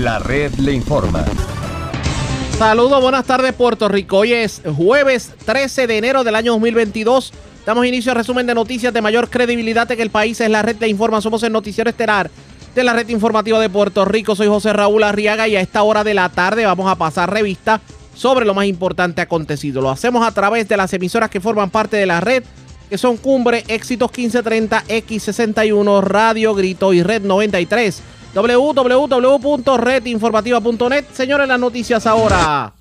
La 0.00 0.18
red 0.18 0.54
le 0.54 0.72
informa. 0.72 1.26
Saludos, 2.56 3.02
buenas 3.02 3.26
tardes 3.26 3.52
Puerto 3.52 3.86
Rico. 3.86 4.16
Hoy 4.16 4.32
es 4.32 4.62
jueves 4.74 5.30
13 5.44 5.86
de 5.86 5.98
enero 5.98 6.24
del 6.24 6.36
año 6.36 6.52
2022. 6.52 7.34
Damos 7.66 7.84
inicio 7.84 8.12
al 8.12 8.16
resumen 8.16 8.46
de 8.46 8.54
noticias 8.54 8.94
de 8.94 9.02
mayor 9.02 9.28
credibilidad 9.28 9.90
en 9.92 10.00
el 10.00 10.08
país. 10.08 10.40
Es 10.40 10.48
la 10.48 10.62
red 10.62 10.76
de 10.76 10.88
informa. 10.88 11.20
Somos 11.20 11.42
el 11.42 11.52
noticiero 11.52 11.90
estelar 11.90 12.30
de 12.74 12.82
la 12.82 12.94
red 12.94 13.10
informativa 13.10 13.60
de 13.60 13.68
Puerto 13.68 14.06
Rico. 14.06 14.34
Soy 14.34 14.46
José 14.46 14.72
Raúl 14.72 15.02
Arriaga 15.02 15.48
y 15.48 15.56
a 15.56 15.60
esta 15.60 15.82
hora 15.82 16.02
de 16.02 16.14
la 16.14 16.30
tarde 16.30 16.64
vamos 16.64 16.90
a 16.90 16.96
pasar 16.96 17.30
revista 17.30 17.82
sobre 18.14 18.46
lo 18.46 18.54
más 18.54 18.64
importante 18.64 19.20
acontecido. 19.20 19.82
Lo 19.82 19.90
hacemos 19.90 20.26
a 20.26 20.32
través 20.32 20.66
de 20.66 20.78
las 20.78 20.94
emisoras 20.94 21.28
que 21.28 21.42
forman 21.42 21.68
parte 21.68 21.98
de 21.98 22.06
la 22.06 22.22
red, 22.22 22.42
que 22.88 22.96
son 22.96 23.18
Cumbre, 23.18 23.64
Éxitos 23.68 24.10
1530, 24.16 24.82
X61, 24.88 26.02
Radio 26.04 26.54
Grito 26.54 26.94
y 26.94 27.02
Red 27.02 27.20
93 27.20 28.02
www.redinformativa.net. 28.34 31.06
Señores, 31.12 31.48
las 31.48 31.58
noticias 31.58 32.06
ahora. 32.06 32.74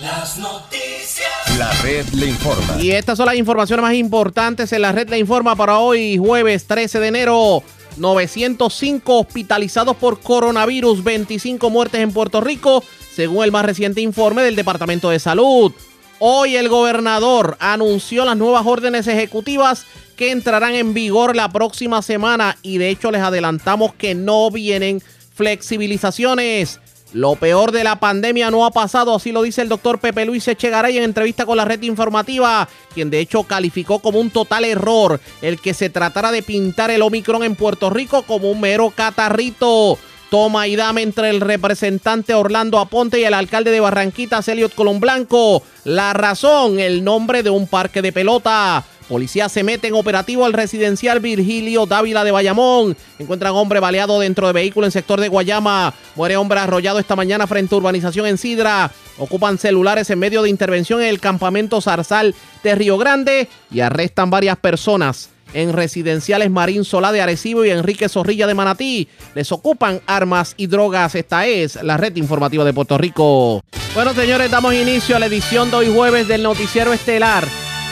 Las 0.00 0.38
noticias. 0.38 1.58
La 1.58 1.70
red 1.82 2.06
le 2.14 2.26
informa. 2.26 2.80
Y 2.80 2.92
estas 2.92 3.18
son 3.18 3.26
las 3.26 3.36
informaciones 3.36 3.82
más 3.82 3.94
importantes 3.94 4.72
en 4.72 4.82
la 4.82 4.92
red 4.92 5.08
le 5.08 5.18
informa 5.18 5.54
para 5.54 5.78
hoy, 5.78 6.16
jueves 6.16 6.66
13 6.66 7.00
de 7.00 7.08
enero. 7.08 7.62
905 7.98 9.18
hospitalizados 9.18 9.96
por 9.96 10.20
coronavirus, 10.20 11.04
25 11.04 11.70
muertes 11.70 12.00
en 12.00 12.12
Puerto 12.12 12.40
Rico, 12.40 12.82
según 13.14 13.44
el 13.44 13.52
más 13.52 13.66
reciente 13.66 14.00
informe 14.00 14.42
del 14.42 14.56
Departamento 14.56 15.10
de 15.10 15.18
Salud. 15.18 15.72
Hoy 16.18 16.56
el 16.56 16.68
gobernador 16.68 17.56
anunció 17.60 18.24
las 18.24 18.36
nuevas 18.36 18.64
órdenes 18.64 19.06
ejecutivas 19.08 19.86
entrarán 20.30 20.74
en 20.74 20.94
vigor 20.94 21.34
la 21.34 21.48
próxima 21.50 22.02
semana 22.02 22.56
y 22.62 22.78
de 22.78 22.90
hecho 22.90 23.10
les 23.10 23.22
adelantamos 23.22 23.94
que 23.94 24.14
no 24.14 24.50
vienen 24.50 25.02
flexibilizaciones. 25.34 26.80
Lo 27.12 27.36
peor 27.36 27.72
de 27.72 27.84
la 27.84 28.00
pandemia 28.00 28.50
no 28.50 28.64
ha 28.64 28.70
pasado, 28.70 29.14
así 29.14 29.32
lo 29.32 29.42
dice 29.42 29.60
el 29.60 29.68
doctor 29.68 29.98
Pepe 29.98 30.24
Luis 30.24 30.48
Echegaray 30.48 30.96
en 30.96 31.04
entrevista 31.04 31.44
con 31.44 31.58
la 31.58 31.66
red 31.66 31.82
informativa, 31.82 32.66
quien 32.94 33.10
de 33.10 33.20
hecho 33.20 33.42
calificó 33.42 33.98
como 33.98 34.18
un 34.18 34.30
total 34.30 34.64
error 34.64 35.20
el 35.42 35.60
que 35.60 35.74
se 35.74 35.90
tratara 35.90 36.32
de 36.32 36.42
pintar 36.42 36.90
el 36.90 37.02
Omicron 37.02 37.42
en 37.44 37.54
Puerto 37.54 37.90
Rico 37.90 38.22
como 38.22 38.50
un 38.50 38.60
mero 38.60 38.90
catarrito. 38.90 39.98
Toma 40.30 40.66
y 40.66 40.76
dame 40.76 41.02
entre 41.02 41.28
el 41.28 41.42
representante 41.42 42.32
Orlando 42.32 42.78
Aponte 42.78 43.20
y 43.20 43.24
el 43.24 43.34
alcalde 43.34 43.70
de 43.70 43.80
Barranquita, 43.80 44.40
Celiot 44.40 44.74
Colón 44.74 44.98
Blanco. 44.98 45.62
La 45.84 46.14
razón, 46.14 46.80
el 46.80 47.04
nombre 47.04 47.42
de 47.42 47.50
un 47.50 47.66
parque 47.66 48.00
de 48.00 48.12
pelota. 48.12 48.82
Policía 49.12 49.50
se 49.50 49.62
mete 49.62 49.88
en 49.88 49.94
operativo 49.94 50.46
al 50.46 50.54
residencial 50.54 51.20
Virgilio 51.20 51.84
Dávila 51.84 52.24
de 52.24 52.30
Bayamón. 52.30 52.96
Encuentran 53.18 53.52
hombre 53.52 53.78
baleado 53.78 54.18
dentro 54.18 54.46
de 54.46 54.54
vehículo 54.54 54.86
en 54.86 54.90
sector 54.90 55.20
de 55.20 55.28
Guayama. 55.28 55.92
Muere 56.16 56.38
hombre 56.38 56.60
arrollado 56.60 56.98
esta 56.98 57.14
mañana 57.14 57.46
frente 57.46 57.74
a 57.74 57.78
urbanización 57.78 58.26
en 58.26 58.38
Sidra. 58.38 58.90
Ocupan 59.18 59.58
celulares 59.58 60.08
en 60.08 60.18
medio 60.18 60.40
de 60.40 60.48
intervención 60.48 61.02
en 61.02 61.08
el 61.08 61.20
campamento 61.20 61.82
Zarzal 61.82 62.34
de 62.64 62.74
Río 62.74 62.96
Grande 62.96 63.50
y 63.70 63.80
arrestan 63.80 64.30
varias 64.30 64.56
personas 64.56 65.28
en 65.52 65.74
residenciales 65.74 66.50
Marín 66.50 66.82
Solá 66.82 67.12
de 67.12 67.20
Arecibo 67.20 67.66
y 67.66 67.70
Enrique 67.70 68.08
Zorrilla 68.08 68.46
de 68.46 68.54
Manatí. 68.54 69.08
Les 69.34 69.52
ocupan 69.52 70.00
armas 70.06 70.54
y 70.56 70.68
drogas. 70.68 71.14
Esta 71.16 71.46
es 71.46 71.82
la 71.82 71.98
red 71.98 72.16
informativa 72.16 72.64
de 72.64 72.72
Puerto 72.72 72.96
Rico. 72.96 73.62
Bueno, 73.92 74.14
señores, 74.14 74.50
damos 74.50 74.72
inicio 74.72 75.16
a 75.16 75.18
la 75.18 75.26
edición 75.26 75.70
de 75.70 75.76
hoy 75.76 75.92
jueves 75.94 76.28
del 76.28 76.42
noticiero 76.42 76.94
estelar 76.94 77.46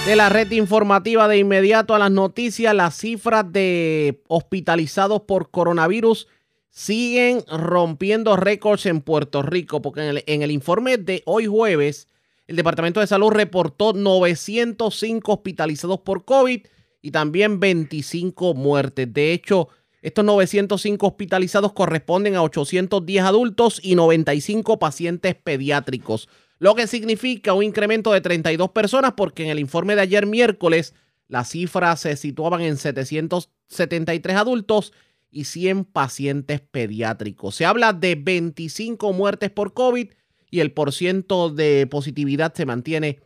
de 0.06 0.16
la 0.16 0.30
red 0.30 0.50
informativa 0.52 1.28
de 1.28 1.38
inmediato 1.38 1.94
a 1.94 1.98
las 1.98 2.10
noticias. 2.10 2.74
Las 2.74 2.96
cifras 2.96 3.44
de 3.52 4.22
hospitalizados 4.28 5.22
por 5.22 5.50
coronavirus 5.50 6.26
siguen 6.70 7.44
rompiendo 7.46 8.36
récords 8.36 8.86
en 8.86 9.02
Puerto 9.02 9.42
Rico, 9.42 9.82
porque 9.82 10.22
en 10.26 10.42
el, 10.42 10.50
informe 10.50 10.96
de 10.96 11.22
hoy 11.26 11.46
jueves, 11.46 12.08
el 12.46 12.56
Departamento 12.56 13.00
de 13.00 13.06
Salud 13.06 13.30
reportó 13.30 13.92
905 13.92 15.32
hospitalizados 15.32 16.00
por 16.00 16.24
COVID 16.24 16.62
y 17.02 17.10
también 17.10 17.60
25 17.60 18.54
muertes. 18.54 19.12
De 19.12 19.32
hecho, 19.32 19.68
estos 20.00 20.24
905 20.24 21.06
hospitalizados 21.06 21.72
corresponden 21.72 22.36
a 22.36 22.42
810 22.42 23.22
adultos 23.22 23.80
y 23.82 23.94
95 23.96 24.78
pacientes 24.78 25.34
pediátricos, 25.34 26.28
lo 26.60 26.76
que 26.76 26.86
significa 26.86 27.54
un 27.54 27.64
incremento 27.64 28.12
de 28.12 28.20
32 28.20 28.70
personas 28.70 29.14
porque 29.16 29.42
en 29.42 29.50
el 29.50 29.58
informe 29.58 29.96
de 29.96 30.02
ayer 30.02 30.26
miércoles 30.26 30.94
las 31.26 31.48
cifras 31.48 31.98
se 32.00 32.14
situaban 32.16 32.60
en 32.60 32.76
773 32.76 34.36
adultos 34.36 34.92
y 35.30 35.44
100 35.44 35.86
pacientes 35.86 36.60
pediátricos. 36.60 37.54
Se 37.54 37.64
habla 37.64 37.94
de 37.94 38.14
25 38.14 39.10
muertes 39.12 39.50
por 39.50 39.72
COVID 39.72 40.10
y 40.50 40.60
el 40.60 40.72
porciento 40.72 41.48
de 41.48 41.86
positividad 41.86 42.52
se 42.52 42.66
mantiene 42.66 43.20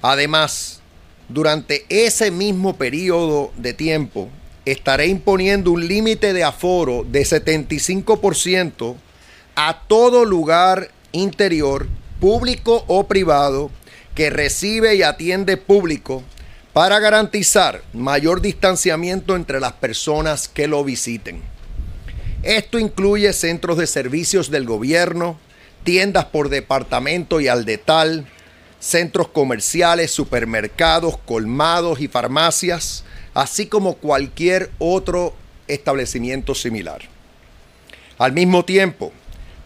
Además, 0.02 0.83
durante 1.30 1.86
ese 1.90 2.32
mismo 2.32 2.76
periodo 2.76 3.52
de 3.58 3.74
tiempo, 3.74 4.30
estaré 4.66 5.08
imponiendo 5.08 5.72
un 5.72 5.88
límite 5.88 6.34
de 6.34 6.44
aforo 6.44 7.06
de 7.10 7.24
75% 7.24 8.96
a 9.56 9.82
todo 9.88 10.26
lugar 10.26 10.90
interior, 11.12 11.88
público 12.20 12.84
o 12.88 13.08
privado, 13.08 13.70
que 14.16 14.30
recibe 14.30 14.96
y 14.96 15.04
atiende 15.04 15.58
público 15.58 16.24
para 16.72 17.00
garantizar 17.00 17.84
mayor 17.94 18.42
distanciamiento 18.42 19.36
entre 19.36 19.60
las 19.60 19.74
personas 19.74 20.48
que 20.48 20.68
lo 20.68 20.84
visiten. 20.84 21.42
Esto 22.42 22.80
incluye 22.80 23.32
centros 23.34 23.78
de 23.78 23.88
servicios 23.88 24.52
del 24.52 24.66
gobierno, 24.66 25.38
tiendas 25.84 26.26
por 26.26 26.50
departamento 26.50 27.40
y 27.40 27.48
al 27.48 27.66
detal, 27.66 28.28
centros 28.84 29.30
comerciales, 29.30 30.12
supermercados, 30.12 31.18
colmados 31.18 32.02
y 32.02 32.10
farmacias, 32.10 33.06
así 33.34 33.68
como 33.68 33.96
cualquier 33.96 34.72
otro 34.78 35.34
establecimiento 35.70 36.54
similar. 36.54 37.02
Al 38.18 38.34
mismo 38.34 38.66
tiempo, 38.66 39.14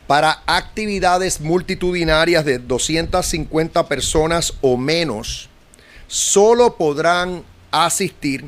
para 0.06 0.44
actividades 0.45 1.41
multitudinarias 1.41 2.45
de 2.45 2.59
250 2.59 3.88
personas 3.88 4.53
o 4.62 4.77
menos, 4.77 5.50
solo 6.07 6.77
podrán 6.77 7.44
asistir 7.71 8.45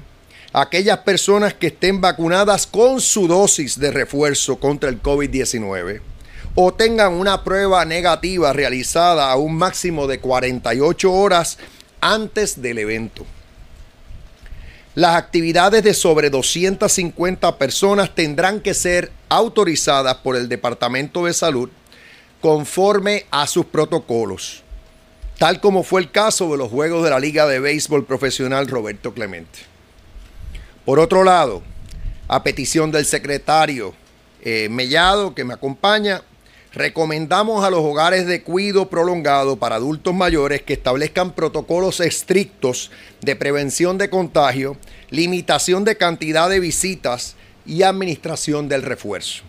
aquellas 0.53 0.99
personas 0.99 1.55
que 1.55 1.67
estén 1.67 1.99
vacunadas 1.99 2.67
con 2.67 3.01
su 3.01 3.27
dosis 3.27 3.79
de 3.79 3.89
refuerzo 3.89 4.57
contra 4.59 4.89
el 4.89 5.01
COVID-19 5.01 6.01
o 6.55 6.73
tengan 6.73 7.13
una 7.13 7.43
prueba 7.43 7.85
negativa 7.85 8.53
realizada 8.53 9.31
a 9.31 9.35
un 9.35 9.55
máximo 9.55 10.07
de 10.07 10.19
48 10.19 11.11
horas 11.11 11.57
antes 12.01 12.61
del 12.61 12.79
evento. 12.79 13.25
Las 14.95 15.15
actividades 15.15 15.83
de 15.83 15.93
sobre 15.93 16.29
250 16.29 17.57
personas 17.57 18.13
tendrán 18.15 18.59
que 18.59 18.73
ser 18.73 19.11
autorizadas 19.29 20.15
por 20.15 20.35
el 20.35 20.49
Departamento 20.49 21.25
de 21.25 21.33
Salud 21.33 21.69
conforme 22.41 23.25
a 23.31 23.47
sus 23.47 23.65
protocolos, 23.65 24.63
tal 25.37 25.61
como 25.61 25.83
fue 25.83 26.01
el 26.01 26.11
caso 26.11 26.51
de 26.51 26.57
los 26.57 26.69
Juegos 26.69 27.03
de 27.03 27.11
la 27.11 27.19
Liga 27.19 27.45
de 27.45 27.59
Béisbol 27.59 28.05
Profesional 28.05 28.67
Roberto 28.67 29.13
Clemente. 29.13 29.59
Por 30.85 30.99
otro 30.99 31.23
lado, 31.23 31.61
a 32.27 32.43
petición 32.43 32.91
del 32.91 33.05
secretario 33.05 33.93
eh, 34.41 34.69
Mellado, 34.69 35.35
que 35.35 35.43
me 35.43 35.53
acompaña, 35.53 36.23
recomendamos 36.73 37.63
a 37.63 37.69
los 37.69 37.79
hogares 37.79 38.27
de 38.27 38.43
cuido 38.43 38.89
prolongado 38.89 39.57
para 39.57 39.75
adultos 39.75 40.13
mayores 40.13 40.61
que 40.61 40.73
establezcan 40.73 41.33
protocolos 41.33 41.99
estrictos 41.99 42.91
de 43.21 43.35
prevención 43.35 43.97
de 43.97 44.09
contagio, 44.09 44.77
limitación 45.09 45.83
de 45.83 45.97
cantidad 45.97 46.49
de 46.49 46.59
visitas 46.59 47.35
y 47.65 47.83
administración 47.83 48.69
del 48.69 48.83
refuerzo. 48.83 49.43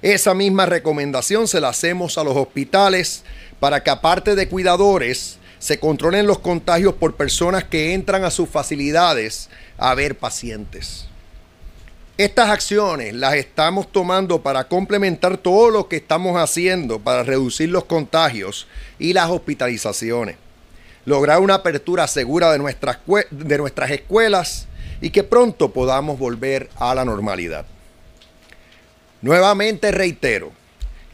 Esa 0.00 0.34
misma 0.34 0.66
recomendación 0.66 1.46
se 1.46 1.60
la 1.60 1.68
hacemos 1.68 2.18
a 2.18 2.24
los 2.24 2.36
hospitales 2.36 3.24
para 3.60 3.82
que 3.82 3.90
aparte 3.90 4.34
de 4.34 4.48
cuidadores, 4.48 5.38
se 5.62 5.78
controlen 5.78 6.26
los 6.26 6.40
contagios 6.40 6.94
por 6.94 7.14
personas 7.14 7.62
que 7.62 7.94
entran 7.94 8.24
a 8.24 8.32
sus 8.32 8.48
facilidades 8.48 9.48
a 9.78 9.94
ver 9.94 10.18
pacientes. 10.18 11.06
Estas 12.18 12.50
acciones 12.50 13.14
las 13.14 13.34
estamos 13.36 13.90
tomando 13.90 14.42
para 14.42 14.64
complementar 14.64 15.38
todo 15.38 15.70
lo 15.70 15.88
que 15.88 15.96
estamos 15.96 16.36
haciendo 16.36 16.98
para 16.98 17.22
reducir 17.22 17.70
los 17.70 17.86
contagios 17.86 18.66
y 18.98 19.14
las 19.14 19.30
hospitalizaciones, 19.30 20.36
lograr 21.06 21.40
una 21.40 21.54
apertura 21.54 22.06
segura 22.06 22.52
de 22.52 22.58
nuestras, 22.58 22.98
escuelas 23.90 24.68
y 25.00 25.08
que 25.08 25.24
pronto 25.24 25.72
podamos 25.72 26.18
volver 26.18 26.68
a 26.76 26.94
la 26.94 27.06
normalidad. 27.06 27.64
Nuevamente 29.22 29.90
reitero, 29.90 30.52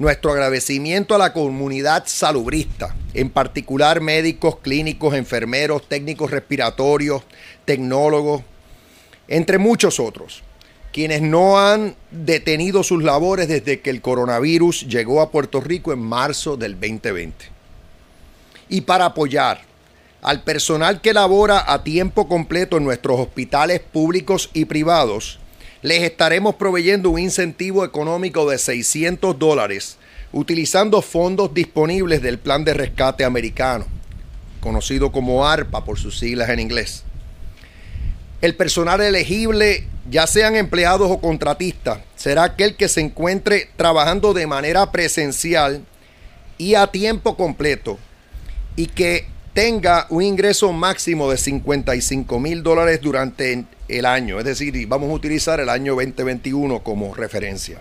nuestro 0.01 0.33
agradecimiento 0.33 1.15
a 1.15 1.19
la 1.19 1.33
comunidad 1.33 2.09
salubrista, 2.09 2.97
en 3.15 3.31
particular 3.31 4.01
médicos, 4.01 4.57
clínicos, 4.59 5.15
enfermeros, 5.15 5.89
técnicos 5.89 6.33
respiratorios, 6.33 7.23
tecnólogos, 7.65 8.43
entre 9.29 9.59
muchos 9.59 10.01
otros, 10.01 10.43
quienes 10.99 11.23
no 11.23 11.61
han 11.61 11.95
detenido 12.11 12.83
sus 12.83 13.05
labores 13.05 13.47
desde 13.47 13.79
que 13.79 13.91
el 13.91 14.01
coronavirus 14.01 14.89
llegó 14.89 15.21
a 15.21 15.31
Puerto 15.31 15.61
Rico 15.61 15.93
en 15.93 16.01
marzo 16.01 16.57
del 16.57 16.73
2020. 16.73 17.45
Y 18.69 18.81
para 18.81 19.05
apoyar 19.05 19.61
al 20.23 20.43
personal 20.43 21.01
que 21.01 21.13
labora 21.13 21.73
a 21.73 21.85
tiempo 21.85 22.27
completo 22.27 22.79
en 22.79 22.85
nuestros 22.85 23.21
hospitales 23.21 23.79
públicos 23.79 24.51
y 24.55 24.65
privados, 24.65 25.39
les 25.83 26.03
estaremos 26.03 26.57
proveyendo 26.57 27.11
un 27.11 27.21
incentivo 27.21 27.85
económico 27.85 28.51
de 28.51 28.59
600 28.59 29.39
dólares 29.39 29.99
utilizando 30.33 31.01
fondos 31.01 31.55
disponibles 31.55 32.23
del 32.23 32.41
Plan 32.41 32.65
de 32.65 32.75
Rescate 32.75 33.25
Americano, 33.25 33.87
conocido 34.61 35.13
como 35.13 35.47
ARPA 35.47 35.85
por 35.85 35.97
sus 35.97 36.19
siglas 36.19 36.49
en 36.49 36.59
inglés. 36.59 37.05
El 38.41 38.57
personal 38.57 39.01
elegible, 39.01 39.87
ya 40.11 40.27
sean 40.27 40.57
empleados 40.57 41.11
o 41.11 41.21
contratistas, 41.21 41.99
será 42.17 42.45
aquel 42.45 42.77
que 42.77 42.89
se 42.89 43.01
encuentre 43.01 43.69
trabajando 43.77 44.33
de 44.33 44.47
manera 44.47 44.91
presencial 44.91 45.85
y 46.57 46.75
a 46.75 46.87
tiempo 46.89 47.37
completo 47.37 47.99
y 48.77 48.87
que 48.87 49.27
tenga 49.53 50.07
un 50.11 50.23
ingreso 50.23 50.73
máximo 50.73 51.31
de 51.31 51.37
55 51.37 52.39
mil 52.41 52.63
dólares 52.63 53.01
durante 53.01 53.65
el 53.89 54.07
año, 54.07 54.39
es 54.39 54.45
decir, 54.45 54.87
vamos 54.87 55.11
a 55.11 55.15
utilizar 55.15 55.61
el 55.61 55.69
año 55.69 55.95
2021 55.95 56.83
como 56.83 57.15
referencia. 57.15 57.81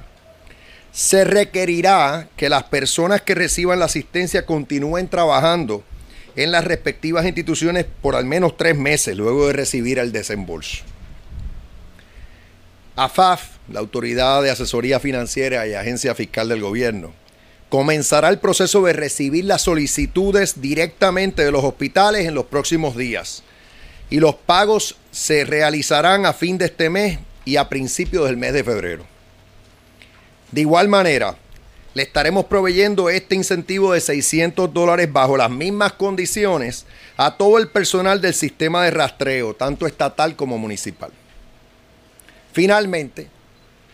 Se 0.92 1.24
requerirá 1.24 2.30
que 2.36 2.50
las 2.50 2.64
personas 2.64 3.22
que 3.22 3.36
reciban 3.36 3.80
la 3.80 3.86
asistencia 3.86 4.46
continúen 4.46 5.08
trabajando 5.08 5.84
en 6.36 6.52
las 6.52 6.64
respectivas 6.64 7.26
instituciones 7.26 7.86
por 8.02 8.16
al 8.16 8.26
menos 8.26 8.58
tres 8.58 8.78
meses 8.78 9.16
luego 9.16 9.48
de 9.48 9.54
recibir 9.54 10.00
el 10.00 10.12
desembolso. 10.12 10.84
AFAF, 13.00 13.58
la 13.72 13.80
Autoridad 13.80 14.42
de 14.42 14.50
Asesoría 14.50 15.00
Financiera 15.00 15.68
y 15.68 15.76
Agencia 15.76 16.16
Fiscal 16.16 16.50
del 16.50 16.62
Gobierno, 16.62 17.14
comenzará 17.70 18.30
el 18.30 18.40
proceso 18.40 18.82
de 18.82 18.94
recibir 18.94 19.46
las 19.46 19.62
solicitudes 19.62 20.62
directamente 20.62 21.46
de 21.46 21.52
los 21.52 21.64
hospitales 21.64 22.26
en 22.26 22.34
los 22.34 22.46
próximos 22.46 22.98
días 22.98 23.44
y 24.10 24.20
los 24.20 24.34
pagos 24.34 24.96
se 25.12 25.46
realizarán 25.46 26.26
a 26.26 26.34
fin 26.34 26.58
de 26.58 26.66
este 26.66 26.90
mes 26.90 27.20
y 27.46 27.58
a 27.58 27.70
principios 27.70 28.26
del 28.26 28.38
mes 28.38 28.54
de 28.54 28.64
febrero. 28.64 29.06
De 30.52 30.62
igual 30.62 30.88
manera, 30.88 31.38
le 31.94 32.02
estaremos 32.02 32.46
proveyendo 32.46 33.12
este 33.12 33.36
incentivo 33.36 33.94
de 33.94 34.02
600 34.02 34.74
dólares 34.74 35.14
bajo 35.14 35.38
las 35.38 35.52
mismas 35.52 35.94
condiciones 35.94 36.88
a 37.16 37.38
todo 37.38 37.60
el 37.60 37.68
personal 37.68 38.22
del 38.22 38.34
sistema 38.34 38.86
de 38.86 38.92
rastreo, 38.92 39.54
tanto 39.54 39.86
estatal 39.86 40.36
como 40.36 40.58
municipal. 40.58 41.12
Finalmente, 42.58 43.28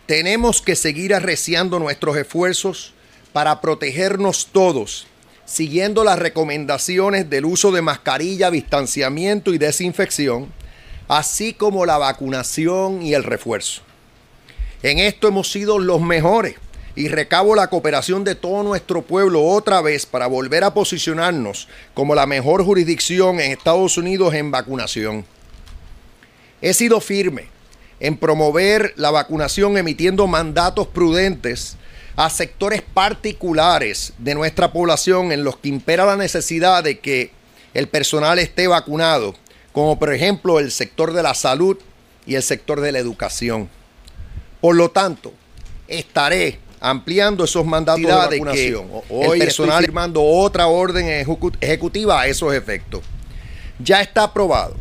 tenemos 0.05 0.61
que 0.61 0.77
seguir 0.77 1.13
arreciando 1.13 1.79
nuestros 1.79 2.15
esfuerzos 2.15 2.93
para 3.33 3.59
protegernos 3.59 4.47
todos 4.53 5.05
siguiendo 5.43 6.05
las 6.05 6.17
recomendaciones 6.17 7.29
del 7.29 7.43
uso 7.43 7.73
de 7.73 7.81
mascarilla, 7.81 8.51
distanciamiento 8.51 9.53
y 9.53 9.57
desinfección, 9.57 10.47
así 11.09 11.53
como 11.53 11.85
la 11.85 11.97
vacunación 11.97 13.01
y 13.01 13.13
el 13.13 13.25
refuerzo. 13.25 13.81
En 14.81 14.97
esto 14.97 15.27
hemos 15.27 15.51
sido 15.51 15.77
los 15.77 15.99
mejores 15.99 16.55
y 16.95 17.09
recabo 17.09 17.55
la 17.55 17.67
cooperación 17.69 18.23
de 18.23 18.35
todo 18.35 18.63
nuestro 18.63 19.01
pueblo 19.01 19.43
otra 19.43 19.81
vez 19.81 20.05
para 20.05 20.27
volver 20.27 20.63
a 20.63 20.73
posicionarnos 20.73 21.67
como 21.93 22.15
la 22.15 22.27
mejor 22.27 22.63
jurisdicción 22.63 23.41
en 23.41 23.51
Estados 23.51 23.97
Unidos 23.97 24.33
en 24.33 24.51
vacunación. 24.51 25.25
He 26.61 26.73
sido 26.73 27.01
firme 27.01 27.51
en 28.03 28.17
promover 28.17 28.93
la 28.97 29.11
vacunación 29.11 29.77
emitiendo 29.77 30.27
mandatos 30.27 30.87
prudentes 30.87 31.77
a 32.17 32.29
sectores 32.29 32.81
particulares 32.81 34.11
de 34.17 34.35
nuestra 34.35 34.73
población 34.73 35.31
en 35.31 35.45
los 35.45 35.55
que 35.55 35.69
impera 35.69 36.05
la 36.05 36.17
necesidad 36.17 36.83
de 36.83 36.99
que 36.99 37.31
el 37.73 37.87
personal 37.87 38.39
esté 38.39 38.67
vacunado, 38.67 39.35
como 39.71 39.97
por 39.97 40.13
ejemplo 40.13 40.59
el 40.59 40.71
sector 40.71 41.13
de 41.13 41.23
la 41.23 41.33
salud 41.33 41.77
y 42.25 42.35
el 42.35 42.43
sector 42.43 42.81
de 42.81 42.91
la 42.91 42.99
educación. 42.99 43.69
Por 44.59 44.75
lo 44.75 44.91
tanto, 44.91 45.33
estaré 45.87 46.59
ampliando 46.81 47.45
esos 47.45 47.65
mandatos 47.65 48.03
de 48.03 48.11
vacunación. 48.11 48.85
Hoy 49.09 49.39
el 49.39 49.45
personal 49.45 49.75
estoy 49.75 49.85
firmando 49.85 50.21
otra 50.21 50.67
orden 50.67 51.25
ejecutiva 51.61 52.19
a 52.19 52.27
esos 52.27 52.53
efectos. 52.53 53.01
Ya 53.79 54.01
está 54.01 54.23
aprobado 54.23 54.75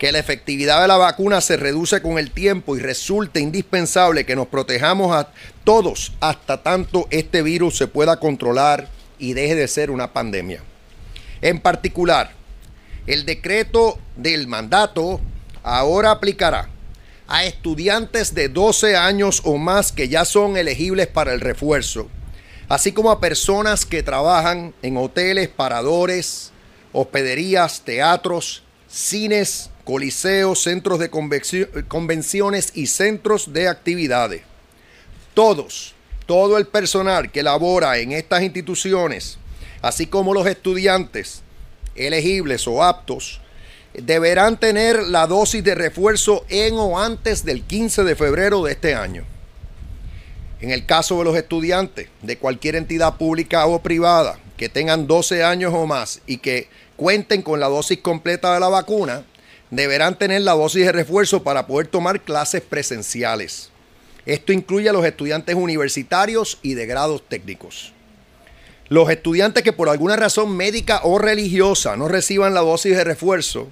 que 0.00 0.12
la 0.12 0.18
efectividad 0.18 0.80
de 0.80 0.88
la 0.88 0.96
vacuna 0.96 1.42
se 1.42 1.58
reduce 1.58 2.00
con 2.00 2.18
el 2.18 2.30
tiempo 2.30 2.74
y 2.74 2.80
resulta 2.80 3.38
indispensable 3.38 4.24
que 4.24 4.34
nos 4.34 4.46
protejamos 4.46 5.14
a 5.14 5.30
todos 5.62 6.14
hasta 6.20 6.62
tanto 6.62 7.06
este 7.10 7.42
virus 7.42 7.76
se 7.76 7.86
pueda 7.86 8.18
controlar 8.18 8.88
y 9.18 9.34
deje 9.34 9.54
de 9.56 9.68
ser 9.68 9.90
una 9.90 10.14
pandemia. 10.14 10.62
En 11.42 11.60
particular, 11.60 12.32
el 13.06 13.26
decreto 13.26 13.98
del 14.16 14.46
mandato 14.46 15.20
ahora 15.62 16.12
aplicará 16.12 16.70
a 17.28 17.44
estudiantes 17.44 18.34
de 18.34 18.48
12 18.48 18.96
años 18.96 19.42
o 19.44 19.58
más 19.58 19.92
que 19.92 20.08
ya 20.08 20.24
son 20.24 20.56
elegibles 20.56 21.08
para 21.08 21.34
el 21.34 21.42
refuerzo, 21.42 22.08
así 22.70 22.92
como 22.92 23.10
a 23.10 23.20
personas 23.20 23.84
que 23.84 24.02
trabajan 24.02 24.72
en 24.80 24.96
hoteles, 24.96 25.50
paradores, 25.50 26.52
hospederías, 26.92 27.82
teatros, 27.82 28.62
cines, 28.88 29.69
coliseos, 29.90 30.62
centros 30.62 31.00
de 31.00 31.10
convenciones 31.10 32.70
y 32.76 32.86
centros 32.86 33.52
de 33.52 33.66
actividades. 33.66 34.42
Todos, 35.34 35.96
todo 36.26 36.58
el 36.58 36.68
personal 36.68 37.32
que 37.32 37.42
labora 37.42 37.98
en 37.98 38.12
estas 38.12 38.42
instituciones, 38.42 39.36
así 39.82 40.06
como 40.06 40.32
los 40.32 40.46
estudiantes 40.46 41.42
elegibles 41.96 42.68
o 42.68 42.84
aptos, 42.84 43.40
deberán 43.92 44.60
tener 44.60 45.02
la 45.08 45.26
dosis 45.26 45.64
de 45.64 45.74
refuerzo 45.74 46.44
en 46.48 46.74
o 46.76 46.96
antes 46.96 47.44
del 47.44 47.64
15 47.64 48.04
de 48.04 48.14
febrero 48.14 48.62
de 48.62 48.70
este 48.70 48.94
año. 48.94 49.24
En 50.60 50.70
el 50.70 50.86
caso 50.86 51.18
de 51.18 51.24
los 51.24 51.36
estudiantes 51.36 52.06
de 52.22 52.38
cualquier 52.38 52.76
entidad 52.76 53.16
pública 53.16 53.66
o 53.66 53.82
privada 53.82 54.38
que 54.56 54.68
tengan 54.68 55.08
12 55.08 55.42
años 55.42 55.74
o 55.74 55.84
más 55.84 56.20
y 56.28 56.36
que 56.36 56.68
cuenten 56.94 57.42
con 57.42 57.58
la 57.58 57.68
dosis 57.68 57.98
completa 57.98 58.54
de 58.54 58.60
la 58.60 58.68
vacuna, 58.68 59.24
deberán 59.70 60.18
tener 60.18 60.42
la 60.42 60.52
dosis 60.52 60.86
de 60.86 60.92
refuerzo 60.92 61.42
para 61.42 61.66
poder 61.66 61.86
tomar 61.86 62.20
clases 62.20 62.62
presenciales. 62.62 63.70
Esto 64.26 64.52
incluye 64.52 64.88
a 64.88 64.92
los 64.92 65.04
estudiantes 65.04 65.54
universitarios 65.54 66.58
y 66.62 66.74
de 66.74 66.86
grados 66.86 67.22
técnicos. 67.28 67.92
Los 68.88 69.08
estudiantes 69.08 69.62
que 69.62 69.72
por 69.72 69.88
alguna 69.88 70.16
razón 70.16 70.56
médica 70.56 71.00
o 71.04 71.18
religiosa 71.18 71.96
no 71.96 72.08
reciban 72.08 72.54
la 72.54 72.60
dosis 72.60 72.96
de 72.96 73.04
refuerzo 73.04 73.68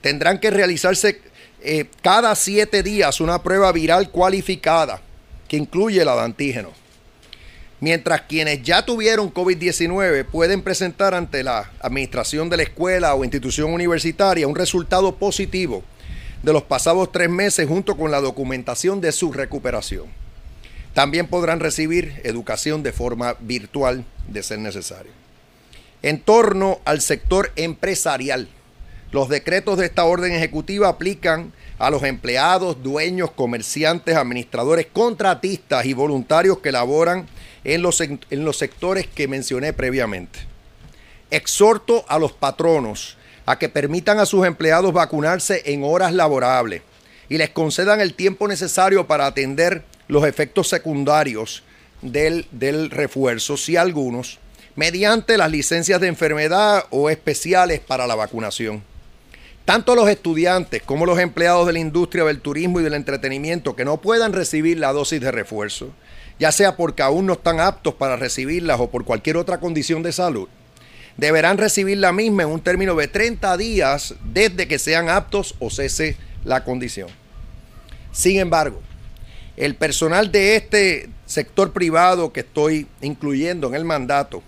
tendrán 0.00 0.38
que 0.38 0.50
realizarse 0.50 1.20
eh, 1.60 1.86
cada 2.02 2.34
siete 2.36 2.82
días 2.82 3.20
una 3.20 3.42
prueba 3.42 3.72
viral 3.72 4.10
cualificada 4.10 5.02
que 5.48 5.56
incluye 5.56 6.04
la 6.04 6.14
de 6.14 6.22
antígeno 6.22 6.80
mientras 7.80 8.22
quienes 8.22 8.62
ya 8.62 8.84
tuvieron 8.84 9.32
COVID-19 9.32 10.26
pueden 10.26 10.62
presentar 10.62 11.14
ante 11.14 11.42
la 11.42 11.70
administración 11.80 12.48
de 12.50 12.58
la 12.58 12.62
escuela 12.62 13.14
o 13.14 13.24
institución 13.24 13.72
universitaria 13.72 14.46
un 14.46 14.54
resultado 14.54 15.16
positivo 15.16 15.82
de 16.42 16.52
los 16.52 16.62
pasados 16.62 17.10
tres 17.10 17.28
meses 17.28 17.66
junto 17.66 17.96
con 17.96 18.10
la 18.10 18.20
documentación 18.20 19.00
de 19.00 19.12
su 19.12 19.32
recuperación. 19.32 20.06
También 20.94 21.26
podrán 21.26 21.60
recibir 21.60 22.20
educación 22.24 22.82
de 22.82 22.92
forma 22.92 23.36
virtual 23.40 24.04
de 24.28 24.42
ser 24.42 24.58
necesario. 24.58 25.12
En 26.02 26.20
torno 26.20 26.80
al 26.84 27.00
sector 27.00 27.52
empresarial, 27.56 28.48
los 29.12 29.28
decretos 29.28 29.78
de 29.78 29.86
esta 29.86 30.04
orden 30.04 30.32
ejecutiva 30.32 30.88
aplican 30.88 31.52
a 31.78 31.90
los 31.90 32.02
empleados, 32.02 32.82
dueños, 32.82 33.30
comerciantes, 33.30 34.16
administradores, 34.16 34.86
contratistas 34.92 35.84
y 35.86 35.94
voluntarios 35.94 36.58
que 36.58 36.72
laboran 36.72 37.26
en 37.64 37.82
los, 37.82 38.00
en 38.00 38.20
los 38.30 38.56
sectores 38.56 39.06
que 39.06 39.28
mencioné 39.28 39.72
previamente. 39.72 40.40
Exhorto 41.30 42.04
a 42.08 42.18
los 42.18 42.32
patronos 42.32 43.16
a 43.46 43.58
que 43.58 43.68
permitan 43.68 44.18
a 44.18 44.26
sus 44.26 44.46
empleados 44.46 44.92
vacunarse 44.92 45.62
en 45.66 45.84
horas 45.84 46.12
laborables 46.12 46.82
y 47.28 47.38
les 47.38 47.50
concedan 47.50 48.00
el 48.00 48.14
tiempo 48.14 48.48
necesario 48.48 49.06
para 49.06 49.26
atender 49.26 49.84
los 50.08 50.24
efectos 50.24 50.68
secundarios 50.68 51.62
del, 52.02 52.46
del 52.50 52.90
refuerzo, 52.90 53.56
si 53.56 53.76
algunos, 53.76 54.38
mediante 54.74 55.36
las 55.36 55.50
licencias 55.50 56.00
de 56.00 56.08
enfermedad 56.08 56.86
o 56.90 57.10
especiales 57.10 57.80
para 57.80 58.06
la 58.06 58.14
vacunación. 58.14 58.82
Tanto 59.64 59.94
los 59.94 60.08
estudiantes 60.08 60.82
como 60.82 61.06
los 61.06 61.18
empleados 61.18 61.66
de 61.66 61.74
la 61.74 61.78
industria 61.78 62.24
del 62.24 62.40
turismo 62.40 62.80
y 62.80 62.82
del 62.82 62.94
entretenimiento 62.94 63.76
que 63.76 63.84
no 63.84 64.00
puedan 64.00 64.32
recibir 64.32 64.78
la 64.78 64.92
dosis 64.92 65.20
de 65.20 65.30
refuerzo, 65.30 65.90
ya 66.40 66.50
sea 66.50 66.74
porque 66.74 67.02
aún 67.02 67.26
no 67.26 67.34
están 67.34 67.60
aptos 67.60 67.94
para 67.94 68.16
recibirlas 68.16 68.80
o 68.80 68.90
por 68.90 69.04
cualquier 69.04 69.36
otra 69.36 69.60
condición 69.60 70.02
de 70.02 70.10
salud, 70.10 70.48
deberán 71.18 71.58
recibir 71.58 71.98
la 71.98 72.12
misma 72.12 72.44
en 72.44 72.48
un 72.48 72.62
término 72.62 72.94
de 72.94 73.08
30 73.08 73.56
días 73.58 74.14
desde 74.24 74.66
que 74.66 74.78
sean 74.78 75.10
aptos 75.10 75.54
o 75.58 75.68
cese 75.68 76.16
la 76.44 76.64
condición. 76.64 77.08
Sin 78.10 78.40
embargo, 78.40 78.80
el 79.58 79.74
personal 79.74 80.32
de 80.32 80.56
este 80.56 81.10
sector 81.26 81.72
privado 81.72 82.32
que 82.32 82.40
estoy 82.40 82.86
incluyendo 83.02 83.68
en 83.68 83.74
el 83.74 83.84
mandato, 83.84 84.42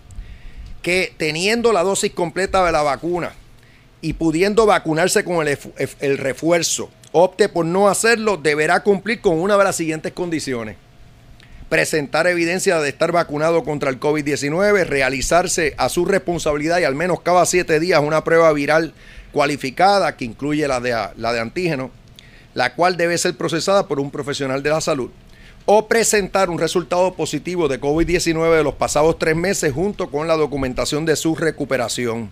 que 0.80 1.12
teniendo 1.18 1.72
la 1.72 1.82
dosis 1.82 2.12
completa 2.12 2.64
de 2.64 2.72
la 2.72 2.82
vacuna 2.82 3.34
y 4.00 4.14
pudiendo 4.14 4.64
vacunarse 4.64 5.24
con 5.24 5.46
el, 5.46 6.18
refuerzo, 6.18 6.90
opte 7.12 7.50
por 7.50 7.66
no 7.66 7.88
hacerlo, 7.88 8.38
deberá 8.38 8.82
cumplir 8.82 9.20
con 9.20 9.38
una 9.38 9.58
de 9.58 9.64
las 9.64 9.76
siguientes 9.76 10.12
condiciones. 10.12 10.76
Presentar 11.72 12.26
evidencia 12.26 12.80
de 12.80 12.90
estar 12.90 13.12
vacunado 13.12 13.64
contra 13.64 13.88
el 13.88 13.98
COVID-19, 13.98 14.84
realizarse 14.84 15.72
a 15.78 15.88
su 15.88 16.04
responsabilidad 16.04 16.80
y 16.80 16.84
al 16.84 16.94
menos 16.94 17.22
cada 17.22 17.46
siete 17.46 17.80
días 17.80 18.02
una 18.04 18.24
prueba 18.24 18.52
viral 18.52 18.92
cualificada 19.32 20.14
que 20.14 20.26
incluye 20.26 20.68
la 20.68 20.80
de, 20.80 20.94
la 21.16 21.32
de 21.32 21.40
antígeno 21.40 21.90
la 22.52 22.74
cual 22.74 22.98
debe 22.98 23.16
ser 23.16 23.38
procesada 23.38 23.88
por 23.88 24.00
un 24.00 24.10
profesional 24.10 24.62
de 24.62 24.68
la 24.68 24.82
salud, 24.82 25.10
o 25.64 25.88
presentar 25.88 26.50
un 26.50 26.58
resultado 26.58 27.14
positivo 27.14 27.68
de 27.68 27.80
COVID-19 27.80 28.54
de 28.54 28.64
los 28.64 28.74
pasados 28.74 29.18
tres 29.18 29.34
meses 29.34 29.72
junto 29.72 30.10
con 30.10 30.28
la 30.28 30.36
documentación 30.36 31.06
de 31.06 31.16
su 31.16 31.34
recuperación, 31.36 32.30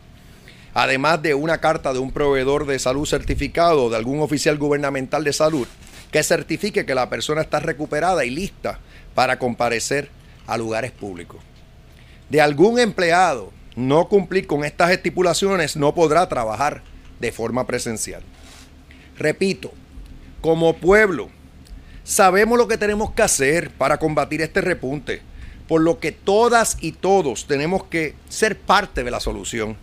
además 0.75 1.23
de 1.23 1.33
una 1.33 1.63
carta 1.63 1.95
de 1.95 1.99
un 1.99 2.13
proveedor 2.13 2.67
de 2.67 2.79
salud 2.79 3.07
certificado 3.07 3.85
o 3.85 3.91
de 3.91 3.97
algún 3.97 4.21
oficial 4.21 4.59
gubernamental 4.59 5.25
de 5.25 5.33
salud 5.33 5.67
que 6.11 6.23
certifique 6.23 6.85
que 6.85 6.95
la 6.95 7.09
persona 7.09 7.43
está 7.43 7.61
recuperada 7.61 8.25
y 8.25 8.31
lista 8.31 8.81
para 9.15 9.39
comparecer 9.39 10.11
a 10.47 10.57
lugares 10.57 10.91
públicos. 10.93 11.41
De 12.29 12.41
algún 12.41 12.79
empleado 12.79 13.53
no 13.77 14.09
cumplir 14.09 14.47
con 14.47 14.65
estas 14.65 14.91
estipulaciones 14.91 15.77
no 15.77 15.95
podrá 15.95 16.29
trabajar 16.29 16.83
de 17.21 17.33
forma 17.33 17.67
presencial. 17.67 18.23
Repito, 19.17 19.73
como 20.41 20.77
pueblo, 20.77 21.29
sabemos 22.05 22.59
lo 22.59 22.69
que 22.69 22.79
tenemos 22.79 23.13
que 23.13 23.23
hacer 23.23 23.71
para 23.71 23.99
combatir 23.99 24.43
este 24.43 24.61
repunte, 24.61 25.23
por 25.69 25.83
lo 25.83 26.01
que 26.01 26.13
todas 26.13 26.77
y 26.81 26.93
todos 26.93 27.47
tenemos 27.47 27.85
que 27.85 28.15
ser 28.29 28.59
parte 28.59 29.05
de 29.05 29.11
la 29.11 29.21
solución. 29.21 29.77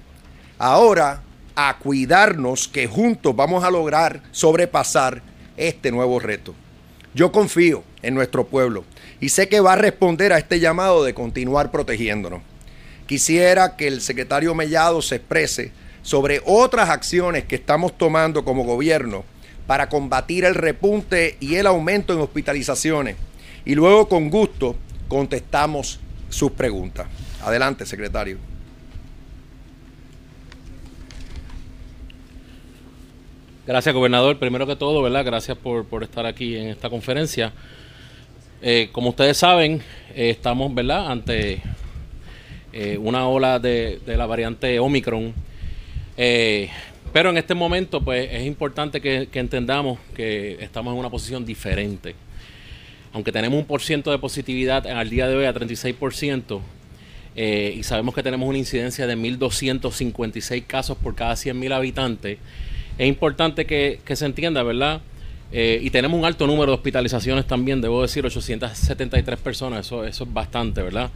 Ahora, 0.58 1.22
a 1.56 1.78
cuidarnos 1.80 2.68
que 2.68 2.88
juntos 2.88 3.36
vamos 3.36 3.64
a 3.64 3.72
lograr 3.72 4.22
sobrepasar 4.32 5.22
este 5.56 5.92
nuevo 5.92 6.20
reto. 6.20 6.54
Yo 7.14 7.32
confío 7.32 7.84
en 8.04 8.14
nuestro 8.14 8.46
pueblo 8.46 8.84
y 9.20 9.30
sé 9.30 9.50
que 9.50 9.60
va 9.60 9.74
a 9.74 9.78
responder 9.78 10.34
a 10.34 10.38
este 10.38 10.60
llamado 10.60 11.04
de 11.04 11.14
continuar 11.14 11.72
protegiéndonos. 11.72 12.42
Quisiera 13.06 13.76
que 13.76 13.88
el 13.88 14.02
secretario 14.02 14.54
Mellado 14.54 15.02
se 15.02 15.16
exprese 15.16 15.72
sobre 16.02 16.42
otras 16.46 16.90
acciones 16.90 17.46
que 17.46 17.56
estamos 17.56 17.98
tomando 17.98 18.44
como 18.44 18.64
gobierno 18.64 19.26
para 19.66 19.90
combatir 19.90 20.46
el 20.46 20.56
repunte 20.56 21.38
y 21.40 21.56
el 21.56 21.68
aumento 21.68 22.14
en 22.14 22.20
hospitalizaciones. 22.20 23.16
Y 23.66 23.76
luego 23.76 24.08
con 24.08 24.30
gusto 24.30 24.76
contestamos 25.08 26.00
sus 26.30 26.52
preguntas. 26.52 27.08
Adelante, 27.44 27.86
secretario. 27.86 28.38
Gracias, 33.68 33.94
gobernador. 33.94 34.40
Primero 34.40 34.66
que 34.66 34.78
todo, 34.78 35.02
¿verdad? 35.02 35.26
Gracias 35.26 35.58
por, 35.58 36.02
estar 36.02 36.26
aquí 36.26 36.56
en 36.56 36.70
esta 36.70 36.90
conferencia. 36.90 37.52
Eh, 38.62 38.90
como 38.92 39.10
ustedes 39.10 39.38
saben, 39.38 39.82
eh, 40.16 40.30
estamos, 40.30 40.74
¿verdad?, 40.74 41.12
ante 41.12 41.62
eh, 42.74 42.98
una 42.98 43.28
ola 43.28 43.60
de, 43.60 44.00
la 44.06 44.26
variante 44.26 44.80
Omicron. 44.80 45.34
Pero 47.14 47.30
en 47.30 47.38
este 47.38 47.56
momento, 47.56 48.02
pues 48.02 48.30
es 48.32 48.46
importante 48.46 49.02
que, 49.02 49.28
entendamos 49.34 49.98
que 50.16 50.58
estamos 50.64 50.94
en 50.94 51.00
una 51.00 51.10
posición 51.10 51.46
diferente. 51.46 52.16
Aunque 53.14 53.32
tenemos 53.32 53.58
un 53.58 53.66
por 53.66 53.82
de 53.82 54.20
positividad 54.20 54.86
al 54.86 55.10
día 55.10 55.28
de 55.28 55.36
hoy 55.36 55.46
a 55.46 55.54
36%, 55.54 56.62
eh, 57.40 57.76
y 57.78 57.84
sabemos 57.84 58.16
que 58.16 58.24
tenemos 58.24 58.50
una 58.50 58.58
incidencia 58.58 59.06
de 59.06 59.16
1.256 59.16 60.66
casos 60.66 60.98
por 60.98 61.14
cada 61.14 61.34
100.000 61.34 61.72
habitantes, 61.72 62.40
es 62.98 63.08
importante 63.08 63.66
que, 63.66 64.00
se 64.12 64.26
entienda, 64.26 64.64
¿verdad? 64.64 65.02
Eh, 65.52 65.80
y 65.82 65.90
tenemos 65.90 66.20
un 66.20 66.26
alto 66.26 66.46
número 66.46 66.72
de 66.72 66.76
hospitalizaciones 66.76 67.46
también, 67.46 67.80
debo 67.80 68.02
decir, 68.02 68.26
873 68.26 69.40
personas, 69.40 69.86
eso, 69.86 70.04
eso 70.06 70.24
es 70.26 70.34
bastante, 70.34 70.82
¿verdad? 70.82 71.10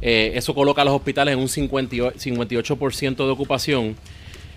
Eh, 0.00 0.32
eso 0.34 0.54
coloca 0.54 0.82
a 0.82 0.84
los 0.84 0.94
hospitales 0.94 1.34
en 1.34 1.40
un 1.40 1.48
58% 1.48 3.16
de 3.16 3.30
ocupación 3.30 3.96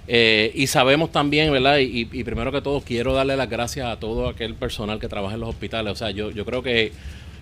eh, 0.07 0.51
y 0.53 0.67
sabemos 0.67 1.11
también, 1.11 1.51
¿verdad? 1.51 1.79
Y, 1.79 2.05
primero 2.23 2.51
que 2.51 2.61
todo, 2.61 2.81
quiero 2.81 3.13
darle 3.13 3.35
las 3.35 3.49
gracias 3.49 3.87
a 3.87 3.99
todo 3.99 4.29
aquel 4.29 4.53
personal 4.53 4.99
que 4.99 5.07
trabaja 5.07 5.35
en 5.35 5.41
los 5.41 5.49
hospitales. 5.49 5.91
O 5.93 5.95
sea, 5.95 6.11
yo, 6.11 6.31
yo 6.31 6.45
creo 6.45 6.61
que, 6.61 6.91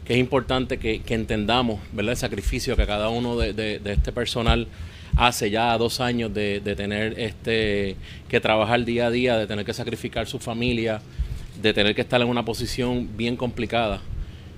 es 0.08 0.18
importante 0.18 0.78
que, 0.78 1.02
entendamos, 1.08 1.80
¿verdad? 1.92 2.12
El 2.12 2.18
sacrificio 2.18 2.75
que 2.75 2.86
cada 2.86 3.10
uno 3.10 3.38
de, 3.38 3.82
este 3.86 4.12
personal 4.12 4.68
hace 5.16 5.50
ya 5.50 5.78
dos 5.78 6.00
años 6.00 6.34
de, 6.34 6.60
tener 6.75 7.20
este 7.20 7.96
que 8.28 8.40
trabajar 8.40 8.84
día 8.86 9.08
a 9.08 9.12
día, 9.12 9.38
de 9.38 9.48
tener 9.48 9.66
que 9.66 9.74
sacrificar 9.74 10.28
su 10.28 10.40
familia, 10.40 11.02
de 11.63 11.74
tener 11.74 11.96
que 11.96 12.01
estar 12.01 12.22
en 12.22 12.27
una 12.27 12.43
posición 12.43 13.10
bien 13.15 13.38
complicada 13.38 14.01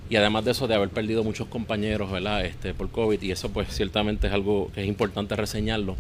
y 0.10 0.16
además 0.16 0.44
de 0.44 0.52
eso 0.52 0.68
de 0.68 0.74
haber 0.74 0.90
perdido 0.90 1.24
muchos 1.24 1.48
compañeros, 1.48 2.12
¿verdad? 2.12 2.44
Este 2.44 2.74
por 2.74 2.90
COVID 2.90 3.22
y 3.22 3.32
eso 3.32 3.50
pues 3.50 3.68
ciertamente 3.70 4.28
es 4.28 4.34
algo 4.34 4.72
que 4.74 4.82
es 4.82 4.88
importante 4.88 5.36
reseñarlo. 5.36 5.96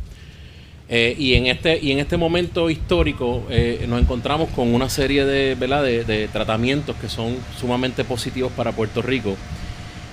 Eh, 0.89 1.15
y, 1.17 1.33
en 1.33 1.47
este, 1.47 1.79
y 1.81 1.91
en 1.91 1.99
este 1.99 2.17
momento 2.17 2.69
histórico 2.69 3.43
eh, 3.49 3.85
nos 3.87 4.01
encontramos 4.01 4.49
con 4.49 4.73
una 4.73 4.89
serie 4.89 5.25
de, 5.25 5.55
De, 5.55 6.27
tratamientos 6.31 6.95
que 6.97 7.09
son 7.09 7.37
sumamente 7.59 8.03
positivos 8.03 8.51
para 8.51 8.71
Puerto 8.71 9.01
Rico. 9.01 9.35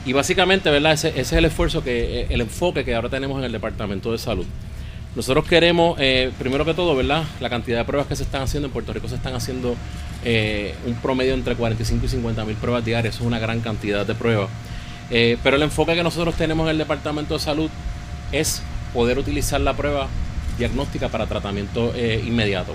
Y 0.05 0.13
básicamente, 0.13 0.71
¿verdad? 0.71 0.93
Ese, 0.93 1.19
es 1.19 1.33
el 1.33 1.45
esfuerzo, 1.45 1.83
que, 1.83 2.21
eh, 2.21 2.27
el 2.31 2.41
enfoque 2.43 2.85
que 2.85 2.95
ahora 2.95 3.09
tenemos 3.09 3.39
en 3.39 3.45
el 3.45 3.53
Departamento 3.53 4.13
de 4.13 4.19
Salud. 4.19 4.47
Nosotros 5.15 5.47
queremos, 5.47 5.99
primero 6.39 6.65
que 6.65 6.73
todo, 6.73 6.97
¿verdad? 6.97 7.25
La 7.39 7.51
cantidad 7.51 7.77
de 7.77 7.85
pruebas 7.85 8.07
que 8.07 8.17
se 8.17 8.23
están 8.23 8.41
haciendo 8.41 8.69
en 8.69 8.73
Puerto 8.73 8.95
Rico 8.95 9.09
se 9.09 9.17
están 9.17 9.35
haciendo 9.35 9.77
un 10.25 10.95
promedio 11.03 11.35
entre 11.35 11.55
45 11.55 12.07
y 12.07 12.09
50 12.09 12.45
mil 12.45 12.57
pruebas 12.57 12.85
diarias. 12.85 13.15
Eso 13.15 13.25
es 13.25 13.27
una 13.29 13.39
gran 13.39 13.61
cantidad 13.61 14.07
de 14.07 14.15
pruebas. 14.15 14.49
pero 15.09 15.57
el 15.57 15.63
enfoque 15.63 15.95
que 15.95 16.03
nosotros 16.03 16.35
tenemos 16.37 16.65
en 16.67 16.71
el 16.71 16.79
Departamento 16.79 17.35
de 17.35 17.41
Salud 17.41 17.71
es 18.33 18.63
poder 18.93 19.19
utilizar 19.19 19.61
la 19.61 19.75
prueba 19.75 20.09
diagnóstica 20.59 21.09
para 21.09 21.27
tratamiento 21.27 21.93
eh, 21.95 22.23
inmediato. 22.27 22.75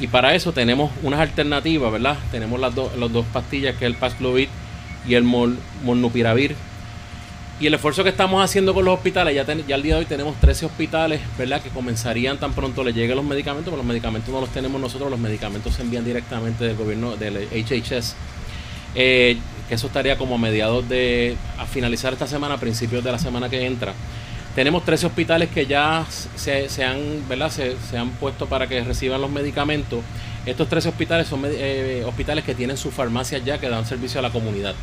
Y 0.00 0.06
para 0.08 0.34
eso 0.34 0.52
tenemos 0.52 0.90
unas 1.02 1.20
alternativas, 1.20 1.92
¿verdad? 1.92 2.16
Tenemos 2.30 2.58
las, 2.58 2.74
las 2.74 3.12
dos 3.12 3.24
pastillas, 3.32 3.76
que 3.76 3.84
es 3.84 3.92
el 3.92 3.96
Paxlovid 3.96 4.48
y 5.06 5.14
el 5.14 5.22
Mol, 5.22 5.58
Molnupiravir. 5.84 6.56
Y 7.62 7.68
el 7.68 7.74
esfuerzo 7.74 8.02
que 8.02 8.10
estamos 8.10 8.44
haciendo 8.44 8.74
con 8.74 8.84
los 8.84 8.92
hospitales, 8.92 9.36
ya, 9.36 9.44
ya 9.46 9.76
al 9.76 9.82
día 9.84 9.94
de 9.94 10.00
hoy 10.00 10.04
tenemos 10.04 10.34
13 10.40 10.66
hospitales, 10.66 11.20
¿verdad? 11.38 11.62
Que 11.62 11.68
comenzarían 11.68 12.36
tan 12.36 12.54
pronto 12.54 12.82
le 12.82 12.92
lleguen 12.92 13.14
los 13.14 13.24
medicamentos, 13.24 13.66
pero 13.66 13.76
los 13.76 13.86
medicamentos 13.86 14.34
no 14.34 14.40
los 14.40 14.50
tenemos 14.50 14.80
nosotros, 14.80 15.08
los 15.08 15.20
medicamentos 15.20 15.72
se 15.72 15.82
envían 15.82 16.04
directamente 16.04 16.64
del 16.64 16.74
gobierno, 16.74 17.14
del 17.14 17.36
HHS. 17.36 18.16
Eh, 18.96 19.38
que 19.68 19.76
eso 19.76 19.86
estaría 19.86 20.18
como 20.18 20.34
a 20.34 20.38
mediados 20.38 20.88
de, 20.88 21.36
a 21.56 21.64
finalizar 21.64 22.12
esta 22.12 22.26
semana, 22.26 22.54
a 22.54 22.58
principios 22.58 23.04
de 23.04 23.12
la 23.12 23.18
semana 23.20 23.48
que 23.48 23.64
entra. 23.64 23.94
Tenemos 24.56 24.84
13 24.84 25.06
hospitales 25.06 25.48
que 25.48 25.64
ya 25.64 26.04
se, 26.34 26.84
han, 26.84 27.28
¿verdad? 27.28 27.52
Se, 27.52 27.96
han 27.96 28.10
puesto 28.10 28.46
para 28.46 28.66
que 28.66 28.82
reciban 28.82 29.20
los 29.20 29.30
medicamentos. 29.30 30.00
Estos 30.46 30.68
13 30.68 30.88
hospitales 30.88 31.28
son 31.28 31.42
eh, 31.44 32.02
hospitales 32.04 32.42
que 32.42 32.56
tienen 32.56 32.76
sus 32.76 32.92
farmacias 32.92 33.44
ya 33.44 33.58
que 33.58 33.68
dan 33.68 33.86
servicio 33.86 34.18
a 34.18 34.22
la 34.22 34.30
comunidad. 34.30 34.74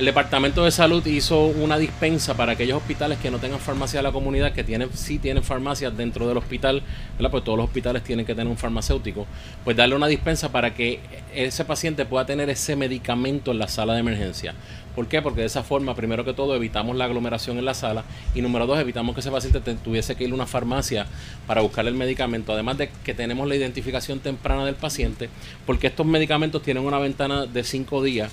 El 0.00 0.06
Departamento 0.06 0.64
de 0.64 0.70
Salud 0.70 1.04
hizo 1.04 1.44
una 1.44 1.76
dispensa 1.76 2.32
para 2.32 2.52
aquellos 2.52 2.78
hospitales 2.78 3.18
que 3.18 3.30
no 3.30 3.36
tengan 3.36 3.60
farmacia 3.60 3.98
de 3.98 4.02
la 4.02 4.12
comunidad, 4.12 4.52
que 4.54 4.64
tienen, 4.64 4.88
sí 4.94 5.18
tienen 5.18 5.42
farmacias 5.42 5.94
dentro 5.94 6.26
del 6.26 6.38
hospital, 6.38 6.82
¿verdad? 7.18 7.30
pues 7.30 7.44
todos 7.44 7.58
los 7.58 7.66
hospitales 7.66 8.02
tienen 8.02 8.24
que 8.24 8.34
tener 8.34 8.50
un 8.50 8.56
farmacéutico, 8.56 9.26
pues 9.62 9.76
darle 9.76 9.96
una 9.96 10.06
dispensa 10.06 10.50
para 10.50 10.72
que 10.72 11.00
ese 11.34 11.66
paciente 11.66 12.06
pueda 12.06 12.24
tener 12.24 12.48
ese 12.48 12.76
medicamento 12.76 13.50
en 13.50 13.58
la 13.58 13.68
sala 13.68 13.92
de 13.92 14.00
emergencia. 14.00 14.54
¿Por 14.96 15.06
qué? 15.06 15.20
Porque 15.20 15.42
de 15.42 15.48
esa 15.48 15.62
forma, 15.62 15.94
primero 15.94 16.24
que 16.24 16.32
todo, 16.32 16.54
evitamos 16.54 16.96
la 16.96 17.04
aglomeración 17.04 17.58
en 17.58 17.66
la 17.66 17.74
sala 17.74 18.04
y 18.34 18.40
número 18.40 18.66
dos, 18.66 18.80
evitamos 18.80 19.14
que 19.14 19.20
ese 19.20 19.30
paciente 19.30 19.60
tuviese 19.84 20.16
que 20.16 20.24
ir 20.24 20.30
a 20.30 20.34
una 20.34 20.46
farmacia 20.46 21.04
para 21.46 21.60
buscar 21.60 21.86
el 21.86 21.94
medicamento. 21.94 22.54
Además 22.54 22.78
de 22.78 22.88
que 23.04 23.12
tenemos 23.12 23.46
la 23.46 23.54
identificación 23.54 24.20
temprana 24.20 24.64
del 24.64 24.76
paciente, 24.76 25.28
porque 25.66 25.88
estos 25.88 26.06
medicamentos 26.06 26.62
tienen 26.62 26.86
una 26.86 26.98
ventana 26.98 27.44
de 27.44 27.64
cinco 27.64 28.02
días 28.02 28.32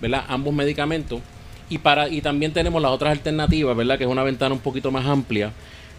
¿verdad? 0.00 0.24
Ambos 0.28 0.54
medicamentos. 0.54 1.20
Y, 1.68 1.78
para, 1.78 2.08
y 2.08 2.20
también 2.20 2.52
tenemos 2.52 2.80
las 2.80 2.92
otras 2.92 3.12
alternativas, 3.12 3.76
¿verdad? 3.76 3.98
Que 3.98 4.04
es 4.04 4.10
una 4.10 4.22
ventana 4.22 4.54
un 4.54 4.60
poquito 4.60 4.90
más 4.90 5.04
amplia, 5.06 5.52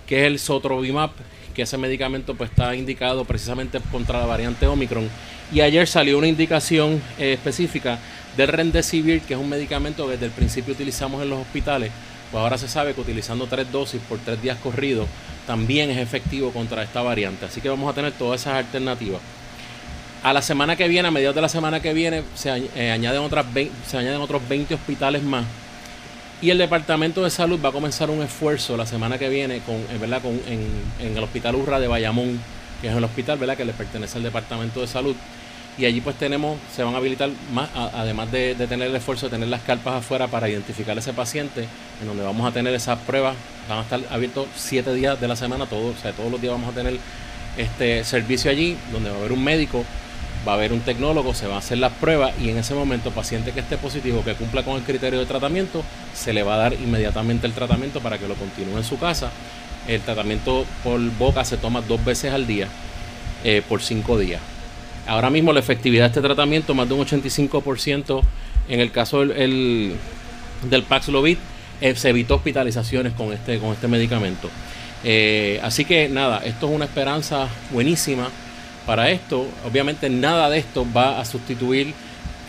que 0.07 0.21
es 0.21 0.27
el 0.27 0.39
Sotrovimab, 0.39 1.11
que 1.53 1.63
ese 1.63 1.77
medicamento 1.77 2.35
pues 2.35 2.51
está 2.51 2.75
indicado 2.75 3.25
precisamente 3.25 3.79
contra 3.91 4.19
la 4.19 4.25
variante 4.25 4.67
Omicron. 4.67 5.09
Y 5.51 5.61
ayer 5.61 5.87
salió 5.87 6.17
una 6.17 6.27
indicación 6.27 7.01
eh, 7.17 7.33
específica 7.33 7.99
del 8.37 8.47
Remdesivir, 8.49 9.21
que 9.21 9.33
es 9.33 9.39
un 9.39 9.49
medicamento 9.49 10.05
que 10.05 10.13
desde 10.13 10.27
el 10.27 10.31
principio 10.31 10.73
utilizamos 10.73 11.21
en 11.21 11.29
los 11.29 11.39
hospitales. 11.39 11.91
Pues 12.31 12.41
ahora 12.41 12.57
se 12.57 12.67
sabe 12.67 12.93
que 12.93 13.01
utilizando 13.01 13.47
tres 13.47 13.71
dosis 13.71 14.01
por 14.07 14.19
tres 14.19 14.41
días 14.41 14.57
corridos 14.59 15.07
también 15.47 15.89
es 15.89 15.97
efectivo 15.97 16.51
contra 16.51 16.83
esta 16.83 17.01
variante. 17.01 17.45
Así 17.45 17.61
que 17.61 17.69
vamos 17.69 17.89
a 17.89 17.93
tener 17.93 18.11
todas 18.11 18.41
esas 18.41 18.55
alternativas. 18.55 19.21
A 20.23 20.33
la 20.33 20.41
semana 20.41 20.75
que 20.75 20.87
viene, 20.87 21.07
a 21.07 21.11
mediados 21.11 21.35
de 21.35 21.41
la 21.41 21.49
semana 21.49 21.79
que 21.79 21.93
viene, 21.93 22.23
se, 22.35 22.49
eh, 22.75 22.91
añaden, 22.91 23.21
otras 23.21 23.45
se 23.85 23.97
añaden 23.97 24.19
otros 24.19 24.41
20 24.47 24.73
hospitales 24.73 25.23
más. 25.23 25.45
Y 26.41 26.51
el 26.51 26.57
Departamento 26.57 27.23
de 27.23 27.29
Salud 27.29 27.59
va 27.63 27.69
a 27.69 27.71
comenzar 27.71 28.09
un 28.09 28.21
esfuerzo 28.21 28.77
la 28.77 28.85
semana 28.85 29.17
que 29.17 29.29
viene 29.29 29.59
con, 29.59 29.75
eh, 29.75 29.97
¿verdad? 29.99 30.21
Con, 30.21 30.39
en, 30.47 31.17
el 31.17 31.23
Hospital 31.23 31.55
Urra 31.55 31.79
de 31.79 31.87
Bayamón, 31.87 32.39
que 32.81 32.89
es 32.89 32.95
el 32.95 33.03
hospital 33.03 33.39
¿verdad? 33.39 33.57
que 33.57 33.65
le 33.65 33.73
pertenece 33.73 34.17
al 34.17 34.23
Departamento 34.23 34.81
de 34.81 34.87
Salud. 34.87 35.15
Y 35.79 35.85
allí 35.85 36.01
pues 36.01 36.15
tenemos, 36.15 36.57
se 36.75 36.83
van 36.83 36.95
a 36.95 36.97
habilitar 36.97 37.29
más, 37.53 37.69
además 37.75 38.31
de, 38.31 38.55
tener 38.55 38.89
el 38.89 38.95
esfuerzo 38.95 39.27
de 39.27 39.33
tener 39.33 39.47
las 39.47 39.61
carpas 39.61 39.95
afuera 39.95 40.27
para 40.27 40.49
identificar 40.49 40.97
a 40.97 40.99
ese 40.99 41.13
paciente, 41.13 41.67
en 42.01 42.07
donde 42.07 42.23
vamos 42.23 42.47
a 42.47 42.51
tener 42.51 42.73
esas 42.73 42.97
pruebas, 42.99 43.35
van 43.69 43.79
a 43.79 43.81
estar 43.83 43.99
abiertos 44.09 44.47
siete 44.55 44.93
días 44.95 45.21
de 45.21 45.27
la 45.27 45.35
semana, 45.35 45.67
todos, 45.67 45.95
o 45.95 46.01
sea, 46.01 46.13
todos 46.13 46.31
los 46.31 46.41
días 46.41 46.53
vamos 46.53 46.69
a 46.71 46.75
tener 46.75 46.97
este 47.57 48.03
servicio 48.03 48.49
allí, 48.49 48.75
donde 48.91 49.11
va 49.11 49.17
a 49.17 49.19
haber 49.19 49.31
un 49.31 49.43
médico 49.43 49.85
va 50.47 50.53
a 50.53 50.55
haber 50.55 50.71
un 50.71 50.79
tecnólogo, 50.79 51.33
se 51.33 51.47
va 51.47 51.55
a 51.55 51.57
hacer 51.59 51.77
las 51.77 51.91
pruebas 51.93 52.33
y 52.41 52.49
en 52.49 52.57
ese 52.57 52.73
momento 52.73 53.11
paciente 53.11 53.51
que 53.51 53.59
esté 53.59 53.77
positivo, 53.77 54.23
que 54.23 54.33
cumpla 54.33 54.63
con 54.63 54.75
el 54.75 54.83
criterio 54.83 55.19
de 55.19 55.25
tratamiento, 55.25 55.83
se 56.13 56.31
le 56.31 56.43
va 56.43 56.55
a 56.55 56.57
dar 56.57 56.73
inmediatamente 56.73 57.47
el 57.47 57.53
tratamiento 57.53 57.99
para 57.99 58.17
que 58.17 58.27
lo 58.27 58.35
continúe 58.35 58.77
en 58.77 58.83
su 58.83 58.97
casa. 58.97 59.31
El 59.87 60.01
tratamiento 60.01 60.65
por 60.83 60.99
boca 61.17 61.43
se 61.43 61.57
toma 61.57 61.81
dos 61.81 62.03
veces 62.03 62.33
al 62.33 62.47
día 62.47 62.67
eh, 63.43 63.61
por 63.67 63.81
cinco 63.81 64.17
días. 64.17 64.41
Ahora 65.05 65.29
mismo 65.29 65.53
la 65.53 65.59
efectividad 65.59 66.05
de 66.05 66.07
este 66.07 66.21
tratamiento, 66.21 66.73
más 66.73 66.87
de 66.87 66.93
un 66.93 67.05
85% 67.05 68.21
en 68.69 68.79
el 68.79 68.91
caso 68.91 69.25
del, 69.25 69.95
del 70.69 70.83
Paxlovid, 70.83 71.37
eh, 71.79 71.95
se 71.95 72.09
evitó 72.09 72.35
hospitalizaciones 72.35 73.13
con 73.13 73.31
este, 73.33 73.59
con 73.59 73.71
este 73.71 73.87
medicamento. 73.87 74.49
Eh, 75.03 75.59
así 75.61 75.85
que 75.85 76.09
nada, 76.09 76.39
esto 76.43 76.67
es 76.67 76.75
una 76.75 76.85
esperanza 76.85 77.47
buenísima 77.71 78.29
para 78.87 79.11
esto, 79.11 79.45
obviamente 79.65 80.09
nada 80.09 80.49
de 80.49 80.59
esto 80.59 80.87
va 80.95 81.19
a 81.19 81.25
sustituir 81.25 81.93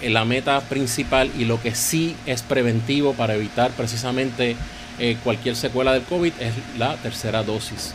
eh, 0.01 0.09
la 0.09 0.25
meta 0.25 0.61
principal 0.61 1.31
y 1.37 1.45
lo 1.45 1.61
que 1.61 1.75
sí 1.75 2.15
es 2.27 2.43
preventivo 2.43 3.13
para 3.13 3.35
evitar 3.35 3.73
precisamente 3.73 4.57
eh, 5.01 5.17
cualquier 5.25 5.57
secuela 5.57 5.93
del 5.93 6.05
COVID 6.05 6.33
es 6.39 6.55
la 6.79 6.95
tercera 6.97 7.43
dosis. 7.43 7.93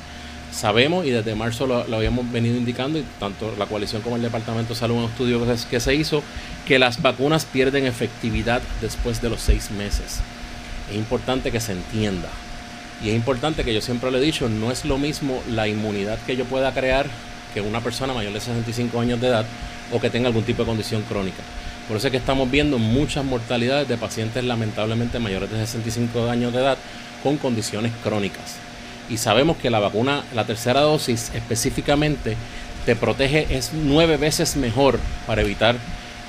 Sabemos 0.51 1.05
y 1.05 1.09
desde 1.09 1.35
marzo 1.35 1.65
lo, 1.65 1.95
habíamos 1.95 2.29
venido 2.31 2.57
indicando 2.57 2.99
y 2.99 3.05
tanto 3.17 3.55
la 3.57 3.65
coalición 3.65 4.01
como 4.01 4.17
el 4.17 4.21
Departamento 4.21 4.73
de 4.73 4.79
Salud 4.79 4.97
un 4.97 5.05
estudio 5.05 5.41
que 5.69 5.79
se 5.79 5.95
hizo 5.95 6.21
que 6.67 6.77
las 6.79 7.01
vacunas 7.01 7.45
pierden 7.45 7.85
efectividad 7.85 8.61
después 8.81 9.21
de 9.21 9.29
los 9.29 9.39
seis 9.39 9.71
meses. 9.71 10.19
Es 10.91 10.97
importante 10.97 11.49
que 11.49 11.61
se 11.61 11.71
entienda. 11.71 12.29
Y 13.01 13.09
es 13.09 13.15
importante 13.15 13.63
que 13.63 13.73
yo 13.73 13.81
siempre 13.81 14.11
le 14.11 14.17
he 14.17 14.21
dicho, 14.21 14.49
no 14.49 14.69
es 14.69 14.83
lo 14.83 14.97
mismo 14.97 15.41
la 15.49 15.67
inmunidad 15.69 16.19
que 16.27 16.35
yo 16.35 16.45
pueda 16.45 16.73
crear 16.73 17.07
que 17.53 17.61
una 17.61 17.81
persona 17.81 18.13
mayor 18.13 18.33
de 18.33 18.39
65 18.39 18.99
años 18.99 19.21
de 19.21 19.27
edad 19.27 19.45
o 19.91 19.99
que 19.99 20.09
tenga 20.09 20.27
algún 20.27 20.43
tipo 20.43 20.63
de 20.63 20.67
condición 20.67 21.03
crónica. 21.03 21.43
Por 21.87 21.97
eso 21.97 22.07
es 22.07 22.11
que 22.11 22.17
estamos 22.17 22.49
viendo 22.49 22.79
muchas 22.79 23.25
mortalidades 23.25 23.87
de 23.87 23.97
pacientes 23.97 24.43
lamentablemente 24.43 25.19
mayores 25.19 25.51
de 25.51 25.57
65 25.57 26.29
años 26.29 26.53
de 26.53 26.59
edad 26.59 26.77
con 27.21 27.37
condiciones 27.37 27.91
crónicas. 28.03 28.55
Y 29.09 29.17
sabemos 29.17 29.57
que 29.57 29.69
la 29.69 29.79
vacuna, 29.79 30.23
la 30.33 30.45
tercera 30.45 30.81
dosis 30.81 31.31
específicamente, 31.33 32.37
te 32.85 32.95
protege, 32.95 33.47
es 33.49 33.71
nueve 33.73 34.17
veces 34.17 34.55
mejor 34.55 34.99
para 35.27 35.41
evitar 35.41 35.75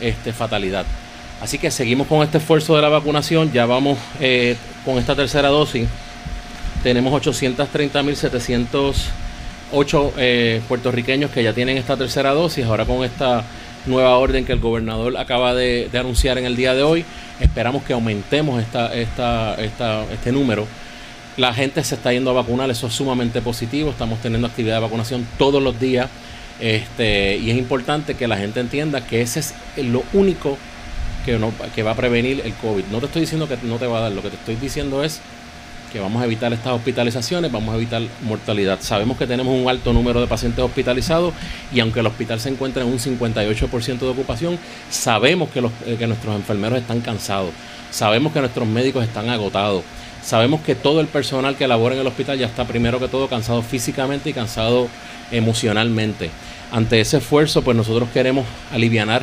este, 0.00 0.32
fatalidad. 0.32 0.84
Así 1.40 1.58
que 1.58 1.70
seguimos 1.70 2.06
con 2.06 2.22
este 2.22 2.38
esfuerzo 2.38 2.74
de 2.76 2.82
la 2.82 2.88
vacunación, 2.88 3.52
ya 3.52 3.66
vamos 3.66 3.98
eh, 4.20 4.56
con 4.84 4.98
esta 4.98 5.14
tercera 5.14 5.48
dosis. 5.48 5.88
Tenemos 6.82 7.12
830.700 7.22 8.94
ocho 9.74 10.12
eh, 10.16 10.62
puertorriqueños 10.68 11.30
que 11.30 11.42
ya 11.42 11.52
tienen 11.52 11.76
esta 11.76 11.96
tercera 11.96 12.32
dosis, 12.32 12.64
ahora 12.64 12.84
con 12.84 13.04
esta 13.04 13.44
nueva 13.86 14.16
orden 14.16 14.44
que 14.44 14.52
el 14.52 14.60
gobernador 14.60 15.16
acaba 15.18 15.54
de, 15.54 15.90
anunciar 15.92 16.38
en 16.38 16.46
el 16.46 16.56
día 16.56 16.74
de 16.74 16.82
hoy, 16.82 17.04
esperamos 17.40 17.82
que 17.82 17.92
aumentemos 17.92 18.62
esta, 18.62 18.94
esta, 18.94 19.54
esta, 19.56 20.04
este 20.12 20.32
número. 20.32 20.66
La 21.36 21.52
gente 21.52 21.82
se 21.82 21.96
está 21.96 22.12
yendo 22.12 22.30
a 22.30 22.34
vacunar, 22.34 22.70
eso 22.70 22.86
es 22.86 22.94
sumamente 22.94 23.42
positivo, 23.42 23.90
estamos 23.90 24.20
teniendo 24.20 24.46
actividad 24.46 24.76
de 24.76 24.82
vacunación 24.82 25.26
todos 25.36 25.62
los 25.62 25.78
días 25.78 26.08
este, 26.60 27.36
y 27.36 27.50
es 27.50 27.56
importante 27.56 28.14
que 28.14 28.28
la 28.28 28.36
gente 28.36 28.60
entienda 28.60 29.04
que 29.04 29.20
ese 29.20 29.40
es 29.40 29.54
lo 29.76 30.04
único 30.12 30.56
que, 31.24 31.38
no, 31.38 31.52
que 31.74 31.82
va 31.82 31.92
a 31.92 31.96
prevenir 31.96 32.42
el 32.44 32.54
COVID. 32.54 32.84
No 32.92 33.00
te 33.00 33.06
estoy 33.06 33.22
diciendo 33.22 33.48
que 33.48 33.56
no 33.62 33.76
te 33.76 33.86
va 33.86 33.98
a 33.98 34.00
dar, 34.02 34.12
lo 34.12 34.22
que 34.22 34.30
te 34.30 34.36
estoy 34.36 34.56
diciendo 34.56 35.02
es 35.02 35.20
que 35.94 36.00
vamos 36.00 36.20
a 36.20 36.24
evitar 36.24 36.52
estas 36.52 36.72
hospitalizaciones, 36.72 37.52
vamos 37.52 37.72
a 37.72 37.76
evitar 37.76 38.02
mortalidad. 38.22 38.80
Sabemos 38.80 39.16
que 39.16 39.28
tenemos 39.28 39.56
un 39.56 39.68
alto 39.68 39.92
número 39.92 40.20
de 40.20 40.26
pacientes 40.26 40.64
hospitalizados 40.64 41.32
y 41.72 41.78
aunque 41.78 42.00
el 42.00 42.06
hospital 42.06 42.40
se 42.40 42.48
encuentra 42.48 42.82
en 42.82 42.88
un 42.88 42.98
58% 42.98 44.00
de 44.00 44.08
ocupación, 44.08 44.58
sabemos 44.90 45.50
que, 45.50 45.60
los, 45.60 45.70
eh, 45.86 45.94
que 45.96 46.08
nuestros 46.08 46.34
enfermeros 46.34 46.80
están 46.80 47.00
cansados, 47.00 47.50
sabemos 47.92 48.32
que 48.32 48.40
nuestros 48.40 48.66
médicos 48.66 49.04
están 49.04 49.30
agotados, 49.30 49.84
sabemos 50.20 50.62
que 50.62 50.74
todo 50.74 51.00
el 51.00 51.06
personal 51.06 51.54
que 51.54 51.68
labora 51.68 51.94
en 51.94 52.00
el 52.00 52.08
hospital 52.08 52.38
ya 52.38 52.46
está 52.46 52.64
primero 52.64 52.98
que 52.98 53.06
todo 53.06 53.28
cansado 53.28 53.62
físicamente 53.62 54.30
y 54.30 54.32
cansado 54.32 54.88
emocionalmente. 55.30 56.28
Ante 56.72 57.00
ese 57.00 57.18
esfuerzo, 57.18 57.62
pues 57.62 57.76
nosotros 57.76 58.08
queremos 58.12 58.46
aliviar 58.72 59.22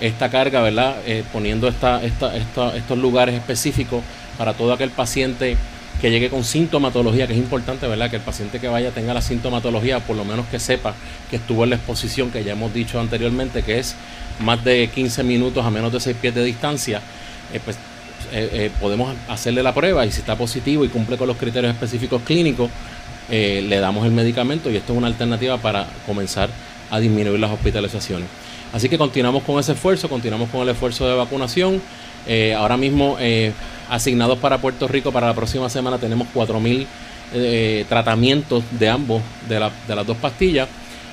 esta 0.00 0.30
carga, 0.30 0.62
¿verdad? 0.62 0.96
Eh, 1.06 1.24
poniendo 1.30 1.68
estos 1.68 2.98
lugares 2.98 3.34
específicos 3.34 4.02
para 4.38 4.54
todo 4.54 4.72
aquel 4.72 4.88
paciente 4.88 5.58
que 6.00 6.10
llegue 6.10 6.28
con 6.28 6.44
sintomatología, 6.44 7.26
que 7.26 7.32
es 7.32 7.38
importante, 7.38 7.86
¿verdad? 7.86 8.10
Que 8.10 8.16
el 8.16 8.22
paciente 8.22 8.60
que 8.60 8.68
vaya 8.68 8.90
tenga 8.90 9.14
la 9.14 9.22
sintomatología, 9.22 10.00
por 10.00 10.16
lo 10.16 10.24
menos 10.24 10.46
que 10.46 10.58
sepa 10.58 10.94
que 11.30 11.36
estuvo 11.36 11.64
en 11.64 11.70
la 11.70 11.76
exposición, 11.76 12.30
que 12.30 12.44
ya 12.44 12.52
hemos 12.52 12.72
dicho 12.74 13.00
anteriormente, 13.00 13.62
que 13.62 13.78
es 13.78 13.96
más 14.40 14.62
de 14.64 14.88
15 14.88 15.22
minutos 15.24 15.64
a 15.64 15.70
menos 15.70 15.92
de 15.92 16.00
6 16.00 16.16
pies 16.20 16.34
de 16.34 16.44
distancia, 16.44 17.00
eh, 17.52 17.60
pues 17.64 17.76
eh, 18.32 18.48
eh, 18.52 18.70
podemos 18.80 19.14
hacerle 19.28 19.62
la 19.62 19.72
prueba 19.72 20.04
y 20.04 20.10
si 20.10 20.20
está 20.20 20.36
positivo 20.36 20.84
y 20.84 20.88
cumple 20.88 21.16
con 21.16 21.28
los 21.28 21.36
criterios 21.36 21.72
específicos 21.72 22.22
clínicos, 22.22 22.70
le 23.28 23.80
damos 23.80 24.06
el 24.06 24.12
medicamento 24.12 24.70
y 24.70 24.76
esto 24.76 24.92
es 24.92 24.98
una 24.98 25.08
alternativa 25.08 25.58
para 25.58 25.88
comenzar 26.06 26.48
a 26.92 27.00
disminuir 27.00 27.40
las 27.40 27.50
hospitalizaciones. 27.50 28.28
Así 28.72 28.88
que 28.88 28.98
continuamos 28.98 29.42
con 29.42 29.58
ese 29.58 29.72
esfuerzo, 29.72 30.08
continuamos 30.08 30.48
con 30.48 30.60
el 30.60 30.68
esfuerzo 30.68 31.08
de 31.08 31.16
vacunación. 31.16 31.82
ahora 32.56 32.76
mismo 32.76 33.16
asignados 33.88 34.38
para 34.38 34.58
Puerto 34.58 34.88
Rico 34.88 35.12
para 35.12 35.28
la 35.28 35.34
próxima 35.34 35.68
semana 35.68 35.98
tenemos 35.98 36.28
4.000 36.34 36.86
eh, 37.34 37.84
tratamientos 37.88 38.62
de 38.70 38.88
ambos, 38.88 39.20
de, 39.48 39.58
las 39.60 40.06
dos 40.06 40.16
pastillas. 40.16 40.68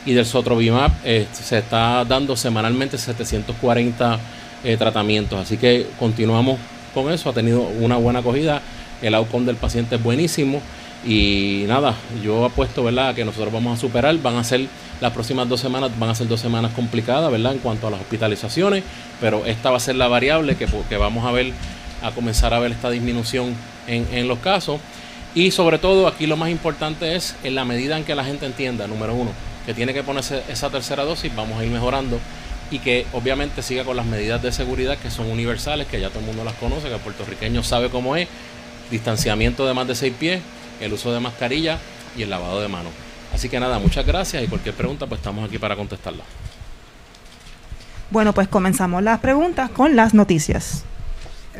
Y 0.05 0.13
del 0.13 0.25
Sotrovimab 0.25 0.91
eh, 1.05 1.27
se 1.31 1.59
está 1.59 2.03
dando 2.03 2.35
semanalmente 2.35 2.97
740 2.97 4.19
eh, 4.63 4.77
tratamientos. 4.77 5.39
Así 5.39 5.57
que 5.57 5.87
continuamos 5.97 6.59
con 6.93 7.11
eso. 7.11 7.29
Ha 7.29 7.33
tenido 7.33 7.61
una 7.61 7.95
buena 7.95 8.19
acogida. 8.19 8.61
El 9.01 9.15
outcome 9.15 9.45
del 9.45 9.55
paciente 9.55 9.95
es 9.95 10.03
buenísimo. 10.03 10.61
Y 11.05 11.65
nada, 11.67 11.95
yo 12.23 12.45
apuesto, 12.45 12.83
¿verdad?, 12.83 13.15
que 13.15 13.25
nosotros 13.25 13.51
vamos 13.51 13.77
a 13.77 13.81
superar. 13.81 14.17
Van 14.19 14.35
a 14.35 14.43
ser 14.43 14.67
las 15.01 15.11
próximas 15.11 15.49
dos 15.49 15.59
semanas, 15.59 15.91
van 15.97 16.09
a 16.09 16.15
ser 16.15 16.27
dos 16.27 16.39
semanas 16.39 16.71
complicadas, 16.73 17.31
¿verdad?, 17.31 17.53
en 17.53 17.59
cuanto 17.59 17.87
a 17.87 17.91
las 17.91 18.01
hospitalizaciones. 18.01 18.83
Pero 19.19 19.45
esta 19.45 19.71
va 19.71 19.77
a 19.77 19.81
ser 19.81 19.95
la 19.95 20.07
variable 20.07 20.55
que, 20.55 20.67
que 20.87 20.97
vamos 20.97 21.25
a 21.25 21.31
ver 21.31 21.53
a 22.03 22.11
comenzar 22.11 22.53
a 22.53 22.59
ver 22.59 22.71
esta 22.71 22.91
disminución 22.91 23.55
en, 23.87 24.27
los 24.27 24.39
casos. 24.39 24.79
Y 25.33 25.51
sobre 25.51 25.79
todo 25.79 26.07
aquí 26.07 26.27
lo 26.27 26.37
más 26.37 26.49
importante 26.49 27.15
es 27.15 27.35
en 27.43 27.55
la 27.55 27.65
medida 27.65 27.97
en 27.97 28.03
que 28.03 28.13
la 28.13 28.23
gente 28.23 28.45
entienda, 28.45 28.87
número 28.87 29.15
uno, 29.15 29.31
que 29.65 29.73
tiene 29.73 29.93
que 29.93 30.03
ponerse 30.03 30.43
esa 30.49 30.69
tercera 30.69 31.03
dosis, 31.03 31.35
vamos 31.35 31.59
a 31.59 31.65
ir 31.65 31.71
mejorando. 31.71 32.19
y 32.71 32.79
que 32.79 33.05
obviamente 33.13 33.61
siga 33.61 33.83
con 33.83 33.95
las 33.95 34.05
medidas 34.05 34.41
de 34.41 34.51
seguridad 34.51 34.97
que 34.97 35.11
son 35.11 35.29
universales, 35.29 35.85
que 35.85 35.99
ya 35.99 36.09
todo 36.09 36.21
el 36.21 36.25
mundo 36.25 36.43
las 36.43 36.55
conoce, 36.55 36.87
que 36.87 36.95
el 36.95 37.01
puertorriqueño 37.01 37.61
sabe 37.61 37.89
cómo 37.89 38.15
es, 38.15 38.27
distanciamiento 38.89 39.67
de 39.67 39.75
más 39.75 39.87
de 39.87 39.93
seis 39.93 40.13
pies, 40.17 40.41
el 40.81 40.91
uso 40.91 41.13
de 41.13 41.19
mascarilla 41.19 41.77
y 42.17 42.23
el 42.23 42.31
lavado 42.31 42.61
de 42.61 42.69
manos. 42.69 42.91
Así 43.31 43.47
que 43.47 43.59
nada, 43.59 43.77
muchas 43.77 44.05
gracias 44.05 44.43
y 44.43 44.47
cualquier 44.47 44.73
pregunta 44.73 45.05
pues 45.05 45.19
estamos 45.19 45.47
aquí 45.47 45.59
para 45.59 45.75
contestarla. 45.75 46.23
Bueno, 48.09 48.33
pues 48.33 48.47
comenzamos 48.47 49.01
las 49.01 49.19
preguntas 49.19 49.69
con 49.71 49.95
las 49.95 50.13
noticias. 50.13 50.85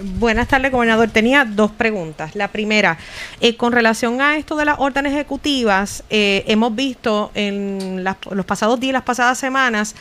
Buenas 0.02 0.48
tardes, 0.48 0.72
gobernador. 0.72 1.10
Tenía 1.10 1.46
dos 1.46 1.72
preguntas. 1.72 2.36
La 2.36 2.48
primera, 2.48 2.98
eh, 3.42 3.56
con 3.56 3.72
relación 3.72 4.22
a 4.22 4.38
esto 4.38 4.56
de 4.56 4.66
las 4.66 4.80
órdenes 4.80 5.14
ejecutivas, 5.14 6.04
eh, 6.10 6.44
hemos 6.48 6.76
visto 6.76 7.32
en 7.36 8.04
los 8.04 8.46
pasados 8.46 8.80
días, 8.80 8.94
las 8.94 9.04
pasadas 9.04 9.38
semanas, 9.38 9.96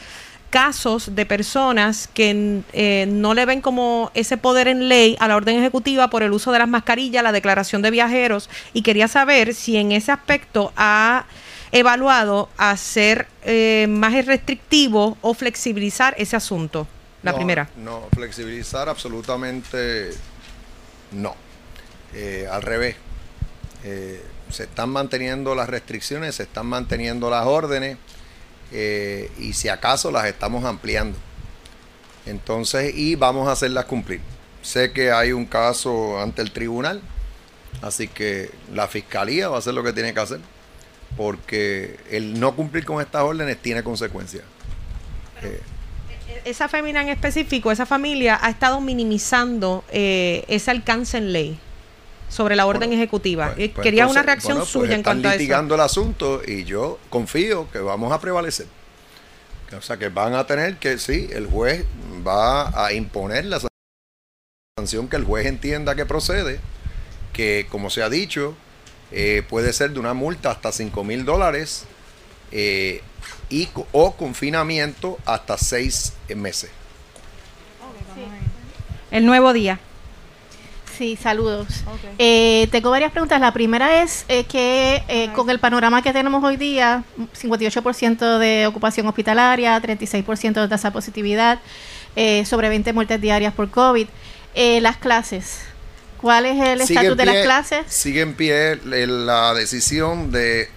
casos 0.49 1.15
de 1.15 1.27
personas 1.27 2.09
que 2.13 2.63
eh, 2.73 3.07
no 3.09 3.35
le 3.35 3.45
ven 3.45 3.61
como 3.61 4.11
ese 4.15 4.39
poder 4.39 4.69
en 4.69 4.89
ley 4.89 5.17
a 5.21 5.29
la 5.29 5.37
orden 5.37 5.59
ejecutiva 5.59 6.09
por 6.09 6.23
el 6.23 6.33
uso 6.33 6.53
de 6.53 6.59
las 6.59 6.69
mascarillas, 6.69 7.23
la 7.23 7.33
declaración 7.33 7.83
de 7.83 7.91
viajeros, 7.91 8.49
y 8.73 8.83
quería 8.83 9.09
saber 9.09 9.55
si 9.55 9.77
en 9.77 9.93
ese 9.93 10.13
aspecto 10.13 10.73
ha 10.77 11.27
evaluado 11.71 12.49
hacer 12.57 13.27
eh, 13.45 13.87
más 13.89 14.13
restrictivo 14.25 15.17
o 15.21 15.35
flexibilizar 15.35 16.15
ese 16.19 16.37
asunto? 16.37 16.87
La 17.23 17.35
primera. 17.35 17.69
No, 17.77 18.09
flexibilizar 18.13 18.89
absolutamente 18.89 20.11
no. 21.13 21.35
Eh, 22.15 22.49
al 22.51 22.63
revés. 22.63 22.97
Eh, 23.85 24.23
se 24.51 24.65
están 24.65 24.91
manteniendo 24.91 25.55
las 25.55 25.69
restricciones, 25.69 26.35
se 26.35 26.43
están 26.43 26.67
manteniendo 26.67 27.31
las 27.31 27.47
órdenes 27.47 27.97
y 29.39 29.53
si 29.53 29.69
acaso 29.69 30.11
las 30.11 30.27
estamos 30.27 30.65
ampliando. 30.65 31.19
Entonces, 32.27 32.95
y 32.95 33.17
vamos 33.17 33.49
a 33.49 33.53
hacerlas 33.53 33.85
cumplir. 33.87 34.21
Sé 34.63 34.93
que 34.93 35.11
hay 35.11 35.33
un 35.33 35.47
caso 35.47 36.21
ante 36.21 36.43
el 36.43 36.53
tribunal, 36.53 37.03
así 37.83 38.09
que 38.09 38.51
la 38.73 38.89
fiscalía 38.89 39.49
va 39.49 39.57
a 39.57 39.59
hacer 39.59 39.75
lo 39.75 39.83
que 39.83 39.93
tiene 39.93 40.15
que 40.15 40.21
hacer 40.21 40.41
porque 41.17 41.99
el 42.11 42.39
no 42.39 42.55
cumplir 42.55 42.85
con 42.85 43.01
estas 43.01 43.23
órdenes 43.23 43.59
tiene 43.59 43.83
consecuencias. 43.83 44.45
Eh, 45.43 45.61
esa 46.45 46.69
fémina 46.69 47.03
en 47.03 47.09
específico, 47.09 47.71
esa 47.71 47.87
familia 47.87 48.39
ha 48.41 48.51
estado 48.51 48.81
minimizando 48.81 49.85
eh, 49.91 50.45
ese 50.49 50.71
alcance 50.71 51.19
en 51.19 51.33
ley 51.33 51.59
sobre 52.29 52.57
la 52.57 52.67
orden 52.67 52.93
ejecutiva. 52.93 53.53
Pues, 53.55 53.71
pues 53.71 53.83
Quería 53.85 54.07
una 54.07 54.23
reacción 54.23 54.59
pues 54.59 54.69
suya 54.71 54.95
en 54.95 55.03
cuanto 55.03 55.29
a 55.29 55.33
eso. 55.33 55.39
litigando 55.39 55.75
el 55.75 55.81
asunto 55.83 56.41
y 56.47 56.65
yo 56.65 56.99
confío 57.11 57.71
que 57.71 57.79
vamos 57.79 58.13
a 58.13 58.21
prevalecer. 58.21 58.67
O 59.77 59.83
sea, 59.83 59.97
que 59.97 60.09
van 60.09 60.35
a 60.35 60.47
tener 60.47 60.77
que, 60.77 60.99
sí, 60.99 61.29
el 61.33 61.47
juez 61.47 61.85
va 62.27 62.87
a 62.87 62.93
imponer 62.93 63.47
la 63.47 63.61
sanción 64.79 65.09
que 65.09 65.17
el 65.17 65.25
juez 65.25 65.47
entienda 65.47 65.95
que 65.95 66.05
procede, 66.07 66.61
que 67.33 67.67
como 67.71 67.89
se 67.89 68.03
ha 68.03 68.11
dicho, 68.11 68.55
eh, 69.11 69.43
puede 69.49 69.73
ser 69.73 69.93
de 69.93 70.01
una 70.01 70.15
multa 70.15 70.51
hasta 70.51 70.73
5 70.73 71.05
mil 71.05 71.25
dólares 71.25 71.85
eh, 72.51 73.03
y, 73.49 73.69
o 73.93 74.13
confinamiento 74.13 75.19
hasta 75.25 75.59
6 75.59 76.13
meses. 76.37 76.71
El 79.11 79.27
nuevo 79.27 79.53
día. 79.53 79.79
Sí, 80.97 81.17
saludos. 81.21 81.67
Eh, 82.19 82.69
tengo 82.71 82.91
varias 82.91 83.13
preguntas. 83.13 83.41
La 83.41 83.53
primera 83.53 84.03
es 84.03 84.25
que 84.49 85.31
con 85.35 85.51
el 85.51 85.59
panorama 85.59 86.03
que 86.03 86.13
tenemos 86.13 86.45
hoy 86.45 86.57
día, 86.57 87.03
58% 87.41 88.39
de 88.39 88.67
ocupación 88.67 89.07
hospitalaria, 89.07 89.81
36% 89.81 90.61
de 90.61 90.69
tasa 90.69 90.89
de 90.89 90.93
positividad, 90.93 91.61
sobre 92.45 92.69
20 92.69 92.93
muertes 92.93 93.21
diarias 93.21 93.53
por 93.55 93.71
COVID, 93.71 94.07
las 94.55 94.97
clases. 94.99 95.61
¿Cuál 96.23 96.47
es 96.47 96.61
el 96.65 96.81
estatus 96.81 97.17
de 97.17 97.27
las 97.27 97.45
clases? 97.45 97.85
Sigue 97.89 98.21
en 98.21 98.35
pie 98.35 98.77
la 98.85 99.55
decisión 99.55 100.31
de 100.31 100.69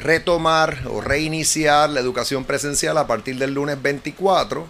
retomar 0.00 0.82
o 0.88 1.00
reiniciar 1.00 1.90
la 1.90 2.00
educación 2.00 2.44
presencial 2.44 2.98
a 2.98 3.06
partir 3.06 3.38
del 3.38 3.54
lunes 3.54 3.80
24. 3.80 4.66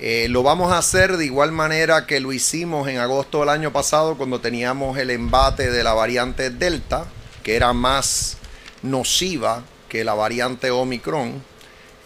Eh, 0.00 0.28
lo 0.30 0.42
vamos 0.42 0.72
a 0.72 0.78
hacer 0.78 1.16
de 1.16 1.24
igual 1.24 1.50
manera 1.50 2.06
que 2.06 2.20
lo 2.20 2.32
hicimos 2.32 2.88
en 2.88 2.98
agosto 2.98 3.40
del 3.40 3.48
año 3.48 3.72
pasado 3.72 4.16
cuando 4.16 4.40
teníamos 4.40 4.96
el 4.98 5.10
embate 5.10 5.70
de 5.70 5.82
la 5.82 5.92
variante 5.92 6.50
Delta, 6.50 7.06
que 7.42 7.56
era 7.56 7.72
más 7.72 8.36
nociva 8.82 9.64
que 9.88 10.04
la 10.04 10.14
variante 10.14 10.70
Omicron. 10.70 11.42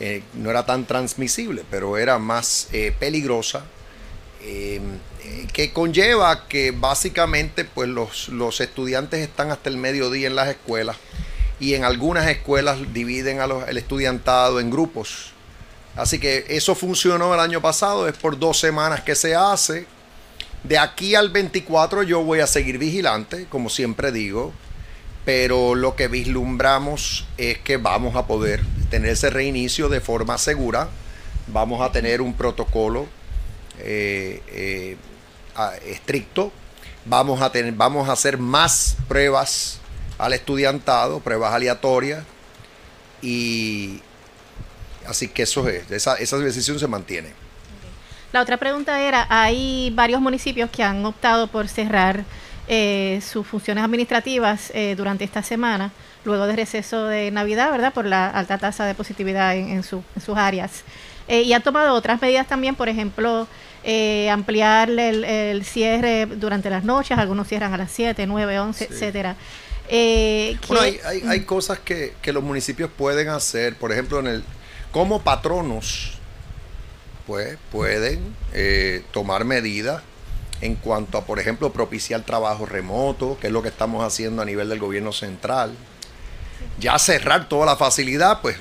Eh, 0.01 0.23
no 0.35 0.51
era 0.51 0.67
tan 0.67 0.87
transmisible, 0.87 1.65
pero 1.71 1.97
era 1.99 2.19
más 2.19 2.69
eh, 2.73 2.95
peligrosa 2.99 3.65
que 5.53 5.73
conlleva 5.73 6.49
que 6.49 6.73
básicamente 6.73 7.65
pues 7.65 7.89
los, 7.89 8.29
los, 8.29 8.61
estudiantes 8.61 9.21
están 9.21 9.53
hasta 9.53 9.71
el 9.71 9.77
mediodía 9.77 10.27
en 10.27 10.35
las 10.35 10.49
escuelas 10.49 10.97
y 11.63 11.75
en 11.75 11.85
algunas 11.85 12.27
escuelas 12.27 12.93
dividen 12.93 13.39
al 13.39 13.79
estudiantado 13.79 14.59
en 14.59 14.69
grupos. 14.69 15.31
Así 15.95 16.19
que 16.19 16.45
eso 16.49 16.75
funcionó 16.75 17.33
el 17.35 17.39
año 17.39 17.63
pasado, 17.63 18.09
es 18.09 18.17
por 18.17 18.37
dos 18.37 18.59
semanas 18.59 19.03
que 19.03 19.15
se 19.15 19.37
hace. 19.37 19.87
De 20.65 20.77
aquí 20.77 21.15
al 21.15 21.31
24 21.31 22.03
yo 22.03 22.25
voy 22.25 22.41
a 22.41 22.49
seguir 22.49 22.79
vigilante, 22.79 23.47
como 23.49 23.69
siempre 23.69 24.11
digo, 24.11 24.53
pero 25.25 25.77
lo 25.77 25.95
que 25.95 26.09
vislumbramos 26.09 27.27
es 27.39 27.59
que 27.59 27.77
vamos 27.77 28.17
a 28.17 28.27
poder 28.27 28.61
tener 28.91 29.11
ese 29.11 29.31
reinicio 29.31 29.89
de 29.89 30.01
forma 30.01 30.39
segura, 30.39 30.89
vamos 31.47 31.81
a 31.81 31.93
tener 31.93 32.23
un 32.23 32.35
protocolo 32.35 33.07
eh, 33.79 34.43
eh, 34.49 34.97
estricto. 35.87 36.51
Vamos 37.05 37.41
a, 37.41 37.51
tener, 37.51 37.73
vamos 37.73 38.09
a 38.09 38.13
hacer 38.13 38.39
más 38.39 38.97
pruebas 39.09 39.81
al 40.19 40.33
estudiantado, 40.33 41.21
pruebas 41.21 41.53
aleatorias. 41.53 42.25
Y 43.21 44.01
así 45.07 45.29
que 45.29 45.43
eso 45.43 45.69
es, 45.69 45.91
esa, 45.91 46.17
esa 46.17 46.39
decisión 46.39 46.79
se 46.79 46.89
mantiene. 46.89 47.31
La 48.33 48.41
otra 48.41 48.57
pregunta 48.57 49.01
era, 49.01 49.27
hay 49.29 49.93
varios 49.95 50.21
municipios 50.21 50.71
que 50.71 50.83
han 50.83 51.05
optado 51.05 51.49
por 51.49 51.69
cerrar 51.69 52.25
eh, 52.67 53.21
sus 53.21 53.47
funciones 53.47 53.85
administrativas 53.85 54.71
eh, 54.75 54.95
durante 54.97 55.25
esta 55.25 55.43
semana, 55.43 55.93
luego 56.25 56.47
del 56.47 56.57
receso 56.57 57.05
de 57.05 57.31
Navidad, 57.31 57.71
¿verdad? 57.71 57.93
Por 57.93 58.07
la 58.07 58.29
alta 58.29 58.57
tasa 58.57 58.87
de 58.87 58.95
positividad 58.95 59.55
en, 59.55 59.83
sus 59.83 60.03
áreas. 60.35 60.83
Eh, 61.29 61.43
y 61.43 61.53
han 61.53 61.63
tomado 61.63 61.95
otras 61.95 62.23
medidas 62.23 62.47
también, 62.47 62.75
por 62.75 62.89
ejemplo, 62.89 63.47
eh, 63.85 64.31
ampliar 64.31 64.89
el, 64.91 65.65
cierre 65.65 66.27
durante 66.27 66.71
las 66.71 66.85
noches, 66.85 67.19
algunos 67.19 67.49
cierran 67.49 67.75
a 67.75 67.77
las 67.77 67.91
7, 67.91 68.27
9, 68.27 68.61
11, 68.61 68.85
etcétera. 68.85 69.37
Eh, 69.89 70.57
bueno, 70.69 70.83
hay, 70.83 71.23
hay, 71.27 71.41
mm. 71.41 71.45
cosas 71.45 71.79
que, 71.79 72.15
los 72.27 72.43
municipios 72.43 72.91
pueden 72.97 73.29
hacer, 73.29 73.77
por 73.77 73.93
ejemplo, 73.93 74.21
en 74.21 74.27
el 74.27 74.45
como 74.91 75.23
patronos, 75.23 76.13
pues 77.27 77.57
pueden 77.71 78.37
eh, 78.53 79.03
tomar 79.13 79.45
medidas 79.45 80.03
en 80.61 80.77
cuanto 80.77 81.19
a, 81.19 81.25
por 81.25 81.41
ejemplo, 81.41 81.73
propiciar 81.73 82.23
trabajo 82.23 82.67
remoto, 82.67 83.39
que 83.41 83.49
es 83.49 83.53
lo 83.53 83.63
que 83.63 83.69
estamos 83.69 84.05
haciendo 84.05 84.43
a 84.43 84.45
nivel 84.45 84.69
del 84.69 84.79
gobierno 84.79 85.13
central. 85.13 85.75
Ya 86.79 86.99
cerrar 86.99 87.49
toda 87.49 87.67
la 87.67 87.77
facilidad, 87.77 88.41
pues 88.41 88.57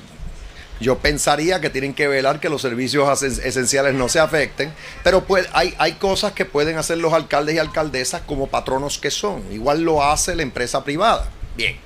yo 0.82 0.98
pensaría 0.98 1.60
que 1.60 1.70
tienen 1.70 1.94
que 1.94 2.08
velar 2.08 2.40
que 2.40 2.48
los 2.48 2.60
servicios 2.60 3.22
esenciales 3.22 3.94
no 3.94 4.08
se 4.08 4.20
afecten, 4.20 4.72
pero 5.02 5.24
pues, 5.24 5.48
hay, 5.52 5.74
hay 5.78 5.92
cosas 5.94 6.32
que 6.32 6.44
pueden 6.44 6.76
hacer 6.76 6.98
los 6.98 7.12
alcaldes 7.12 7.54
y 7.54 7.58
alcaldesas 7.58 8.22
como 8.22 8.48
patronos 8.48 8.98
que 8.98 9.10
son. 9.10 9.42
Igual 9.50 9.82
lo 9.82 10.02
hace 10.02 10.36
la 10.36 10.42
empresa 10.42 10.84
privada. 10.84 11.30
Bien. 11.56 11.76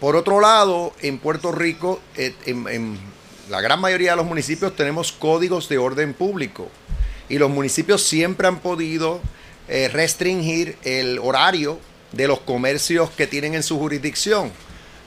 Por 0.00 0.14
otro 0.14 0.40
lado, 0.40 0.92
en 1.00 1.18
Puerto 1.18 1.52
Rico, 1.52 2.00
eh, 2.16 2.34
en, 2.46 2.98
la 3.48 3.60
gran 3.60 3.80
mayoría 3.80 4.10
de 4.10 4.16
los 4.16 4.26
municipios 4.26 4.74
tenemos 4.76 5.12
códigos 5.12 5.68
de 5.68 5.78
orden 5.78 6.14
público 6.14 6.68
y 7.28 7.38
los 7.38 7.48
municipios 7.48 8.02
siempre 8.02 8.48
han 8.48 8.58
podido 8.58 9.20
eh, 9.68 9.88
restringir 9.88 10.76
el 10.82 11.18
horario 11.18 11.78
de 12.12 12.28
los 12.28 12.40
comercios 12.40 13.10
que 13.10 13.26
tienen 13.26 13.54
en 13.54 13.62
su 13.62 13.78
jurisdicción. 13.78 14.52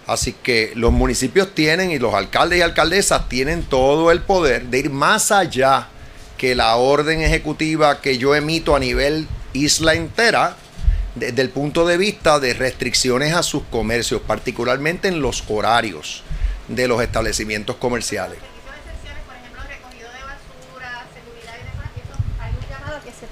Así 0.09 0.33
que 0.33 0.71
los 0.75 0.91
municipios 0.91 1.53
tienen 1.53 1.91
y 1.91 1.99
los 1.99 2.15
alcaldes 2.15 2.57
y 2.57 2.61
alcaldesas 2.63 3.29
tienen 3.29 3.61
todo 3.61 4.11
el 4.11 4.21
poder 4.21 4.63
de 4.65 4.79
ir 4.79 4.89
más 4.89 5.31
allá 5.31 5.87
que 6.35 6.55
la 6.55 6.75
orden 6.77 7.21
ejecutiva 7.21 8.01
que 8.01 8.17
yo 8.17 8.33
emito 8.33 8.75
a 8.75 8.79
nivel 8.79 9.27
isla 9.53 9.93
entera 9.93 10.55
desde 11.13 11.41
el 11.43 11.49
punto 11.49 11.85
de 11.85 11.97
vista 11.97 12.39
de 12.39 12.55
restricciones 12.55 13.35
a 13.35 13.43
sus 13.43 13.61
comercios, 13.63 14.21
particularmente 14.25 15.09
en 15.09 15.21
los 15.21 15.43
horarios 15.47 16.23
de 16.67 16.87
los 16.87 17.01
establecimientos 17.03 17.75
comerciales. 17.75 18.39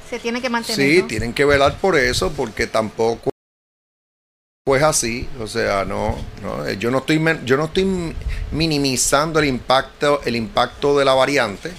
se 0.09 0.19
tiene 0.19 0.41
que 0.41 0.49
mantener. 0.49 1.01
Sí, 1.01 1.03
tienen 1.03 1.33
que 1.33 1.43
velar 1.43 1.77
por 1.79 1.97
eso 1.97 2.31
porque 2.31 2.65
tampoco 2.65 3.29
pues 4.67 4.83
así, 4.83 5.29
o 5.39 5.47
sea, 5.47 5.85
no, 5.85 6.17
no, 6.43 6.69
yo 6.73 6.91
no 6.91 6.97
estoy 6.97 7.23
yo 7.45 7.55
no 7.55 7.65
estoy 7.67 8.13
minimizando 8.51 9.39
el 9.39 9.45
impacto 9.45 10.19
el 10.25 10.35
impacto 10.35 10.99
de 10.99 11.05
la 11.05 11.13
variante 11.13 11.71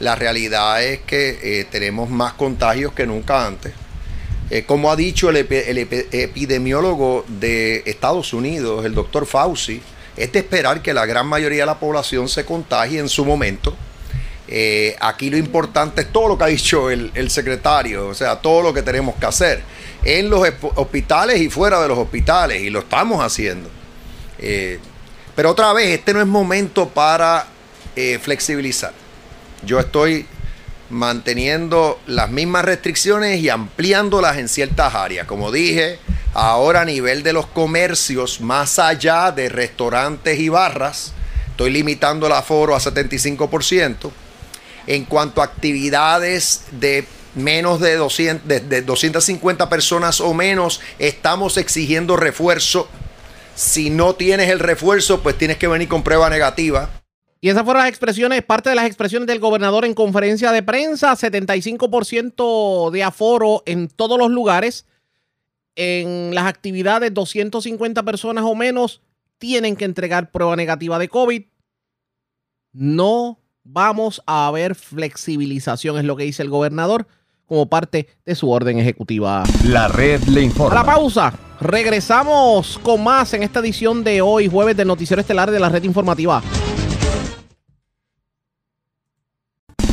La 0.00 0.16
realidad 0.16 0.82
es 0.82 1.02
que 1.02 1.38
eh, 1.40 1.66
tenemos 1.70 2.10
más 2.10 2.32
contagios 2.32 2.92
que 2.94 3.06
nunca 3.06 3.46
antes. 3.46 3.74
Eh, 4.50 4.64
como 4.64 4.90
ha 4.90 4.96
dicho 4.96 5.30
el, 5.30 5.36
epidemiólogo 5.36 7.24
de 7.28 7.84
Estados 7.86 8.32
Unidos, 8.32 8.84
el 8.84 8.94
doctor 8.96 9.24
Fauci, 9.24 9.80
es 10.16 10.32
de 10.32 10.40
esperar 10.40 10.82
que 10.82 10.92
la 10.92 11.06
gran 11.06 11.28
mayoría 11.28 11.62
de 11.62 11.66
la 11.66 11.78
población 11.78 12.28
se 12.28 12.44
contagie 12.44 12.98
en 12.98 13.08
su 13.08 13.24
momento. 13.24 13.76
Eh, 14.48 14.96
aquí 15.00 15.30
lo 15.30 15.36
importante 15.36 16.02
es 16.02 16.12
todo 16.12 16.28
lo 16.28 16.38
que 16.38 16.44
ha 16.44 16.48
dicho 16.48 16.90
el, 16.90 17.30
secretario, 17.30 18.08
o 18.08 18.14
sea, 18.14 18.36
todo 18.36 18.62
lo 18.62 18.72
que 18.72 18.82
tenemos 18.82 19.16
que 19.16 19.26
hacer 19.26 19.62
en 20.04 20.30
los 20.30 20.48
hospitales 20.76 21.40
y 21.40 21.48
fuera 21.48 21.80
de 21.82 21.88
los 21.88 21.98
hospitales, 21.98 22.62
y 22.62 22.70
lo 22.70 22.80
estamos 22.80 23.22
haciendo. 23.24 23.68
pero 25.34 25.50
otra 25.50 25.72
vez, 25.72 25.98
este 25.98 26.12
no 26.12 26.20
es 26.20 26.26
momento 26.26 26.88
para 26.88 27.46
flexibilizar. 28.20 28.92
Yo 29.64 29.80
estoy 29.80 30.26
manteniendo 30.90 32.00
las 32.06 32.30
mismas 32.30 32.64
restricciones 32.64 33.40
y 33.40 33.48
ampliándolas 33.48 34.36
en 34.36 34.48
ciertas 34.48 34.94
áreas. 34.94 35.26
Como 35.26 35.50
dije, 35.50 35.98
ahora 36.34 36.82
a 36.82 36.84
nivel 36.84 37.22
de 37.22 37.32
los 37.32 37.46
comercios, 37.46 38.40
más 38.40 38.78
allá 38.78 39.32
de 39.32 39.48
restaurantes 39.48 40.38
y 40.38 40.48
barras, 40.48 41.12
estoy 41.48 41.70
limitando 41.70 42.26
el 42.26 42.32
aforo 42.32 42.74
a 42.74 42.80
75%. 42.80 44.10
En 44.86 45.04
cuanto 45.04 45.40
a 45.40 45.44
actividades 45.44 46.64
de 46.72 47.06
menos 47.34 47.80
de, 47.80 47.96
200, 47.96 48.46
de 48.46 48.82
250 48.82 49.68
personas 49.68 50.20
o 50.20 50.34
menos, 50.34 50.80
estamos 50.98 51.56
exigiendo 51.56 52.16
refuerzo. 52.16 52.88
Si 53.54 53.90
no 53.90 54.14
tienes 54.14 54.50
el 54.50 54.58
refuerzo, 54.58 55.22
pues 55.22 55.36
tienes 55.38 55.56
que 55.56 55.68
venir 55.68 55.88
con 55.88 56.02
prueba 56.02 56.28
negativa. 56.30 56.90
Y 57.40 57.50
esas 57.50 57.64
fueron 57.64 57.82
las 57.82 57.90
expresiones, 57.90 58.42
parte 58.42 58.70
de 58.70 58.76
las 58.76 58.86
expresiones 58.86 59.26
del 59.26 59.38
gobernador 59.38 59.84
en 59.84 59.94
conferencia 59.94 60.52
de 60.52 60.62
prensa, 60.62 61.12
75% 61.12 62.90
de 62.90 63.02
aforo 63.02 63.62
en 63.66 63.88
todos 63.88 64.18
los 64.18 64.30
lugares. 64.30 64.86
En 65.76 66.34
las 66.34 66.46
actividades, 66.46 67.12
250 67.12 68.02
personas 68.02 68.44
o 68.44 68.54
menos 68.54 69.02
tienen 69.38 69.76
que 69.76 69.84
entregar 69.84 70.32
prueba 70.32 70.56
negativa 70.56 70.98
de 70.98 71.08
COVID. 71.08 71.44
No 72.72 73.38
vamos 73.68 74.22
a 74.26 74.50
ver 74.52 74.74
flexibilización, 74.74 75.98
es 75.98 76.04
lo 76.04 76.16
que 76.16 76.24
dice 76.24 76.42
el 76.42 76.50
gobernador 76.50 77.06
como 77.46 77.66
parte 77.66 78.08
de 78.24 78.34
su 78.34 78.50
orden 78.50 78.78
ejecutiva. 78.78 79.44
La 79.64 79.88
red 79.88 80.22
le 80.24 80.42
informa. 80.42 80.80
A 80.80 80.84
la 80.84 80.86
pausa. 80.86 81.32
Regresamos 81.60 82.78
con 82.82 83.02
más 83.02 83.32
en 83.34 83.42
esta 83.42 83.60
edición 83.60 84.04
de 84.04 84.20
hoy, 84.20 84.48
jueves 84.48 84.76
del 84.76 84.88
Noticiero 84.88 85.20
Estelar 85.20 85.50
de 85.50 85.60
la 85.60 85.68
Red 85.68 85.84
Informativa. 85.84 86.42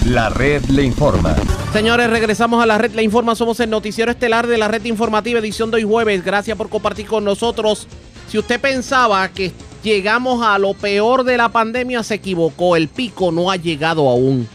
La 0.05 0.29
red 0.29 0.63
le 0.65 0.83
informa. 0.83 1.35
Señores, 1.71 2.09
regresamos 2.09 2.61
a 2.61 2.65
la 2.65 2.77
red 2.77 2.91
le 2.91 3.03
informa. 3.03 3.35
Somos 3.35 3.59
el 3.61 3.69
noticiero 3.69 4.11
estelar 4.11 4.47
de 4.47 4.57
la 4.57 4.67
red 4.67 4.83
informativa, 4.83 5.39
edición 5.39 5.71
de 5.71 5.77
hoy 5.77 5.83
jueves. 5.83 6.23
Gracias 6.25 6.57
por 6.57 6.69
compartir 6.69 7.07
con 7.07 7.23
nosotros. 7.23 7.87
Si 8.27 8.37
usted 8.37 8.59
pensaba 8.59 9.29
que 9.29 9.53
llegamos 9.83 10.41
a 10.43 10.57
lo 10.57 10.73
peor 10.73 11.23
de 11.23 11.37
la 11.37 11.49
pandemia, 11.49 12.01
se 12.03 12.15
equivocó. 12.15 12.75
El 12.75 12.87
pico 12.87 13.31
no 13.31 13.51
ha 13.51 13.57
llegado 13.57 14.09
aún. 14.09 14.47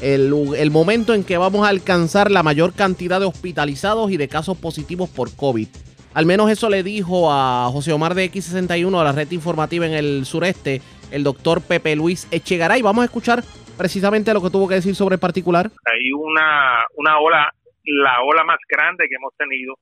El, 0.00 0.70
momento 0.70 1.12
en 1.12 1.24
que 1.24 1.36
vamos 1.36 1.66
a 1.66 1.68
alcanzar 1.68 2.30
la 2.30 2.42
mayor 2.42 2.72
cantidad 2.74 3.20
de 3.20 3.26
hospitalizados 3.26 4.10
y 4.10 4.16
de 4.16 4.28
casos 4.28 4.56
positivos 4.56 5.10
por 5.10 5.34
COVID. 5.36 5.68
Al 6.14 6.26
menos 6.26 6.50
eso 6.50 6.70
le 6.70 6.82
dijo 6.82 7.30
a 7.30 7.68
José 7.70 7.92
Omar 7.92 8.14
de 8.14 8.32
X61 8.32 8.98
a 8.98 9.04
la 9.04 9.12
red 9.12 9.30
informativa 9.30 9.86
en 9.86 9.92
el 9.92 10.24
sureste, 10.24 10.80
el 11.10 11.22
doctor 11.22 11.60
Pepe 11.60 11.94
Luis 11.96 12.26
Echegaray. 12.30 12.80
Vamos 12.80 13.02
a 13.02 13.04
escuchar 13.04 13.44
precisamente 13.76 14.34
lo 14.34 14.42
que 14.42 14.50
tuvo 14.50 14.68
que 14.68 14.74
decir 14.76 14.94
sobre 14.94 15.14
el 15.14 15.20
particular? 15.20 15.70
Hay 15.86 16.12
una, 16.12 16.84
una 16.96 17.18
ola, 17.18 17.50
la 17.84 18.22
ola 18.22 18.44
más 18.44 18.58
grande 18.68 19.06
que 19.08 19.14
hemos 19.14 19.34
tenido 19.38 19.74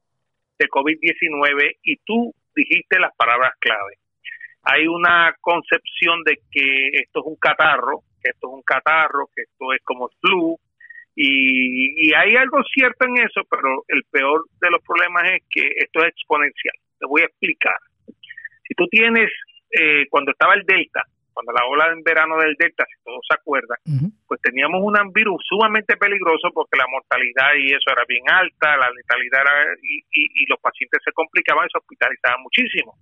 de 0.59 0.69
COVID-19 0.69 1.77
y 1.83 1.97
tú 2.05 2.33
dijiste 2.55 2.99
las 3.01 3.15
palabras 3.17 3.53
clave. 3.59 3.99
Hay 4.71 4.87
una 4.87 5.35
concepción 5.41 6.23
de 6.25 6.39
que 6.51 6.89
esto 7.01 7.21
es 7.21 7.27
un 7.27 7.37
catarro, 7.37 8.03
que 8.23 8.31
esto 8.31 8.49
es 8.49 8.55
un 8.55 8.63
catarro, 8.63 9.29
que 9.35 9.43
esto 9.43 9.73
es 9.73 9.81
como 9.83 10.11
flu, 10.21 10.59
y, 11.15 12.09
y, 12.09 12.15
hay 12.15 12.37
algo 12.37 12.63
cierto 12.63 13.07
en 13.07 13.19
eso, 13.19 13.43
pero 13.51 13.83
el 13.89 14.05
peor 14.11 14.45
de 14.61 14.71
los 14.71 14.81
problemas 14.87 15.25
es 15.33 15.43
que 15.51 15.67
esto 15.77 16.01
es 16.05 16.11
exponencial. 16.11 16.75
Te 16.97 17.07
voy 17.07 17.23
a 17.23 17.25
explicar. 17.25 17.79
Si 18.07 18.75
tú 18.77 18.87
tienes, 18.87 19.29
eh, 19.73 20.07
cuando 20.11 20.31
estaba 20.31 20.55
el 20.55 20.63
Delta, 20.65 21.03
cuando 21.33 21.53
la 21.53 21.67
ola 21.67 21.93
en 21.93 22.03
verano 22.03 22.37
del 22.37 22.55
Delta, 22.59 22.85
si 22.87 23.03
todos 23.03 23.23
se 23.27 23.35
acuerdan, 23.35 23.79
pues 24.27 24.41
teníamos 24.43 24.83
un 24.83 24.95
virus 25.13 25.41
sumamente 25.49 25.97
peligroso 25.97 26.51
porque 26.53 26.77
la 26.77 26.87
mortalidad 26.91 27.55
y 27.55 27.73
eso 27.73 27.91
era 27.91 28.03
bien 28.07 28.23
alta, 28.29 28.77
la 28.77 28.91
letalidad 28.91 29.43
era, 29.43 29.75
y, 29.83 30.03
y, 30.11 30.47
los 30.47 30.61
pacientes 30.61 31.01
se 31.05 31.13
complicaban 31.13 31.67
y 31.67 31.71
se 31.71 31.79
hospitalizaban 31.79 32.43
muchísimo. 32.43 32.95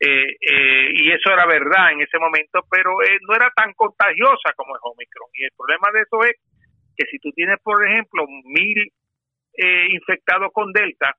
Eh, 0.00 0.36
eh, 0.40 0.88
y 0.94 1.10
eso 1.10 1.32
era 1.32 1.46
verdad 1.46 1.92
en 1.92 2.02
ese 2.02 2.18
momento, 2.18 2.64
pero 2.70 3.02
eh, 3.02 3.18
no 3.26 3.34
era 3.34 3.50
tan 3.54 3.72
contagiosa 3.74 4.52
como 4.56 4.76
es 4.76 4.82
Omicron. 4.82 5.28
Y 5.34 5.44
el 5.44 5.50
problema 5.56 5.88
de 5.92 6.02
eso 6.02 6.22
es 6.24 6.34
que 6.96 7.06
si 7.10 7.18
tú 7.18 7.30
tienes, 7.32 7.58
por 7.62 7.84
ejemplo, 7.86 8.24
mil 8.44 8.92
infectados 9.90 10.52
con 10.52 10.72
Delta 10.72 11.16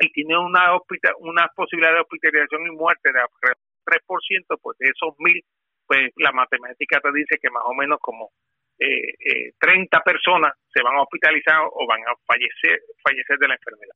y 0.00 0.10
tienes 0.12 0.38
una, 0.38 0.72
una 1.18 1.48
posibilidad 1.54 1.92
de 1.92 2.00
hospitalización 2.00 2.66
y 2.66 2.70
muerte 2.70 3.12
de 3.12 3.20
3%, 3.20 4.58
pues 4.62 4.78
de 4.78 4.88
esos 4.88 5.14
mil, 5.18 5.44
pues 5.86 6.12
la 6.16 6.32
matemática 6.32 6.98
te 7.00 7.12
dice 7.12 7.36
que 7.40 7.50
más 7.50 7.62
o 7.66 7.74
menos 7.74 7.98
como 8.00 8.30
eh, 8.78 9.14
eh, 9.14 9.52
30 9.60 10.00
personas 10.00 10.54
se 10.72 10.82
van 10.82 10.96
a 10.96 11.02
hospitalizar 11.02 11.60
o 11.62 11.86
van 11.86 12.00
a 12.00 12.14
fallecer, 12.26 12.80
fallecer 13.02 13.38
de 13.38 13.48
la 13.48 13.54
enfermedad. 13.54 13.94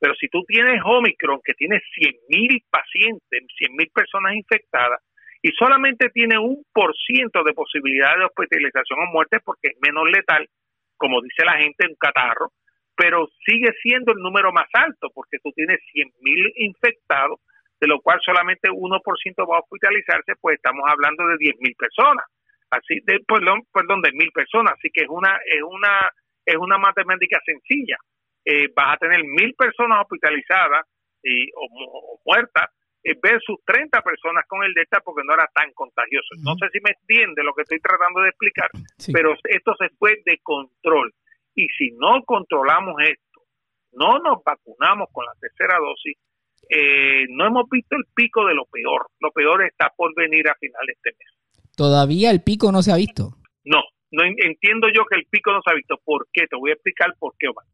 Pero 0.00 0.14
si 0.14 0.28
tú 0.28 0.42
tienes 0.44 0.80
Omicron, 0.84 1.40
que 1.44 1.54
tiene 1.54 1.76
100.000 1.76 2.64
pacientes, 2.70 3.42
100.000 3.60 3.92
personas 3.92 4.34
infectadas, 4.34 5.00
y 5.42 5.50
solamente 5.52 6.08
tiene 6.10 6.38
un 6.38 6.64
por 6.72 6.94
ciento 6.96 7.42
de 7.44 7.52
posibilidad 7.52 8.16
de 8.18 8.24
hospitalización 8.24 8.98
o 8.98 9.12
muerte 9.12 9.38
porque 9.44 9.68
es 9.68 9.76
menos 9.80 10.04
letal, 10.10 10.48
como 10.96 11.20
dice 11.22 11.44
la 11.44 11.56
gente, 11.58 11.86
un 11.86 11.96
catarro, 11.96 12.52
pero 12.96 13.28
sigue 13.46 13.72
siendo 13.82 14.12
el 14.12 14.18
número 14.18 14.52
más 14.52 14.68
alto 14.72 15.08
porque 15.14 15.38
tú 15.42 15.50
tienes 15.52 15.80
100.000 15.94 16.52
infectados 16.56 17.40
de 17.80 17.86
lo 17.86 18.00
cual 18.00 18.20
solamente 18.22 18.68
1% 18.68 19.00
va 19.48 19.56
a 19.56 19.60
hospitalizarse, 19.60 20.34
pues 20.40 20.56
estamos 20.56 20.84
hablando 20.86 21.26
de 21.26 21.36
10.000 21.36 21.76
personas. 21.76 22.26
Así 22.70 23.00
de 23.04 23.18
perdón, 23.26 23.62
perdón, 23.72 24.00
de 24.00 24.12
mil 24.12 24.30
personas, 24.30 24.74
así 24.78 24.88
que 24.94 25.02
es 25.02 25.08
una 25.08 25.36
es 25.44 25.62
una 25.62 26.08
es 26.46 26.56
una 26.56 26.78
matemática 26.78 27.40
sencilla. 27.44 27.96
Eh, 28.44 28.68
vas 28.74 28.94
a 28.94 28.98
tener 28.98 29.22
mil 29.24 29.54
personas 29.54 30.00
hospitalizadas 30.02 30.86
y, 31.22 31.50
o, 31.54 32.20
muertas 32.24 32.70
eh, 33.02 33.14
versus 33.22 33.58
30 33.64 34.00
personas 34.02 34.44
con 34.48 34.62
el 34.64 34.72
Delta 34.74 35.00
porque 35.04 35.22
no 35.24 35.34
era 35.34 35.48
tan 35.54 35.72
contagioso. 35.72 36.34
No 36.42 36.54
sé 36.56 36.68
si 36.72 36.80
me 36.80 36.90
entiende 36.90 37.44
lo 37.44 37.54
que 37.54 37.62
estoy 37.62 37.80
tratando 37.80 38.20
de 38.20 38.28
explicar, 38.28 38.70
pero 39.12 39.34
esto 39.44 39.74
se 39.78 39.88
fue 39.98 40.20
de 40.24 40.38
control. 40.42 41.12
Y 41.54 41.66
si 41.76 41.90
no 41.92 42.22
controlamos 42.24 42.94
esto, 43.02 43.42
no 43.92 44.18
nos 44.18 44.42
vacunamos 44.44 45.08
con 45.12 45.24
la 45.26 45.32
tercera 45.40 45.78
dosis, 45.78 46.16
eh, 46.68 47.26
no 47.30 47.46
hemos 47.46 47.68
visto 47.68 47.96
el 47.96 48.04
pico 48.14 48.46
de 48.46 48.54
lo 48.54 48.64
peor. 48.66 49.08
Lo 49.20 49.32
peor 49.32 49.64
está 49.64 49.90
por 49.96 50.14
venir 50.14 50.48
a 50.48 50.54
final 50.54 50.86
de 50.86 50.92
este 50.92 51.10
mes. 51.18 51.28
¿Todavía 51.76 52.30
el 52.30 52.42
pico 52.42 52.70
no 52.70 52.82
se 52.82 52.92
ha 52.92 52.96
visto? 52.96 53.36
No, 53.64 53.82
no 54.12 54.24
entiendo 54.24 54.88
yo 54.94 55.04
que 55.06 55.16
el 55.16 55.26
pico 55.26 55.52
no 55.52 55.60
se 55.64 55.70
ha 55.72 55.74
visto. 55.74 55.96
¿Por 56.04 56.28
qué? 56.32 56.46
Te 56.46 56.56
voy 56.56 56.70
a 56.70 56.74
explicar 56.74 57.14
por 57.18 57.34
qué, 57.38 57.48
Omar. 57.48 57.64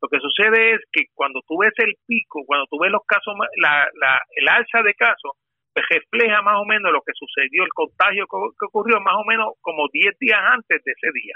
Lo 0.00 0.08
que 0.08 0.18
sucede 0.18 0.74
es 0.74 0.80
que 0.92 1.04
cuando 1.14 1.40
tú 1.46 1.58
ves 1.58 1.72
el 1.76 1.94
pico, 2.06 2.40
cuando 2.46 2.66
tú 2.70 2.78
ves 2.78 2.90
los 2.90 3.04
casos, 3.06 3.34
el 3.36 4.48
alza 4.48 4.82
de 4.82 4.94
casos, 4.94 5.32
pues 5.72 5.86
refleja 5.88 6.42
más 6.42 6.56
o 6.60 6.64
menos 6.64 6.90
lo 6.92 7.02
que 7.02 7.12
sucedió, 7.14 7.64
el 7.64 7.72
contagio 7.74 8.26
que 8.26 8.66
ocurrió 8.66 9.00
más 9.00 9.14
o 9.14 9.24
menos 9.24 9.54
como 9.60 9.86
10 9.92 10.18
días 10.18 10.40
antes 10.40 10.82
de 10.82 10.92
ese 10.92 11.12
día. 11.12 11.34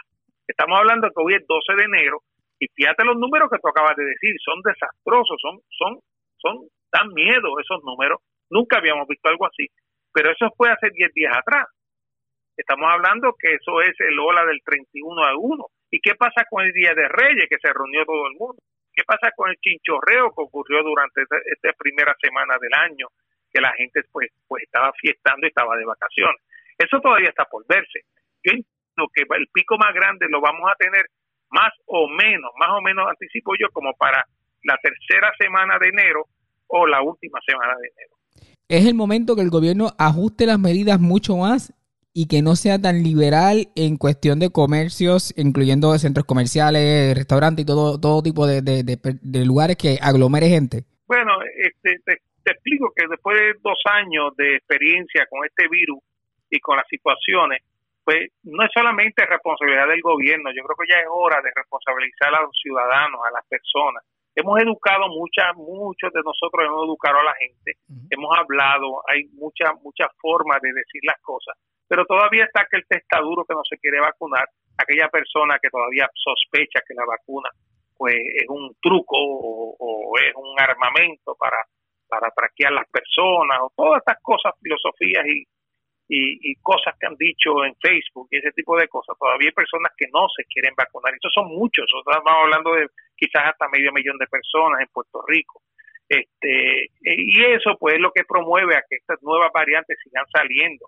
Estamos 0.48 0.78
hablando 0.78 1.08
que 1.08 1.22
hoy 1.22 1.34
es 1.34 1.46
12 1.46 1.74
de 1.76 1.84
enero 1.84 2.18
y 2.58 2.66
fíjate 2.74 3.04
los 3.04 3.16
números 3.16 3.48
que 3.50 3.58
tú 3.58 3.68
acabas 3.68 3.96
de 3.96 4.04
decir, 4.04 4.34
son 4.42 4.60
desastrosos, 4.62 5.36
son, 5.40 5.60
son, 5.70 6.00
son 6.38 6.68
dan 6.92 7.12
miedo 7.12 7.58
esos 7.58 7.82
números. 7.82 8.20
Nunca 8.50 8.78
habíamos 8.78 9.06
visto 9.08 9.28
algo 9.28 9.46
así. 9.46 9.66
Pero 10.12 10.30
eso 10.30 10.48
fue 10.56 10.70
hace 10.70 10.90
10 10.90 11.12
días 11.12 11.36
atrás. 11.36 11.66
Estamos 12.56 12.86
hablando 12.88 13.34
que 13.38 13.54
eso 13.54 13.80
es 13.82 13.98
el 13.98 14.18
ola 14.18 14.44
del 14.46 14.60
31 14.64 15.24
a 15.24 15.36
1. 15.36 15.66
¿Y 15.94 16.00
qué 16.00 16.16
pasa 16.16 16.42
con 16.50 16.66
el 16.66 16.72
Día 16.72 16.90
de 16.90 17.06
Reyes, 17.06 17.46
que 17.48 17.62
se 17.62 17.72
reunió 17.72 18.04
todo 18.04 18.26
el 18.26 18.34
mundo? 18.34 18.58
¿Qué 18.92 19.04
pasa 19.06 19.30
con 19.36 19.48
el 19.48 19.56
chinchorreo 19.62 20.34
que 20.34 20.42
ocurrió 20.42 20.82
durante 20.82 21.22
esta, 21.22 21.70
primera 21.78 22.12
semana 22.20 22.58
del 22.58 22.74
año? 22.74 23.06
Que 23.52 23.60
la 23.60 23.72
gente 23.74 24.02
pues, 24.10 24.26
pues 24.48 24.64
estaba 24.64 24.90
fiestando 25.00 25.46
y 25.46 25.50
estaba 25.50 25.76
de 25.76 25.84
vacaciones. 25.84 26.42
Eso 26.76 26.98
todavía 26.98 27.28
está 27.28 27.44
por 27.44 27.64
verse. 27.68 28.10
Yo 28.42 28.58
entiendo 28.58 29.06
que 29.14 29.22
el 29.22 29.46
pico 29.54 29.78
más 29.78 29.94
grande 29.94 30.26
lo 30.28 30.40
vamos 30.40 30.68
a 30.68 30.74
tener 30.74 31.06
más 31.50 31.70
o 31.86 32.08
menos, 32.08 32.50
más 32.58 32.70
o 32.70 32.80
menos 32.80 33.06
anticipo 33.08 33.54
yo, 33.54 33.70
como 33.70 33.94
para 33.94 34.26
la 34.64 34.76
tercera 34.82 35.30
semana 35.38 35.78
de 35.78 35.90
enero, 35.90 36.26
o 36.66 36.88
la 36.88 37.02
última 37.02 37.38
semana 37.46 37.74
de 37.78 37.86
enero. 37.86 38.16
Es 38.66 38.84
el 38.84 38.94
momento 38.94 39.36
que 39.36 39.42
el 39.42 39.50
gobierno 39.50 39.94
ajuste 39.96 40.44
las 40.44 40.58
medidas 40.58 40.98
mucho 40.98 41.36
más 41.36 41.72
y 42.14 42.28
que 42.28 42.42
no 42.42 42.54
sea 42.54 42.78
tan 42.78 43.02
liberal 43.02 43.66
en 43.74 43.98
cuestión 43.98 44.38
de 44.38 44.50
comercios, 44.50 45.34
incluyendo 45.36 45.98
centros 45.98 46.24
comerciales, 46.24 47.18
restaurantes 47.18 47.64
y 47.64 47.66
todo, 47.66 47.98
todo 48.00 48.22
tipo 48.22 48.46
de, 48.46 48.62
de, 48.62 49.44
lugares 49.44 49.76
que 49.76 49.98
aglomere 50.00 50.48
gente? 50.48 50.86
Bueno, 51.08 51.42
este, 51.42 51.98
te, 52.06 52.22
explico 52.46 52.92
que 52.94 53.08
después 53.10 53.36
de 53.36 53.54
dos 53.60 53.82
años 53.90 54.30
de 54.36 54.56
experiencia 54.56 55.26
con 55.26 55.44
este 55.44 55.66
virus 55.66 55.98
y 56.48 56.60
con 56.60 56.76
las 56.76 56.86
situaciones, 56.86 57.62
pues 58.04 58.30
no 58.44 58.62
es 58.62 58.70
solamente 58.72 59.26
responsabilidad 59.26 59.88
del 59.88 60.00
gobierno, 60.00 60.54
yo 60.54 60.62
creo 60.62 60.76
que 60.78 60.92
ya 60.94 61.00
es 61.00 61.08
hora 61.10 61.42
de 61.42 61.50
responsabilizar 61.50 62.30
a 62.32 62.42
los 62.42 62.54
ciudadanos, 62.62 63.20
a 63.26 63.32
las 63.32 63.44
personas. 63.48 64.04
Hemos 64.36 64.60
educado 64.62 65.08
muchas, 65.08 65.50
muchos 65.56 66.12
de 66.12 66.22
nosotros 66.22 66.62
hemos 66.66 66.86
educado 66.86 67.18
a 67.18 67.24
la 67.24 67.34
gente, 67.34 67.74
hemos 68.10 68.30
hablado, 68.38 69.02
hay 69.08 69.24
muchas, 69.34 69.74
muchas 69.82 70.08
formas 70.20 70.60
de 70.62 70.72
decir 70.72 71.02
las 71.02 71.20
cosas, 71.22 71.56
pero 71.88 72.04
todavía 72.06 72.44
está 72.44 72.62
aquel 72.62 72.84
testaduro 72.88 73.44
que 73.44 73.54
no 73.54 73.62
se 73.68 73.78
quiere 73.78 74.00
vacunar, 74.00 74.48
aquella 74.76 75.08
persona 75.08 75.58
que 75.60 75.70
todavía 75.70 76.08
sospecha 76.14 76.80
que 76.86 76.94
la 76.94 77.04
vacuna 77.06 77.50
pues 77.96 78.16
es 78.16 78.48
un 78.48 78.74
truco 78.82 79.16
o, 79.16 80.12
es 80.18 80.34
un 80.34 80.60
armamento 80.60 81.36
para, 81.38 81.56
para 82.08 82.30
traquear 82.30 82.72
las 82.72 82.88
personas 82.88 83.58
o 83.62 83.72
todas 83.74 83.98
estas 83.98 84.20
cosas, 84.22 84.52
filosofías 84.60 85.24
y, 85.26 85.46
y, 86.08 86.54
cosas 86.56 86.94
que 86.98 87.06
han 87.06 87.16
dicho 87.16 87.64
en 87.64 87.74
Facebook 87.76 88.28
y 88.30 88.38
ese 88.38 88.52
tipo 88.52 88.76
de 88.76 88.88
cosas. 88.88 89.16
Todavía 89.18 89.48
hay 89.48 89.54
personas 89.54 89.92
que 89.96 90.06
no 90.12 90.26
se 90.36 90.44
quieren 90.44 90.74
vacunar. 90.76 91.14
Estos 91.14 91.32
son 91.32 91.48
muchos. 91.48 91.86
Estamos 91.86 92.42
hablando 92.42 92.74
de 92.74 92.88
quizás 93.16 93.44
hasta 93.46 93.68
medio 93.68 93.92
millón 93.92 94.18
de 94.18 94.26
personas 94.26 94.80
en 94.80 94.88
Puerto 94.92 95.22
Rico. 95.26 95.62
Este, 96.08 96.90
y 97.00 97.44
eso 97.44 97.76
pues 97.78 97.94
es 97.94 98.00
lo 98.00 98.12
que 98.12 98.24
promueve 98.24 98.76
a 98.76 98.84
que 98.88 98.96
estas 98.96 99.22
nuevas 99.22 99.50
variantes 99.52 99.98
sigan 100.02 100.26
saliendo. 100.30 100.86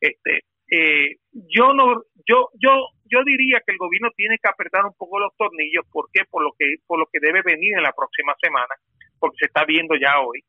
Este, 0.00 0.40
eh, 0.70 1.16
yo 1.32 1.72
no, 1.72 2.02
yo, 2.26 2.48
yo, 2.60 2.88
yo 3.04 3.24
diría 3.24 3.60
que 3.64 3.72
el 3.72 3.78
gobierno 3.78 4.10
tiene 4.16 4.36
que 4.42 4.48
apretar 4.48 4.84
un 4.84 4.94
poco 4.94 5.18
los 5.18 5.34
tornillos. 5.36 5.84
¿Por 5.90 6.08
qué? 6.12 6.22
Por 6.30 6.42
lo 6.42 6.52
que, 6.58 6.76
por 6.86 6.98
lo 6.98 7.06
que 7.12 7.20
debe 7.20 7.42
venir 7.42 7.74
en 7.76 7.82
la 7.82 7.92
próxima 7.92 8.34
semana, 8.40 8.74
porque 9.18 9.38
se 9.40 9.46
está 9.46 9.64
viendo 9.64 9.96
ya 9.96 10.20
hoy. 10.20 10.40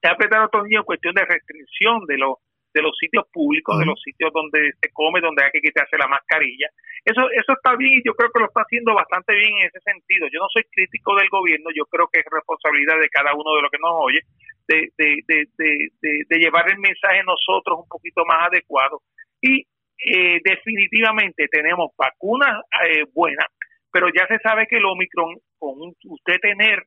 Se 0.00 0.08
ha 0.08 0.12
apretado 0.12 0.42
los 0.42 0.50
tornillos 0.50 0.80
en 0.80 0.86
cuestión 0.86 1.14
de 1.14 1.24
restricción 1.24 2.06
de 2.06 2.18
los 2.18 2.36
de 2.74 2.82
los 2.82 2.90
sitios 2.98 3.22
públicos, 3.32 3.78
de 3.78 3.86
los 3.86 4.02
sitios 4.02 4.32
donde 4.34 4.72
se 4.82 4.90
come, 4.92 5.20
donde 5.20 5.44
hay 5.44 5.52
que 5.52 5.62
quitarse 5.62 5.96
la 5.96 6.08
mascarilla. 6.08 6.66
Eso 7.04 7.30
eso 7.30 7.52
está 7.54 7.76
bien 7.76 7.94
y 7.94 8.02
yo 8.02 8.14
creo 8.14 8.30
que 8.34 8.40
lo 8.40 8.46
está 8.46 8.62
haciendo 8.62 8.94
bastante 8.94 9.32
bien 9.32 9.54
en 9.62 9.66
ese 9.70 9.78
sentido. 9.78 10.26
Yo 10.26 10.40
no 10.42 10.50
soy 10.50 10.64
crítico 10.74 11.14
del 11.14 11.28
gobierno, 11.30 11.70
yo 11.70 11.86
creo 11.86 12.08
que 12.10 12.18
es 12.18 12.26
responsabilidad 12.26 12.98
de 12.98 13.08
cada 13.10 13.32
uno 13.32 13.54
de 13.54 13.62
los 13.62 13.70
que 13.70 13.78
nos 13.78 13.94
oye 13.94 14.20
de, 14.68 14.88
de, 14.96 15.14
de, 16.28 16.38
llevar 16.38 16.70
el 16.70 16.78
mensaje 16.78 17.22
nosotros 17.24 17.80
un 17.80 17.88
poquito 17.88 18.24
más 18.24 18.48
adecuado. 18.48 19.02
Y 19.40 19.66
eh, 19.98 20.40
definitivamente 20.44 21.48
tenemos 21.48 21.90
vacunas 21.96 22.62
eh, 22.88 23.04
buenas, 23.12 23.46
pero 23.92 24.08
ya 24.08 24.26
se 24.26 24.38
sabe 24.38 24.66
que 24.66 24.76
el 24.76 24.84
Omicron, 24.84 25.36
con 25.58 25.94
usted 26.04 26.40
tener 26.40 26.84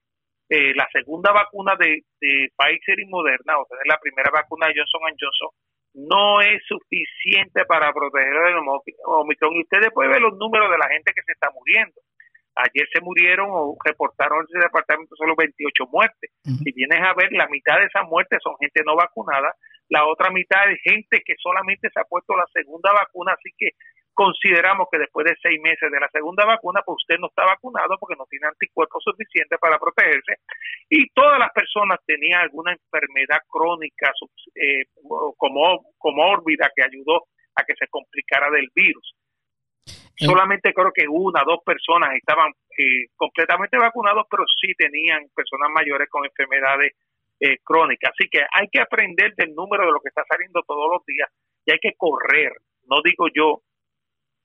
eh, 0.49 0.73
la 0.75 0.87
segunda 0.91 1.31
vacuna 1.31 1.75
de, 1.77 2.03
de 2.21 2.49
Pfizer 2.55 2.99
y 2.99 3.05
Moderna, 3.07 3.59
o 3.59 3.65
tener 3.65 3.85
la 3.87 3.99
primera 3.99 4.31
vacuna 4.31 4.67
de 4.67 4.75
Johnson 4.77 5.01
Johnson, 5.19 5.49
no 5.93 6.41
es 6.41 6.61
suficiente 6.67 7.65
para 7.65 7.91
proteger 7.91 8.33
del 8.33 8.57
Omicron. 9.05 9.55
Y 9.55 9.61
ustedes 9.61 9.91
pueden 9.93 10.11
ver 10.11 10.21
los 10.21 10.37
números 10.37 10.69
de 10.71 10.77
la 10.77 10.87
gente 10.89 11.11
que 11.13 11.23
se 11.25 11.31
está 11.31 11.49
muriendo. 11.51 11.99
Ayer 12.57 12.87
se 12.91 13.01
murieron 13.01 13.49
o 13.51 13.77
reportaron 13.85 14.39
en 14.39 14.45
ese 14.49 14.65
departamento 14.65 15.15
solo 15.15 15.35
28 15.35 15.85
muertes. 15.91 16.31
Si 16.43 16.71
vienes 16.73 16.99
a 17.01 17.13
ver, 17.13 17.31
la 17.31 17.47
mitad 17.47 17.77
de 17.77 17.85
esas 17.85 18.03
muertes 18.09 18.39
son 18.41 18.55
gente 18.59 18.81
no 18.85 18.95
vacunada, 18.95 19.53
la 19.89 20.05
otra 20.05 20.31
mitad 20.31 20.69
es 20.71 20.79
gente 20.83 21.21
que 21.25 21.35
solamente 21.37 21.89
se 21.93 21.99
ha 21.99 22.03
puesto 22.03 22.35
la 22.35 22.45
segunda 22.51 22.91
vacuna, 22.91 23.33
así 23.33 23.51
que 23.57 23.71
consideramos 24.13 24.87
que 24.91 24.97
después 24.97 25.25
de 25.25 25.37
seis 25.41 25.61
meses 25.61 25.91
de 25.91 25.99
la 25.99 26.09
segunda 26.09 26.43
vacuna, 26.43 26.81
pues 26.83 26.97
usted 26.97 27.17
no 27.19 27.27
está 27.27 27.45
vacunado 27.45 27.97
porque 27.99 28.17
no 28.17 28.25
tiene 28.25 28.47
anticuerpos 28.47 29.03
suficientes 29.03 29.59
para 29.59 29.77
protegerse 29.77 30.41
y 30.89 31.07
todas 31.13 31.37
las 31.37 31.51
personas 31.53 31.99
tenían 32.05 32.41
alguna 32.41 32.73
enfermedad 32.73 33.39
crónica 33.47 34.11
eh, 34.55 34.85
como, 35.37 35.93
como 35.99 36.25
órbita 36.25 36.71
que 36.75 36.83
ayudó 36.83 37.29
a 37.55 37.63
que 37.63 37.75
se 37.75 37.87
complicara 37.87 38.49
del 38.49 38.69
virus. 38.73 39.13
Solamente 40.17 40.73
creo 40.73 40.91
que 40.91 41.07
una, 41.07 41.43
dos 41.45 41.59
personas 41.63 42.09
estaban 42.15 42.51
eh, 42.77 43.05
completamente 43.15 43.77
vacunados, 43.77 44.25
pero 44.29 44.43
sí 44.59 44.73
tenían 44.73 45.27
personas 45.35 45.69
mayores 45.71 46.09
con 46.09 46.25
enfermedades 46.25 46.93
eh, 47.39 47.57
crónicas. 47.63 48.11
Así 48.17 48.27
que 48.29 48.41
hay 48.51 48.67
que 48.69 48.81
aprender 48.81 49.35
del 49.35 49.53
número 49.53 49.85
de 49.85 49.91
lo 49.91 49.99
que 49.99 50.09
está 50.09 50.23
saliendo 50.27 50.63
todos 50.63 50.89
los 50.91 51.05
días 51.05 51.29
y 51.65 51.71
hay 51.71 51.77
que 51.79 51.93
correr. 51.95 52.51
No 52.89 53.01
digo 53.03 53.27
yo 53.33 53.61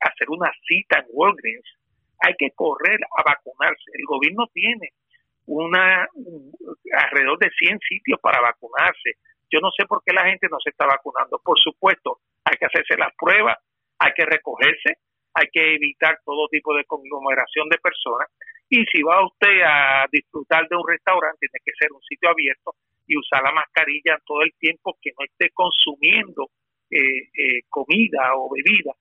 hacer 0.00 0.28
una 0.28 0.52
cita 0.66 0.98
en 0.98 1.06
Walgreens, 1.08 1.64
hay 2.18 2.34
que 2.36 2.50
correr 2.50 3.00
a 3.16 3.22
vacunarse. 3.22 3.90
El 3.94 4.04
gobierno 4.04 4.46
tiene 4.52 4.90
una 5.46 6.06
alrededor 6.98 7.38
de 7.38 7.50
100 7.50 7.78
sitios 7.80 8.20
para 8.20 8.40
vacunarse. 8.40 9.16
Yo 9.50 9.60
no 9.60 9.70
sé 9.70 9.86
por 9.86 10.02
qué 10.04 10.12
la 10.12 10.26
gente 10.26 10.48
no 10.50 10.58
se 10.60 10.70
está 10.70 10.86
vacunando. 10.86 11.40
Por 11.42 11.58
supuesto, 11.58 12.18
hay 12.44 12.56
que 12.58 12.66
hacerse 12.66 12.96
las 12.96 13.14
pruebas, 13.16 13.58
hay 13.98 14.12
que 14.12 14.24
recogerse, 14.24 14.98
hay 15.34 15.46
que 15.52 15.74
evitar 15.74 16.18
todo 16.24 16.48
tipo 16.48 16.74
de 16.74 16.84
conglomeración 16.84 17.68
de 17.68 17.78
personas. 17.78 18.28
Y 18.68 18.84
si 18.86 19.02
va 19.02 19.24
usted 19.24 19.60
a 19.64 20.06
disfrutar 20.10 20.68
de 20.68 20.76
un 20.76 20.88
restaurante, 20.88 21.46
tiene 21.48 21.62
que 21.64 21.72
ser 21.78 21.92
un 21.92 22.00
sitio 22.02 22.30
abierto 22.30 22.74
y 23.06 23.18
usar 23.18 23.42
la 23.42 23.52
mascarilla 23.52 24.18
todo 24.24 24.42
el 24.42 24.52
tiempo 24.58 24.96
que 25.00 25.10
no 25.18 25.24
esté 25.24 25.50
consumiendo 25.50 26.48
eh, 26.90 26.98
eh, 26.98 27.62
comida 27.68 28.36
o 28.36 28.50
bebida 28.52 28.92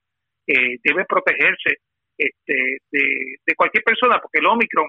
eh, 0.48 0.78
debe 0.84 1.06
protegerse 1.06 1.80
este, 2.18 2.78
de, 2.92 3.56
cualquier 3.56 3.84
persona, 3.84 4.20
porque 4.20 4.40
el 4.40 4.48
Omicron 4.48 4.88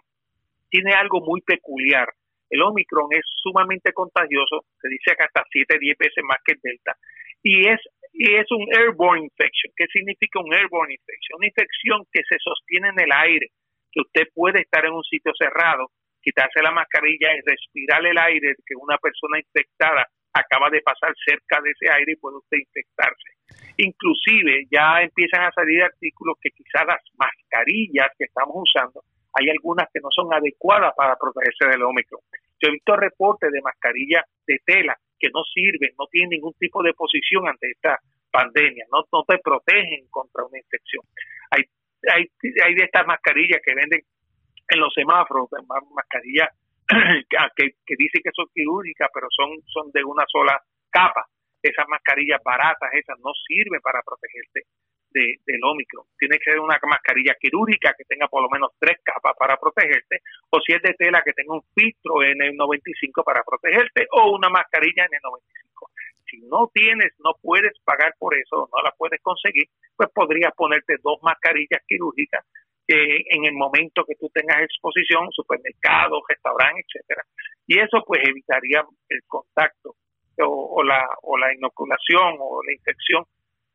tiene 0.69 0.93
algo 0.95 1.21
muy 1.21 1.41
peculiar. 1.43 2.09
El 2.49 2.63
Omicron 2.63 3.09
es 3.11 3.23
sumamente 3.43 3.93
contagioso, 3.93 4.65
se 4.81 4.89
dice 4.89 5.15
que 5.17 5.25
hasta 5.25 5.43
7, 5.51 5.79
10 5.79 5.99
veces 5.99 6.25
más 6.25 6.39
que 6.45 6.53
el 6.53 6.61
Delta, 6.63 6.97
y 7.43 7.69
es, 7.69 7.81
y 8.13 8.35
es 8.37 8.47
un 8.51 8.67
airborne 8.77 9.25
infection. 9.25 9.73
¿Qué 9.77 9.87
significa 9.93 10.41
un 10.41 10.53
airborne 10.53 10.95
infection? 10.95 11.39
Una 11.39 11.49
infección 11.49 12.05
que 12.13 12.23
se 12.29 12.37
sostiene 12.39 12.89
en 12.91 13.01
el 13.01 13.13
aire, 13.13 13.49
que 13.91 14.01
usted 14.01 14.29
puede 14.35 14.61
estar 14.61 14.85
en 14.85 14.93
un 14.93 15.05
sitio 15.05 15.33
cerrado, 15.37 15.91
quitarse 16.23 16.63
la 16.63 16.71
mascarilla 16.71 17.35
y 17.35 17.41
respirar 17.45 18.05
el 18.07 18.19
aire 18.19 18.55
que 18.65 18.77
una 18.77 18.97
persona 18.99 19.39
infectada 19.41 20.07
acaba 20.33 20.71
de 20.71 20.81
pasar 20.81 21.13
cerca 21.25 21.61
de 21.61 21.71
ese 21.71 21.93
aire 21.93 22.13
y 22.13 22.17
puede 22.17 22.39
usted 22.39 22.59
infectarse. 22.59 23.37
Inclusive 23.77 24.65
ya 24.71 25.03
empiezan 25.03 25.45
a 25.45 25.53
salir 25.53 25.83
artículos 25.83 26.37
que 26.41 26.51
quizás 26.51 26.87
las 26.87 27.03
mascarillas 27.17 28.09
que 28.17 28.25
estamos 28.25 28.57
usando, 28.57 29.03
hay 29.35 29.49
algunas 29.49 29.89
que 29.93 30.01
no 30.01 30.09
son 30.11 30.33
adecuadas 30.33 30.93
para 30.97 31.17
protegerse 31.17 31.69
del 31.69 31.83
Omicron. 31.83 32.21
Yo 32.61 32.69
he 32.69 32.73
visto 32.73 32.97
reportes 32.97 33.51
de 33.51 33.61
mascarillas 33.61 34.25
de 34.47 34.61
tela 34.65 34.97
que 35.23 35.31
no 35.31 35.45
sirven, 35.45 35.95
no 35.97 36.07
tienen 36.11 36.31
ningún 36.31 36.53
tipo 36.59 36.83
de 36.83 36.93
posición 36.95 37.47
ante 37.47 37.71
esta 37.71 38.01
pandemia, 38.33 38.85
no, 38.91 39.07
no 39.13 39.23
te 39.23 39.39
protegen 39.39 40.09
contra 40.11 40.45
una 40.45 40.59
infección. 40.59 41.05
Hay, 41.51 41.63
hay, 42.11 42.27
hay 42.67 42.75
de 42.75 42.85
estas 42.85 43.07
mascarillas 43.07 43.63
que 43.65 43.75
venden 43.75 44.03
en 44.03 44.81
los 44.81 44.93
semáforos, 44.93 45.49
mascarillas 45.95 46.51
que, 47.57 47.65
que 47.87 47.95
dicen 47.97 48.21
que 48.25 48.35
son 48.35 48.47
quirúrgicas, 48.53 49.09
pero 49.15 49.29
son, 49.31 49.63
son 49.71 49.93
de 49.93 50.03
una 50.03 50.25
sola 50.27 50.59
capa. 50.91 51.25
Esas 51.63 51.87
mascarillas 51.87 52.43
baratas, 52.43 52.91
esas 52.93 53.17
no 53.21 53.31
sirven 53.47 53.81
para 53.81 54.03
protegerte 54.03 54.67
de, 55.13 55.37
del 55.47 55.65
Omicron. 55.65 56.07
Tiene 56.19 56.39
que 56.39 56.51
ser 56.51 56.61
una 56.61 56.79
mascarilla 56.83 57.35
quirúrgica 57.41 57.95
que 57.97 58.05
tenga 58.05 58.29
por 58.29 58.43
lo 58.43 58.49
menos 58.51 58.73
tres 58.79 58.99
capas 59.03 59.35
para 59.39 59.57
protegerte, 59.57 60.21
o 60.51 60.61
si 60.61 60.73
es 60.73 60.83
de 60.83 60.95
tela 60.95 61.23
que 61.25 61.33
tenga 61.33 61.55
un 61.55 61.63
filtro 61.75 62.23
N95 62.23 63.25
para 63.25 63.43
protegerte, 63.43 64.07
o 64.13 64.37
una 64.37 64.49
mascarilla 64.49 65.07
N95. 65.07 65.91
Si 66.31 66.41
no 66.49 66.71
tienes, 66.73 67.13
no 67.19 67.35
puedes 67.41 67.79
pagar 67.85 68.15
por 68.19 68.35
eso, 68.35 68.69
no 68.73 68.83
la 68.83 68.93
puedes 68.97 69.21
conseguir, 69.21 69.69
pues 69.97 70.09
podrías 70.15 70.53
ponerte 70.55 70.97
dos 71.03 71.19
mascarillas 71.23 71.83
quirúrgicas 71.87 72.45
en 72.89 73.45
el 73.45 73.55
momento 73.55 74.05
que 74.05 74.17
tú 74.17 74.29
tengas 74.35 74.61
exposición, 74.63 75.31
supermercados, 75.31 76.23
restaurantes, 76.29 76.85
etcétera. 76.89 77.23
Y 77.67 77.79
eso 77.79 78.03
pues 78.07 78.21
evitaría 78.27 78.85
el 79.09 79.21
contacto 79.27 79.95
o, 80.39 80.83
la, 80.83 81.07
o 81.23 81.39
la 81.39 81.55
inoculación 81.55 82.37
o 82.39 82.63
la 82.65 82.73
infección 82.73 83.25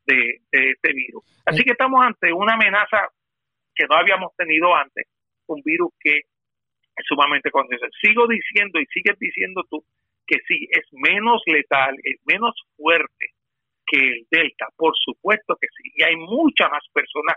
de, 0.08 0.40
este 0.50 0.92
virus. 0.92 1.22
Así 1.44 1.62
que 1.62 1.72
estamos 1.72 2.04
ante 2.04 2.32
una 2.32 2.54
amenaza 2.54 3.08
que 3.74 3.84
no 3.86 3.96
habíamos 3.96 4.34
tenido 4.36 4.74
antes, 4.74 5.06
un 5.46 5.62
virus 5.62 5.92
que 6.00 6.16
es 6.16 7.06
sumamente 7.06 7.50
contagioso. 7.50 7.86
Sigo 8.00 8.26
diciendo 8.26 8.80
y 8.80 8.86
sigues 8.86 9.18
diciendo 9.18 9.62
tú 9.70 9.84
que 10.26 10.38
sí, 10.46 10.68
es 10.70 10.84
menos 10.92 11.42
letal, 11.46 11.96
es 12.02 12.20
menos 12.26 12.54
fuerte 12.76 13.32
que 13.86 13.98
el 13.98 14.26
Delta, 14.30 14.66
por 14.76 14.92
supuesto 14.98 15.56
que 15.58 15.68
sí, 15.68 15.90
y 15.94 16.02
hay 16.02 16.16
muchas 16.16 16.70
más 16.70 16.84
personas 16.92 17.36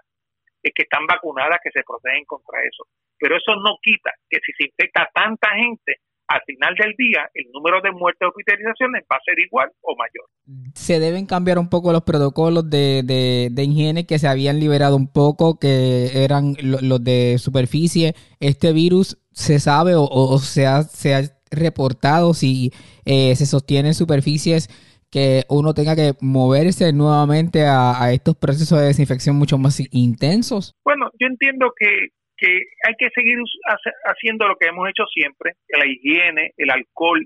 que 0.62 0.84
están 0.84 1.06
vacunadas 1.08 1.60
que 1.64 1.72
se 1.72 1.84
protegen 1.84 2.26
contra 2.26 2.60
eso. 2.64 2.86
Pero 3.18 3.38
eso 3.38 3.56
no 3.56 3.78
quita 3.82 4.12
que 4.30 4.40
si 4.44 4.52
se 4.54 4.66
infecta 4.66 5.10
tanta 5.14 5.50
gente, 5.56 5.98
al 6.32 6.42
final 6.46 6.74
del 6.76 6.94
día 6.98 7.30
el 7.34 7.46
número 7.52 7.82
de 7.82 7.92
muertes 7.92 8.26
o 8.26 8.30
hospitalizaciones 8.30 9.04
va 9.12 9.18
a 9.18 9.24
ser 9.26 9.40
igual 9.40 9.70
o 9.82 9.96
mayor. 9.96 10.72
Se 10.76 11.00
deben 11.00 11.26
cambiar 11.26 11.60
un 11.60 11.70
poco 11.70 11.92
los 11.92 12.04
protocolos 12.04 12.70
de, 12.70 13.04
de, 13.04 13.64
higiene 13.64 14.06
que 14.06 14.20
se 14.20 14.28
habían 14.28 14.60
liberado 14.60 14.96
un 14.96 15.12
poco, 15.12 15.60
que 15.60 16.24
eran 16.24 16.56
los 16.62 17.04
de 17.04 17.38
superficie. 17.38 18.14
Este 18.40 18.72
virus 18.72 19.18
se 19.32 19.60
sabe 19.60 19.94
o, 19.96 20.38
se, 20.40 20.66
ha, 20.66 20.84
se, 20.84 21.16
ha, 21.16 21.22
reportado 21.52 22.34
si 22.34 22.72
eh, 23.06 23.36
se 23.36 23.46
sostiene 23.46 23.94
superficies 23.94 24.70
que 25.10 25.44
uno 25.50 25.74
tenga 25.74 25.98
que 25.98 26.14
moverse 26.22 26.94
nuevamente 26.94 27.66
a, 27.66 28.02
a 28.02 28.14
estos 28.14 28.38
procesos 28.38 28.80
de 28.80 28.86
desinfección 28.86 29.36
mucho 29.36 29.58
más 29.58 29.82
intensos? 29.92 30.74
Bueno, 30.86 31.10
yo 31.20 31.28
entiendo 31.28 31.74
que 31.78 32.14
que 32.42 32.60
hay 32.84 32.96
que 32.98 33.10
seguir 33.14 33.38
haciendo 34.06 34.48
lo 34.48 34.56
que 34.56 34.68
hemos 34.68 34.90
hecho 34.90 35.06
siempre, 35.14 35.54
la 35.70 35.86
higiene, 35.86 36.54
el 36.58 36.72
alcohol, 36.72 37.24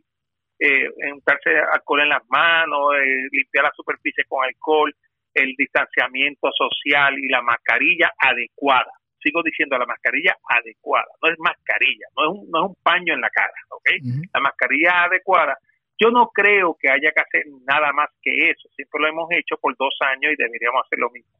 eh, 0.59 0.89
untarse 1.13 1.51
alcohol 1.71 2.01
en 2.01 2.09
las 2.09 2.23
manos, 2.27 2.95
eh, 3.01 3.27
limpiar 3.31 3.63
la 3.63 3.71
superficie 3.73 4.25
con 4.27 4.43
alcohol, 4.43 4.93
el 5.33 5.53
distanciamiento 5.57 6.49
social 6.51 7.17
y 7.17 7.29
la 7.29 7.41
mascarilla 7.41 8.11
adecuada. 8.19 8.91
Sigo 9.23 9.41
diciendo 9.41 9.77
la 9.77 9.85
mascarilla 9.85 10.35
adecuada, 10.49 11.07
no 11.23 11.31
es 11.31 11.39
mascarilla, 11.39 12.07
no 12.17 12.23
es 12.23 12.29
un, 12.37 12.51
no 12.51 12.59
es 12.59 12.69
un 12.71 12.75
paño 12.83 13.13
en 13.13 13.21
la 13.21 13.29
cara, 13.29 13.53
¿ok? 13.69 13.89
La 14.33 14.41
mascarilla 14.41 15.05
adecuada. 15.05 15.57
Yo 15.97 16.11
no 16.11 16.27
creo 16.27 16.75
que 16.77 16.89
haya 16.89 17.11
que 17.11 17.21
hacer 17.21 17.45
nada 17.65 17.93
más 17.93 18.09
que 18.21 18.49
eso, 18.49 18.67
siempre 18.75 18.99
lo 19.01 19.07
hemos 19.07 19.31
hecho 19.31 19.55
por 19.61 19.75
dos 19.77 19.95
años 20.01 20.33
y 20.33 20.43
deberíamos 20.43 20.83
hacer 20.85 20.99
lo 20.99 21.09
mismo. 21.09 21.31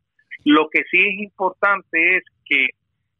Lo 0.45 0.69
que 0.69 0.84
sí 0.89 0.97
es 0.97 1.19
importante 1.19 2.17
es 2.17 2.23
que 2.45 2.69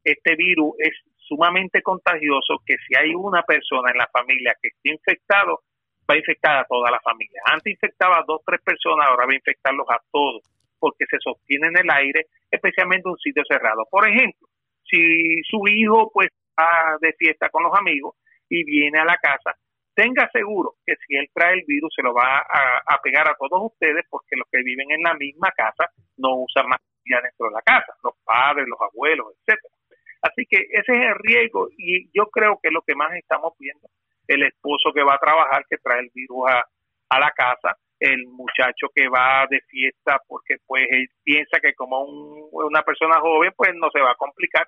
este 0.06 0.36
virus 0.36 0.74
es 0.80 0.94
sumamente 1.18 1.82
contagioso 1.82 2.62
que 2.66 2.76
si 2.88 2.96
hay 2.96 3.14
una 3.16 3.42
persona 3.44 3.92
en 3.92 3.98
la 3.98 4.08
familia 4.08 4.56
que 4.62 4.70
esté 4.70 4.92
infectado, 4.92 5.62
va 6.10 6.14
a 6.14 6.18
infectar 6.18 6.58
a 6.58 6.66
toda 6.66 6.92
la 6.92 7.00
familia. 7.00 7.42
Antes 7.46 7.74
infectaba 7.74 8.20
a 8.20 8.24
dos, 8.28 8.42
tres 8.46 8.62
personas, 8.62 9.08
ahora 9.10 9.26
va 9.26 9.34
a 9.34 9.36
infectarlos 9.36 9.88
a 9.90 10.00
todos, 10.12 10.44
porque 10.80 11.06
se 11.10 11.18
sostiene 11.20 11.68
en 11.68 11.78
el 11.78 11.90
aire, 11.90 12.28
especialmente 12.50 13.10
en 13.10 13.14
un 13.14 13.18
sitio 13.18 13.44
cerrado. 13.50 13.88
Por 13.90 14.08
ejemplo, 14.08 14.48
si 14.84 15.42
su 15.44 15.68
hijo 15.68 16.12
pues 16.14 16.30
va 16.58 16.98
de 17.02 17.14
fiesta 17.14 17.50
con 17.50 17.64
los 17.64 17.74
amigos 17.76 18.16
y 18.48 18.64
viene 18.64 19.00
a 19.00 19.06
la 19.06 19.18
casa, 19.18 19.58
tenga 19.96 20.30
seguro 20.32 20.76
que 20.86 20.94
si 21.08 21.16
él 21.16 21.28
trae 21.34 21.54
el 21.56 21.64
virus 21.66 21.92
se 21.96 22.04
lo 22.04 22.14
va 22.14 22.40
a, 22.40 23.02
pegar 23.02 23.28
a 23.28 23.36
todos 23.36 23.72
ustedes, 23.72 24.06
porque 24.10 24.36
los 24.36 24.48
que 24.52 24.62
viven 24.62 24.92
en 24.92 25.02
la 25.02 25.14
misma 25.16 25.52
casa 25.52 25.90
no 26.18 26.36
usan 26.36 26.68
mascarilla 26.68 27.22
dentro 27.24 27.48
de 27.48 27.54
la 27.54 27.62
casa, 27.62 27.94
los 28.04 28.14
padres, 28.24 28.66
los 28.68 28.80
abuelos, 28.82 29.28
etcétera. 29.40 29.75
Así 30.22 30.46
que 30.50 30.58
ese 30.58 30.94
es 30.96 31.08
el 31.08 31.16
riesgo 31.16 31.70
y 31.78 32.10
yo 32.14 32.28
creo 32.28 32.60
que 32.62 32.70
es 32.70 32.74
lo 32.74 32.82
que 32.82 32.96
más 32.96 33.14
estamos 33.16 33.54
viendo. 33.60 33.88
El 34.28 34.44
esposo 34.44 34.92
que 34.94 35.04
va 35.04 35.16
a 35.16 35.20
trabajar, 35.20 35.66
que 35.70 35.78
trae 35.78 36.00
el 36.00 36.10
virus 36.14 36.50
a, 36.50 37.20
la 37.20 37.32
casa, 37.32 37.78
el 38.00 38.28
muchacho 38.28 38.88
que 38.94 39.08
va 39.08 39.46
de 39.50 39.62
fiesta 39.70 40.20
porque 40.28 40.58
pues 40.66 40.86
él 40.90 41.08
piensa 41.24 41.60
que 41.62 41.74
como 41.74 42.04
una 42.52 42.82
persona 42.82 43.22
joven 43.22 43.54
pues 43.56 43.72
no 43.76 43.90
se 43.92 44.02
va 44.02 44.12
a 44.12 44.16
complicar. 44.16 44.68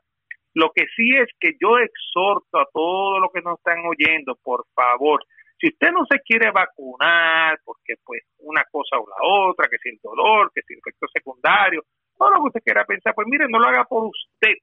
Lo 0.53 0.71
que 0.73 0.85
sí 0.95 1.15
es 1.15 1.27
que 1.39 1.53
yo 1.59 1.77
exhorto 1.77 2.59
a 2.59 2.67
todos 2.71 3.19
los 3.19 3.31
que 3.31 3.41
nos 3.41 3.57
están 3.57 3.79
oyendo, 3.85 4.37
por 4.41 4.65
favor, 4.73 5.19
si 5.59 5.67
usted 5.67 5.91
no 5.91 6.05
se 6.09 6.19
quiere 6.21 6.51
vacunar, 6.51 7.59
porque 7.63 7.95
pues 8.05 8.23
una 8.39 8.63
cosa 8.71 8.97
o 8.97 9.07
la 9.07 9.49
otra, 9.49 9.67
que 9.69 9.77
si 9.79 9.89
el 9.89 9.99
dolor, 10.01 10.51
que 10.53 10.61
si 10.61 10.73
el 10.73 10.79
efecto 10.79 11.07
secundario, 11.11 11.83
todo 12.17 12.29
lo 12.29 12.35
que 12.37 12.47
usted 12.47 12.63
quiera 12.63 12.85
pensar, 12.85 13.13
pues 13.15 13.27
mire, 13.27 13.45
no 13.49 13.59
lo 13.59 13.67
haga 13.67 13.85
por 13.85 14.05
usted, 14.05 14.53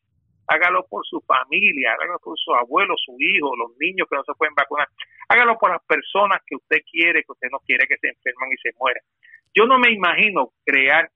hágalo 0.47 0.87
por 0.89 1.05
su 1.07 1.21
familia, 1.21 1.93
hágalo 1.93 2.19
por 2.19 2.39
su 2.39 2.55
abuelo, 2.55 2.95
su 2.97 3.17
hijo, 3.19 3.57
los 3.57 3.77
niños 3.79 4.07
que 4.09 4.17
no 4.17 4.25
se 4.25 4.35
pueden 4.35 4.55
vacunar, 4.55 4.89
hágalo 5.29 5.57
por 5.59 5.71
las 5.71 5.83
personas 5.85 6.41
que 6.47 6.57
usted 6.57 6.79
quiere, 6.91 7.23
que 7.23 7.33
usted 7.33 7.49
no 7.51 7.59
quiere 7.61 7.87
que 7.87 7.99
se 7.99 8.09
enferman 8.09 8.51
y 8.53 8.57
se 8.57 8.77
mueran. 8.79 9.03
Yo 9.55 9.67
no 9.67 9.79
me 9.79 9.93
imagino 9.93 10.51
crear 10.65 11.09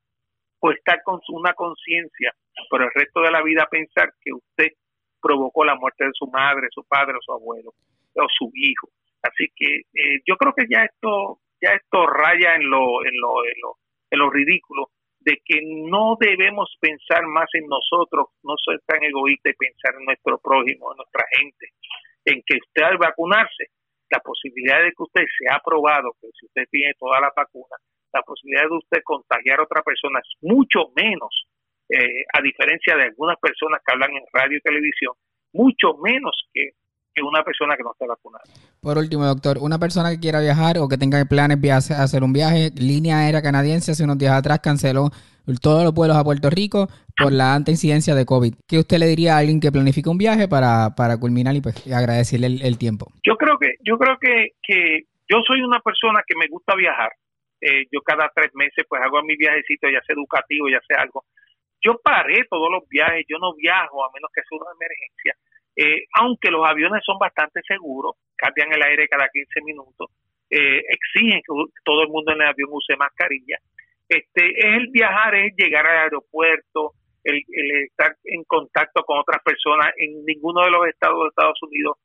o 0.61 0.70
estar 0.70 1.03
con 1.03 1.20
una 1.29 1.55
conciencia 1.55 2.33
por 2.70 2.83
el 2.83 2.91
resto 2.95 3.20
de 3.20 3.31
la 3.31 3.43
vida 3.43 3.68
pensar 3.70 4.12
que 4.20 4.33
usted 4.33 4.72
provocó 5.20 5.64
la 5.64 5.76
muerte 5.76 6.05
de 6.05 6.11
su 6.14 6.26
madre, 6.29 6.68
su 6.70 6.85
padre 6.85 7.16
o 7.16 7.22
su 7.22 7.33
abuelo 7.33 7.72
o 8.14 8.26
su 8.37 8.51
hijo. 8.55 8.89
Así 9.22 9.49
que 9.55 9.79
eh, 9.95 10.20
yo 10.26 10.37
creo 10.37 10.53
que 10.55 10.66
ya 10.70 10.85
esto 10.85 11.41
ya 11.61 11.70
esto 11.72 12.07
raya 12.07 12.55
en 12.55 12.70
lo 12.70 13.05
en 13.05 13.20
lo 13.20 13.45
en 13.45 13.61
lo, 13.62 13.76
en 14.11 14.18
lo 14.18 14.31
ridículo 14.31 14.91
de 15.29 15.43
que 15.45 15.61
no 15.61 16.16
debemos 16.18 16.74
pensar 16.81 17.20
más 17.26 17.49
en 17.53 17.66
nosotros, 17.68 18.33
no 18.43 18.55
ser 18.64 18.81
tan 18.87 19.05
egoístas 19.05 19.53
y 19.53 19.57
pensar 19.61 19.93
en 20.01 20.07
nuestro 20.07 20.39
prójimo, 20.39 20.91
en 20.91 20.97
nuestra 20.97 21.24
gente, 21.37 21.66
en 22.24 22.41
que 22.47 22.57
usted 22.57 22.83
al 22.83 22.97
vacunarse, 22.97 23.68
la 24.09 24.20
posibilidad 24.20 24.81
de 24.81 24.89
que 24.97 25.03
usted 25.05 25.24
sea 25.37 25.57
aprobado, 25.57 26.16
que 26.18 26.29
si 26.33 26.47
usted 26.47 26.64
tiene 26.70 26.95
toda 26.99 27.20
la 27.20 27.31
vacuna, 27.37 27.76
la 28.11 28.22
posibilidad 28.22 28.64
de 28.70 28.76
usted 28.81 29.03
contagiar 29.05 29.61
a 29.61 29.64
otra 29.64 29.83
persona 29.83 30.18
es 30.20 30.33
mucho 30.41 30.97
menos, 30.97 31.45
eh, 31.91 32.24
a 32.33 32.41
diferencia 32.41 32.97
de 32.97 33.12
algunas 33.12 33.37
personas 33.37 33.83
que 33.85 33.93
hablan 33.93 34.16
en 34.16 34.24
radio 34.33 34.57
y 34.57 34.64
televisión, 34.64 35.12
mucho 35.53 35.93
menos 36.01 36.33
que 36.55 36.72
una 37.23 37.43
persona 37.43 37.77
que 37.77 37.83
no 37.83 37.93
esté 37.93 38.07
vacunada. 38.07 38.45
Por 38.81 38.99
último, 38.99 39.25
doctor, 39.25 39.59
una 39.61 39.79
persona 39.79 40.11
que 40.11 40.21
quiera 40.21 40.41
viajar 40.41 40.79
o 40.79 40.89
que 40.89 40.97
tenga 40.97 41.25
planes 41.25 41.61
de 41.61 41.73
hacer 41.73 42.23
un 42.23 42.33
viaje, 42.33 42.71
línea 42.77 43.19
aérea 43.19 43.43
canadiense 43.43 43.93
hace 43.93 44.05
unos 44.05 44.19
días 44.19 44.35
atrás 44.35 44.61
canceló 44.61 45.11
todos 45.57 45.83
los 45.83 45.95
vuelos 45.95 46.16
a 46.16 46.25
Puerto 46.25 46.51
Rico 46.51 46.89
por 47.16 47.33
la 47.33 47.55
alta 47.55 47.71
incidencia 47.71 48.14
de 48.14 48.27
COVID. 48.27 48.55
¿Qué 48.69 48.79
usted 48.79 48.99
le 48.99 49.07
diría 49.07 49.35
a 49.35 49.39
alguien 49.39 49.61
que 49.61 49.73
planifica 49.73 50.11
un 50.11 50.19
viaje 50.19 50.47
para, 50.47 50.95
para 50.95 51.16
culminar 51.16 51.57
y 51.57 51.62
pues 51.62 51.75
agradecerle 51.89 52.61
el, 52.61 52.77
tiempo? 52.77 53.07
Yo 53.25 53.37
creo 53.37 53.57
que 53.59 53.77
yo 53.81 53.97
creo 53.97 54.19
que, 54.21 54.53
que 54.62 55.09
yo 55.29 55.41
soy 55.47 55.62
una 55.62 55.81
persona 55.81 56.21
que 56.27 56.37
me 56.37 56.47
gusta 56.49 56.75
viajar. 56.77 57.11
Eh, 57.61 57.87
yo 57.91 58.01
cada 58.03 58.31
tres 58.35 58.55
meses 58.55 58.85
pues 58.89 59.03
hago 59.03 59.23
mi 59.23 59.37
viajecito, 59.37 59.89
ya 59.89 60.01
sea 60.05 60.14
educativo, 60.14 60.69
ya 60.69 60.81
sea 60.87 61.03
algo. 61.03 61.25
Yo 61.81 61.99
paré 62.03 62.45
todos 62.51 62.71
los 62.71 62.87
viajes, 62.89 63.25
yo 63.29 63.39
no 63.39 63.55
viajo 63.55 64.05
a 64.05 64.11
menos 64.12 64.31
que 64.35 64.43
sea 64.43 64.59
una 64.61 64.71
emergencia 64.77 65.35
eh, 65.79 66.07
aunque 66.14 66.51
los 66.51 66.66
aviones 66.66 67.05
son 67.07 67.18
bastante 67.20 67.61
seguros, 67.62 68.16
cambian 68.35 68.72
el 68.72 68.83
aire 68.83 69.07
cada 69.07 69.29
15 69.29 69.62
minutos, 69.62 70.11
eh, 70.51 70.83
exigen 70.89 71.39
que 71.39 71.55
todo 71.85 72.03
el 72.03 72.09
mundo 72.09 72.33
en 72.33 72.43
el 72.43 72.49
avión 72.49 72.70
use 72.72 72.97
mascarilla. 72.97 73.59
Este, 74.09 74.59
es 74.59 74.74
el 74.74 74.89
viajar, 74.89 75.37
es 75.37 75.55
llegar 75.57 75.87
al 75.87 75.99
aeropuerto, 75.99 76.95
el, 77.22 77.43
estar 77.87 78.16
en 78.24 78.43
contacto 78.43 79.05
con 79.05 79.18
otras 79.20 79.41
personas. 79.45 79.93
En 79.99 80.24
ninguno 80.24 80.64
de 80.64 80.70
los 80.70 80.87
estados 80.89 81.22
de 81.22 81.29
Estados 81.29 81.62
Unidos 81.62 81.97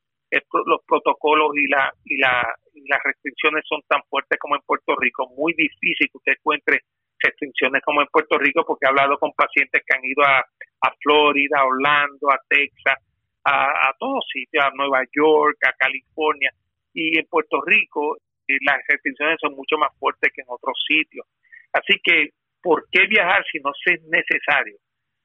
los 0.65 0.81
protocolos 0.87 1.51
y, 1.55 1.67
la, 1.69 1.91
y, 2.05 2.17
la, 2.17 2.41
las 2.89 2.99
restricciones 3.03 3.63
son 3.67 3.81
tan 3.87 4.01
fuertes 4.09 4.37
como 4.39 4.55
en 4.55 4.61
Puerto 4.65 4.95
Rico. 4.95 5.29
Muy 5.37 5.53
difícil 5.53 6.09
que 6.11 6.17
usted 6.17 6.33
encuentre 6.33 6.81
restricciones 7.19 7.81
como 7.83 8.01
en 8.01 8.07
Puerto 8.07 8.37
Rico 8.39 8.65
porque 8.65 8.85
he 8.85 8.89
hablado 8.89 9.17
con 9.19 9.31
pacientes 9.33 9.81
que 9.85 9.95
han 9.95 10.03
ido 10.03 10.23
a, 10.23 10.39
a 10.39 10.93
Florida, 11.01 11.59
a 11.59 11.65
Orlando, 11.65 12.31
a 12.31 12.39
Texas, 12.49 12.97
a, 13.43 13.89
a 13.89 13.93
todos 13.99 14.25
sitios, 14.31 14.63
a 14.63 14.71
Nueva 14.75 15.03
York, 15.11 15.57
a 15.65 15.73
California 15.73 16.51
y 16.93 17.17
en 17.17 17.25
Puerto 17.25 17.61
Rico 17.65 18.17
eh, 18.47 18.57
las 18.65 18.77
restricciones 18.87 19.37
son 19.39 19.55
mucho 19.55 19.77
más 19.77 19.89
fuertes 19.99 20.31
que 20.33 20.41
en 20.41 20.47
otros 20.49 20.77
sitios. 20.87 21.25
Así 21.71 21.99
que, 22.03 22.29
¿por 22.61 22.87
qué 22.91 23.07
viajar 23.07 23.43
si 23.51 23.59
no 23.59 23.71
es 23.85 24.01
necesario 24.03 24.77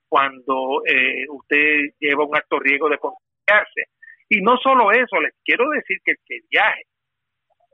cuando 0.09 0.83
eh, 0.87 1.27
usted 1.29 1.93
lleva 2.01 2.25
un 2.25 2.37
alto 2.37 2.59
riesgo 2.59 2.89
de 2.89 2.99
contagiarse? 2.99 3.91
Y 4.29 4.41
no 4.41 4.57
solo 4.59 4.93
eso, 4.93 5.21
les 5.21 5.35
quiero 5.45 5.69
decir 5.71 5.99
que 6.05 6.13
el 6.13 6.19
que 6.25 6.39
viaje, 6.51 6.83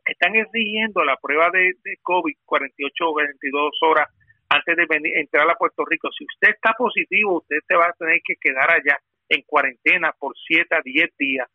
están 0.07 0.35
exigiendo 0.37 1.03
la 1.03 1.17
prueba 1.17 1.51
de, 1.51 1.73
de 1.83 1.97
COVID 2.03 2.35
48 2.45 3.09
o 3.09 3.15
22 3.15 3.71
horas 3.83 4.09
antes 4.51 4.77
de 4.77 4.87
venir, 4.87 5.17
entrar 5.17 5.49
a 5.51 5.55
Puerto 5.57 5.85
Rico. 5.87 6.11
Si 6.13 6.25
usted 6.25 6.51
está 6.55 6.75
positivo, 6.75 7.39
usted 7.39 7.57
se 7.67 7.75
va 7.75 7.87
a 7.87 7.93
tener 7.99 8.21
que 8.23 8.35
quedar 8.41 8.71
allá 8.71 8.99
en 9.35 9.43
cuarentena 9.43 10.13
por 10.19 10.35
7 10.37 10.75
a 10.75 10.81
10 10.83 11.11
días, 11.19 11.49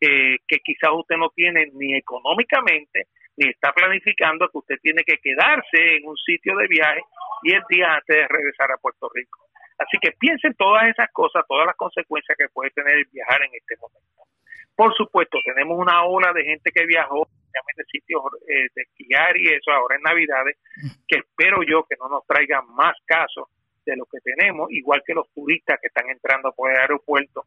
eh, 0.00 0.36
que 0.46 0.58
quizás 0.58 0.90
usted 0.92 1.16
no 1.16 1.30
tiene 1.30 1.70
ni 1.74 1.96
económicamente, 1.96 3.08
ni 3.36 3.48
está 3.48 3.72
planificando 3.72 4.48
que 4.48 4.58
usted 4.58 4.76
tiene 4.82 5.02
que 5.04 5.18
quedarse 5.18 5.96
en 5.96 6.06
un 6.08 6.16
sitio 6.16 6.56
de 6.56 6.66
viaje 6.68 7.00
10 7.42 7.62
días 7.68 7.88
antes 7.88 8.16
de 8.16 8.28
regresar 8.28 8.72
a 8.72 8.78
Puerto 8.78 9.08
Rico. 9.14 9.40
Así 9.78 9.98
que 10.00 10.12
piensen 10.12 10.54
todas 10.54 10.88
esas 10.88 11.08
cosas, 11.12 11.44
todas 11.46 11.66
las 11.66 11.76
consecuencias 11.76 12.36
que 12.38 12.48
puede 12.48 12.70
tener 12.70 12.94
el 12.94 13.06
viajar 13.12 13.42
en 13.42 13.50
este 13.52 13.76
momento. 13.76 14.24
Por 14.74 14.94
supuesto, 14.94 15.38
tenemos 15.44 15.78
una 15.78 16.04
ola 16.04 16.32
de 16.32 16.44
gente 16.44 16.70
que 16.70 16.84
viajó, 16.86 17.28
de 17.76 17.84
sitios 17.84 18.22
eh, 18.48 18.68
de 18.74 18.82
esquiar 18.82 19.36
y 19.36 19.48
eso 19.48 19.70
ahora 19.72 19.96
en 19.96 20.02
Navidades, 20.02 20.56
que 21.08 21.18
espero 21.18 21.62
yo 21.62 21.84
que 21.88 21.96
no 21.98 22.08
nos 22.08 22.26
traigan 22.26 22.68
más 22.74 22.94
casos 23.06 23.48
de 23.86 23.96
lo 23.96 24.04
que 24.06 24.20
tenemos, 24.20 24.70
igual 24.70 25.02
que 25.06 25.14
los 25.14 25.28
turistas 25.32 25.78
que 25.80 25.88
están 25.88 26.10
entrando 26.10 26.52
por 26.52 26.70
el 26.70 26.76
aeropuerto 26.76 27.44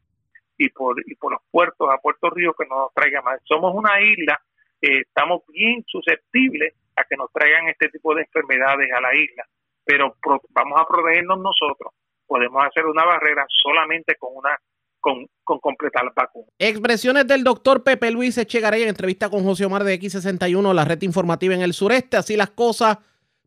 y 0.56 0.68
por, 0.70 0.96
y 1.06 1.14
por 1.14 1.32
los 1.32 1.42
puertos 1.50 1.88
a 1.90 1.98
Puerto 1.98 2.30
Rico 2.30 2.54
que 2.58 2.66
no 2.68 2.80
nos 2.80 2.94
traigan 2.94 3.24
más. 3.24 3.40
Somos 3.44 3.74
una 3.74 4.00
isla, 4.00 4.40
eh, 4.80 5.00
estamos 5.00 5.42
bien 5.48 5.84
susceptibles 5.86 6.74
a 6.96 7.04
que 7.04 7.16
nos 7.16 7.30
traigan 7.32 7.68
este 7.68 7.88
tipo 7.88 8.14
de 8.14 8.22
enfermedades 8.22 8.90
a 8.92 9.00
la 9.00 9.14
isla, 9.14 9.44
pero 9.84 10.16
vamos 10.50 10.80
a 10.80 10.86
protegernos 10.86 11.38
nosotros. 11.38 11.92
Podemos 12.26 12.64
hacer 12.64 12.86
una 12.86 13.04
barrera 13.04 13.44
solamente 13.48 14.16
con 14.16 14.30
una 14.34 14.56
con, 15.00 15.26
completar 15.44 16.04
la 16.04 16.12
vacuna. 16.14 16.46
Expresiones 16.58 17.26
del 17.26 17.42
doctor 17.42 17.82
Pepe 17.82 18.10
Luis 18.10 18.38
Echegaray 18.38 18.82
en 18.82 18.88
entrevista 18.90 19.28
con 19.30 19.42
José 19.42 19.64
Omar 19.64 19.84
de 19.84 19.98
X61, 19.98 20.74
la 20.74 20.84
red 20.84 21.00
informativa 21.02 21.54
en 21.54 21.62
el 21.62 21.72
sureste. 21.72 22.16
Así 22.16 22.36
las 22.36 22.50
cosas, 22.50 22.98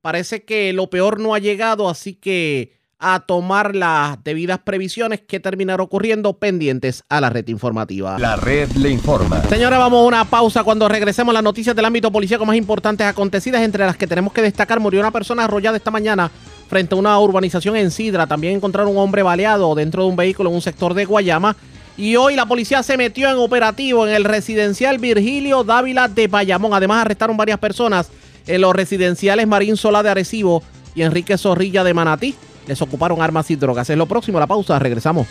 parece 0.02 0.44
que 0.44 0.74
lo 0.74 0.90
peor 0.90 1.20
no 1.20 1.34
ha 1.34 1.40
llegado, 1.40 1.88
así 1.88 2.16
que 2.16 2.74
a 3.04 3.20
tomar 3.20 3.76
las 3.76 4.24
debidas 4.24 4.60
previsiones 4.60 5.20
que 5.20 5.42
terminarán 5.42 5.84
ocurriendo 5.84 6.34
pendientes 6.38 7.04
a 7.10 7.20
la 7.20 7.30
red 7.30 7.46
informativa. 7.50 8.18
La 8.18 8.38
red 8.38 8.72
le 8.72 8.90
informa. 8.90 9.44
Señora, 9.44 9.78
vamos 9.78 10.00
a 10.00 10.08
una 10.08 10.26
pausa 10.26 10.64
cuando 10.64 10.88
regresemos 10.88 11.34
las 11.34 11.44
noticias 11.44 11.76
del 11.76 11.84
ámbito 11.84 12.12
policíaco 12.12 12.46
más 12.46 12.56
importantes 12.56 13.06
acontecidas, 13.06 13.62
entre 13.62 13.86
las 13.86 13.98
que 13.98 14.08
tenemos 14.08 14.32
que 14.32 14.42
destacar, 14.42 14.80
murió 14.80 15.02
una 15.02 15.12
persona 15.12 15.44
arrollada 15.44 15.76
esta 15.76 15.92
mañana 15.92 16.32
frente 16.70 16.96
a 16.96 16.98
una 16.98 17.20
urbanización 17.20 17.76
en 17.76 17.92
Sidra. 17.92 18.26
También 18.26 18.56
encontraron 18.56 18.92
un 18.92 18.98
hombre 18.98 19.22
baleado 19.22 19.76
dentro 19.76 20.04
de 20.04 20.10
un 20.10 20.16
vehículo 20.16 20.50
en 20.50 20.56
un 20.56 20.62
sector 20.62 20.94
de 20.94 21.04
Guayama. 21.04 21.58
Y 21.98 22.16
hoy 22.16 22.36
la 22.38 22.46
policía 22.46 22.82
se 22.84 22.96
metió 22.96 23.30
en 23.30 23.36
operativo 23.36 24.08
en 24.08 24.14
el 24.14 24.24
residencial 24.24 24.98
Virgilio 24.98 25.66
Dávila 25.66 26.08
de 26.08 26.28
Bayamón. 26.28 26.74
Además 26.74 27.02
arrestaron 27.02 27.36
varias 27.36 27.60
personas 27.60 28.10
en 28.48 28.62
los 28.62 28.74
residenciales 28.74 29.46
Marín 29.46 29.76
Sola 29.76 30.02
de 30.02 30.10
Arecibo 30.10 30.64
y 30.96 31.02
Enrique 31.02 31.38
Zorrilla 31.38 31.84
de 31.84 31.94
Manatí 31.94 32.36
les 32.68 32.82
ocuparon 32.82 33.22
armas 33.22 33.50
y 33.52 33.56
drogas. 33.56 33.90
Es 33.90 33.98
lo 33.98 34.06
próximo, 34.06 34.40
la 34.40 34.48
pausa, 34.48 34.80
regresamos. 34.80 35.28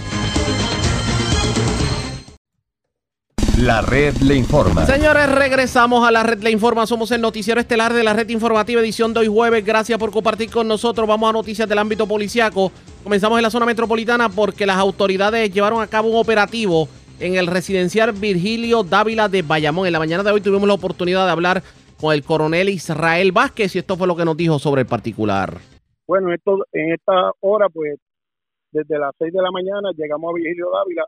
La 3.59 3.81
red 3.81 4.17
le 4.17 4.35
informa. 4.35 4.87
Señores, 4.87 5.31
regresamos 5.31 6.09
a 6.09 6.11
la 6.11 6.25
red 6.25 6.43
le 6.43 6.51
informa. 6.51 6.85
Somos 6.85 7.13
el 7.13 7.21
noticiero 7.21 7.61
estelar 7.61 7.93
de 7.93 8.03
la 8.03 8.13
red 8.13 8.29
informativa 8.31 8.81
edición 8.81 9.15
de 9.15 9.21
hoy 9.21 9.29
jueves. 9.29 9.65
Gracias 9.65 9.99
por 10.01 10.11
compartir 10.11 10.51
con 10.51 10.67
nosotros. 10.67 11.07
Vamos 11.07 11.31
a 11.31 11.33
noticias 11.33 11.69
del 11.69 11.79
ámbito 11.79 12.07
policiaco. 12.07 12.73
Comenzamos 13.05 13.39
en 13.39 13.43
la 13.45 13.51
zona 13.51 13.67
metropolitana 13.67 14.29
porque 14.29 14.67
las 14.67 14.79
autoridades 14.79 15.53
llevaron 15.53 15.81
a 15.81 15.87
cabo 15.87 16.09
un 16.09 16.17
operativo 16.17 16.89
en 17.21 17.37
el 17.37 17.47
residencial 17.47 18.11
Virgilio 18.13 18.83
Dávila 18.83 19.29
de 19.29 19.43
Bayamón. 19.43 19.87
En 19.87 19.93
la 19.93 20.01
mañana 20.01 20.25
de 20.25 20.33
hoy 20.33 20.41
tuvimos 20.41 20.67
la 20.67 20.75
oportunidad 20.75 21.27
de 21.27 21.31
hablar 21.31 21.63
con 22.01 22.13
el 22.13 22.25
coronel 22.25 22.69
Israel 22.69 23.31
Vázquez 23.31 23.77
y 23.77 23.79
esto 23.79 23.97
fue 23.97 24.09
lo 24.09 24.17
que 24.17 24.25
nos 24.25 24.37
dijo 24.37 24.59
sobre 24.59 24.81
el 24.81 24.89
particular. 24.89 25.61
Bueno, 26.13 26.31
esto, 26.31 26.59
en 26.73 26.93
esta 26.93 27.33
hora, 27.41 27.71
pues, 27.71 27.99
desde 28.71 28.99
las 28.99 29.13
6 29.19 29.33
de 29.33 29.41
la 29.41 29.51
mañana 29.51 29.93
llegamos 29.97 30.31
a 30.31 30.35
Vigilio 30.35 30.69
Dávila 30.71 31.05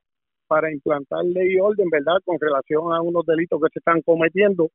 para 0.49 0.73
implantar 0.73 1.23
ley 1.27 1.57
y 1.57 1.61
orden, 1.61 1.91
¿verdad?, 1.91 2.21
con 2.25 2.39
relación 2.41 2.91
a 2.91 3.03
unos 3.03 3.27
delitos 3.27 3.61
que 3.61 3.69
se 3.71 3.81
están 3.81 4.01
cometiendo 4.01 4.71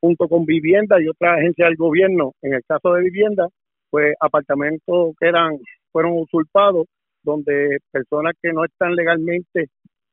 junto 0.00 0.28
con 0.28 0.44
vivienda 0.44 1.02
y 1.02 1.08
otra 1.08 1.34
agencia 1.34 1.66
del 1.66 1.74
gobierno. 1.74 2.34
En 2.42 2.54
el 2.54 2.62
caso 2.68 2.92
de 2.92 3.02
vivienda, 3.02 3.48
pues 3.90 4.14
apartamentos 4.20 5.16
que 5.18 5.26
eran 5.26 5.58
fueron 5.90 6.20
usurpados, 6.20 6.86
donde 7.24 7.78
personas 7.90 8.34
que 8.40 8.52
no 8.52 8.64
están 8.64 8.94
legalmente 8.94 9.70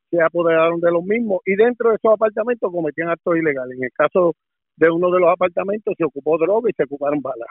se 0.10 0.22
apoderaron 0.24 0.80
de 0.82 0.92
los 0.92 1.04
mismos 1.04 1.42
y 1.46 1.56
dentro 1.56 1.92
de 1.92 1.98
esos 1.98 2.14
apartamentos 2.16 2.72
cometían 2.72 3.10
actos 3.10 3.38
ilegales. 3.38 3.78
En 3.78 3.84
el 3.84 3.92
caso 3.94 4.34
de 4.78 4.90
uno 4.90 5.12
de 5.12 5.20
los 5.20 5.30
apartamentos 5.30 5.94
se 5.96 6.04
ocupó 6.04 6.40
droga 6.40 6.68
y 6.68 6.74
se 6.74 6.86
ocuparon 6.86 7.22
balas. 7.22 7.48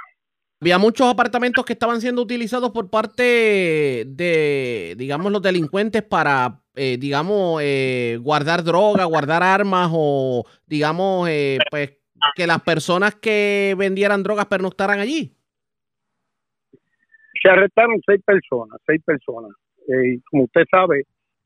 Había 0.62 0.76
muchos 0.76 1.06
apartamentos 1.06 1.64
que 1.64 1.72
estaban 1.72 2.02
siendo 2.02 2.20
utilizados 2.20 2.70
por 2.70 2.90
parte 2.90 4.04
de, 4.06 4.94
digamos, 4.98 5.32
los 5.32 5.40
delincuentes 5.40 6.02
para, 6.02 6.61
eh, 6.74 6.98
digamos, 6.98 7.62
eh, 7.64 8.18
guardar 8.20 8.62
droga, 8.62 9.06
guardar 9.06 9.42
armas 9.42 9.88
o, 9.90 10.44
digamos, 10.66 11.30
eh, 11.30 11.56
pues 11.70 11.96
que 12.36 12.46
las 12.46 12.61
personas 12.61 13.14
que 13.14 13.74
vendieran 13.78 14.22
drogas 14.22 14.46
pernoctaran 14.46 14.98
allí. 14.98 15.34
Se 17.42 17.48
arrestaron 17.48 17.98
seis 18.04 18.20
personas, 18.22 18.78
seis 18.86 19.00
personas. 19.02 19.52
y 19.88 20.20
como 20.30 20.44
usted 20.44 20.64
sabe, 20.70 21.04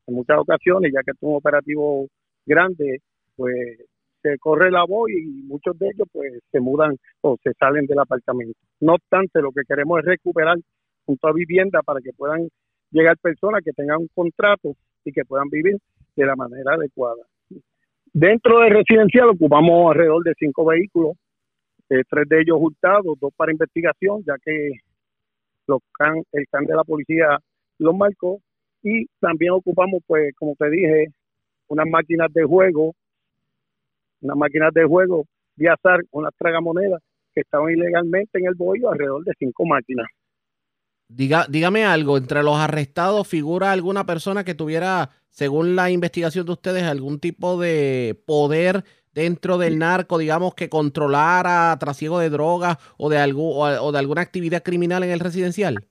en 0.09 0.15
muchas 0.15 0.39
ocasiones, 0.39 0.93
ya 0.93 1.03
que 1.05 1.13
es 1.13 1.17
un 1.21 1.37
operativo 1.37 2.09
grande, 2.45 3.01
pues 3.37 3.79
se 4.25 4.39
corre 4.39 4.71
la 4.71 4.85
voz 4.85 5.11
y 5.11 5.43
muchos 5.43 5.79
de 5.79 5.87
ellos 5.87 6.09
pues 6.11 6.33
se 6.51 6.59
mudan 6.59 6.97
o 7.21 7.37
se 7.45 7.53
salen 7.53 7.85
del 7.85 7.99
apartamento. 7.99 8.59
No 8.81 8.95
obstante, 8.95 9.43
lo 9.43 9.53
que 9.53 9.63
queremos 9.69 10.01
es 10.01 10.07
recuperar 10.07 10.57
junto 11.05 11.29
a 11.29 11.33
vivienda 11.33 11.83
para 11.83 12.01
que 12.01 12.13
puedan 12.17 12.49
llegar 12.91 13.19
personas 13.19 13.61
que 13.63 13.73
tengan 13.73 13.99
un 13.99 14.09
contrato 14.15 14.75
y 15.05 15.13
que 15.13 15.27
puedan 15.27 15.51
vivir 15.51 15.77
de 16.17 16.25
la 16.25 16.37
manera 16.37 16.73
adecuada. 16.75 17.23
Dentro 18.15 18.61
del 18.61 18.73
residencial 18.73 19.29
ocupamos 19.29 19.91
alrededor 19.91 20.25
de 20.25 20.33
cinco 20.39 20.65
vehículos, 20.65 21.17
eh, 21.91 22.03
tres 22.09 22.27
de 22.27 22.41
ellos 22.41 22.57
hurtados, 22.59 23.19
dos 23.21 23.35
para 23.37 23.53
investigación, 23.53 24.23
ya 24.27 24.37
que 24.43 24.71
los 25.67 25.83
can, 25.99 26.23
el 26.33 26.47
can 26.51 26.65
de 26.65 26.77
la 26.77 26.85
policía 26.85 27.39
los 27.79 27.95
marcó, 27.95 28.39
y 28.83 29.07
también 29.19 29.53
ocupamos, 29.53 30.01
pues, 30.07 30.35
como 30.37 30.55
te 30.57 30.71
dije, 30.71 31.09
unas 31.69 31.87
máquinas 31.89 32.33
de 32.33 32.45
juego, 32.45 32.95
unas 34.21 34.37
máquinas 34.37 34.73
de 34.73 34.85
juego 34.85 35.25
de 35.57 35.69
azar, 35.69 36.01
unas 36.11 36.33
tragamonedas 36.39 37.01
que 37.35 37.41
estaban 37.41 37.71
ilegalmente 37.71 38.39
en 38.39 38.47
el 38.47 38.55
bollo, 38.55 38.91
alrededor 38.91 39.25
de 39.25 39.33
cinco 39.39 39.65
máquinas. 39.65 40.07
Diga, 41.09 41.47
dígame 41.49 41.85
algo, 41.85 42.17
entre 42.17 42.43
los 42.43 42.57
arrestados 42.57 43.29
figura 43.29 43.73
alguna 43.73 44.07
persona 44.07 44.43
que 44.43 44.55
tuviera, 44.55 45.11
según 45.29 45.77
la 45.77 45.91
investigación 45.91 46.47
de 46.47 46.53
ustedes, 46.53 46.85
algún 46.85 47.21
tipo 47.21 47.61
de 47.61 48.19
poder 48.27 48.85
dentro 49.13 49.59
del 49.59 49.79
narco, 49.79 50.19
digamos, 50.19 50.55
que 50.55 50.69
controlara 50.69 51.77
trasiego 51.79 52.19
de 52.19 52.31
drogas 52.31 52.79
o 52.99 53.11
de, 53.11 53.19
algo, 53.19 53.59
o, 53.59 53.93
de 53.93 53.99
alguna 53.99 54.23
actividad 54.23 54.63
criminal 54.63 55.05
en 55.05 55.11
el 55.11 55.21
residencial? 55.21 55.87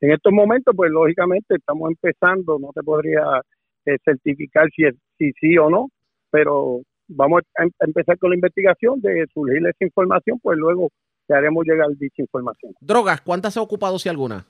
En 0.00 0.12
estos 0.12 0.32
momentos, 0.32 0.74
pues 0.76 0.90
lógicamente 0.90 1.56
estamos 1.56 1.90
empezando, 1.90 2.58
no 2.58 2.70
te 2.72 2.82
podría 2.82 3.42
eh, 3.84 3.98
certificar 4.04 4.68
si, 4.74 4.84
si 5.18 5.32
sí 5.32 5.58
o 5.58 5.68
no, 5.68 5.88
pero 6.30 6.80
vamos 7.08 7.42
a 7.56 7.64
em-, 7.64 7.70
empezar 7.80 8.18
con 8.18 8.30
la 8.30 8.36
investigación 8.36 9.00
de 9.00 9.26
surgir 9.32 9.66
esa 9.66 9.84
información, 9.84 10.38
pues 10.42 10.58
luego 10.58 10.90
te 11.26 11.34
haremos 11.34 11.64
llegar 11.66 11.88
dicha 11.98 12.22
información. 12.22 12.72
Drogas, 12.80 13.20
¿cuántas 13.20 13.54
se 13.54 13.60
ha 13.60 13.62
ocupado, 13.62 13.98
si 13.98 14.08
alguna? 14.08 14.46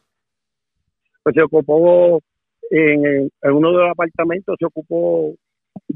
Pues 1.22 1.34
se 1.34 1.42
ocupó 1.42 2.20
en, 2.70 3.30
uno 3.42 3.72
de 3.72 3.78
los 3.78 3.90
apartamentos, 3.90 4.56
se 4.58 4.66
ocupó 4.66 5.34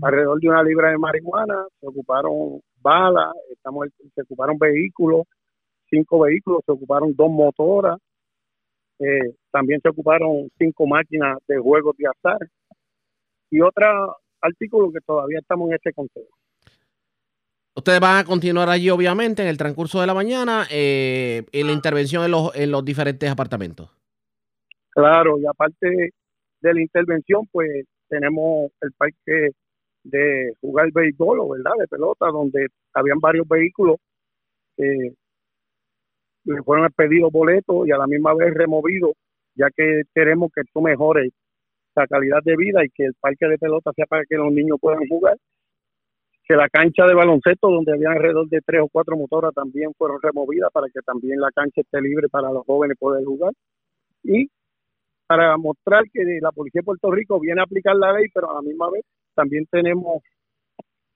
alrededor 0.01 0.41
de 0.41 0.49
una 0.49 0.63
libra 0.63 0.91
de 0.91 0.99
marihuana, 0.99 1.67
se 1.81 1.87
ocuparon 1.87 2.61
balas, 2.81 3.33
estamos, 3.51 3.89
se 4.15 4.23
ocuparon 4.23 4.59
vehículos, 4.59 5.23
cinco 5.89 6.21
vehículos, 6.21 6.61
se 6.67 6.73
ocuparon 6.73 7.15
dos 7.15 7.31
motoras, 7.31 7.99
eh, 8.99 9.35
también 9.51 9.81
se 9.81 9.89
ocuparon 9.89 10.49
cinco 10.59 10.87
máquinas 10.87 11.39
de 11.47 11.59
juegos 11.59 11.97
de 11.97 12.07
azar 12.09 12.39
y 13.51 13.61
otra 13.61 14.07
artículo 14.43 14.93
que 14.93 15.01
todavía 15.01 15.39
estamos 15.39 15.71
en 15.71 15.77
ese 15.77 15.93
consejo. 15.93 16.29
Ustedes 17.75 18.01
van 18.01 18.19
a 18.19 18.25
continuar 18.25 18.69
allí, 18.69 18.91
obviamente, 18.91 19.43
en 19.43 19.49
el 19.49 19.57
transcurso 19.57 20.01
de 20.01 20.07
la 20.07 20.13
mañana, 20.13 20.67
eh, 20.71 21.45
en 21.53 21.67
la 21.67 21.73
intervención 21.73 22.23
en 22.25 22.31
los, 22.33 22.55
en 22.55 22.71
los 22.71 22.85
diferentes 22.85 23.31
apartamentos. 23.31 23.91
Claro, 24.91 25.39
y 25.39 25.47
aparte 25.47 26.13
de 26.61 26.75
la 26.75 26.81
intervención, 26.83 27.49
pues 27.51 27.87
tenemos 28.09 28.71
el 28.83 28.93
parque 28.93 29.53
de 30.05 30.53
jugar 30.61 30.91
béisbol, 30.93 31.39
¿verdad? 31.57 31.73
De 31.79 31.89
pelota, 31.89 32.27
donde 32.27 32.67
habían 32.93 33.21
varios 33.21 33.49
vehículos 33.49 33.97
que 34.77 35.15
fueron 36.65 36.91
pedidos 36.95 37.33
boletos 37.33 37.87
y 37.87 37.93
a 37.93 37.97
la 37.97 38.07
misma 38.07 38.35
vez 38.35 38.53
removidos, 38.53 39.13
ya 39.55 39.69
que 39.75 40.03
queremos 40.15 40.51
que 40.55 40.63
esto 40.63 40.81
mejore 40.83 41.31
la 41.95 42.07
calidad 42.07 42.43
de 42.43 42.57
vida 42.57 42.85
y 42.85 42.91
que 42.91 43.05
el 43.05 43.15
parque 43.15 43.47
de 43.47 43.59
pelota 43.59 43.93
sea 43.95 44.07
para 44.07 44.25
que 44.25 44.37
los 44.37 44.53
niños 44.53 44.79
puedan 44.81 45.07
jugar. 45.09 45.37
Que 46.45 46.57
la 46.57 46.69
cancha 46.69 47.07
de 47.07 47.15
baloncesto, 47.15 47.71
donde 47.71 47.93
había 47.93 48.11
alrededor 48.11 48.49
de 48.49 48.61
tres 48.65 48.83
o 48.83 48.89
cuatro 48.89 49.17
motoras, 49.17 49.55
también 49.55 49.93
fueron 49.97 50.21
removidas 50.21 50.71
para 50.73 50.89
que 50.89 51.01
también 51.01 51.41
la 51.41 51.51
cancha 51.53 51.81
esté 51.81 52.01
libre 52.01 52.29
para 52.29 52.51
los 52.51 52.65
jóvenes 52.67 52.97
poder 52.99 53.25
jugar. 53.25 53.53
Y 54.25 54.51
para 55.27 55.57
mostrar 55.57 56.05
que 56.13 56.23
la 56.41 56.53
Policía 56.53 56.81
de 56.81 56.85
Puerto 56.85 57.11
Rico 57.11 57.41
viene 57.41 57.61
a 57.61 57.65
aplicar 57.65 57.97
la 57.97 58.13
ley, 58.13 58.27
pero 58.35 58.51
a 58.51 58.55
la 58.55 58.63
misma 58.63 58.91
vez 58.91 59.05
también 59.35 59.67
tenemos 59.71 60.23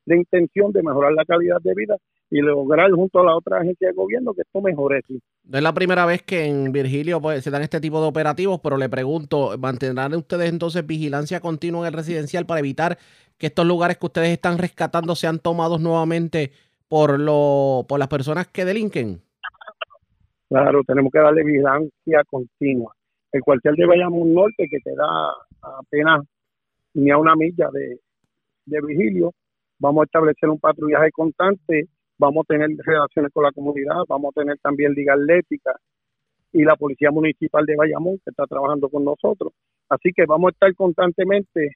la 0.06 0.16
intención 0.16 0.72
de 0.72 0.82
mejorar 0.82 1.12
la 1.12 1.24
calidad 1.24 1.60
de 1.60 1.74
vida 1.74 1.96
y 2.30 2.40
lograr 2.40 2.90
junto 2.90 3.20
a 3.20 3.24
la 3.24 3.36
otra 3.36 3.58
agencia 3.58 3.88
de 3.88 3.94
gobierno 3.94 4.34
que 4.34 4.42
esto 4.42 4.60
mejore. 4.60 5.00
No 5.44 5.58
es 5.58 5.62
la 5.62 5.72
primera 5.72 6.04
vez 6.06 6.22
que 6.22 6.44
en 6.46 6.72
Virgilio 6.72 7.20
pues, 7.20 7.44
se 7.44 7.50
dan 7.50 7.62
este 7.62 7.80
tipo 7.80 8.00
de 8.00 8.08
operativos, 8.08 8.60
pero 8.62 8.76
le 8.76 8.88
pregunto, 8.88 9.56
¿mantendrán 9.58 10.14
ustedes 10.14 10.50
entonces 10.50 10.86
vigilancia 10.86 11.40
continua 11.40 11.82
en 11.82 11.86
el 11.86 11.92
residencial 11.92 12.46
para 12.46 12.60
evitar 12.60 12.98
que 13.38 13.46
estos 13.46 13.66
lugares 13.66 13.98
que 13.98 14.06
ustedes 14.06 14.30
están 14.30 14.58
rescatando 14.58 15.14
sean 15.14 15.38
tomados 15.38 15.80
nuevamente 15.80 16.50
por, 16.88 17.20
lo, 17.20 17.84
por 17.88 17.98
las 17.98 18.08
personas 18.08 18.48
que 18.48 18.64
delinquen? 18.64 19.20
Claro, 20.48 20.82
tenemos 20.86 21.12
que 21.12 21.18
darle 21.18 21.44
vigilancia 21.44 22.22
continua. 22.28 22.94
El 23.32 23.42
cuartel 23.42 23.74
de 23.74 23.86
Bayamón 23.86 24.32
Norte, 24.32 24.66
que 24.70 24.78
queda 24.78 25.04
apenas 25.60 26.24
ni 26.94 27.10
a 27.10 27.18
una 27.18 27.34
milla 27.34 27.68
de, 27.72 27.98
de 28.64 28.80
Vigilio, 28.80 29.32
vamos 29.78 30.02
a 30.02 30.04
establecer 30.04 30.48
un 30.48 30.58
patrullaje 30.58 31.10
constante 31.12 31.88
vamos 32.18 32.44
a 32.44 32.54
tener 32.54 32.70
relaciones 32.78 33.32
con 33.32 33.44
la 33.44 33.52
comunidad, 33.52 34.02
vamos 34.08 34.32
a 34.34 34.40
tener 34.40 34.58
también 34.58 34.92
liga 34.92 35.14
atlética 35.14 35.72
y 36.52 36.64
la 36.64 36.76
Policía 36.76 37.10
Municipal 37.10 37.64
de 37.66 37.76
Bayamón 37.76 38.18
que 38.24 38.30
está 38.30 38.46
trabajando 38.46 38.88
con 38.88 39.04
nosotros 39.04 39.52
Así 39.88 40.10
que 40.14 40.24
vamos 40.26 40.48
a 40.48 40.52
estar 40.52 40.74
constantemente 40.74 41.70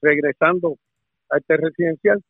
regresando 0.00 0.76
a 1.30 1.38
este 1.38 1.56
residencial 1.56 2.20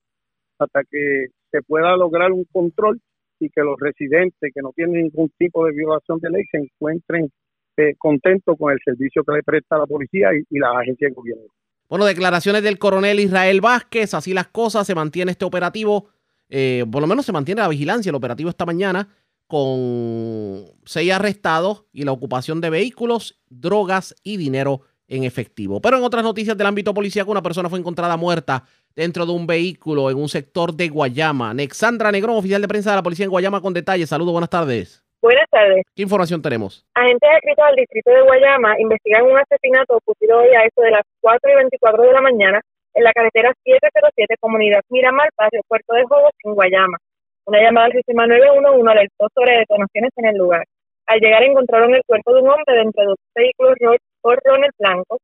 hasta 0.58 0.82
que 0.90 1.26
se 1.50 1.62
pueda 1.62 1.96
lograr 1.96 2.32
un 2.32 2.44
control 2.50 3.00
y 3.38 3.50
que 3.50 3.62
los 3.62 3.78
residentes 3.78 4.52
que 4.54 4.62
no 4.62 4.72
tienen 4.74 5.02
ningún 5.04 5.30
tipo 5.38 5.66
de 5.66 5.72
violación 5.72 6.18
de 6.20 6.30
ley 6.30 6.44
se 6.50 6.58
encuentren 6.58 7.30
eh, 7.76 7.94
contentos 7.98 8.56
con 8.58 8.72
el 8.72 8.78
servicio 8.84 9.24
que 9.24 9.32
le 9.32 9.42
presta 9.42 9.78
la 9.78 9.86
policía 9.86 10.30
y, 10.34 10.44
y 10.48 10.58
las 10.58 10.76
agencias 10.76 11.10
de 11.10 11.14
gobierno. 11.14 11.44
Bueno, 11.88 12.06
declaraciones 12.06 12.62
del 12.62 12.78
coronel 12.78 13.20
Israel 13.20 13.60
Vázquez, 13.60 14.14
así 14.14 14.32
las 14.32 14.48
cosas, 14.48 14.86
se 14.86 14.94
mantiene 14.94 15.32
este 15.32 15.44
operativo, 15.44 16.08
eh, 16.54 16.84
por 16.92 17.00
lo 17.00 17.06
menos 17.06 17.24
se 17.24 17.32
mantiene 17.32 17.62
la 17.62 17.68
vigilancia, 17.68 18.10
el 18.10 18.14
operativo 18.14 18.50
esta 18.50 18.66
mañana 18.66 19.08
con 19.46 20.66
seis 20.84 21.10
arrestados 21.10 21.86
y 21.94 22.04
la 22.04 22.12
ocupación 22.12 22.60
de 22.60 22.68
vehículos, 22.68 23.40
drogas 23.48 24.14
y 24.22 24.36
dinero 24.36 24.82
en 25.08 25.24
efectivo. 25.24 25.80
Pero 25.80 25.96
en 25.96 26.04
otras 26.04 26.22
noticias 26.22 26.54
del 26.58 26.66
ámbito 26.66 26.92
policíaco, 26.92 27.30
una 27.30 27.42
persona 27.42 27.70
fue 27.70 27.78
encontrada 27.78 28.18
muerta 28.18 28.64
dentro 28.94 29.24
de 29.24 29.32
un 29.32 29.46
vehículo 29.46 30.10
en 30.10 30.18
un 30.18 30.28
sector 30.28 30.74
de 30.74 30.90
Guayama. 30.90 31.54
Nexandra 31.54 32.12
Negrón, 32.12 32.36
oficial 32.36 32.60
de 32.60 32.68
prensa 32.68 32.90
de 32.90 32.96
la 32.96 33.02
policía 33.02 33.24
en 33.24 33.30
Guayama, 33.30 33.62
con 33.62 33.72
detalles. 33.72 34.10
Saludos, 34.10 34.32
buenas 34.32 34.50
tardes. 34.50 35.02
Buenas 35.22 35.48
tardes. 35.50 35.86
¿Qué 35.94 36.02
información 36.02 36.42
tenemos? 36.42 36.84
Agentes 36.92 37.30
adscritos 37.30 37.64
al 37.64 37.76
distrito 37.76 38.10
de 38.10 38.22
Guayama 38.22 38.78
investigan 38.78 39.24
un 39.24 39.38
asesinato 39.38 39.96
ocurrido 39.96 40.38
hoy 40.38 40.48
a 40.48 40.64
eso 40.64 40.82
de 40.82 40.90
las 40.90 41.02
4 41.22 41.50
y 41.50 41.54
24 41.54 42.02
de 42.02 42.12
la 42.12 42.20
mañana 42.20 42.60
en 42.94 43.04
la 43.04 43.12
carretera 43.12 43.52
707, 43.64 44.36
comunidad 44.40 44.82
Miramar, 44.90 45.28
barrio 45.36 45.62
Puerto 45.66 45.94
de 45.94 46.04
Jogos, 46.04 46.32
en 46.44 46.54
Guayama. 46.54 46.98
Una 47.46 47.62
llamada 47.62 47.86
al 47.86 47.92
sistema 47.92 48.26
911 48.26 48.90
alertó 48.90 49.28
sobre 49.34 49.58
detonaciones 49.58 50.10
en 50.16 50.26
el 50.26 50.36
lugar. 50.36 50.64
Al 51.06 51.20
llegar 51.20 51.42
encontraron 51.42 51.94
el 51.94 52.02
cuerpo 52.06 52.34
de 52.34 52.40
un 52.42 52.48
hombre 52.50 52.76
dentro 52.76 53.02
de 53.02 53.08
un 53.08 53.16
vehículo 53.34 53.96
por 54.20 54.38
Ronald 54.44 54.72
Blanco, 54.78 55.18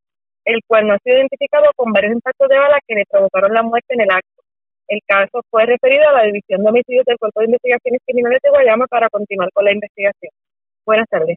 el 0.45 0.61
cual 0.67 0.89
no 0.89 0.95
ha 0.95 0.99
sido 1.05 1.19
identificado 1.19 1.67
con 1.77 1.93
varios 1.93 2.15
impactos 2.15 2.49
de 2.49 2.59
bala 2.59 2.79
que 2.87 2.95
le 2.95 3.05
provocaron 3.09 3.55
la 3.55 3.63
muerte 3.63 3.95
en 3.95 4.01
el 4.01 4.11
acto. 4.11 4.43
El 4.89 5.01
caso 5.07 5.43
fue 5.51 5.67
referido 5.67 6.09
a 6.09 6.13
la 6.13 6.23
División 6.25 6.63
de 6.63 6.71
Homicidios 6.71 7.05
del 7.05 7.19
Cuerpo 7.19 7.41
de 7.41 7.47
Investigaciones 7.47 8.01
Criminales 8.07 8.41
de 8.43 8.51
Guayama 8.51 8.87
para 8.87 9.09
continuar 9.11 9.51
con 9.53 9.65
la 9.67 9.73
investigación. 9.73 10.33
Buenas 10.85 11.07
tardes. 11.09 11.37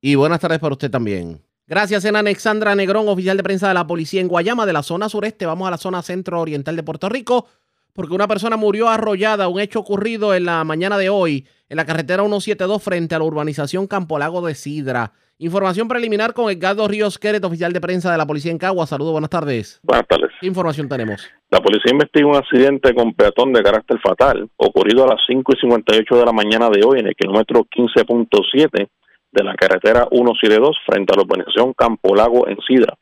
Y 0.00 0.16
buenas 0.16 0.40
tardes 0.40 0.58
para 0.58 0.72
usted 0.72 0.90
también. 0.90 1.45
Gracias, 1.68 2.04
en 2.04 2.14
Alexandra 2.14 2.76
Negrón, 2.76 3.08
oficial 3.08 3.36
de 3.36 3.42
prensa 3.42 3.66
de 3.66 3.74
la 3.74 3.88
policía 3.88 4.20
en 4.20 4.28
Guayama, 4.28 4.66
de 4.66 4.72
la 4.72 4.84
zona 4.84 5.08
sureste. 5.08 5.46
Vamos 5.46 5.66
a 5.66 5.72
la 5.72 5.78
zona 5.78 6.00
centro-oriental 6.00 6.76
de 6.76 6.84
Puerto 6.84 7.08
Rico, 7.08 7.48
porque 7.92 8.14
una 8.14 8.28
persona 8.28 8.56
murió 8.56 8.88
arrollada, 8.88 9.48
un 9.48 9.58
hecho 9.58 9.80
ocurrido 9.80 10.32
en 10.32 10.44
la 10.44 10.62
mañana 10.62 10.96
de 10.96 11.08
hoy 11.08 11.44
en 11.68 11.76
la 11.76 11.84
carretera 11.84 12.22
172 12.22 12.80
frente 12.80 13.16
a 13.16 13.18
la 13.18 13.24
urbanización 13.24 13.88
Campolago 13.88 14.46
de 14.46 14.54
Sidra. 14.54 15.10
Información 15.38 15.88
preliminar 15.88 16.34
con 16.34 16.52
Edgardo 16.52 16.86
Ríos 16.86 17.18
Queret, 17.18 17.44
oficial 17.44 17.72
de 17.72 17.80
prensa 17.80 18.12
de 18.12 18.18
la 18.18 18.28
policía 18.28 18.52
en 18.52 18.58
Cagua. 18.58 18.86
Saludos, 18.86 19.10
buenas 19.10 19.30
tardes. 19.30 19.80
Buenas 19.82 20.06
tardes. 20.06 20.30
¿Qué 20.40 20.46
información 20.46 20.88
tenemos? 20.88 21.28
La 21.50 21.60
policía 21.60 21.90
investiga 21.90 22.28
un 22.28 22.36
accidente 22.36 22.94
con 22.94 23.12
peatón 23.12 23.52
de 23.52 23.64
carácter 23.64 23.98
fatal 23.98 24.48
ocurrido 24.56 25.02
a 25.02 25.08
las 25.08 25.20
5 25.26 25.52
y 25.52 25.60
58 25.62 26.16
de 26.16 26.24
la 26.24 26.32
mañana 26.32 26.70
de 26.70 26.84
hoy 26.86 27.00
en 27.00 27.08
el 27.08 27.16
kilómetro 27.16 27.64
15.7 27.64 28.88
de 29.32 29.44
la 29.44 29.54
carretera 29.54 30.06
172 30.10 30.76
frente 30.86 31.12
a 31.12 31.16
la 31.16 31.22
urbanización 31.22 31.72
Campo 31.74 32.14
Lago 32.14 32.48
en 32.48 32.58
Sidra. 32.66 32.94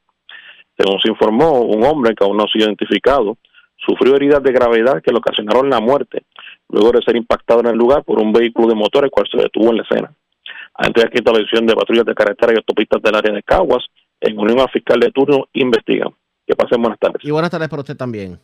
Según 0.76 1.00
se 1.00 1.10
informó, 1.10 1.62
un 1.62 1.84
hombre 1.84 2.14
que 2.14 2.24
aún 2.24 2.36
no 2.36 2.44
ha 2.44 2.48
sido 2.48 2.66
identificado 2.66 3.36
sufrió 3.86 4.16
heridas 4.16 4.42
de 4.42 4.52
gravedad 4.52 5.02
que 5.02 5.12
le 5.12 5.18
ocasionaron 5.18 5.68
la 5.68 5.80
muerte 5.80 6.24
luego 6.68 6.92
de 6.92 7.02
ser 7.02 7.16
impactado 7.16 7.60
en 7.60 7.66
el 7.66 7.76
lugar 7.76 8.02
por 8.04 8.18
un 8.20 8.32
vehículo 8.32 8.68
de 8.68 8.74
motor 8.74 9.04
el 9.04 9.10
cual 9.10 9.26
se 9.30 9.40
detuvo 9.40 9.70
en 9.70 9.76
la 9.76 9.82
escena. 9.82 10.12
Antes 10.74 11.04
de 11.04 11.22
la 11.24 11.38
división 11.38 11.66
de 11.66 11.74
patrullas 11.74 12.04
de 12.04 12.14
carretera 12.14 12.52
y 12.52 12.56
autopistas 12.56 13.00
del 13.00 13.14
área 13.14 13.32
de 13.32 13.42
Caguas, 13.42 13.84
en 14.20 14.38
unión 14.38 14.60
al 14.60 14.70
fiscal 14.70 14.98
de 14.98 15.10
turno, 15.12 15.46
investigan. 15.52 16.08
Que 16.46 16.56
pasen 16.56 16.82
buenas 16.82 16.98
tardes. 16.98 17.24
Y 17.24 17.30
buenas 17.30 17.50
tardes 17.50 17.68
para 17.68 17.80
usted 17.80 17.96
también. 17.96 18.38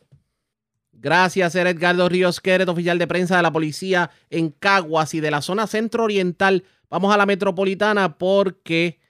Gracias, 1.00 1.54
era 1.54 1.70
Edgardo 1.70 2.10
Ríos 2.10 2.40
Queret, 2.40 2.68
oficial 2.68 2.98
de 2.98 3.06
prensa 3.06 3.38
de 3.38 3.42
la 3.42 3.52
policía 3.52 4.10
en 4.28 4.50
Caguas 4.50 5.14
y 5.14 5.20
de 5.20 5.30
la 5.30 5.40
zona 5.40 5.66
centro-oriental. 5.66 6.64
Vamos 6.90 7.14
a 7.14 7.16
la 7.16 7.24
metropolitana 7.24 8.18
porque 8.18 9.00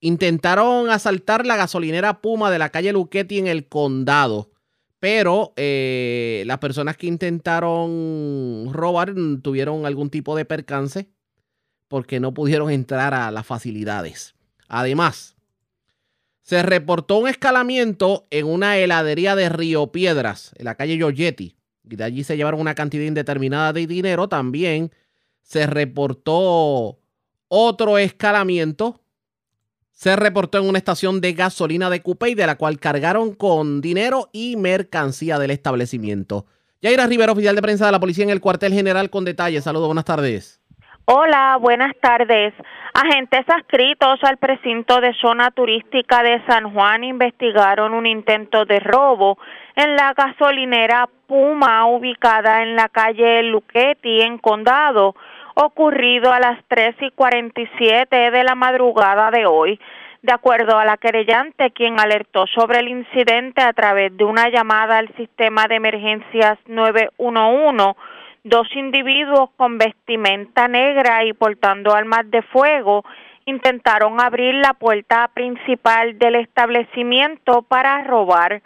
intentaron 0.00 0.90
asaltar 0.90 1.46
la 1.46 1.56
gasolinera 1.56 2.20
Puma 2.20 2.50
de 2.50 2.58
la 2.58 2.68
calle 2.68 2.92
Luquetti 2.92 3.38
en 3.38 3.46
el 3.46 3.68
condado. 3.68 4.50
Pero 4.98 5.54
eh, 5.56 6.42
las 6.46 6.58
personas 6.58 6.98
que 6.98 7.06
intentaron 7.06 8.68
robar 8.70 9.14
tuvieron 9.42 9.86
algún 9.86 10.10
tipo 10.10 10.36
de 10.36 10.44
percance 10.44 11.08
porque 11.88 12.20
no 12.20 12.34
pudieron 12.34 12.70
entrar 12.70 13.14
a 13.14 13.30
las 13.30 13.46
facilidades. 13.46 14.34
Además, 14.68 15.36
se 16.42 16.62
reportó 16.62 17.18
un 17.18 17.28
escalamiento 17.28 18.26
en 18.30 18.46
una 18.46 18.76
heladería 18.78 19.36
de 19.36 19.48
Río 19.48 19.92
Piedras, 19.92 20.54
en 20.58 20.64
la 20.64 20.74
calle 20.74 20.96
Giorgetti. 20.96 21.56
Y 21.88 21.96
de 21.96 22.04
allí 22.04 22.24
se 22.24 22.36
llevaron 22.36 22.60
una 22.60 22.74
cantidad 22.74 23.04
indeterminada 23.04 23.72
de 23.72 23.86
dinero. 23.86 24.28
También 24.28 24.90
se 25.42 25.66
reportó 25.66 26.98
otro 27.48 27.98
escalamiento. 27.98 29.00
Se 29.90 30.16
reportó 30.16 30.58
en 30.58 30.68
una 30.68 30.78
estación 30.78 31.20
de 31.20 31.32
gasolina 31.34 31.90
de 31.90 32.00
Cupey, 32.00 32.34
de 32.34 32.46
la 32.46 32.56
cual 32.56 32.78
cargaron 32.78 33.34
con 33.34 33.80
dinero 33.80 34.30
y 34.32 34.56
mercancía 34.56 35.38
del 35.38 35.50
establecimiento. 35.50 36.46
Yaira 36.80 37.06
Rivera, 37.06 37.32
oficial 37.32 37.54
de 37.54 37.62
prensa 37.62 37.86
de 37.86 37.92
la 37.92 38.00
policía 38.00 38.24
en 38.24 38.30
el 38.30 38.40
cuartel 38.40 38.72
general, 38.72 39.10
con 39.10 39.24
detalles. 39.24 39.64
Saludos, 39.64 39.88
buenas 39.88 40.06
tardes. 40.06 40.60
Hola, 41.04 41.58
buenas 41.60 41.92
tardes. 42.00 42.54
Agentes 42.92 43.48
adscritos 43.48 44.18
al 44.24 44.36
precinto 44.38 45.00
de 45.00 45.14
zona 45.14 45.52
turística 45.52 46.24
de 46.24 46.44
San 46.46 46.72
Juan 46.72 47.04
investigaron 47.04 47.94
un 47.94 48.04
intento 48.04 48.64
de 48.64 48.80
robo 48.80 49.38
en 49.76 49.94
la 49.94 50.12
gasolinera 50.12 51.08
Puma 51.28 51.86
ubicada 51.86 52.62
en 52.62 52.74
la 52.74 52.88
calle 52.88 53.44
Luquetti 53.44 54.22
en 54.22 54.38
Condado, 54.38 55.14
ocurrido 55.54 56.32
a 56.32 56.40
las 56.40 56.58
3 56.66 56.96
y 57.02 57.10
47 57.12 58.32
de 58.32 58.44
la 58.44 58.56
madrugada 58.56 59.30
de 59.30 59.46
hoy. 59.46 59.78
De 60.22 60.32
acuerdo 60.32 60.76
a 60.76 60.84
la 60.84 60.96
querellante, 60.96 61.70
quien 61.70 62.00
alertó 62.00 62.46
sobre 62.48 62.80
el 62.80 62.88
incidente 62.88 63.62
a 63.62 63.72
través 63.72 64.14
de 64.16 64.24
una 64.24 64.48
llamada 64.48 64.98
al 64.98 65.14
sistema 65.14 65.66
de 65.68 65.76
emergencias 65.76 66.58
911, 66.66 67.94
Dos 68.42 68.74
individuos 68.74 69.50
con 69.58 69.76
vestimenta 69.76 70.66
negra 70.66 71.24
y 71.24 71.34
portando 71.34 71.92
armas 71.92 72.30
de 72.30 72.40
fuego 72.40 73.04
intentaron 73.44 74.18
abrir 74.18 74.54
la 74.54 74.72
puerta 74.72 75.28
principal 75.34 76.18
del 76.18 76.36
establecimiento 76.36 77.60
para 77.60 78.02
robar. 78.04 78.62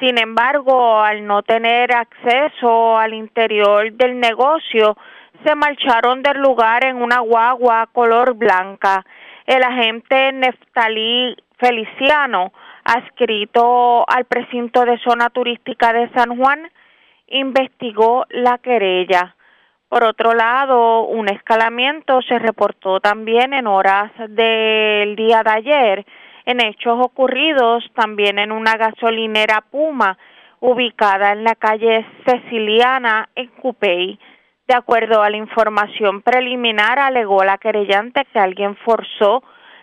Sin 0.00 0.18
embargo, 0.18 1.00
al 1.00 1.26
no 1.26 1.42
tener 1.42 1.94
acceso 1.94 2.98
al 2.98 3.14
interior 3.14 3.90
del 3.92 4.20
negocio, 4.20 4.98
se 5.42 5.54
marcharon 5.54 6.22
del 6.22 6.36
lugar 6.36 6.84
en 6.84 6.96
una 6.96 7.20
guagua 7.20 7.88
color 7.92 8.34
blanca. 8.34 9.06
El 9.46 9.62
agente 9.62 10.30
Neftalí 10.32 11.36
Feliciano, 11.56 12.52
adscrito 12.84 14.04
al 14.06 14.26
precinto 14.26 14.84
de 14.84 14.98
zona 14.98 15.30
turística 15.30 15.94
de 15.94 16.10
San 16.10 16.36
Juan, 16.36 16.68
investigó 17.28 18.26
la 18.30 18.58
querella. 18.58 19.34
Por 19.88 20.04
otro 20.04 20.34
lado, 20.34 21.04
un 21.04 21.28
escalamiento 21.28 22.20
se 22.22 22.38
reportó 22.38 23.00
también 23.00 23.52
en 23.52 23.66
horas 23.66 24.12
del 24.28 25.14
día 25.16 25.42
de 25.42 25.50
ayer 25.50 26.06
en 26.46 26.60
hechos 26.60 26.98
ocurridos 27.00 27.84
también 27.94 28.38
en 28.38 28.52
una 28.52 28.76
gasolinera 28.76 29.62
Puma 29.70 30.16
ubicada 30.60 31.32
en 31.32 31.44
la 31.44 31.54
calle 31.56 32.06
Ceciliana 32.24 33.28
en 33.34 33.48
Cupey. 33.48 34.18
De 34.66 34.74
acuerdo 34.74 35.22
a 35.22 35.30
la 35.30 35.36
información 35.36 36.22
preliminar, 36.22 36.98
alegó 36.98 37.44
la 37.44 37.58
querellante 37.58 38.24
que 38.32 38.38
alguien 38.38 38.76
forzó 38.76 39.42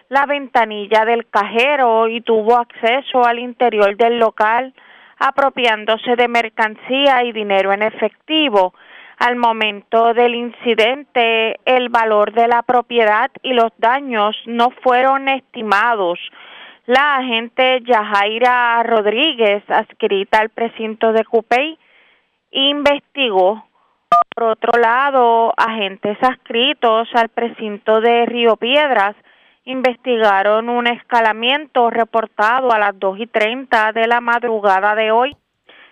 la 0.09 0.25
ventanilla 0.25 1.05
del 1.05 1.29
cajero 1.29 2.07
y 2.07 2.21
tuvo 2.21 2.57
acceso 2.57 3.23
al 3.23 3.39
interior 3.39 3.95
del 3.95 4.19
local 4.19 4.73
apropiándose 5.20 6.16
de 6.16 6.28
mercancía 6.28 7.24
y 7.24 7.32
dinero 7.32 7.74
en 7.74 7.84
efectivo. 7.84 8.74
Al 9.20 9.36
momento 9.36 10.14
del 10.14 10.36
incidente, 10.36 11.59
el 11.66 11.89
valor 11.89 12.34
de 12.34 12.47
la 12.47 12.61
propiedad 12.64 13.32
y 13.41 13.53
los 13.53 13.72
daños 13.78 14.36
no 14.45 14.70
fueron 14.82 15.30
estimados. 15.30 16.20
La 16.86 17.16
agente 17.16 17.80
Yajaira 17.86 18.84
Rodríguez, 18.84 19.64
adscrita 19.70 20.39
al 20.39 20.49
precinto 20.49 21.14
de 21.14 21.24
Cupey, 21.24 21.78
investigó. 22.51 23.66
Por 24.36 24.43
otro 24.43 24.80
lado, 24.80 25.53
agentes 25.55 26.18
adscritos 26.22 27.07
al 27.14 27.30
precinto 27.30 28.01
de 28.01 28.26
Río 28.26 28.57
Piedras 28.57 29.16
investigaron 29.66 30.70
un 30.70 30.88
escalamiento 30.88 31.89
reportado 31.89 32.72
a 32.72 32.80
las 32.80 32.99
2 32.99 33.20
y 33.20 33.28
30 33.28 33.93
de 33.93 34.07
la 34.07 34.20
madrugada 34.20 34.95
de 34.95 35.11
hoy 35.11 35.36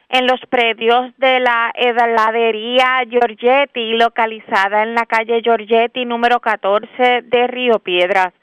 en 0.09 0.28
los 0.28 0.41
predios 0.49 1.17
de 1.17 1.39
la 1.39 1.72
heladería 1.74 3.03
Giorgetti, 3.09 3.93
localizada 3.93 4.84
en 4.84 4.93
la 4.93 5.05
calle 5.05 5.41
Giorgetti 5.41 6.03
número 6.03 6.41
14 6.41 7.22
de 7.24 7.47
Río 7.47 7.80
Piedras. 7.80 8.34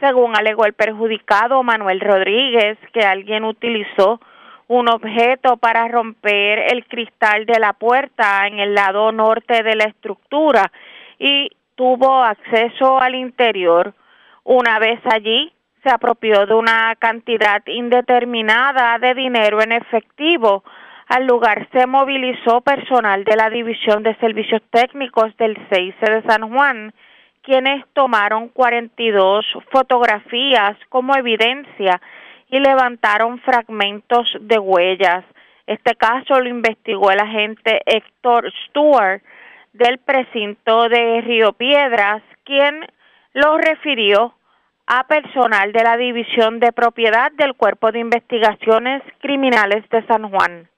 Según 0.00 0.34
alegó 0.34 0.64
el 0.64 0.72
perjudicado 0.72 1.62
Manuel 1.62 2.00
Rodríguez, 2.00 2.78
que 2.94 3.00
alguien 3.00 3.44
utilizó 3.44 4.18
un 4.66 4.88
objeto 4.88 5.58
para 5.58 5.88
romper 5.88 6.72
el 6.72 6.86
cristal 6.86 7.44
de 7.44 7.58
la 7.58 7.74
puerta 7.74 8.46
en 8.46 8.58
el 8.60 8.74
lado 8.74 9.12
norte 9.12 9.62
de 9.62 9.76
la 9.76 9.84
estructura 9.84 10.72
y 11.18 11.50
tuvo 11.74 12.22
acceso 12.22 12.98
al 12.98 13.14
interior. 13.14 13.92
Una 14.52 14.80
vez 14.80 14.98
allí, 15.04 15.52
se 15.84 15.90
apropió 15.90 16.44
de 16.44 16.54
una 16.54 16.96
cantidad 16.96 17.62
indeterminada 17.66 18.98
de 18.98 19.14
dinero 19.14 19.62
en 19.62 19.70
efectivo. 19.70 20.64
Al 21.06 21.24
lugar 21.24 21.68
se 21.70 21.86
movilizó 21.86 22.60
personal 22.60 23.22
de 23.22 23.36
la 23.36 23.48
División 23.48 24.02
de 24.02 24.16
Servicios 24.16 24.60
Técnicos 24.72 25.36
del 25.36 25.56
CEICE 25.68 26.04
de 26.04 26.22
San 26.22 26.52
Juan, 26.52 26.92
quienes 27.42 27.86
tomaron 27.92 28.48
42 28.48 29.46
fotografías 29.70 30.76
como 30.88 31.14
evidencia 31.14 32.00
y 32.48 32.58
levantaron 32.58 33.38
fragmentos 33.42 34.26
de 34.40 34.58
huellas. 34.58 35.24
Este 35.68 35.94
caso 35.94 36.40
lo 36.40 36.48
investigó 36.48 37.12
el 37.12 37.20
agente 37.20 37.82
Héctor 37.86 38.52
Stewart 38.66 39.22
del 39.74 39.98
precinto 39.98 40.88
de 40.88 41.20
Río 41.20 41.52
Piedras, 41.52 42.24
quien 42.42 42.84
lo 43.32 43.56
refirió 43.56 44.34
a 44.92 45.06
personal 45.06 45.70
de 45.72 45.84
la 45.84 45.96
División 45.96 46.58
de 46.58 46.72
Propiedad 46.72 47.30
del 47.38 47.54
Cuerpo 47.54 47.92
de 47.92 48.00
Investigaciones 48.00 49.04
Criminales 49.20 49.88
de 49.88 50.04
San 50.06 50.28
Juan. 50.28 50.68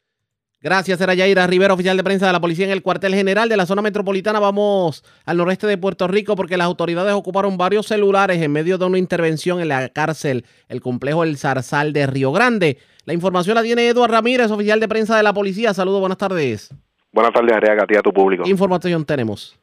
Gracias, 0.61 1.01
era 1.01 1.15
Yaira 1.15 1.47
Rivera, 1.47 1.73
oficial 1.73 1.97
de 1.97 2.05
prensa 2.05 2.27
de 2.27 2.33
la 2.35 2.41
policía 2.41 2.67
en 2.67 2.73
el 2.73 2.83
cuartel 2.83 3.15
general 3.15 3.49
de 3.49 3.57
la 3.57 3.65
zona 3.65 3.81
metropolitana. 3.81 4.39
Vamos 4.39 5.03
al 5.25 5.39
noreste 5.39 5.67
de 5.67 5.79
Puerto 5.79 6.09
Rico 6.09 6.37
porque 6.37 6.59
las 6.59 6.67
autoridades 6.67 7.15
ocuparon 7.15 7.57
varios 7.57 7.87
celulares 7.87 8.43
en 8.43 8.53
medio 8.53 8.77
de 8.77 8.85
una 8.85 8.99
intervención 8.99 9.61
en 9.61 9.69
la 9.69 9.89
cárcel, 9.89 10.45
el 10.69 10.83
complejo 10.83 11.25
El 11.25 11.39
Zarzal 11.39 11.95
de 11.95 12.07
Río 12.07 12.33
Grande. 12.33 12.77
La 13.07 13.15
información 13.15 13.55
la 13.55 13.63
tiene 13.63 13.89
Eduardo 13.89 14.13
Ramírez, 14.15 14.51
oficial 14.51 14.79
de 14.79 14.89
prensa 14.89 15.17
de 15.17 15.23
la 15.23 15.33
policía. 15.33 15.73
Saludos, 15.73 16.01
buenas 16.01 16.19
tardes. 16.19 16.69
Buenas 17.13 17.33
tardes, 17.33 17.57
Ariaga, 17.57 17.85
a 17.85 17.87
ti 17.87 17.97
a 17.97 18.03
tu 18.03 18.13
público. 18.13 18.45
¿Qué 18.45 18.51
información 18.51 19.07
tenemos? 19.07 19.59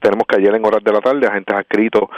Tenemos 0.00 0.24
que 0.26 0.36
ayer 0.36 0.54
en 0.54 0.66
horas 0.66 0.82
de 0.82 0.92
la 0.92 1.00
tarde 1.00 1.26
agentes 1.26 1.54
adscritos 1.54 2.08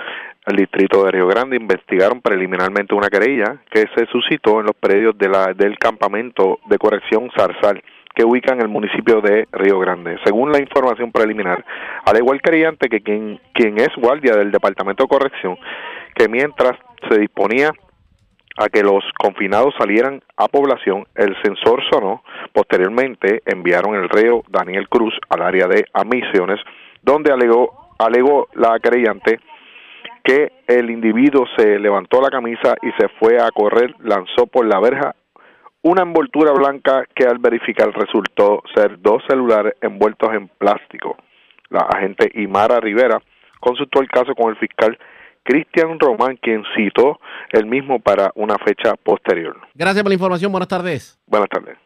al 0.45 0.57
distrito 0.57 1.05
de 1.05 1.13
Río 1.13 1.27
Grande 1.27 1.57
investigaron 1.57 2.21
preliminarmente 2.21 2.95
una 2.95 3.09
querella 3.09 3.63
que 3.71 3.87
se 3.97 4.07
suscitó 4.07 4.61
en 4.61 4.67
los 4.67 4.77
predios 4.79 5.17
de 5.17 5.29
la, 5.29 5.55
del 5.55 5.79
campamento 5.79 6.59
de 6.67 6.79
corrección 6.79 7.31
Zarzal 7.37 7.83
que 8.15 8.25
ubica 8.25 8.53
en 8.53 8.61
el 8.61 8.69
municipio 8.69 9.21
de 9.21 9.49
Río 9.51 9.79
Grande. 9.81 10.19
Según 10.25 10.53
la 10.53 10.61
información 10.61 11.11
preliminar, 11.11 11.65
al 12.05 12.17
igual 12.17 12.41
creyente 12.41 12.89
que 12.89 13.01
quien, 13.01 13.41
quien 13.53 13.79
es 13.79 13.89
guardia 13.97 14.37
del 14.37 14.53
Departamento 14.53 15.05
de 15.05 15.09
Corrección, 15.09 15.59
que 16.15 16.29
mientras 16.29 16.79
se 17.09 17.19
disponía 17.19 17.73
a 18.57 18.69
que 18.69 18.85
los 18.85 19.03
confinados 19.19 19.75
salieran 19.77 20.23
a 20.37 20.47
población, 20.47 21.07
el 21.17 21.35
sensor 21.43 21.83
sonó. 21.91 22.23
Posteriormente 22.53 23.43
enviaron 23.47 23.97
el 23.97 24.09
reo 24.09 24.45
Daniel 24.49 24.89
Cruz 24.89 25.15
al 25.29 25.43
área 25.43 25.67
de 25.67 25.85
admisiones, 25.93 26.61
donde 27.03 27.33
alegó, 27.33 27.89
alegó 27.99 28.47
la 28.55 28.79
creyente 28.79 29.41
que 30.25 30.51
el 30.67 30.91
individuo 30.91 31.45
se 31.57 31.79
levantó 31.79 32.21
la 32.21 32.31
camisa 32.31 32.75
y 32.83 32.91
se 32.99 33.09
fue 33.21 33.39
a 33.39 33.51
correr, 33.51 33.95
lanzó 34.01 34.47
por 34.47 34.67
la 34.67 34.81
verja 34.81 35.15
una 35.83 36.03
envoltura 36.03 36.53
blanca 36.53 37.05
que 37.15 37.27
al 37.27 37.39
verificar 37.39 37.93
resultó 37.93 38.63
ser 38.75 39.01
dos 39.03 39.23
celulares 39.29 39.75
envueltos 39.83 40.33
en 40.33 40.49
plástico. 40.49 41.19
La 41.69 41.81
agente 41.81 42.31
Imara 42.35 42.81
Rivera 42.81 43.21
consultó 43.61 44.01
el 44.01 44.09
caso 44.09 44.35
con 44.35 44.51
el 44.51 44.57
fiscal 44.57 44.99
Cristian 45.43 46.01
Román, 46.01 46.39
quien 46.41 46.63
citó 46.75 47.21
el 47.53 47.67
mismo 47.67 48.01
para 48.01 48.33
una 48.35 48.57
fecha 48.65 48.95
posterior. 48.97 49.59
Gracias 49.75 50.03
por 50.03 50.09
la 50.09 50.15
información. 50.15 50.51
Buenas 50.51 50.69
tardes. 50.69 51.21
Buenas 51.27 51.51
tardes. 51.51 51.77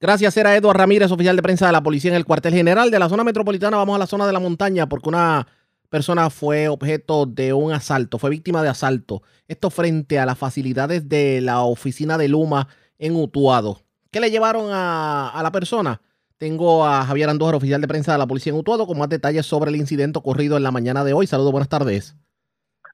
Gracias, 0.00 0.36
era 0.36 0.56
Eduardo 0.56 0.80
Ramírez, 0.80 1.10
oficial 1.12 1.36
de 1.36 1.42
prensa 1.42 1.66
de 1.66 1.72
la 1.72 1.82
policía 1.82 2.10
en 2.10 2.16
el 2.16 2.24
cuartel 2.24 2.52
general 2.52 2.90
de 2.90 2.98
la 2.98 3.08
zona 3.08 3.22
metropolitana. 3.22 3.76
Vamos 3.76 3.94
a 3.94 4.00
la 4.00 4.06
zona 4.06 4.26
de 4.26 4.32
la 4.32 4.40
montaña 4.40 4.86
porque 4.88 5.08
una 5.08 5.46
persona 5.94 6.28
fue 6.28 6.68
objeto 6.68 7.24
de 7.24 7.52
un 7.52 7.70
asalto, 7.70 8.18
fue 8.18 8.28
víctima 8.28 8.64
de 8.64 8.68
asalto. 8.68 9.22
Esto 9.46 9.70
frente 9.70 10.18
a 10.18 10.26
las 10.26 10.36
facilidades 10.36 11.08
de 11.08 11.40
la 11.40 11.60
oficina 11.60 12.18
de 12.18 12.26
Luma 12.26 12.66
en 12.98 13.14
Utuado. 13.14 13.76
¿Qué 14.10 14.18
le 14.18 14.32
llevaron 14.32 14.70
a, 14.72 15.40
la 15.40 15.52
persona? 15.52 16.00
Tengo 16.36 16.84
a 16.84 17.04
Javier 17.04 17.28
Andújar, 17.28 17.54
oficial 17.54 17.80
de 17.80 17.86
prensa 17.86 18.10
de 18.10 18.18
la 18.18 18.26
policía 18.26 18.52
en 18.52 18.58
Utuado, 18.58 18.88
con 18.88 18.98
más 18.98 19.08
detalles 19.08 19.46
sobre 19.46 19.70
el 19.70 19.76
incidente 19.76 20.18
ocurrido 20.18 20.56
en 20.56 20.64
la 20.64 20.72
mañana 20.72 21.04
de 21.04 21.12
hoy. 21.12 21.28
Saludos, 21.28 21.52
buenas 21.52 21.68
tardes. 21.68 22.16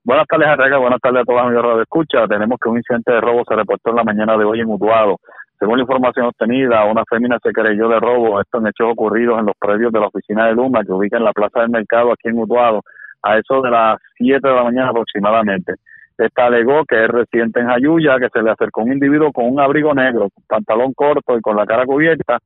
Buenas 0.05 0.27
tardes, 0.29 0.49
Arrega. 0.49 0.77
Buenas 0.77 1.01
tardes 1.01 1.23
a 1.23 1.25
todas 1.25 1.51
las 1.51 1.77
de 1.77 1.83
escucha. 1.83 2.29
Tenemos 2.29 2.59
que 2.63 2.69
un 2.69 2.77
incidente 2.77 3.13
de 3.13 3.21
robo 3.23 3.45
se 3.49 3.57
reportó 3.57 3.89
en 3.89 3.97
la 3.97 4.05
mañana 4.05 4.37
de 4.37 4.45
hoy 4.45 4.61
en 4.61 4.69
Utuado. 4.69 5.17
Según 5.61 5.77
la 5.77 5.83
información 5.83 6.25
obtenida, 6.25 6.87
una 6.87 7.05
fémina 7.05 7.39
se 7.43 7.53
creyó 7.53 7.87
de 7.91 8.01
robo. 8.01 8.41
Esto 8.41 8.59
en 8.59 8.69
hechos 8.69 8.93
ocurridos 8.93 9.39
en 9.39 9.45
los 9.45 9.55
predios 9.61 9.93
de 9.93 10.01
la 10.01 10.07
oficina 10.07 10.47
de 10.47 10.55
Luma, 10.55 10.83
que 10.83 10.91
ubica 10.93 11.19
en 11.19 11.25
la 11.25 11.35
plaza 11.35 11.61
del 11.61 11.69
mercado 11.69 12.13
aquí 12.13 12.29
en 12.29 12.39
Utuado, 12.39 12.81
a 13.23 13.37
eso 13.37 13.61
de 13.61 13.71
las 13.71 14.01
7 14.17 14.41
de 14.49 14.55
la 14.55 14.65
mañana 14.65 14.89
aproximadamente. 14.89 15.75
Esta 16.17 16.47
alegó 16.47 16.87
que 16.87 17.05
es 17.05 17.11
residente 17.11 17.61
en 17.61 17.67
Jayuya, 17.67 18.19
que 18.19 18.31
se 18.33 18.43
le 18.43 18.51
acercó 18.51 18.83
un 18.83 18.93
individuo 18.93 19.33
con 19.33 19.53
un 19.53 19.61
abrigo 19.61 19.93
negro, 19.93 20.29
pantalón 20.49 20.95
corto 20.95 21.37
y 21.37 21.43
con 21.43 21.57
la 21.57 21.67
cara 21.67 21.85
cubierta, 21.85 22.39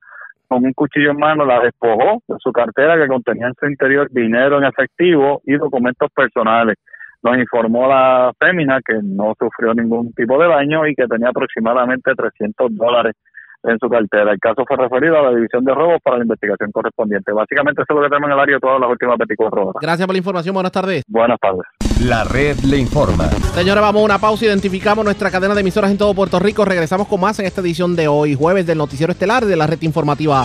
con 0.48 0.64
un 0.64 0.72
cuchillo 0.72 1.12
en 1.12 1.18
mano, 1.18 1.44
la 1.44 1.60
despojó 1.60 2.20
de 2.26 2.34
su 2.40 2.50
cartera 2.50 2.96
que 2.96 3.06
contenía 3.06 3.46
en 3.46 3.54
su 3.54 3.66
interior 3.66 4.08
dinero 4.10 4.58
en 4.58 4.64
efectivo 4.64 5.40
y 5.44 5.54
documentos 5.54 6.10
personales. 6.12 6.78
Nos 7.24 7.38
informó 7.38 7.88
la 7.88 8.32
fémina 8.38 8.80
que 8.84 9.00
no 9.02 9.32
sufrió 9.38 9.72
ningún 9.72 10.12
tipo 10.12 10.38
de 10.38 10.46
daño 10.46 10.86
y 10.86 10.94
que 10.94 11.06
tenía 11.06 11.30
aproximadamente 11.30 12.14
300 12.14 12.76
dólares 12.76 13.14
en 13.62 13.78
su 13.78 13.88
cartera. 13.88 14.32
El 14.32 14.38
caso 14.38 14.64
fue 14.68 14.76
referido 14.76 15.18
a 15.18 15.22
la 15.22 15.34
División 15.34 15.64
de 15.64 15.74
Robos 15.74 16.00
para 16.04 16.18
la 16.18 16.24
investigación 16.24 16.70
correspondiente. 16.70 17.32
Básicamente 17.32 17.80
eso 17.80 17.94
es 17.94 17.96
lo 17.96 18.02
que 18.02 18.10
tenemos 18.10 18.28
en 18.28 18.34
el 18.34 18.40
área 18.40 18.58
todas 18.58 18.78
las 18.78 18.90
últimas 18.90 19.16
24 19.16 19.62
horas. 19.62 19.80
Gracias 19.80 20.06
por 20.06 20.14
la 20.14 20.18
información. 20.18 20.52
Buenas 20.52 20.72
tardes. 20.72 21.02
Buenas 21.08 21.38
tardes. 21.40 21.62
La 22.06 22.24
red 22.24 22.58
le 22.58 22.76
informa. 22.76 23.24
Señores, 23.54 23.80
vamos 23.80 24.02
a 24.02 24.04
una 24.04 24.18
pausa. 24.18 24.44
Identificamos 24.44 25.02
nuestra 25.02 25.30
cadena 25.30 25.54
de 25.54 25.62
emisoras 25.62 25.90
en 25.90 25.96
todo 25.96 26.12
Puerto 26.12 26.38
Rico. 26.38 26.66
Regresamos 26.66 27.08
con 27.08 27.22
más 27.22 27.38
en 27.38 27.46
esta 27.46 27.62
edición 27.62 27.96
de 27.96 28.06
hoy, 28.06 28.34
jueves 28.34 28.66
del 28.66 28.76
Noticiero 28.76 29.12
Estelar 29.12 29.46
de 29.46 29.56
la 29.56 29.66
red 29.66 29.80
informativa. 29.80 30.44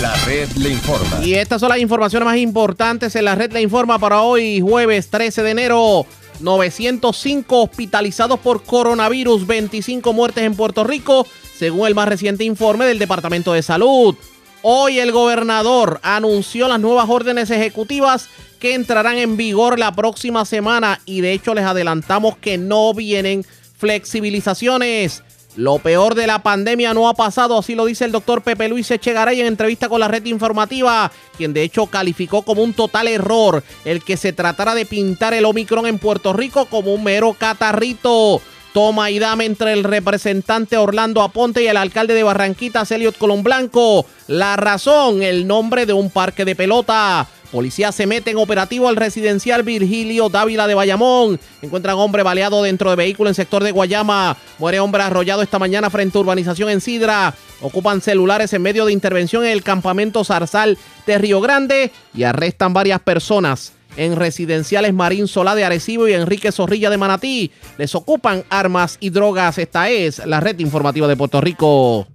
La 0.00 0.14
red 0.26 0.48
le 0.52 0.70
informa. 0.70 1.24
Y 1.24 1.34
estas 1.34 1.60
son 1.60 1.70
las 1.70 1.78
informaciones 1.78 2.24
más 2.24 2.36
importantes 2.36 3.16
en 3.16 3.24
la 3.24 3.34
red 3.34 3.50
le 3.50 3.62
informa 3.62 3.98
para 3.98 4.20
hoy, 4.20 4.60
jueves 4.60 5.10
13 5.10 5.42
de 5.42 5.50
enero. 5.50 6.06
905 6.38 7.62
hospitalizados 7.62 8.38
por 8.38 8.62
coronavirus, 8.62 9.44
25 9.44 10.12
muertes 10.12 10.44
en 10.44 10.54
Puerto 10.54 10.84
Rico, 10.84 11.26
según 11.56 11.88
el 11.88 11.96
más 11.96 12.08
reciente 12.08 12.44
informe 12.44 12.84
del 12.86 13.00
Departamento 13.00 13.52
de 13.52 13.62
Salud. 13.62 14.14
Hoy 14.62 15.00
el 15.00 15.10
gobernador 15.10 15.98
anunció 16.04 16.68
las 16.68 16.78
nuevas 16.78 17.08
órdenes 17.08 17.50
ejecutivas 17.50 18.28
que 18.60 18.74
entrarán 18.74 19.18
en 19.18 19.36
vigor 19.36 19.80
la 19.80 19.92
próxima 19.92 20.44
semana 20.44 21.00
y 21.06 21.22
de 21.22 21.32
hecho 21.32 21.54
les 21.54 21.64
adelantamos 21.64 22.36
que 22.36 22.56
no 22.56 22.94
vienen 22.94 23.44
flexibilizaciones. 23.76 25.24
Lo 25.56 25.78
peor 25.78 26.14
de 26.14 26.26
la 26.26 26.42
pandemia 26.42 26.94
no 26.94 27.08
ha 27.08 27.14
pasado, 27.14 27.58
así 27.58 27.74
lo 27.74 27.86
dice 27.86 28.04
el 28.04 28.12
doctor 28.12 28.42
Pepe 28.42 28.68
Luis 28.68 28.90
Echegaray 28.90 29.40
en 29.40 29.46
entrevista 29.46 29.88
con 29.88 29.98
la 29.98 30.08
red 30.08 30.24
informativa, 30.26 31.10
quien 31.36 31.52
de 31.52 31.62
hecho 31.62 31.86
calificó 31.86 32.42
como 32.42 32.62
un 32.62 32.74
total 32.74 33.08
error 33.08 33.64
el 33.84 34.04
que 34.04 34.16
se 34.16 34.32
tratara 34.32 34.74
de 34.74 34.86
pintar 34.86 35.34
el 35.34 35.44
Omicron 35.44 35.86
en 35.86 35.98
Puerto 35.98 36.32
Rico 36.32 36.66
como 36.66 36.94
un 36.94 37.02
mero 37.02 37.34
catarrito. 37.36 38.40
Toma 38.72 39.10
y 39.10 39.18
dame 39.18 39.46
entre 39.46 39.72
el 39.72 39.82
representante 39.82 40.76
Orlando 40.76 41.22
Aponte 41.22 41.62
y 41.62 41.66
el 41.66 41.78
alcalde 41.78 42.14
de 42.14 42.22
Barranquita, 42.22 42.84
Celiot 42.84 43.16
Colón 43.16 43.42
Blanco. 43.42 44.06
La 44.26 44.56
razón, 44.56 45.22
el 45.22 45.46
nombre 45.46 45.86
de 45.86 45.94
un 45.94 46.10
parque 46.10 46.44
de 46.44 46.54
pelota. 46.54 47.26
Policía 47.50 47.92
se 47.92 48.06
mete 48.06 48.30
en 48.30 48.36
operativo 48.36 48.88
al 48.88 48.96
residencial 48.96 49.62
Virgilio 49.62 50.28
Dávila 50.28 50.66
de 50.66 50.74
Bayamón. 50.74 51.40
Encuentran 51.62 51.96
hombre 51.96 52.22
baleado 52.22 52.62
dentro 52.62 52.90
de 52.90 52.96
vehículo 52.96 53.30
en 53.30 53.34
sector 53.34 53.64
de 53.64 53.72
Guayama. 53.72 54.36
Muere 54.58 54.80
hombre 54.80 55.02
arrollado 55.02 55.40
esta 55.40 55.58
mañana 55.58 55.88
frente 55.88 56.18
a 56.18 56.20
urbanización 56.20 56.68
en 56.68 56.80
Sidra. 56.80 57.34
Ocupan 57.62 58.02
celulares 58.02 58.52
en 58.52 58.62
medio 58.62 58.84
de 58.84 58.92
intervención 58.92 59.44
en 59.44 59.52
el 59.52 59.62
campamento 59.62 60.24
Zarzal 60.24 60.76
de 61.06 61.18
Río 61.18 61.40
Grande 61.40 61.90
y 62.14 62.24
arrestan 62.24 62.74
varias 62.74 63.00
personas 63.00 63.72
en 63.96 64.16
residenciales 64.16 64.92
Marín 64.92 65.26
Solá 65.26 65.54
de 65.54 65.64
Arecibo 65.64 66.06
y 66.06 66.12
Enrique 66.12 66.52
Zorrilla 66.52 66.90
de 66.90 66.98
Manatí. 66.98 67.50
Les 67.78 67.94
ocupan 67.94 68.44
armas 68.50 68.98
y 69.00 69.10
drogas. 69.10 69.58
Esta 69.58 69.88
es 69.88 70.24
la 70.26 70.40
red 70.40 70.58
informativa 70.58 71.08
de 71.08 71.16
Puerto 71.16 71.40
Rico. 71.40 72.06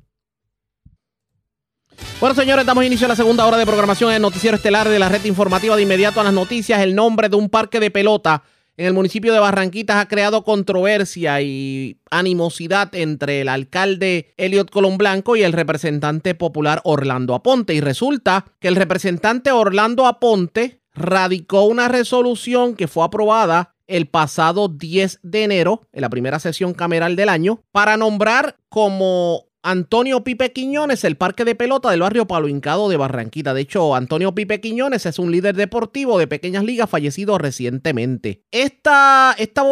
Bueno, 2.20 2.36
señores, 2.36 2.66
damos 2.66 2.86
inicio 2.86 3.06
a 3.06 3.10
la 3.10 3.16
segunda 3.16 3.46
hora 3.46 3.58
de 3.58 3.66
programación 3.66 4.10
en 4.12 4.18
el 4.18 4.22
Noticiero 4.22 4.56
Estelar 4.56 4.88
de 4.88 5.00
la 5.00 5.10
red 5.10 5.26
informativa. 5.26 5.76
De 5.76 5.82
inmediato 5.82 6.22
a 6.22 6.24
las 6.24 6.34
noticias, 6.34 6.82
el 6.82 6.96
nombre 6.96 7.30
de 7.30 7.36
un 7.36 7.50
parque 7.50 7.80
de 7.80 7.92
pelota 7.92 8.44
en 8.76 8.88
el 8.88 8.94
municipio 8.94 9.34
de 9.34 9.40
Barranquitas 9.40 9.98
ha 9.98 10.08
creado 10.08 10.44
controversia 10.44 11.42
y 11.42 12.00
animosidad 12.10 12.94
entre 12.96 13.42
el 13.42 13.50
alcalde 13.50 14.34
Elliot 14.38 14.72
Colón 14.72 14.98
Blanco 14.98 15.36
y 15.36 15.44
el 15.44 15.54
representante 15.54 16.34
popular 16.34 16.82
Orlando 16.84 17.36
Aponte. 17.36 17.74
Y 17.74 17.82
resulta 17.82 18.46
que 18.60 18.68
el 18.68 18.76
representante 18.76 19.52
Orlando 19.52 20.08
Aponte 20.08 20.82
radicó 20.96 21.64
una 21.66 21.88
resolución 21.88 22.76
que 22.76 22.88
fue 22.88 23.04
aprobada 23.04 23.76
el 23.86 24.08
pasado 24.08 24.70
10 24.70 25.20
de 25.24 25.44
enero, 25.44 25.82
en 25.92 26.02
la 26.02 26.10
primera 26.10 26.40
sesión 26.40 26.74
cameral 26.74 27.16
del 27.16 27.30
año, 27.30 27.62
para 27.72 27.98
nombrar 27.98 28.56
como 28.70 29.46
Antonio 29.64 30.26
Pipe 30.26 30.52
Quiñones, 30.52 31.06
el 31.06 31.16
parque 31.16 31.46
de 31.46 31.56
pelota 31.56 31.90
del 31.90 32.02
barrio 32.02 32.28
Palo 32.28 32.50
Hincado 32.50 32.90
de 32.90 32.98
Barranquita. 32.98 33.54
De 33.54 33.62
hecho, 33.62 33.96
Antonio 33.96 34.36
Pipe 34.36 34.60
Quiñones 34.60 35.06
es 35.06 35.20
un 35.20 35.32
líder 35.32 35.56
deportivo 35.56 36.20
de 36.20 36.28
pequeñas 36.28 36.66
ligas 36.66 36.90
fallecido 36.90 37.38
recientemente. 37.38 38.44
Esta, 38.52 39.34
esta, 39.38 39.64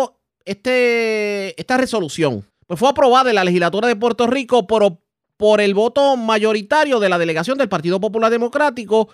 este, 0.46 1.60
esta 1.60 1.78
resolución 1.78 2.46
pues 2.68 2.80
fue 2.80 2.88
aprobada 2.88 3.30
en 3.30 3.36
la 3.36 3.44
legislatura 3.44 3.89
de 3.89 3.98
Puerto 3.98 4.28
Rico 4.28 4.66
por, 4.66 4.98
por 5.36 5.60
el 5.60 5.74
voto 5.74 6.16
mayoritario 6.16 7.02
de 7.02 7.10
la 7.10 7.18
delegación 7.18 7.58
del 7.58 7.68
Partido 7.68 8.00
Popular 8.00 8.32
Democrático 8.32 9.10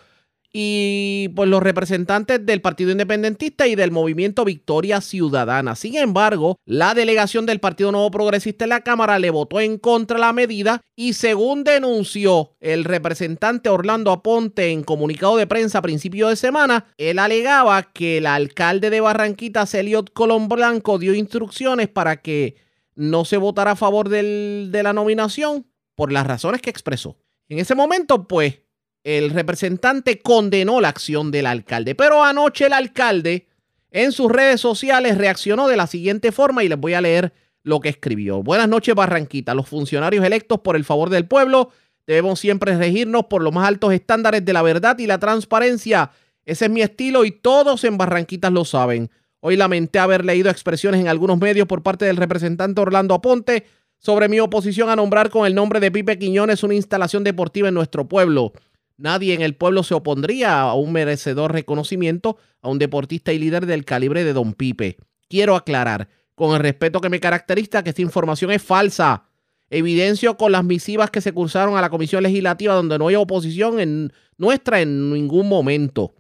y 0.52 1.30
pues 1.36 1.50
los 1.50 1.62
representantes 1.62 2.46
del 2.46 2.62
Partido 2.62 2.92
Independentista 2.92 3.68
y 3.68 3.76
del 3.76 3.92
movimiento 3.92 4.46
Victoria 4.46 5.02
Ciudadana. 5.02 5.76
Sin 5.76 5.96
embargo, 5.98 6.58
la 6.66 6.94
delegación 6.94 7.46
del 7.46 7.60
Partido 7.60 7.92
Nuevo 7.92 8.12
Progresista 8.12 8.66
en 8.66 8.70
la 8.70 8.82
Cámara 8.82 9.20
le 9.20 9.30
votó 9.30 9.60
en 9.60 9.78
contra 9.78 10.18
la 10.18 10.34
medida 10.34 10.82
y 10.96 11.14
según 11.14 11.64
denunció 11.64 12.56
el 12.60 12.86
representante 12.86 13.70
Orlando 13.70 14.12
Aponte 14.12 14.72
en 14.72 14.84
comunicado 14.84 15.38
de 15.38 15.48
prensa 15.48 15.80
a 15.80 15.84
principio 15.84 16.30
de 16.30 16.36
semana, 16.36 16.86
él 16.98 17.20
alegaba 17.20 17.84
que 17.84 18.18
el 18.18 18.26
alcalde 18.26 18.90
de 18.90 19.02
Barranquita, 19.02 19.66
Celiot 19.66 20.12
Colón 20.14 20.48
Blanco, 20.48 20.98
dio 20.98 21.14
instrucciones 21.14 21.88
para 21.88 22.22
que 22.22 22.56
no 22.96 23.26
se 23.26 23.38
votara 23.38 23.72
a 23.72 23.76
favor 23.76 24.10
de 24.10 24.82
la 24.84 24.94
nominación 24.94 25.68
por 25.96 26.12
las 26.12 26.26
razones 26.26 26.62
que 26.62 26.70
expresó. 26.70 27.18
En 27.50 27.60
ese 27.60 27.76
momento, 27.76 28.28
pues, 28.28 28.62
el 29.08 29.30
representante 29.30 30.20
condenó 30.20 30.82
la 30.82 30.90
acción 30.90 31.32
del 31.32 31.46
alcalde. 31.46 31.96
Pero 31.96 32.26
anoche 32.26 32.66
el 32.66 32.74
alcalde 32.74 33.48
en 33.90 34.12
sus 34.12 34.30
redes 34.30 34.60
sociales 34.60 35.18
reaccionó 35.18 35.70
de 35.70 35.78
la 35.78 35.88
siguiente 35.88 36.34
forma 36.34 36.62
y 36.66 36.68
les 36.68 36.78
voy 36.78 36.94
a 36.94 37.00
leer 37.00 37.32
lo 37.64 37.80
que 37.80 37.88
escribió. 37.88 38.44
Buenas 38.44 38.68
noches 38.68 38.94
Barranquita. 38.96 39.56
Los 39.56 39.70
funcionarios 39.70 40.26
electos 40.26 40.60
por 40.60 40.76
el 40.76 40.84
favor 40.84 41.10
del 41.10 41.26
pueblo 41.26 41.70
debemos 42.06 42.42
siempre 42.42 42.78
regirnos 42.78 43.28
por 43.28 43.42
los 43.42 43.54
más 43.54 43.66
altos 43.66 43.94
estándares 43.94 44.44
de 44.44 44.52
la 44.52 44.62
verdad 44.62 45.00
y 45.00 45.08
la 45.08 45.20
transparencia. 45.20 46.12
Ese 46.44 46.66
es 46.66 46.72
mi 46.72 46.82
estilo 46.82 47.24
y 47.24 47.32
todos 47.32 47.86
en 47.86 47.98
Barranquitas 47.98 48.52
lo 48.52 48.66
saben. 48.66 49.10
Hoy 49.40 49.56
lamenté 49.56 50.00
haber 50.00 50.26
leído 50.26 50.50
expresiones 50.50 51.00
en 51.00 51.08
algunos 51.08 51.40
medios 51.40 51.66
por 51.66 51.82
parte 51.82 52.04
del 52.04 52.18
representante 52.18 52.82
Orlando 52.82 53.16
Aponte 53.16 53.68
sobre 54.00 54.28
mi 54.28 54.42
oposición 54.42 54.90
a 54.90 54.98
nombrar 54.98 55.30
con 55.30 55.48
el 55.48 55.56
nombre 55.56 55.80
de 55.80 55.92
Pipe 55.92 56.20
Quiñones 56.20 56.64
una 56.64 56.74
instalación 56.74 57.24
deportiva 57.24 57.70
en 57.70 57.74
nuestro 57.74 58.06
pueblo. 58.10 58.52
Nadie 58.98 59.36
en 59.36 59.42
el 59.42 59.56
pueblo 59.56 59.84
se 59.84 59.94
opondría 59.94 60.62
a 60.62 60.74
un 60.74 60.92
merecedor 60.92 61.54
reconocimiento 61.54 62.38
a 62.62 62.70
un 62.70 62.80
deportista 62.80 63.32
y 63.32 63.40
líder 63.40 63.68
del 63.68 63.86
calibre 63.86 64.24
de 64.24 64.34
Don 64.34 64.54
Pipe. 64.54 64.98
Quiero 65.30 65.56
aclarar, 65.56 66.10
con 66.34 66.54
el 66.56 66.60
respeto 66.60 67.00
que 67.00 67.10
me 67.10 67.20
caracteriza, 67.20 67.84
que 67.84 67.92
esta 67.92 68.02
información 68.02 68.52
es 68.52 68.62
falsa. 68.62 69.24
Evidencio 69.70 70.38
con 70.38 70.52
las 70.52 70.64
misivas 70.64 71.12
que 71.12 71.22
se 71.22 71.32
cursaron 71.32 71.78
a 71.78 71.82
la 71.82 71.90
Comisión 71.90 72.24
Legislativa 72.24 72.74
donde 72.74 72.98
no 72.98 73.10
hay 73.10 73.16
oposición 73.16 73.80
en 73.80 74.14
nuestra 74.38 74.82
en 74.82 75.12
ningún 75.12 75.48
momento. 75.48 76.16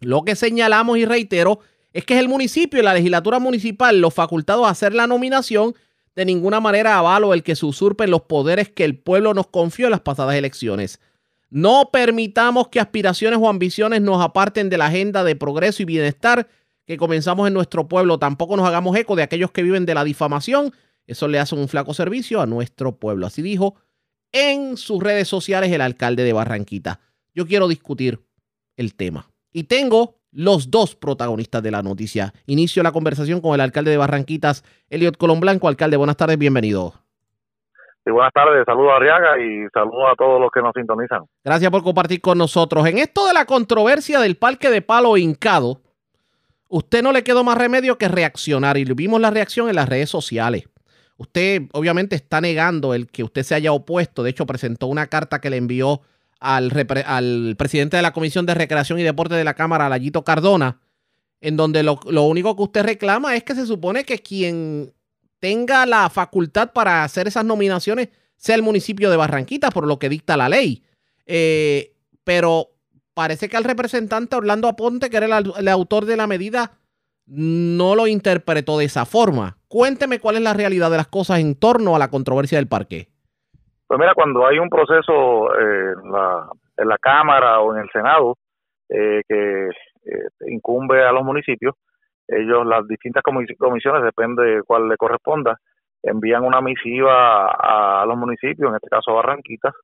Lo 0.00 0.22
que 0.22 0.36
señalamos 0.36 0.96
y 0.96 1.04
reitero 1.04 1.60
es 1.92 2.04
que 2.04 2.14
es 2.14 2.20
el 2.20 2.28
municipio 2.28 2.78
y 2.78 2.82
la 2.82 2.94
legislatura 2.94 3.38
municipal 3.38 4.00
los 4.00 4.14
facultados 4.14 4.66
a 4.66 4.70
hacer 4.70 4.94
la 4.94 5.06
nominación. 5.06 5.74
De 6.14 6.24
ninguna 6.24 6.60
manera 6.60 6.98
avalo 6.98 7.34
el 7.34 7.42
que 7.42 7.56
se 7.56 7.66
usurpen 7.66 8.10
los 8.10 8.22
poderes 8.22 8.68
que 8.70 8.84
el 8.84 8.98
pueblo 8.98 9.34
nos 9.34 9.48
confió 9.48 9.86
en 9.86 9.92
las 9.92 10.00
pasadas 10.00 10.36
elecciones. 10.36 11.00
No 11.50 11.90
permitamos 11.90 12.68
que 12.68 12.80
aspiraciones 12.80 13.38
o 13.40 13.48
ambiciones 13.48 14.02
nos 14.02 14.22
aparten 14.22 14.68
de 14.68 14.78
la 14.78 14.86
agenda 14.86 15.24
de 15.24 15.34
progreso 15.34 15.82
y 15.82 15.86
bienestar 15.86 16.48
que 16.84 16.96
comenzamos 16.96 17.48
en 17.48 17.54
nuestro 17.54 17.88
pueblo. 17.88 18.18
Tampoco 18.18 18.56
nos 18.56 18.66
hagamos 18.66 18.96
eco 18.96 19.16
de 19.16 19.22
aquellos 19.22 19.50
que 19.50 19.62
viven 19.62 19.86
de 19.86 19.94
la 19.94 20.04
difamación. 20.04 20.72
Eso 21.06 21.26
le 21.26 21.38
hace 21.38 21.54
un 21.54 21.68
flaco 21.68 21.94
servicio 21.94 22.40
a 22.40 22.46
nuestro 22.46 22.96
pueblo. 22.96 23.26
Así 23.26 23.40
dijo 23.40 23.76
en 24.32 24.76
sus 24.76 25.02
redes 25.02 25.28
sociales 25.28 25.72
el 25.72 25.80
alcalde 25.80 26.22
de 26.22 26.34
Barranquita. 26.34 27.00
Yo 27.34 27.46
quiero 27.46 27.66
discutir 27.68 28.20
el 28.76 28.94
tema. 28.94 29.30
Y 29.52 29.64
tengo 29.64 30.18
los 30.30 30.70
dos 30.70 30.94
protagonistas 30.94 31.62
de 31.62 31.70
la 31.70 31.82
noticia. 31.82 32.34
Inicio 32.46 32.82
la 32.82 32.92
conversación 32.92 33.40
con 33.40 33.54
el 33.54 33.60
alcalde 33.62 33.90
de 33.90 33.96
Barranquitas, 33.96 34.64
Eliot 34.90 35.16
Colón 35.16 35.40
Blanco. 35.40 35.68
Alcalde, 35.68 35.96
buenas 35.96 36.18
tardes, 36.18 36.36
bienvenido 36.36 37.07
buenas 38.10 38.32
tardes, 38.32 38.64
saludos 38.64 38.92
a 38.92 38.96
Arriaga 38.96 39.38
y 39.38 39.66
saludos 39.72 40.04
a 40.12 40.16
todos 40.16 40.40
los 40.40 40.50
que 40.50 40.60
nos 40.60 40.72
sintonizan. 40.74 41.24
Gracias 41.44 41.70
por 41.70 41.82
compartir 41.82 42.20
con 42.20 42.38
nosotros. 42.38 42.86
En 42.86 42.98
esto 42.98 43.26
de 43.26 43.34
la 43.34 43.44
controversia 43.44 44.20
del 44.20 44.36
parque 44.36 44.70
de 44.70 44.82
palo 44.82 45.16
hincado, 45.16 45.80
usted 46.68 47.02
no 47.02 47.12
le 47.12 47.24
quedó 47.24 47.44
más 47.44 47.58
remedio 47.58 47.98
que 47.98 48.08
reaccionar 48.08 48.76
y 48.76 48.84
vimos 48.84 49.20
la 49.20 49.30
reacción 49.30 49.68
en 49.68 49.76
las 49.76 49.88
redes 49.88 50.10
sociales. 50.10 50.68
Usted 51.16 51.62
obviamente 51.72 52.14
está 52.14 52.40
negando 52.40 52.94
el 52.94 53.08
que 53.08 53.24
usted 53.24 53.42
se 53.42 53.54
haya 53.54 53.72
opuesto. 53.72 54.22
De 54.22 54.30
hecho, 54.30 54.46
presentó 54.46 54.86
una 54.86 55.08
carta 55.08 55.40
que 55.40 55.50
le 55.50 55.56
envió 55.56 56.00
al, 56.38 56.70
al 57.06 57.56
presidente 57.58 57.96
de 57.96 58.02
la 58.02 58.12
Comisión 58.12 58.46
de 58.46 58.54
Recreación 58.54 59.00
y 59.00 59.02
Deporte 59.02 59.34
de 59.34 59.44
la 59.44 59.54
Cámara, 59.54 59.88
Layito 59.88 60.22
Cardona, 60.22 60.78
en 61.40 61.56
donde 61.56 61.82
lo, 61.82 61.98
lo 62.08 62.22
único 62.22 62.54
que 62.54 62.62
usted 62.62 62.84
reclama 62.84 63.34
es 63.34 63.42
que 63.42 63.56
se 63.56 63.66
supone 63.66 64.04
que 64.04 64.20
quien 64.20 64.92
tenga 65.40 65.86
la 65.86 66.08
facultad 66.10 66.72
para 66.72 67.04
hacer 67.04 67.26
esas 67.28 67.44
nominaciones 67.44 68.08
sea 68.38 68.54
el 68.56 68.62
municipio 68.62 69.10
de 69.10 69.16
Barranquita, 69.16 69.70
por 69.70 69.86
lo 69.86 69.98
que 69.98 70.08
dicta 70.08 70.36
la 70.36 70.48
ley. 70.48 70.82
Eh, 71.26 71.92
pero 72.24 72.68
parece 73.14 73.48
que 73.48 73.56
al 73.56 73.64
representante 73.64 74.36
Orlando 74.36 74.68
Aponte, 74.68 75.10
que 75.10 75.16
era 75.16 75.38
el, 75.38 75.68
autor 75.68 76.04
de 76.04 76.16
la 76.16 76.26
medida, 76.26 76.70
no 77.26 77.94
lo 77.94 78.06
interpretó 78.06 78.78
de 78.78 78.86
esa 78.86 79.04
forma. 79.04 79.58
Cuénteme 79.66 80.20
cuál 80.20 80.36
es 80.36 80.42
la 80.42 80.54
realidad 80.54 80.90
de 80.90 80.96
las 80.96 81.08
cosas 81.08 81.40
en 81.40 81.58
torno 81.58 81.96
a 81.96 81.98
la 81.98 82.08
controversia 82.08 82.58
del 82.58 82.68
parque. 82.68 83.08
Pues 83.86 83.98
mira, 83.98 84.14
cuando 84.14 84.46
hay 84.46 84.58
un 84.58 84.68
proceso 84.68 85.52
eh, 85.54 85.94
en, 86.02 86.12
la, 86.88 86.98
Cámara 87.00 87.60
o 87.60 87.74
en 87.74 87.82
el 87.82 87.90
Senado 87.90 88.36
eh, 88.88 89.22
que 89.28 89.68
incumbe 90.46 91.04
a 91.04 91.12
los 91.12 91.24
municipios, 91.24 91.74
ellos, 92.28 92.66
las 92.66 92.86
distintas 92.86 93.22
comisiones, 93.22 94.02
depende 94.02 94.44
de 94.44 94.62
cuál 94.62 94.88
le 94.88 94.96
corresponda, 94.96 95.58
envían 96.02 96.44
una 96.44 96.60
misiva 96.60 97.50
a, 97.50 98.04
los 98.06 98.16
municipios, 98.16 98.68
en 98.68 98.76
este 98.76 98.88
caso 98.88 99.14
Barranquitas, 99.14 99.74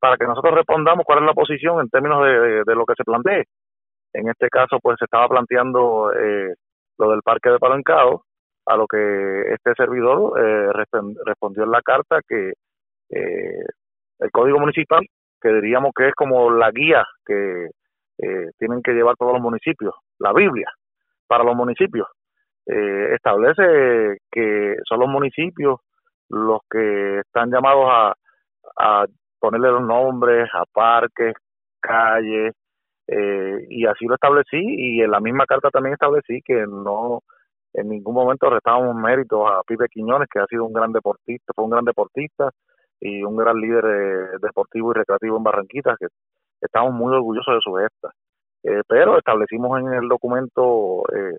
para 0.00 0.16
que 0.16 0.26
nosotros 0.26 0.54
respondamos 0.54 1.06
cuál 1.06 1.20
es 1.20 1.24
la 1.24 1.32
posición 1.32 1.80
en 1.80 1.88
términos 1.88 2.22
de, 2.24 2.74
lo 2.74 2.84
que 2.84 2.94
se 2.96 3.04
plantee. 3.04 3.44
En 4.12 4.28
este 4.28 4.48
caso, 4.48 4.78
pues 4.82 4.96
se 4.98 5.06
estaba 5.06 5.28
planteando 5.28 6.12
eh, 6.12 6.54
lo 6.98 7.10
del 7.10 7.22
parque 7.22 7.50
de 7.50 7.58
Palancado, 7.58 8.24
a 8.66 8.76
lo 8.76 8.86
que 8.86 9.52
este 9.52 9.74
servidor 9.76 10.40
eh, 10.40 10.72
respondió 11.24 11.64
en 11.64 11.70
la 11.70 11.82
carta 11.82 12.20
que 12.26 12.54
eh, 13.10 13.64
el 14.18 14.30
código 14.30 14.58
municipal, 14.58 15.06
que 15.40 15.48
diríamos 15.52 15.92
que 15.94 16.08
es 16.08 16.14
como 16.14 16.50
la 16.50 16.70
guía 16.70 17.04
que 17.24 17.70
tienen 18.58 18.80
que 18.80 18.92
llevar 18.92 19.16
todos 19.16 19.32
los 19.32 19.42
municipios, 19.42 19.92
la 20.18 20.32
Biblia, 20.32 20.68
para 21.26 21.44
los 21.44 21.54
municipios. 21.54 22.08
Eh, 22.66 23.14
establece 23.14 24.18
que 24.30 24.76
son 24.88 25.00
los 25.00 25.08
municipios 25.08 25.80
los 26.30 26.60
que 26.70 27.18
están 27.20 27.50
llamados 27.50 28.14
a, 28.78 29.06
ponerle 29.38 29.70
los 29.70 29.82
nombres 29.82 30.48
a 30.54 30.64
parques, 30.72 31.34
calles, 31.80 32.54
eh, 33.06 33.66
y 33.68 33.86
así 33.86 34.06
lo 34.06 34.14
establecí 34.14 34.56
y 34.56 35.02
en 35.02 35.10
la 35.10 35.20
misma 35.20 35.44
carta 35.44 35.68
también 35.68 35.92
establecí 35.92 36.40
que 36.42 36.64
no 36.66 37.20
en 37.74 37.88
ningún 37.88 38.14
momento 38.14 38.48
restábamos 38.48 38.94
méritos 38.96 39.40
a 39.50 39.62
Pipe 39.66 39.88
Quiñones, 39.90 40.28
que 40.32 40.38
ha 40.38 40.46
sido 40.46 40.64
un 40.64 40.72
gran 40.72 40.92
deportista, 40.92 41.52
fue 41.54 41.64
un 41.64 41.72
gran 41.72 41.84
deportista 41.84 42.50
y 43.00 43.22
un 43.24 43.36
gran 43.36 43.56
líder 43.56 43.84
eh, 43.84 44.38
deportivo 44.40 44.92
y 44.92 44.94
recreativo 44.94 45.36
en 45.36 45.42
Barranquitas, 45.42 45.98
que 45.98 46.06
estamos 46.60 46.94
muy 46.94 47.12
orgullosos 47.12 47.54
de 47.54 47.60
su 47.60 47.74
gesta. 47.74 48.10
Eh, 48.64 48.82
pero 48.88 49.18
establecimos 49.18 49.78
en 49.78 49.92
el 49.92 50.08
documento 50.08 51.04
eh, 51.14 51.38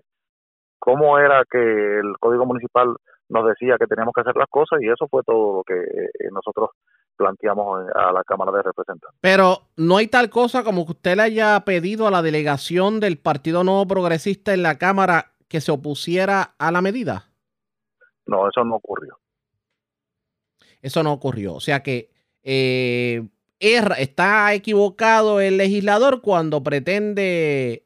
cómo 0.78 1.18
era 1.18 1.42
que 1.50 1.58
el 1.58 2.16
Código 2.20 2.46
Municipal 2.46 2.94
nos 3.28 3.48
decía 3.48 3.76
que 3.78 3.86
teníamos 3.86 4.14
que 4.14 4.20
hacer 4.20 4.36
las 4.36 4.48
cosas 4.48 4.80
y 4.80 4.88
eso 4.88 5.08
fue 5.08 5.22
todo 5.24 5.56
lo 5.56 5.64
que 5.64 5.74
eh, 5.74 6.28
nosotros 6.30 6.70
planteamos 7.16 7.88
a 7.94 8.12
la 8.12 8.22
Cámara 8.22 8.52
de 8.52 8.62
Representantes. 8.62 9.18
Pero 9.20 9.62
no 9.76 9.96
hay 9.96 10.06
tal 10.06 10.30
cosa 10.30 10.62
como 10.62 10.84
que 10.86 10.92
usted 10.92 11.16
le 11.16 11.22
haya 11.22 11.60
pedido 11.64 12.06
a 12.06 12.10
la 12.12 12.22
delegación 12.22 13.00
del 13.00 13.18
Partido 13.18 13.64
Nuevo 13.64 13.88
Progresista 13.88 14.54
en 14.54 14.62
la 14.62 14.78
Cámara 14.78 15.32
que 15.48 15.60
se 15.60 15.72
opusiera 15.72 16.54
a 16.58 16.70
la 16.70 16.82
medida. 16.82 17.24
No, 18.26 18.48
eso 18.48 18.64
no 18.64 18.76
ocurrió. 18.76 19.18
Eso 20.80 21.02
no 21.02 21.12
ocurrió. 21.12 21.54
O 21.54 21.60
sea 21.60 21.82
que 21.82 22.10
eh, 22.42 23.26
está 23.60 24.52
equivocado 24.54 25.40
el 25.40 25.56
legislador 25.56 26.20
cuando 26.20 26.62
pretende, 26.62 27.84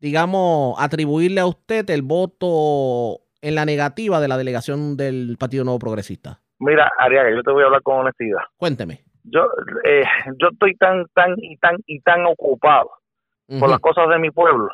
digamos, 0.00 0.76
atribuirle 0.78 1.40
a 1.40 1.46
usted 1.46 1.88
el 1.90 2.02
voto 2.02 3.20
en 3.42 3.54
la 3.54 3.64
negativa 3.64 4.20
de 4.20 4.28
la 4.28 4.36
delegación 4.36 4.96
del 4.96 5.36
Partido 5.38 5.64
Nuevo 5.64 5.78
Progresista. 5.78 6.40
Mira, 6.58 6.90
Ariaga, 6.98 7.30
yo 7.30 7.42
te 7.42 7.52
voy 7.52 7.62
a 7.62 7.66
hablar 7.66 7.82
con 7.82 7.98
honestidad. 7.98 8.40
Cuénteme. 8.56 9.00
Yo, 9.24 9.46
eh, 9.84 10.04
yo 10.40 10.48
estoy 10.52 10.74
tan, 10.76 11.06
tan 11.14 11.34
y 11.38 11.56
tan 11.56 11.76
y 11.86 12.00
tan 12.00 12.26
ocupado 12.26 12.90
por 13.58 13.68
las 13.68 13.78
cosas 13.80 14.08
de 14.08 14.18
mi 14.18 14.30
pueblo 14.30 14.68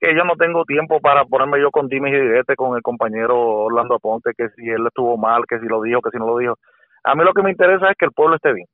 que 0.00 0.14
yo 0.14 0.24
no 0.24 0.34
tengo 0.36 0.64
tiempo 0.64 1.00
para 1.00 1.24
ponerme 1.24 1.60
yo 1.60 1.70
con 1.70 1.88
dimes 1.88 2.12
y 2.12 2.20
diretes 2.20 2.56
con 2.56 2.76
el 2.76 2.82
compañero 2.82 3.38
Orlando 3.38 3.94
Aponte, 3.94 4.32
que 4.36 4.50
si 4.50 4.68
él 4.68 4.86
estuvo 4.86 5.16
mal, 5.16 5.44
que 5.48 5.58
si 5.58 5.66
lo 5.66 5.80
dijo, 5.80 6.02
que 6.02 6.10
si 6.10 6.18
no 6.18 6.26
lo 6.26 6.36
dijo. 6.36 6.58
A 7.04 7.14
mí 7.14 7.24
lo 7.24 7.32
que 7.32 7.42
me 7.42 7.50
interesa 7.50 7.90
es 7.90 7.96
que 7.96 8.04
el 8.04 8.12
pueblo 8.12 8.36
esté 8.36 8.52
bien. 8.52 8.66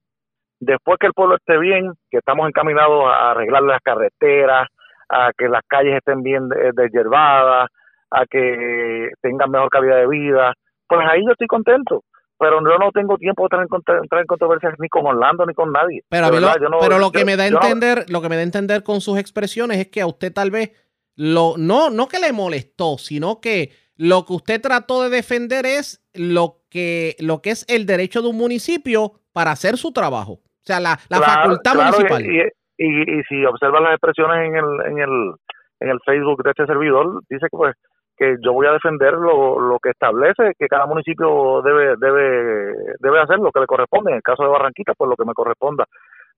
Después 0.60 0.98
que 1.00 1.06
el 1.06 1.14
pueblo 1.14 1.36
esté 1.36 1.58
bien, 1.58 1.92
que 2.10 2.18
estamos 2.18 2.46
encaminados 2.46 3.04
a 3.06 3.32
arreglar 3.32 3.62
las 3.62 3.80
carreteras, 3.82 4.68
a 5.08 5.32
que 5.36 5.48
las 5.48 5.62
calles 5.66 5.96
estén 5.96 6.22
bien 6.22 6.48
deshiervadas, 6.74 7.68
a 8.10 8.26
que 8.26 9.10
tengan 9.20 9.50
mejor 9.50 9.70
calidad 9.70 9.96
de 9.96 10.06
vida, 10.06 10.52
pues 10.86 11.00
ahí 11.08 11.24
yo 11.24 11.32
estoy 11.32 11.46
contento 11.46 12.02
pero 12.40 12.58
yo 12.60 12.78
no 12.78 12.90
tengo 12.90 13.18
tiempo 13.18 13.46
de 13.50 13.58
entrar 13.58 14.22
en, 14.22 14.26
controversias 14.26 14.72
ni 14.78 14.88
con 14.88 15.04
Orlando 15.04 15.44
ni 15.44 15.52
con 15.52 15.70
nadie. 15.70 16.02
Pero, 16.08 16.30
lo, 16.30 16.48
pero 16.80 16.98
lo 16.98 17.12
que 17.12 17.26
me 17.26 17.36
da 17.36 17.44
a 17.44 17.48
entender, 17.48 18.06
lo 18.08 18.22
que 18.22 18.30
me 18.30 18.36
da 18.36 18.40
a 18.40 18.44
entender 18.44 18.82
con 18.82 19.02
sus 19.02 19.18
expresiones 19.18 19.76
es 19.76 19.88
que 19.88 20.00
a 20.00 20.06
usted 20.06 20.32
tal 20.32 20.50
vez 20.50 20.72
lo 21.16 21.56
no 21.58 21.90
no 21.90 22.08
que 22.08 22.18
le 22.18 22.32
molestó, 22.32 22.96
sino 22.96 23.42
que 23.42 23.72
lo 23.96 24.24
que 24.24 24.32
usted 24.32 24.62
trató 24.62 25.02
de 25.02 25.10
defender 25.10 25.66
es 25.66 26.02
lo 26.14 26.62
que 26.70 27.14
lo 27.18 27.42
que 27.42 27.50
es 27.50 27.66
el 27.68 27.84
derecho 27.84 28.22
de 28.22 28.28
un 28.28 28.38
municipio 28.38 29.20
para 29.34 29.50
hacer 29.50 29.76
su 29.76 29.92
trabajo, 29.92 30.40
o 30.62 30.66
sea, 30.66 30.80
la, 30.80 30.98
la 31.08 31.20
facultad 31.20 31.74
municipal. 31.74 32.22
Y, 32.24 32.40
y, 32.76 33.18
y, 33.18 33.22
si 33.24 33.44
observa 33.44 33.80
las 33.80 33.92
expresiones 33.92 34.46
en 34.46 34.56
el 34.56 34.86
en 34.86 34.98
el 34.98 35.34
en 35.80 35.88
el 35.88 35.98
Facebook 36.04 36.42
de 36.42 36.50
este 36.50 36.66
servidor, 36.66 37.22
dice 37.28 37.46
que 37.50 37.56
pues 37.56 37.74
que 38.16 38.36
yo 38.44 38.52
voy 38.52 38.66
a 38.66 38.72
defender 38.72 39.14
lo, 39.14 39.58
lo 39.58 39.78
que 39.78 39.90
establece 39.90 40.52
que 40.58 40.68
cada 40.68 40.84
municipio 40.84 41.62
debe 41.62 41.94
debe 41.98 42.74
debe 42.98 43.20
hacer 43.20 43.38
lo 43.38 43.50
que 43.50 43.60
le 43.60 43.66
corresponde. 43.66 44.10
En 44.10 44.16
el 44.16 44.22
caso 44.22 44.42
de 44.42 44.50
Barranquita 44.50 44.92
pues 44.96 45.08
lo 45.08 45.16
que 45.16 45.24
me 45.24 45.32
corresponda. 45.32 45.86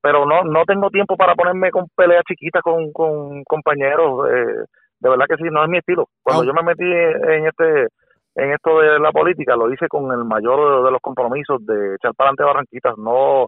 Pero 0.00 0.24
no 0.24 0.44
no 0.44 0.64
tengo 0.64 0.90
tiempo 0.90 1.16
para 1.16 1.34
ponerme 1.34 1.70
con 1.70 1.86
peleas 1.96 2.22
chiquitas 2.28 2.62
con, 2.62 2.92
con 2.92 3.42
compañeros. 3.44 4.28
Eh, 4.30 4.64
de 5.00 5.10
verdad 5.10 5.26
que 5.28 5.36
sí 5.36 5.44
no 5.50 5.64
es 5.64 5.68
mi 5.68 5.78
estilo. 5.78 6.06
Cuando 6.22 6.44
yo 6.44 6.54
me 6.54 6.62
metí 6.62 6.84
en 6.84 7.46
este 7.46 7.88
en 8.36 8.52
esto 8.52 8.78
de 8.78 8.98
la 9.00 9.10
política 9.10 9.56
lo 9.56 9.70
hice 9.72 9.88
con 9.88 10.10
el 10.12 10.24
mayor 10.24 10.84
de 10.84 10.90
los 10.90 11.00
compromisos 11.00 11.64
de 11.66 11.96
echar 11.96 12.14
para 12.14 12.30
adelante 12.30 12.44
Barranquitas 12.44 12.96
no 12.96 13.46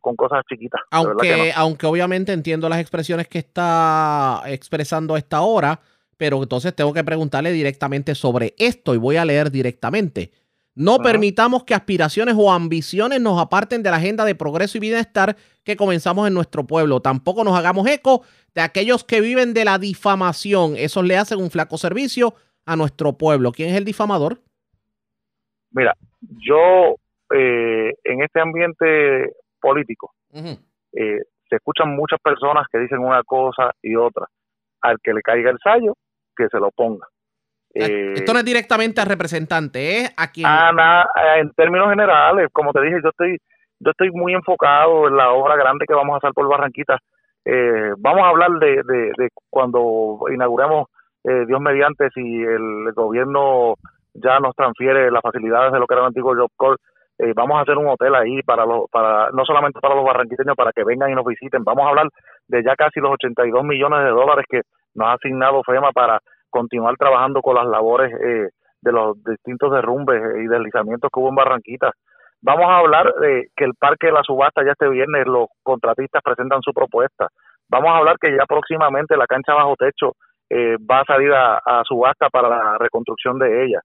con 0.00 0.16
cosas 0.16 0.42
chiquitas 0.48 0.80
aunque 0.90 1.52
aunque 1.54 1.86
obviamente 1.86 2.32
entiendo 2.32 2.68
las 2.68 2.80
expresiones 2.80 3.28
que 3.28 3.38
está 3.38 4.42
expresando 4.46 5.14
a 5.14 5.18
esta 5.18 5.42
hora 5.42 5.80
pero 6.20 6.42
entonces 6.42 6.76
tengo 6.76 6.92
que 6.92 7.02
preguntarle 7.02 7.50
directamente 7.50 8.14
sobre 8.14 8.54
esto 8.58 8.94
y 8.94 8.98
voy 8.98 9.16
a 9.16 9.24
leer 9.24 9.50
directamente. 9.50 10.32
No 10.74 10.98
permitamos 10.98 11.64
que 11.64 11.72
aspiraciones 11.72 12.34
o 12.36 12.52
ambiciones 12.52 13.22
nos 13.22 13.40
aparten 13.40 13.82
de 13.82 13.90
la 13.90 13.96
agenda 13.96 14.26
de 14.26 14.34
progreso 14.34 14.76
y 14.76 14.82
bienestar 14.82 15.34
que 15.64 15.76
comenzamos 15.76 16.28
en 16.28 16.34
nuestro 16.34 16.66
pueblo. 16.66 17.00
Tampoco 17.00 17.42
nos 17.42 17.56
hagamos 17.56 17.86
eco 17.86 18.20
de 18.54 18.60
aquellos 18.60 19.02
que 19.02 19.22
viven 19.22 19.54
de 19.54 19.64
la 19.64 19.78
difamación. 19.78 20.74
Esos 20.76 21.06
le 21.06 21.16
hacen 21.16 21.38
un 21.40 21.50
flaco 21.50 21.78
servicio 21.78 22.34
a 22.66 22.76
nuestro 22.76 23.14
pueblo. 23.14 23.50
¿Quién 23.50 23.70
es 23.70 23.76
el 23.76 23.86
difamador? 23.86 24.42
Mira, 25.70 25.96
yo 26.20 26.96
eh, 27.34 27.94
en 28.04 28.22
este 28.22 28.40
ambiente 28.40 29.36
político 29.60 30.12
eh, 30.32 31.18
se 31.48 31.56
escuchan 31.56 31.94
muchas 31.94 32.20
personas 32.20 32.66
que 32.70 32.78
dicen 32.78 33.00
una 33.00 33.22
cosa 33.24 33.72
y 33.82 33.96
otra. 33.96 34.26
Al 34.82 34.98
que 35.02 35.12
le 35.12 35.20
caiga 35.20 35.50
el 35.50 35.58
sallo, 35.62 35.94
que 36.34 36.48
se 36.48 36.58
lo 36.58 36.70
ponga. 36.70 37.06
Eh, 37.74 38.14
Esto 38.14 38.32
no 38.32 38.38
es 38.38 38.44
directamente 38.44 39.00
al 39.00 39.08
representante, 39.08 39.98
es 39.98 40.14
a 40.16 40.30
quien... 40.30 40.46
Ah, 40.48 41.04
en 41.36 41.52
términos 41.52 41.90
generales, 41.90 42.48
como 42.52 42.72
te 42.72 42.80
dije, 42.80 42.98
yo 43.02 43.10
estoy 43.10 43.36
yo 43.80 43.90
estoy 43.92 44.10
muy 44.10 44.34
enfocado 44.34 45.08
en 45.08 45.16
la 45.16 45.30
obra 45.32 45.56
grande 45.56 45.86
que 45.88 45.94
vamos 45.94 46.14
a 46.14 46.18
hacer 46.18 46.32
por 46.34 46.46
Barranquita. 46.48 46.98
Eh, 47.44 47.92
vamos 47.96 48.22
a 48.22 48.28
hablar 48.28 48.50
de, 48.60 48.82
de, 48.84 49.28
cuando 49.48 50.20
inauguremos, 50.30 50.88
eh, 51.24 51.46
Dios 51.46 51.60
mediante, 51.60 52.10
si 52.14 52.20
el 52.20 52.92
gobierno 52.94 53.74
ya 54.12 54.38
nos 54.38 54.54
transfiere 54.54 55.10
las 55.10 55.22
facilidades 55.22 55.72
de 55.72 55.78
lo 55.78 55.86
que 55.86 55.94
era 55.94 56.02
el 56.02 56.08
antiguo 56.08 56.36
Job 56.36 56.50
Corps, 56.56 56.78
vamos 57.34 57.58
a 57.58 57.62
hacer 57.62 57.76
un 57.76 57.88
hotel 57.88 58.14
ahí 58.14 58.42
para 58.42 58.64
los, 58.64 58.88
para 58.90 59.30
no 59.32 59.44
solamente 59.44 59.80
para 59.80 59.94
los 59.94 60.04
barranquiteños, 60.04 60.56
para 60.56 60.72
que 60.72 60.84
vengan 60.84 61.10
y 61.10 61.14
nos 61.14 61.24
visiten. 61.24 61.64
Vamos 61.64 61.84
a 61.86 61.88
hablar 61.90 62.08
de 62.48 62.62
ya 62.62 62.74
casi 62.76 63.00
los 63.00 63.12
82 63.12 63.64
millones 63.64 64.04
de 64.04 64.10
dólares 64.10 64.46
que 64.48 64.62
nos 64.94 65.08
ha 65.08 65.12
asignado 65.14 65.62
FEMA 65.64 65.92
para 65.92 66.20
continuar 66.50 66.96
trabajando 66.96 67.40
con 67.42 67.54
las 67.54 67.66
labores 67.66 68.12
eh, 68.12 68.48
de 68.82 68.92
los 68.92 69.22
distintos 69.22 69.72
derrumbes 69.72 70.20
y 70.42 70.46
deslizamientos 70.46 71.10
que 71.12 71.20
hubo 71.20 71.28
en 71.28 71.34
Barranquita. 71.34 71.92
Vamos 72.42 72.66
a 72.66 72.78
hablar 72.78 73.12
de 73.20 73.48
que 73.54 73.64
el 73.64 73.74
parque 73.78 74.06
de 74.06 74.12
la 74.12 74.22
subasta 74.22 74.64
ya 74.64 74.72
este 74.72 74.88
viernes 74.88 75.26
los 75.26 75.48
contratistas 75.62 76.22
presentan 76.22 76.62
su 76.62 76.72
propuesta. 76.72 77.28
Vamos 77.68 77.90
a 77.90 77.98
hablar 77.98 78.16
que 78.18 78.34
ya 78.34 78.44
próximamente 78.46 79.16
la 79.16 79.26
cancha 79.26 79.54
bajo 79.54 79.76
techo 79.76 80.12
eh, 80.48 80.76
va 80.78 81.00
a 81.00 81.04
salir 81.04 81.32
a, 81.32 81.82
subasta 81.84 82.28
para 82.30 82.48
la 82.48 82.78
reconstrucción 82.78 83.38
de 83.38 83.64
ella. 83.64 83.80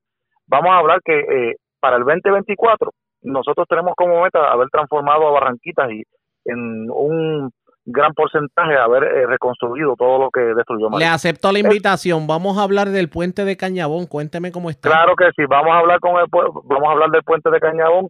Vamos 0.47 0.71
a 0.71 0.77
hablar 0.77 0.99
que 1.03 1.19
eh, 1.19 1.55
para 1.79 1.97
el 1.97 2.03
2024 2.03 2.89
nosotros 3.25 3.67
tenemos 3.67 3.93
como 3.95 4.23
meta 4.23 4.51
haber 4.51 4.69
transformado 4.69 5.27
a 5.27 5.31
Barranquitas 5.31 5.91
y 5.91 6.03
en 6.45 6.89
un 6.89 7.51
gran 7.85 8.13
porcentaje 8.13 8.75
haber 8.75 9.03
eh, 9.03 9.27
reconstruido 9.27 9.95
todo 9.95 10.17
lo 10.17 10.29
que 10.31 10.41
destruyó 10.41 10.89
María. 10.89 11.07
Le 11.07 11.13
acepto 11.13 11.51
la 11.51 11.59
invitación. 11.59 12.25
Vamos 12.27 12.57
a 12.57 12.63
hablar 12.63 12.89
del 12.89 13.09
puente 13.09 13.45
de 13.45 13.57
Cañabón. 13.57 14.07
Cuénteme 14.07 14.51
cómo 14.51 14.69
está. 14.69 14.89
Claro 14.89 15.15
que 15.15 15.29
sí. 15.35 15.45
Vamos 15.47 15.71
a 15.73 15.79
hablar 15.79 15.99
con 15.99 16.17
el 16.17 16.25
vamos 16.31 16.87
a 16.87 16.91
hablar 16.91 17.09
del 17.11 17.23
puente 17.23 17.49
de 17.49 17.59
Cañabón 17.59 18.09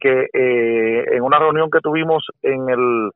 que 0.00 0.26
eh, 0.32 1.16
en 1.16 1.22
una 1.22 1.38
reunión 1.38 1.70
que 1.70 1.80
tuvimos 1.80 2.24
en 2.42 2.68
el 2.68 3.10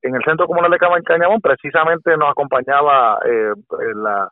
en 0.00 0.14
el 0.14 0.22
centro 0.24 0.46
comunal 0.46 0.70
de 0.70 0.78
Cañabón 0.78 1.40
precisamente 1.40 2.16
nos 2.16 2.30
acompañaba 2.30 3.18
eh, 3.26 3.52
la 3.96 4.28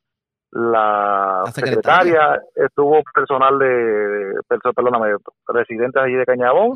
la, 0.56 1.42
secretaria. 1.52 2.40
estuvo 2.54 3.02
personal 3.14 3.58
de, 3.58 4.32
perdóname, 4.74 5.16
residentes 5.48 6.02
allí 6.02 6.14
de 6.14 6.24
Cañabón 6.24 6.72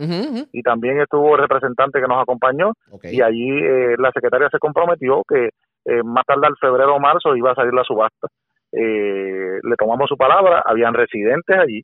y 0.53 0.63
también 0.63 1.01
estuvo 1.01 1.35
el 1.35 1.41
representante 1.41 2.01
que 2.01 2.07
nos 2.07 2.23
acompañó 2.23 2.73
y 3.05 3.23
allí 3.23 3.49
eh, 3.49 3.97
la 3.99 4.11
secretaria 4.13 4.49
se 4.51 4.59
comprometió 4.59 5.23
que 5.27 5.49
eh, 5.87 6.03
más 6.05 6.25
tarde 6.27 6.47
al 6.47 6.57
febrero 6.61 6.97
o 6.97 7.01
marzo 7.01 7.35
iba 7.35 7.53
a 7.53 7.55
salir 7.55 7.73
la 7.73 7.85
subasta. 7.85 8.29
Eh, 8.73 9.59
le 9.63 9.77
tomamos 9.77 10.09
su 10.09 10.17
palabra, 10.17 10.63
habían 10.65 10.95
residentes 10.95 11.59
allí, 11.59 11.83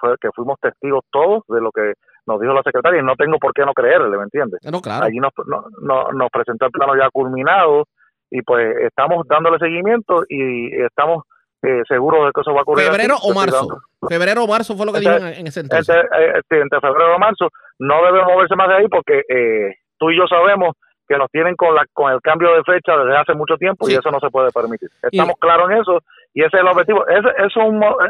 fue, 0.00 0.16
que 0.20 0.30
fuimos 0.34 0.58
testigos 0.60 1.04
todos 1.10 1.42
de 1.48 1.60
lo 1.60 1.70
que 1.70 1.92
nos 2.26 2.40
dijo 2.40 2.54
la 2.54 2.62
secretaria 2.62 3.00
y 3.00 3.04
no 3.04 3.14
tengo 3.16 3.38
por 3.38 3.52
qué 3.52 3.64
no 3.66 3.74
creerle, 3.74 4.16
¿me 4.16 4.24
entiendes? 4.24 4.60
Allí 5.04 5.18
nos, 5.18 5.32
nos 5.82 6.30
presentó 6.32 6.66
el 6.66 6.72
plano 6.72 6.96
ya 6.96 7.10
culminado, 7.10 7.84
y 8.34 8.42
pues 8.42 8.66
estamos 8.82 9.26
dándole 9.28 9.58
seguimiento 9.58 10.24
y 10.28 10.74
estamos 10.82 11.22
eh, 11.62 11.82
seguros 11.86 12.26
de 12.26 12.32
que 12.34 12.40
eso 12.40 12.52
va 12.52 12.60
a 12.60 12.62
ocurrir. 12.62 12.86
¿Febrero 12.86 13.14
o 13.22 13.32
marzo? 13.32 13.68
Febrero 14.08 14.42
o 14.42 14.48
marzo 14.48 14.76
fue 14.76 14.84
lo 14.84 14.92
que 14.92 14.98
dijo 14.98 15.14
en 15.14 15.46
ese 15.46 15.60
entonces. 15.60 15.94
Entre, 15.94 16.26
eh, 16.26 16.42
entre, 16.50 16.80
febrero 16.80 17.14
o 17.14 17.18
marzo 17.20 17.48
no 17.78 18.04
debe 18.04 18.24
moverse 18.24 18.56
más 18.56 18.68
de 18.68 18.74
ahí 18.74 18.88
porque 18.88 19.22
eh, 19.28 19.76
tú 19.98 20.10
y 20.10 20.18
yo 20.18 20.26
sabemos 20.26 20.74
que 21.06 21.16
nos 21.16 21.30
tienen 21.30 21.54
con 21.54 21.76
la 21.76 21.84
con 21.92 22.12
el 22.12 22.20
cambio 22.22 22.52
de 22.54 22.64
fecha 22.64 22.96
desde 22.96 23.16
hace 23.16 23.34
mucho 23.34 23.56
tiempo 23.56 23.88
y 23.88 23.94
eso 23.94 24.10
no 24.10 24.18
se 24.18 24.30
puede 24.30 24.50
permitir. 24.50 24.90
Estamos 25.00 25.36
claros 25.38 25.70
en 25.70 25.76
eso 25.78 26.00
y 26.34 26.40
ese 26.42 26.56
es 26.56 26.62
el 26.62 26.68
objetivo. 26.68 27.06
Eso, 27.06 27.28
eso, 27.28 27.60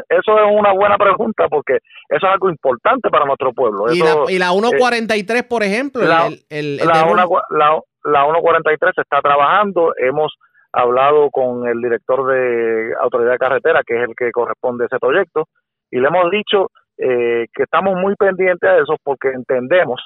eso 0.09 0.39
es 0.39 0.51
una 0.51 0.73
buena 0.73 0.97
pregunta 0.97 1.47
porque 1.47 1.75
eso 2.09 2.25
es 2.25 2.33
algo 2.33 2.49
importante 2.49 3.09
para 3.09 3.25
nuestro 3.25 3.53
pueblo. 3.53 3.93
y, 3.93 3.99
la, 3.99 4.15
y 4.27 4.39
la 4.39 4.49
143, 4.49 5.43
por 5.43 5.63
ejemplo, 5.63 6.01
la, 6.03 6.27
el, 6.27 6.43
el, 6.49 6.77
la, 6.77 7.05
una, 7.05 7.25
la, 7.51 7.79
la 8.03 8.23
143 8.23 8.93
está 8.97 9.21
trabajando, 9.21 9.93
hemos 9.97 10.33
hablado 10.73 11.29
con 11.29 11.67
el 11.67 11.79
director 11.79 12.25
de 12.27 12.93
Autoridad 12.99 13.33
de 13.33 13.37
Carretera, 13.37 13.81
que 13.85 13.95
es 13.95 14.09
el 14.09 14.15
que 14.15 14.31
corresponde 14.31 14.83
a 14.85 14.87
ese 14.87 14.99
proyecto, 14.99 15.45
y 15.91 15.99
le 15.99 16.07
hemos 16.07 16.29
dicho 16.31 16.71
eh, 16.97 17.45
que 17.53 17.63
estamos 17.63 17.95
muy 17.95 18.15
pendientes 18.15 18.69
de 18.69 18.81
eso 18.81 18.95
porque 19.03 19.29
entendemos 19.29 20.01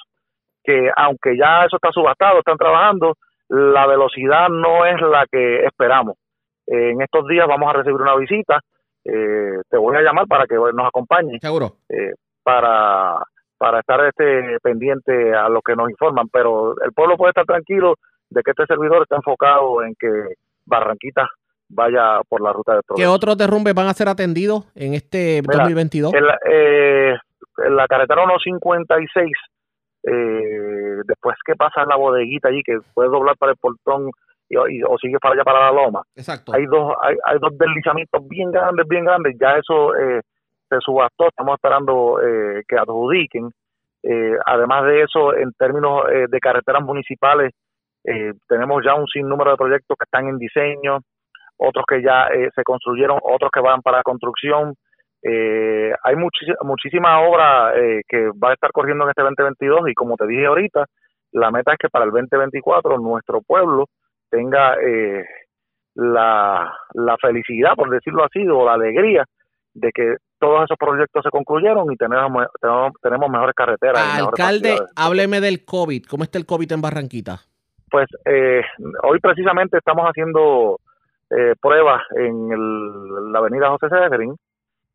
que 0.64 0.90
aunque 0.96 1.38
ya 1.38 1.66
eso 1.66 1.78
está 1.78 1.92
subastado, 1.92 2.40
están 2.40 2.58
trabajando, 2.58 3.16
la 3.48 3.88
velocidad 3.88 4.50
no 4.50 4.86
es 4.86 5.02
la 5.02 5.26
que 5.32 5.66
esperamos. 5.66 6.16
En 6.70 7.02
estos 7.02 7.28
días 7.28 7.48
vamos 7.48 7.70
a 7.70 7.78
recibir 7.78 8.00
una 8.00 8.16
visita, 8.16 8.60
eh, 9.04 9.62
te 9.70 9.78
voy 9.78 9.96
a 9.98 10.02
llamar 10.02 10.28
para 10.28 10.46
que 10.46 10.56
nos 10.56 10.88
acompañe. 10.88 11.40
Seguro. 11.40 11.74
Eh, 11.90 12.14
para 12.44 13.20
para 13.58 13.82
estar 13.82 14.00
este 14.06 14.58
pendiente 14.64 15.34
a 15.34 15.50
lo 15.50 15.62
que 15.62 15.76
nos 15.76 15.90
informan, 15.90 16.30
pero 16.32 16.82
el 16.82 16.94
pueblo 16.94 17.18
puede 17.18 17.32
estar 17.32 17.46
tranquilo 17.46 17.96
de 18.30 18.42
que 18.42 18.52
este 18.52 18.66
servidor 18.66 19.02
está 19.04 19.18
enfocado 19.18 19.84
en 19.84 19.94
que 20.00 20.08
Barranquita 20.66 21.28
vaya 21.68 22.22
por 22.30 22.42
la 22.42 22.54
ruta 22.54 22.76
de 22.76 22.82
progreso. 22.84 23.06
¿Qué 23.06 23.14
otros 23.14 23.38
derrumbes 23.38 23.74
van 23.74 23.88
a 23.88 23.94
ser 23.94 24.08
atendidos 24.08 24.66
en 24.76 24.94
este 24.94 25.42
2022? 25.42 26.14
En 26.14 26.26
la, 26.26 26.40
eh, 26.50 27.18
en 27.58 27.76
la 27.76 27.86
carretera 27.88 28.24
156, 28.42 29.32
eh, 30.04 31.02
después 31.06 31.36
que 31.46 31.56
pasa 31.56 31.84
la 31.86 31.98
bodeguita 31.98 32.48
allí, 32.48 32.64
que 32.64 32.78
puede 32.94 33.10
doblar 33.10 33.36
para 33.38 33.52
el 33.52 33.58
portón 33.58 34.10
y, 34.50 34.84
o 34.84 34.98
sigue 34.98 35.20
para 35.20 35.36
allá 35.36 35.44
para 35.44 35.66
la 35.66 35.72
loma. 35.72 36.02
Exacto. 36.16 36.54
Hay 36.54 36.66
dos, 36.66 36.94
hay, 37.02 37.16
hay 37.26 37.38
dos 37.40 37.58
deslizamientos 37.58 38.28
bien 38.28 38.52
grandes, 38.52 38.88
bien 38.88 39.06
grandes. 39.06 39.36
Ya 39.40 39.58
eso 39.58 39.96
eh, 39.96 40.22
se 40.70 40.80
subastó, 40.82 41.28
estamos 41.28 41.56
esperando 41.56 42.22
eh, 42.22 42.64
que 42.68 42.78
adjudiquen. 42.78 43.50
Eh, 44.04 44.38
además 44.46 44.86
de 44.86 45.02
eso, 45.02 45.36
en 45.36 45.52
términos 45.54 46.04
eh, 46.12 46.26
de 46.30 46.40
carreteras 46.40 46.84
municipales, 46.84 47.52
tenemos 48.48 48.84
ya 48.84 48.96
un 48.96 49.06
sinnúmero 49.08 49.52
de 49.52 49.58
proyectos 49.58 49.96
que 49.96 50.06
están 50.06 50.28
en 50.28 50.40
diseño, 50.40 51.00
otros 51.58 51.86
que 51.88 52.02
ya 52.02 52.28
se 52.56 52.64
construyeron, 52.64 53.20
otros 53.22 53.52
que 53.54 53.60
van 53.60 53.82
para 53.82 54.02
construcción. 54.02 54.74
hay 55.22 56.16
muchísimas 56.16 57.28
obras 57.28 57.74
que 58.08 58.30
va 58.42 58.50
a 58.50 58.54
estar 58.54 58.72
corriendo 58.72 59.04
en 59.04 59.12
este 59.12 59.22
2022 59.22 59.90
y 59.90 59.94
como 59.94 60.16
te 60.16 60.26
dije 60.26 60.46
ahorita, 60.48 60.86
la 61.34 61.52
meta 61.52 61.74
es 61.74 61.78
que 61.78 61.90
para 61.90 62.06
el 62.06 62.12
2024 62.12 62.98
nuestro 62.98 63.42
pueblo 63.42 63.86
tenga 64.30 64.76
la, 65.96 66.74
la 66.94 67.18
felicidad, 67.18 67.74
por 67.76 67.90
decirlo 67.90 68.24
así, 68.26 68.48
o 68.48 68.66
la 68.66 68.74
alegría 68.74 69.26
de 69.74 69.92
que 69.92 70.16
todos 70.40 70.64
esos 70.64 70.78
proyectos 70.78 71.22
se 71.24 71.30
concluyeron 71.30 71.92
y 71.92 71.98
tenemos, 71.98 72.48
tenemos, 73.02 73.30
mejores 73.30 73.54
carreteras. 73.56 74.20
Alcalde, 74.20 74.78
hábleme 74.96 75.42
del 75.42 75.66
COVID. 75.66 76.06
¿Cómo 76.06 76.24
está 76.24 76.40
el 76.40 76.46
COVID 76.46 76.72
en 76.72 76.82
Barranquita? 76.82 77.40
Pues 77.92 78.08
eh, 78.26 78.62
hoy 79.04 79.20
precisamente 79.20 79.78
estamos 79.78 80.06
haciendo 80.06 80.80
eh, 81.30 81.56
pruebas 81.60 82.02
en 82.16 83.32
la 83.32 83.40
avenida 83.40 83.70
José 83.70 83.88
Cedrín. 83.90 84.36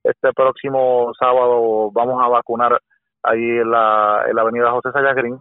Este 0.03 0.32
próximo 0.32 1.12
sábado 1.18 1.91
vamos 1.93 2.22
a 2.22 2.28
vacunar 2.28 2.80
ahí 3.22 3.41
en 3.41 3.70
la, 3.70 4.24
en 4.28 4.37
la 4.37 4.43
avenida 4.43 4.70
José 4.70 4.91
Sayagrín. 4.93 5.39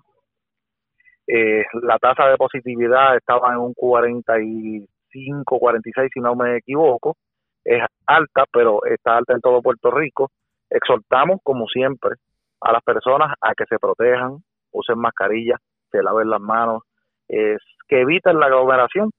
Eh, 1.28 1.64
la 1.82 1.98
tasa 2.00 2.28
de 2.28 2.38
positividad 2.38 3.16
estaba 3.16 3.54
en 3.54 3.60
un 3.60 3.74
45, 3.74 5.60
46 5.60 6.12
si 6.14 6.20
no 6.20 6.36
me 6.36 6.58
equivoco 6.58 7.16
es 7.64 7.82
alta, 8.06 8.46
pero 8.52 8.84
está 8.86 9.18
alta 9.18 9.34
en 9.34 9.42
todo 9.42 9.62
Puerto 9.62 9.92
Rico. 9.92 10.32
Exhortamos, 10.70 11.40
como 11.44 11.68
siempre, 11.68 12.16
a 12.62 12.72
las 12.72 12.84
personas 12.84 13.34
a 13.42 13.54
que 13.56 13.66
se 13.66 13.80
protejan, 13.80 14.38
usen 14.72 15.00
mascarilla, 15.00 15.58
se 15.92 16.02
laven 16.02 16.30
las 16.30 16.42
manos, 16.42 16.84
que 17.28 18.02
eviten 18.02 18.40
la 18.40 18.48
aglomeración. 18.48 19.12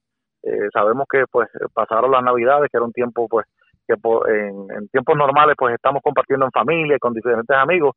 Eh, 0.42 0.68
sabemos 0.72 1.06
que 1.10 1.24
pues 1.30 1.48
pasaron 1.72 2.10
las 2.10 2.22
navidades, 2.22 2.70
que 2.70 2.76
era 2.76 2.84
un 2.84 2.92
tiempo 2.92 3.26
pues 3.28 3.46
que 3.86 3.94
en, 3.94 4.88
tiempos 4.88 5.16
normales 5.16 5.54
pues 5.58 5.74
estamos 5.74 6.02
compartiendo 6.02 6.46
en 6.46 6.52
familia, 6.52 6.98
con 6.98 7.12
diferentes 7.12 7.56
amigos, 7.56 7.94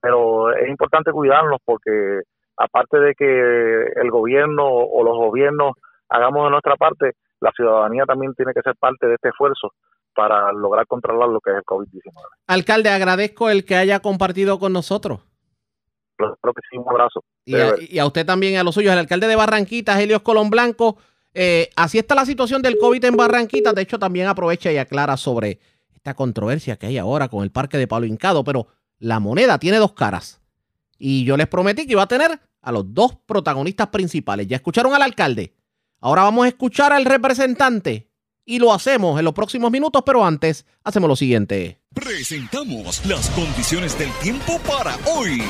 pero 0.00 0.52
es 0.54 0.68
importante 0.68 1.12
cuidarnos 1.12 1.58
porque 1.64 2.20
aparte 2.58 2.98
de 2.98 3.14
que 3.14 3.84
el 4.00 4.10
gobierno 4.10 4.66
o 4.66 5.02
los 5.04 5.16
gobiernos 5.16 5.72
hagamos 6.08 6.44
de 6.44 6.50
nuestra 6.50 6.76
parte, 6.76 7.12
la 7.40 7.52
ciudadanía 7.52 8.04
también 8.04 8.34
tiene 8.34 8.52
que 8.52 8.62
ser 8.62 8.74
parte 8.76 9.06
de 9.06 9.14
este 9.14 9.28
esfuerzo 9.28 9.72
para 10.14 10.52
lograr 10.52 10.86
controlar 10.86 11.28
lo 11.28 11.40
que 11.40 11.50
es 11.50 11.56
el 11.58 11.62
COVID-19. 11.62 12.12
Alcalde, 12.48 12.90
agradezco 12.90 13.50
el 13.50 13.64
que 13.64 13.76
haya 13.76 14.00
compartido 14.00 14.58
con 14.58 14.72
nosotros. 14.72 15.20
Creo 16.16 16.52
que 16.52 16.62
sí, 16.68 16.76
un 16.76 16.88
abrazo. 16.88 17.22
Y 17.44 17.98
a, 17.98 18.06
usted 18.06 18.26
también, 18.26 18.58
a 18.58 18.64
los 18.64 18.74
suyos, 18.74 18.92
el 18.92 18.98
alcalde 18.98 19.28
de 19.28 19.36
Barranquita, 19.36 20.00
Helios 20.02 20.22
Colón 20.22 20.50
Blanco. 20.50 20.96
Eh, 21.32 21.70
así 21.76 21.98
está 21.98 22.16
la 22.16 22.24
situación 22.24 22.60
del 22.62 22.76
COVID 22.78 23.04
en 23.04 23.16
Barranquita. 23.16 23.72
De 23.72 23.82
hecho, 23.82 24.00
también 24.00 24.26
aprovecha 24.26 24.72
y 24.72 24.78
aclara 24.78 25.16
sobre 25.16 25.60
esta 25.94 26.14
controversia 26.14 26.76
que 26.76 26.86
hay 26.86 26.98
ahora 26.98 27.28
con 27.28 27.44
el 27.44 27.52
parque 27.52 27.78
de 27.78 27.86
Palo 27.86 28.06
Hincado. 28.06 28.42
Pero 28.42 28.66
la 28.98 29.20
moneda 29.20 29.60
tiene 29.60 29.76
dos 29.76 29.92
caras. 29.92 30.37
Y 30.98 31.24
yo 31.24 31.36
les 31.36 31.46
prometí 31.46 31.86
que 31.86 31.92
iba 31.92 32.02
a 32.02 32.08
tener 32.08 32.40
a 32.60 32.72
los 32.72 32.92
dos 32.92 33.16
protagonistas 33.26 33.88
principales. 33.88 34.46
Ya 34.46 34.56
escucharon 34.56 34.94
al 34.94 35.02
alcalde. 35.02 35.54
Ahora 36.00 36.22
vamos 36.22 36.44
a 36.44 36.48
escuchar 36.48 36.92
al 36.92 37.04
representante 37.04 38.08
y 38.44 38.58
lo 38.58 38.72
hacemos 38.72 39.18
en 39.18 39.24
los 39.24 39.34
próximos 39.34 39.70
minutos, 39.70 40.02
pero 40.06 40.24
antes 40.24 40.64
hacemos 40.82 41.08
lo 41.08 41.16
siguiente. 41.16 41.82
Presentamos 41.94 43.04
las 43.04 43.28
condiciones 43.30 43.98
del 43.98 44.10
tiempo 44.22 44.58
para 44.66 44.96
hoy. 45.06 45.42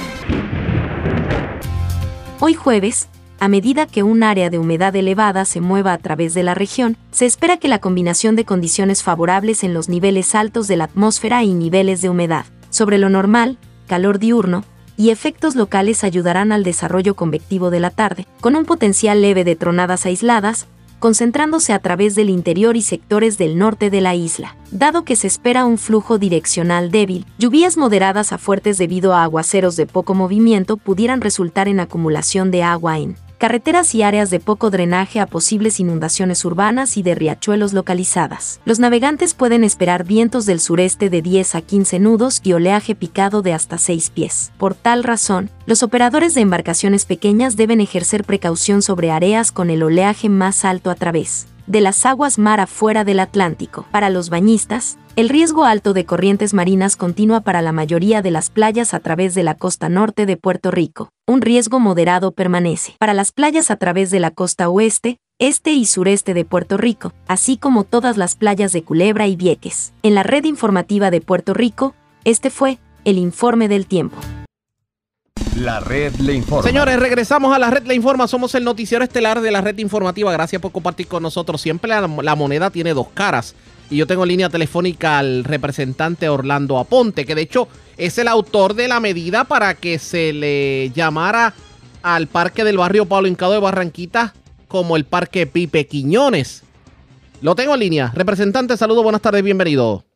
Hoy 2.40 2.54
jueves, 2.54 3.08
a 3.40 3.46
medida 3.46 3.86
que 3.86 4.02
un 4.02 4.24
área 4.24 4.50
de 4.50 4.58
humedad 4.58 4.96
elevada 4.96 5.44
se 5.44 5.60
mueva 5.60 5.92
a 5.92 5.98
través 5.98 6.34
de 6.34 6.42
la 6.42 6.54
región, 6.54 6.96
se 7.12 7.26
espera 7.26 7.58
que 7.58 7.68
la 7.68 7.80
combinación 7.80 8.34
de 8.34 8.44
condiciones 8.44 9.04
favorables 9.04 9.62
en 9.62 9.74
los 9.74 9.88
niveles 9.88 10.34
altos 10.34 10.66
de 10.66 10.76
la 10.76 10.84
atmósfera 10.84 11.44
y 11.44 11.54
niveles 11.54 12.00
de 12.00 12.08
humedad, 12.08 12.46
sobre 12.70 12.98
lo 12.98 13.10
normal, 13.10 13.58
calor 13.86 14.18
diurno, 14.18 14.64
y 14.98 15.10
efectos 15.10 15.54
locales 15.54 16.04
ayudarán 16.04 16.52
al 16.52 16.64
desarrollo 16.64 17.14
convectivo 17.14 17.70
de 17.70 17.80
la 17.80 17.90
tarde, 17.90 18.26
con 18.40 18.56
un 18.56 18.66
potencial 18.66 19.22
leve 19.22 19.44
de 19.44 19.56
tronadas 19.56 20.04
aisladas, 20.04 20.66
concentrándose 20.98 21.72
a 21.72 21.78
través 21.78 22.16
del 22.16 22.28
interior 22.28 22.76
y 22.76 22.82
sectores 22.82 23.38
del 23.38 23.56
norte 23.56 23.90
de 23.90 24.00
la 24.00 24.16
isla. 24.16 24.56
Dado 24.72 25.04
que 25.04 25.14
se 25.14 25.28
espera 25.28 25.64
un 25.64 25.78
flujo 25.78 26.18
direccional 26.18 26.90
débil, 26.90 27.24
lluvias 27.38 27.76
moderadas 27.76 28.32
a 28.32 28.38
fuertes 28.38 28.76
debido 28.76 29.14
a 29.14 29.22
aguaceros 29.22 29.76
de 29.76 29.86
poco 29.86 30.14
movimiento 30.14 30.76
pudieran 30.76 31.20
resultar 31.20 31.68
en 31.68 31.78
acumulación 31.78 32.50
de 32.50 32.64
agua 32.64 32.98
en 32.98 33.16
carreteras 33.38 33.94
y 33.94 34.02
áreas 34.02 34.30
de 34.30 34.40
poco 34.40 34.70
drenaje 34.70 35.20
a 35.20 35.26
posibles 35.26 35.80
inundaciones 35.80 36.44
urbanas 36.44 36.96
y 36.96 37.02
de 37.02 37.14
riachuelos 37.14 37.72
localizadas. 37.72 38.60
Los 38.64 38.80
navegantes 38.80 39.34
pueden 39.34 39.64
esperar 39.64 40.04
vientos 40.04 40.44
del 40.44 40.60
sureste 40.60 41.08
de 41.08 41.22
10 41.22 41.54
a 41.54 41.62
15 41.62 41.98
nudos 42.00 42.40
y 42.42 42.52
oleaje 42.52 42.94
picado 42.94 43.40
de 43.42 43.52
hasta 43.52 43.78
6 43.78 44.10
pies. 44.10 44.52
Por 44.58 44.74
tal 44.74 45.04
razón, 45.04 45.50
los 45.66 45.82
operadores 45.82 46.34
de 46.34 46.40
embarcaciones 46.40 47.06
pequeñas 47.06 47.56
deben 47.56 47.80
ejercer 47.80 48.24
precaución 48.24 48.82
sobre 48.82 49.10
áreas 49.10 49.52
con 49.52 49.70
el 49.70 49.82
oleaje 49.82 50.28
más 50.28 50.64
alto 50.64 50.90
a 50.90 50.94
través 50.94 51.46
de 51.68 51.80
las 51.80 52.04
aguas 52.06 52.38
mar 52.38 52.60
afuera 52.60 53.04
del 53.04 53.20
Atlántico. 53.20 53.86
Para 53.92 54.10
los 54.10 54.30
bañistas, 54.30 54.98
el 55.16 55.28
riesgo 55.28 55.64
alto 55.64 55.92
de 55.92 56.04
corrientes 56.04 56.54
marinas 56.54 56.96
continúa 56.96 57.42
para 57.42 57.62
la 57.62 57.72
mayoría 57.72 58.22
de 58.22 58.30
las 58.30 58.50
playas 58.50 58.94
a 58.94 59.00
través 59.00 59.34
de 59.34 59.42
la 59.42 59.54
costa 59.54 59.88
norte 59.88 60.26
de 60.26 60.36
Puerto 60.36 60.70
Rico. 60.70 61.10
Un 61.26 61.42
riesgo 61.42 61.78
moderado 61.78 62.32
permanece 62.32 62.94
para 62.98 63.14
las 63.14 63.32
playas 63.32 63.70
a 63.70 63.76
través 63.76 64.10
de 64.10 64.20
la 64.20 64.30
costa 64.30 64.68
oeste, 64.68 65.18
este 65.38 65.72
y 65.72 65.84
sureste 65.84 66.34
de 66.34 66.44
Puerto 66.44 66.78
Rico, 66.78 67.12
así 67.28 67.58
como 67.58 67.84
todas 67.84 68.16
las 68.16 68.34
playas 68.34 68.72
de 68.72 68.82
Culebra 68.82 69.26
y 69.26 69.36
Vieques. 69.36 69.92
En 70.02 70.14
la 70.14 70.22
red 70.22 70.44
informativa 70.44 71.10
de 71.10 71.20
Puerto 71.20 71.54
Rico, 71.54 71.94
este 72.24 72.50
fue 72.50 72.78
el 73.04 73.18
informe 73.18 73.68
del 73.68 73.86
tiempo. 73.86 74.16
La 75.58 75.80
red 75.80 76.14
le 76.16 76.34
informa. 76.34 76.62
Señores, 76.62 77.00
regresamos 77.00 77.52
a 77.52 77.58
la 77.58 77.68
red 77.68 77.84
le 77.84 77.94
informa. 77.94 78.28
Somos 78.28 78.54
el 78.54 78.62
noticiero 78.62 79.02
estelar 79.02 79.40
de 79.40 79.50
la 79.50 79.60
red 79.60 79.76
informativa. 79.78 80.30
Gracias 80.30 80.62
por 80.62 80.70
compartir 80.70 81.08
con 81.08 81.20
nosotros. 81.22 81.60
Siempre 81.60 81.90
la, 81.90 82.36
moneda 82.36 82.70
tiene 82.70 82.94
dos 82.94 83.08
caras. 83.12 83.56
Y 83.90 83.96
yo 83.96 84.06
tengo 84.06 84.22
en 84.22 84.28
línea 84.28 84.50
telefónica 84.50 85.18
al 85.18 85.42
representante 85.42 86.28
Orlando 86.28 86.78
Aponte, 86.78 87.26
que 87.26 87.34
de 87.34 87.42
hecho 87.42 87.66
es 87.96 88.18
el 88.18 88.28
autor 88.28 88.74
de 88.74 88.86
la 88.86 89.00
medida 89.00 89.44
para 89.44 89.74
que 89.74 89.98
se 89.98 90.32
le 90.32 90.90
llamara 90.90 91.54
al 92.02 92.28
parque 92.28 92.62
del 92.62 92.78
barrio 92.78 93.06
Pablo 93.06 93.26
Hincado 93.26 93.52
de 93.52 93.58
Barranquita 93.58 94.34
como 94.68 94.96
el 94.96 95.06
parque 95.06 95.48
Pipe 95.48 95.88
Quiñones. 95.88 96.62
Lo 97.40 97.56
tengo 97.56 97.74
en 97.74 97.80
línea. 97.80 98.12
Representante, 98.14 98.76
saludos, 98.76 99.02
buenas 99.02 99.22
tardes, 99.22 99.42
bienvenido. 99.42 100.07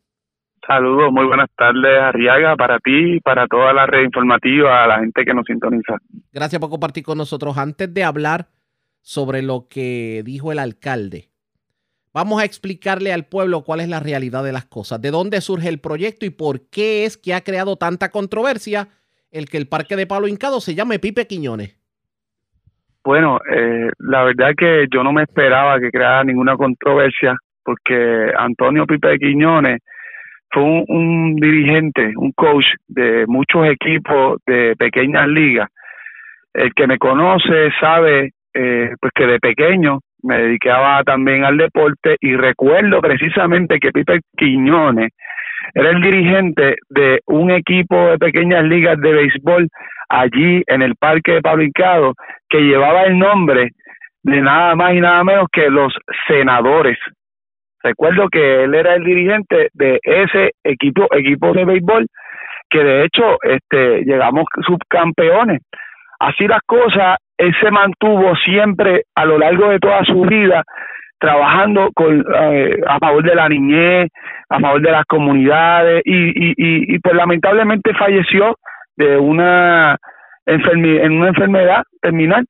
Saludos, 0.67 1.13
muy 1.13 1.27
buenas 1.27 1.51
tardes, 1.57 2.01
Arriaga, 2.01 2.57
para 2.57 2.79
ti 2.79 3.17
y 3.17 3.21
para 3.21 3.47
toda 3.47 3.73
la 3.73 3.87
red 3.87 4.05
informativa, 4.05 4.85
a 4.85 4.87
la 4.87 5.01
gente 5.01 5.25
que 5.25 5.35
nos 5.35 5.45
sintoniza. 5.45 5.97
Gracias 6.33 6.61
por 6.61 6.71
compartir 6.71 7.03
con 7.03 7.19
nosotros. 7.19 7.59
Antes 7.59 7.93
de 7.93 8.05
hablar 8.05 8.47
sobre 9.01 9.43
lo 9.43 9.67
que 9.69 10.23
dijo 10.25 10.53
el 10.53 10.61
alcalde, 10.61 11.33
Vamos 12.15 12.43
a 12.43 12.45
explicarle 12.45 13.11
al 13.11 13.25
pueblo 13.25 13.63
cuál 13.63 13.81
es 13.81 13.89
la 13.89 13.99
realidad 13.99 14.45
de 14.45 14.53
las 14.53 14.67
cosas, 14.67 15.01
de 15.01 15.11
dónde 15.11 15.41
surge 15.41 15.71
el 15.71 15.81
proyecto 15.81 16.27
y 16.27 16.31
por 16.31 16.69
qué 16.71 17.07
es 17.07 17.17
que 17.17 17.33
ha 17.33 17.41
creado 17.41 17.77
tanta 17.77 18.11
controversia 18.11 18.89
el 19.31 19.49
que 19.49 19.57
el 19.57 19.67
parque 19.67 19.97
de 19.97 20.07
Palo 20.07 20.29
Hincado 20.29 20.61
se 20.61 20.75
llame 20.75 20.99
Pipe 20.99 21.27
Quiñones. 21.27 21.75
Bueno, 23.03 23.41
eh, 23.51 23.91
la 23.99 24.25
verdad 24.25 24.51
que 24.57 24.87
yo 24.93 25.03
no 25.03 25.13
me 25.13 25.23
esperaba 25.23 25.81
que 25.81 25.91
creara 25.91 26.23
ninguna 26.23 26.55
controversia 26.55 27.35
porque 27.65 28.31
Antonio 28.37 28.87
Pipe 28.87 29.19
Quiñones 29.19 29.81
fue 30.53 30.63
un, 30.63 31.37
dirigente, 31.37 32.13
un 32.17 32.33
coach 32.33 32.67
de 32.89 33.25
muchos 33.27 33.67
equipos 33.67 34.41
de 34.47 34.77
pequeñas 34.77 35.27
ligas. 35.29 35.69
El 36.53 36.75
que 36.75 36.87
me 36.87 36.99
conoce 36.99 37.71
sabe 37.81 38.33
eh, 38.55 38.95
pues 39.01 39.13
que 39.15 39.27
de 39.27 39.41
pequeño 39.41 40.01
me 40.23 40.39
dedicaba 40.39 41.03
también 41.05 41.45
al 41.45 41.57
deporte 41.57 42.17
y 42.21 42.37
recuerdo 42.37 43.01
precisamente 43.01 43.81
que 43.81 43.91
Pipe 43.91 44.21
Quiñones 44.37 45.11
era 45.75 45.91
el 45.91 46.01
dirigente 46.03 46.77
de 46.91 47.21
un 47.27 47.51
equipo 47.51 48.09
de 48.09 48.19
pequeñas 48.19 48.65
ligas 48.65 49.01
de 49.01 49.13
béisbol 49.13 49.69
allí 50.09 50.63
en 50.67 50.83
el 50.83 50.95
parque 50.97 51.33
de 51.33 51.41
Pablo 51.41 51.65
Hincado 51.65 52.13
que 52.49 52.61
llevaba 52.61 53.05
el 53.05 53.19
nombre 53.19 53.71
de 54.23 54.41
nada 54.41 54.75
más 54.75 54.95
y 54.95 55.01
nada 55.01 55.25
menos 55.25 55.47
que 55.51 55.69
los 55.71 55.93
senadores. 56.29 56.99
Recuerdo 57.83 58.29
que 58.29 58.65
él 58.65 58.75
era 58.75 58.95
el 58.95 59.05
dirigente 59.05 59.69
de 59.73 59.99
ese 60.03 60.53
equipo 60.65 61.07
equipo 61.13 61.53
de 61.53 61.65
béisbol 61.65 62.07
que 62.71 62.83
de 62.83 63.05
hecho 63.05 63.39
este 63.43 64.05
llegamos 64.05 64.45
subcampeones. 64.67 65.61
Así 66.19 66.47
las 66.47 66.63
cosas, 66.65 67.19
él 67.37 67.53
se 67.61 67.71
mantuvo 67.71 68.35
siempre 68.37 69.03
a 69.15 69.25
lo 69.25 69.39
largo 69.39 69.69
de 69.69 69.79
toda 69.79 70.05
su 70.05 70.23
vida 70.23 70.63
trabajando 71.19 71.91
con, 71.95 72.25
eh, 72.35 72.81
a 72.87 72.99
favor 72.99 73.23
de 73.23 73.35
la 73.35 73.49
niñez, 73.49 74.09
a 74.49 74.59
favor 74.59 74.83
de 74.83 74.91
las 74.91 75.05
comunidades 75.05 76.03
y, 76.05 76.33
y, 76.35 76.99
pues 76.99 77.15
lamentablemente 77.15 77.95
falleció 77.95 78.57
de 78.97 79.17
una 79.19 79.97
en 80.47 81.13
una 81.13 81.29
enfermedad 81.29 81.85
terminal 82.01 82.45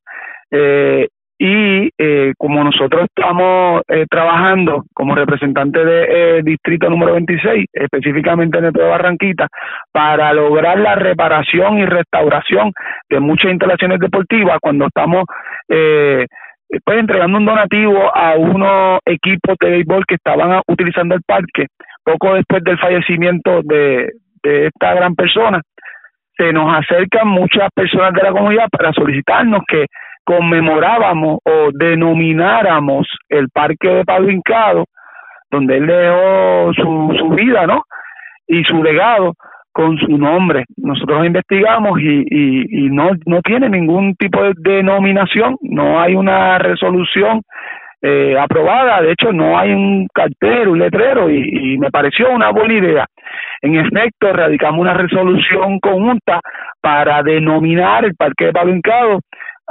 eh, 0.51 1.09
y 1.45 1.91
eh, 1.99 2.35
como 2.39 2.63
nosotros 2.63 3.07
estamos 3.13 3.83
eh, 3.89 4.07
trabajando 4.09 4.85
como 4.95 5.17
representante 5.17 5.81
del 5.85 5.89
de, 5.89 6.39
eh, 6.39 6.43
distrito 6.45 6.89
número 6.89 7.15
26, 7.15 7.67
específicamente 7.73 8.59
en 8.59 8.67
el 8.67 8.73
de 8.73 8.85
Barranquita, 8.85 9.49
para 9.91 10.33
lograr 10.35 10.79
la 10.79 10.95
reparación 10.95 11.81
y 11.81 11.85
restauración 11.85 12.71
de 13.11 13.19
muchas 13.19 13.51
instalaciones 13.51 13.99
deportivas, 13.99 14.59
cuando 14.63 14.87
estamos 14.87 15.25
pues 15.67 16.99
entregando 16.99 17.39
un 17.39 17.45
donativo 17.45 18.17
a 18.17 18.37
unos 18.37 19.01
equipos 19.05 19.57
de 19.61 19.71
béisbol 19.71 20.05
que 20.07 20.15
estaban 20.15 20.63
utilizando 20.69 21.17
el 21.17 21.23
parque 21.27 21.67
poco 22.05 22.35
después 22.35 22.63
del 22.63 22.79
fallecimiento 22.79 23.63
de, 23.65 24.13
de 24.45 24.67
esta 24.67 24.95
gran 24.95 25.17
persona, 25.17 25.61
se 26.37 26.53
nos 26.53 26.73
acercan 26.73 27.27
muchas 27.27 27.69
personas 27.75 28.13
de 28.13 28.23
la 28.23 28.31
comunidad 28.31 28.69
para 28.71 28.93
solicitarnos 28.93 29.63
que 29.67 29.87
conmemorábamos 30.25 31.39
o 31.45 31.71
denomináramos 31.73 33.07
el 33.29 33.49
parque 33.51 33.89
de 33.89 34.05
Pablo 34.05 34.85
donde 35.51 35.77
él 35.77 35.87
dejó 35.87 36.73
su, 36.75 37.17
su 37.19 37.29
vida, 37.31 37.67
¿no? 37.67 37.83
Y 38.47 38.65
su 38.65 38.83
legado 38.83 39.35
con 39.73 39.99
su 39.99 40.19
nombre. 40.19 40.65
Nosotros 40.77 41.27
investigamos 41.27 42.01
y, 42.01 42.25
y, 42.29 42.87
y 42.87 42.91
no, 42.91 43.11
no 43.27 43.41
tiene 43.43 43.69
ningún 43.69 44.15
tipo 44.17 44.43
de 44.43 44.53
denominación, 44.57 45.57
no 45.63 46.01
hay 46.01 46.15
una 46.15 46.59
resolución 46.59 47.43
eh, 48.05 48.37
aprobada, 48.37 49.01
de 49.01 49.13
hecho 49.13 49.33
no 49.33 49.57
hay 49.57 49.73
un 49.73 50.09
cartel, 50.13 50.67
un 50.67 50.81
letrero 50.81 51.31
y, 51.31 51.79
me 51.79 51.89
pareció 51.91 52.31
una 52.31 52.51
buena 52.51 52.75
idea. 52.75 53.07
En 53.61 53.77
efecto, 53.77 54.33
radicamos 54.33 54.81
una 54.81 54.95
resolución 54.95 55.79
conjunta 55.79 56.41
para 56.81 57.23
denominar 57.23 58.05
el 58.05 58.17
Parque 58.17 58.47
de 58.47 58.53
Pablo 58.53 58.73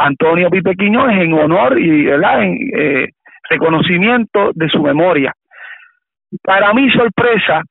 Antonio 0.06 0.50
Pipe 0.50 0.76
Quiñones 0.76 1.22
en 1.22 1.34
honor 1.34 1.80
y 1.80 2.10
en 2.10 2.58
eh, 2.76 3.10
reconocimiento 3.50 4.52
de 4.54 4.70
su 4.70 4.82
memoria. 4.82 5.34
Para 6.44 6.74
mi 6.74 6.90
sorpresa, 6.92 7.62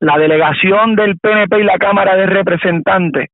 la 0.00 0.16
delegación 0.18 0.94
del 0.94 1.18
PNP 1.18 1.60
y 1.60 1.64
la 1.64 1.78
Cámara 1.78 2.16
de 2.16 2.26
Representantes 2.26 3.28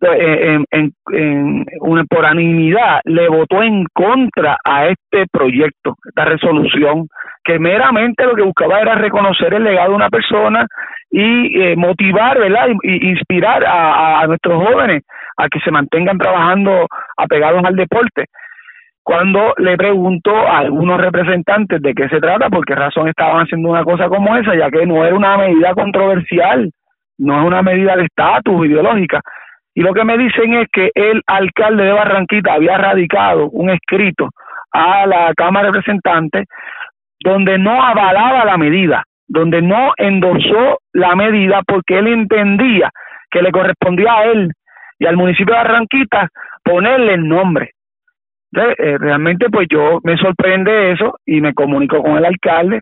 eh, 0.00 0.58
en, 0.70 1.64
por 2.08 2.20
unanimidad 2.20 3.00
le 3.04 3.28
votó 3.28 3.62
en 3.62 3.84
contra 3.92 4.56
a 4.64 4.86
este 4.86 5.26
proyecto, 5.30 5.96
esta 6.08 6.24
resolución, 6.24 7.08
que 7.44 7.58
meramente 7.58 8.24
lo 8.24 8.34
que 8.34 8.42
buscaba 8.42 8.80
era 8.80 8.94
reconocer 8.94 9.54
el 9.54 9.64
legado 9.64 9.90
de 9.90 9.96
una 9.96 10.10
persona 10.10 10.66
y 11.10 11.60
eh, 11.60 11.76
motivar, 11.76 12.38
¿verdad? 12.38 12.68
Y, 12.82 13.10
inspirar 13.10 13.64
a, 13.66 14.24
nuestros 14.26 14.62
jóvenes 14.64 15.02
a 15.36 15.48
que 15.48 15.60
se 15.60 15.70
mantengan 15.70 16.18
trabajando 16.18 16.86
apegados 17.16 17.64
al 17.64 17.76
deporte. 17.76 18.26
Cuando 19.02 19.52
le 19.58 19.76
pregunto 19.76 20.30
a 20.36 20.58
algunos 20.58 21.00
representantes 21.00 21.82
de 21.82 21.92
qué 21.92 22.08
se 22.08 22.20
trata, 22.20 22.48
por 22.48 22.64
qué 22.64 22.74
razón 22.74 23.08
estaban 23.08 23.42
haciendo 23.42 23.68
una 23.70 23.82
cosa 23.82 24.08
como 24.08 24.36
esa, 24.36 24.54
ya 24.54 24.70
que 24.70 24.86
no 24.86 25.04
era 25.04 25.14
una 25.14 25.36
medida 25.36 25.74
controversial, 25.74 26.70
no 27.18 27.40
es 27.40 27.46
una 27.46 27.62
medida 27.62 27.96
de 27.96 28.04
estatus 28.04 28.66
ideológica. 28.66 29.20
Y 29.74 29.80
lo 29.80 29.92
que 29.92 30.04
me 30.04 30.18
dicen 30.18 30.54
es 30.54 30.68
que 30.72 30.90
el 30.94 31.22
alcalde 31.26 31.84
de 31.84 31.92
Barranquita 31.92 32.52
había 32.52 32.78
radicado 32.78 33.48
un 33.50 33.70
escrito 33.70 34.28
a 34.70 35.06
la 35.06 35.32
Cámara 35.34 35.66
de 35.66 35.72
Representantes 35.72 36.46
donde 37.24 37.58
no 37.58 37.82
avalaba 37.82 38.44
la 38.44 38.56
medida, 38.56 39.04
donde 39.26 39.62
no 39.62 39.92
endosó 39.96 40.78
la 40.92 41.14
medida 41.14 41.62
porque 41.66 41.98
él 41.98 42.08
entendía 42.08 42.90
que 43.30 43.42
le 43.42 43.50
correspondía 43.50 44.12
a 44.12 44.24
él 44.24 44.52
y 45.02 45.06
al 45.06 45.16
municipio 45.16 45.52
de 45.52 45.60
Barranquita 45.62 46.28
ponerle 46.62 47.14
el 47.14 47.26
nombre. 47.26 47.72
Eh, 48.54 48.98
realmente 48.98 49.46
pues 49.50 49.66
yo 49.68 49.98
me 50.04 50.16
sorprende 50.16 50.92
eso 50.92 51.18
y 51.26 51.40
me 51.40 51.54
comunico 51.54 52.02
con 52.02 52.18
el 52.18 52.24
alcalde 52.24 52.80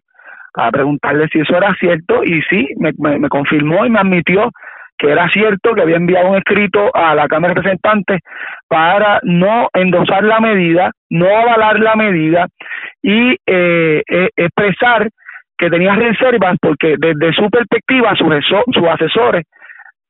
para 0.52 0.70
preguntarle 0.70 1.28
si 1.28 1.40
eso 1.40 1.56
era 1.56 1.74
cierto 1.78 2.22
y 2.22 2.42
sí, 2.42 2.68
me, 2.76 2.90
me, 2.98 3.18
me 3.20 3.28
confirmó 3.28 3.86
y 3.86 3.90
me 3.90 4.00
admitió 4.00 4.50
que 4.98 5.10
era 5.10 5.30
cierto 5.30 5.72
que 5.74 5.80
había 5.80 5.96
enviado 5.96 6.28
un 6.28 6.36
escrito 6.36 6.90
a 6.94 7.14
la 7.14 7.26
Cámara 7.26 7.54
de 7.54 7.60
Representantes 7.60 8.20
para 8.68 9.20
no 9.22 9.68
endosar 9.72 10.22
la 10.22 10.40
medida, 10.40 10.90
no 11.08 11.26
avalar 11.26 11.80
la 11.80 11.94
medida 11.94 12.48
y 13.02 13.36
eh, 13.46 14.02
eh, 14.06 14.28
expresar 14.36 15.08
que 15.56 15.70
tenía 15.70 15.94
reservas 15.94 16.58
porque 16.60 16.96
desde 16.98 17.32
su 17.32 17.48
perspectiva 17.48 18.14
sus, 18.14 18.28
sus 18.74 18.86
asesores 18.88 19.46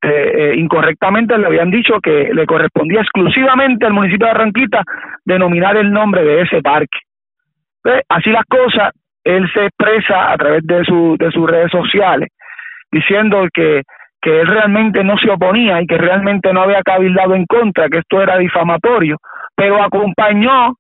eh, 0.03 0.33
eh, 0.35 0.55
incorrectamente 0.57 1.37
le 1.37 1.47
habían 1.47 1.71
dicho 1.71 2.01
que 2.03 2.31
le 2.33 2.47
correspondía 2.47 3.01
exclusivamente 3.01 3.87
al 3.87 3.93
municipio 3.93 4.27
de 4.27 4.33
Barranquita 4.33 4.83
denominar 5.25 5.77
el 5.77 5.93
nombre 5.93 6.25
de 6.25 6.43
ese 6.43 6.63
parque. 6.63 6.99
Así 8.09 8.31
las 8.31 8.45
cosas, 8.45 8.93
él 9.25 9.51
se 9.53 9.67
expresa 9.67 10.33
a 10.33 10.37
través 10.37 10.67
de, 10.67 10.85
su, 10.85 11.17
de 11.19 11.31
sus 11.31 11.49
redes 11.49 11.71
sociales 11.71 12.29
diciendo 12.91 13.47
que 13.53 13.83
que 14.21 14.41
él 14.41 14.47
realmente 14.47 15.03
no 15.03 15.17
se 15.17 15.31
oponía 15.31 15.81
y 15.81 15.87
que 15.87 15.97
realmente 15.97 16.53
no 16.53 16.63
había 16.63 16.83
cabildado 16.83 17.35
en 17.35 17.47
contra, 17.47 17.89
que 17.89 17.99
esto 17.99 18.23
era 18.23 18.37
difamatorio, 18.37 19.17
pero 19.55 19.83
acompañó, 19.83 20.75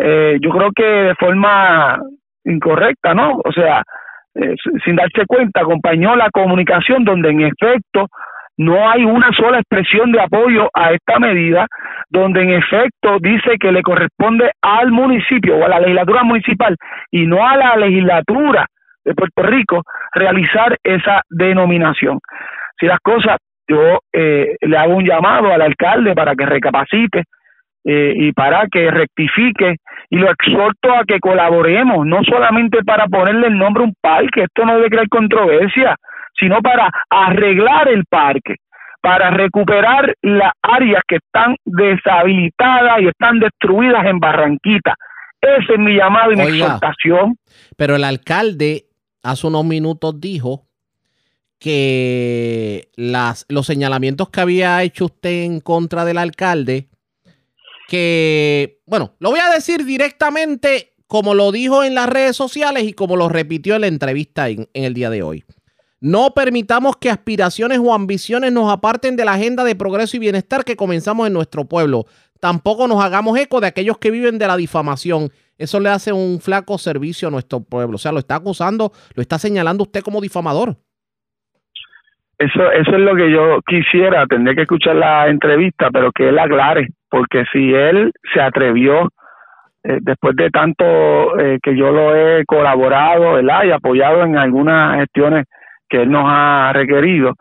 eh, 0.00 0.38
yo 0.40 0.50
creo 0.50 0.70
que 0.74 0.84
de 0.84 1.14
forma 1.16 1.98
incorrecta, 2.44 3.12
¿no? 3.14 3.40
O 3.44 3.52
sea, 3.52 3.82
eh, 4.34 4.54
sin 4.84 4.96
darse 4.96 5.26
cuenta, 5.26 5.60
acompañó 5.60 6.16
la 6.16 6.30
comunicación 6.30 7.04
donde 7.04 7.30
en 7.30 7.42
efecto 7.42 8.06
no 8.58 8.90
hay 8.90 9.04
una 9.04 9.30
sola 9.32 9.60
expresión 9.60 10.10
de 10.10 10.20
apoyo 10.20 10.68
a 10.74 10.92
esta 10.92 11.18
medida, 11.20 11.66
donde 12.10 12.42
en 12.42 12.50
efecto 12.50 13.18
dice 13.20 13.56
que 13.58 13.70
le 13.70 13.82
corresponde 13.82 14.50
al 14.60 14.90
municipio 14.90 15.56
o 15.56 15.64
a 15.64 15.68
la 15.68 15.80
legislatura 15.80 16.24
municipal 16.24 16.76
y 17.10 17.24
no 17.26 17.46
a 17.46 17.56
la 17.56 17.76
legislatura 17.76 18.66
de 19.04 19.14
Puerto 19.14 19.42
Rico 19.42 19.82
realizar 20.12 20.76
esa 20.82 21.22
denominación. 21.30 22.18
Si 22.78 22.86
las 22.86 22.98
cosas, 22.98 23.38
yo 23.68 24.00
eh, 24.12 24.56
le 24.60 24.76
hago 24.76 24.96
un 24.96 25.04
llamado 25.04 25.52
al 25.52 25.62
alcalde 25.62 26.14
para 26.14 26.34
que 26.34 26.46
recapacite 26.46 27.24
eh, 27.84 28.12
y 28.16 28.32
para 28.32 28.66
que 28.66 28.90
rectifique 28.90 29.76
y 30.10 30.16
lo 30.16 30.30
exhorto 30.32 30.92
a 30.92 31.04
que 31.04 31.20
colaboremos, 31.20 32.04
no 32.04 32.24
solamente 32.24 32.82
para 32.82 33.06
ponerle 33.06 33.46
el 33.46 33.56
nombre 33.56 33.84
a 33.84 33.86
un 33.86 33.94
parque, 34.00 34.42
esto 34.42 34.64
no 34.64 34.74
debe 34.74 34.90
crear 34.90 35.08
controversia, 35.08 35.94
sino 36.38 36.60
para 36.60 36.90
arreglar 37.10 37.88
el 37.88 38.04
parque, 38.06 38.56
para 39.00 39.30
recuperar 39.30 40.14
las 40.22 40.52
áreas 40.62 41.02
que 41.06 41.16
están 41.16 41.56
deshabilitadas 41.64 43.00
y 43.00 43.08
están 43.08 43.38
destruidas 43.38 44.06
en 44.06 44.18
Barranquita. 44.18 44.94
Ese 45.40 45.74
es 45.74 45.78
mi 45.78 45.96
llamado 45.96 46.32
y 46.32 46.36
mi 46.36 46.42
exhortación. 46.42 47.36
Pero 47.76 47.96
el 47.96 48.04
alcalde 48.04 48.86
hace 49.22 49.46
unos 49.46 49.64
minutos 49.64 50.20
dijo 50.20 50.64
que 51.58 52.88
las, 52.96 53.46
los 53.48 53.66
señalamientos 53.66 54.30
que 54.30 54.40
había 54.40 54.82
hecho 54.82 55.06
usted 55.06 55.44
en 55.44 55.60
contra 55.60 56.04
del 56.04 56.18
alcalde, 56.18 56.88
que, 57.88 58.78
bueno, 58.86 59.14
lo 59.18 59.30
voy 59.30 59.40
a 59.40 59.50
decir 59.50 59.84
directamente 59.84 60.92
como 61.06 61.34
lo 61.34 61.50
dijo 61.52 61.82
en 61.82 61.94
las 61.94 62.08
redes 62.08 62.36
sociales 62.36 62.84
y 62.84 62.92
como 62.92 63.16
lo 63.16 63.28
repitió 63.28 63.74
en 63.74 63.80
la 63.80 63.86
entrevista 63.86 64.48
en, 64.48 64.68
en 64.74 64.84
el 64.84 64.94
día 64.94 65.10
de 65.10 65.22
hoy. 65.22 65.44
No 66.00 66.30
permitamos 66.34 66.96
que 66.96 67.10
aspiraciones 67.10 67.78
o 67.78 67.92
ambiciones 67.92 68.52
nos 68.52 68.72
aparten 68.72 69.16
de 69.16 69.24
la 69.24 69.32
agenda 69.32 69.64
de 69.64 69.74
progreso 69.74 70.16
y 70.16 70.20
bienestar 70.20 70.64
que 70.64 70.76
comenzamos 70.76 71.26
en 71.26 71.32
nuestro 71.32 71.64
pueblo. 71.64 72.04
Tampoco 72.40 72.86
nos 72.86 73.02
hagamos 73.02 73.36
eco 73.36 73.60
de 73.60 73.66
aquellos 73.66 73.98
que 73.98 74.12
viven 74.12 74.38
de 74.38 74.46
la 74.46 74.56
difamación. 74.56 75.30
Eso 75.58 75.80
le 75.80 75.88
hace 75.88 76.12
un 76.12 76.38
flaco 76.40 76.78
servicio 76.78 77.26
a 77.26 77.30
nuestro 77.32 77.60
pueblo. 77.60 77.96
O 77.96 77.98
sea, 77.98 78.12
lo 78.12 78.20
está 78.20 78.36
acusando, 78.36 78.92
lo 79.16 79.22
está 79.22 79.38
señalando 79.38 79.82
usted 79.82 80.02
como 80.02 80.20
difamador. 80.20 80.76
Eso, 82.38 82.70
eso 82.70 82.92
es 82.92 83.00
lo 83.00 83.16
que 83.16 83.32
yo 83.32 83.58
quisiera, 83.66 84.24
tendría 84.26 84.54
que 84.54 84.62
escuchar 84.62 84.94
la 84.94 85.26
entrevista, 85.26 85.88
pero 85.92 86.12
que 86.12 86.28
él 86.28 86.38
aclare, 86.38 86.86
porque 87.10 87.42
si 87.52 87.74
él 87.74 88.12
se 88.32 88.40
atrevió, 88.40 89.08
eh, 89.82 89.98
después 90.00 90.36
de 90.36 90.48
tanto 90.50 90.84
eh, 91.40 91.58
que 91.60 91.76
yo 91.76 91.90
lo 91.90 92.14
he 92.14 92.44
colaborado 92.44 93.32
¿verdad? 93.32 93.64
y 93.64 93.72
apoyado 93.72 94.22
en 94.22 94.36
algunas 94.36 95.00
gestiones 95.00 95.46
que 95.88 96.02
él 96.02 96.10
nos 96.10 96.24
ha 96.26 96.72
requerido, 96.72 97.34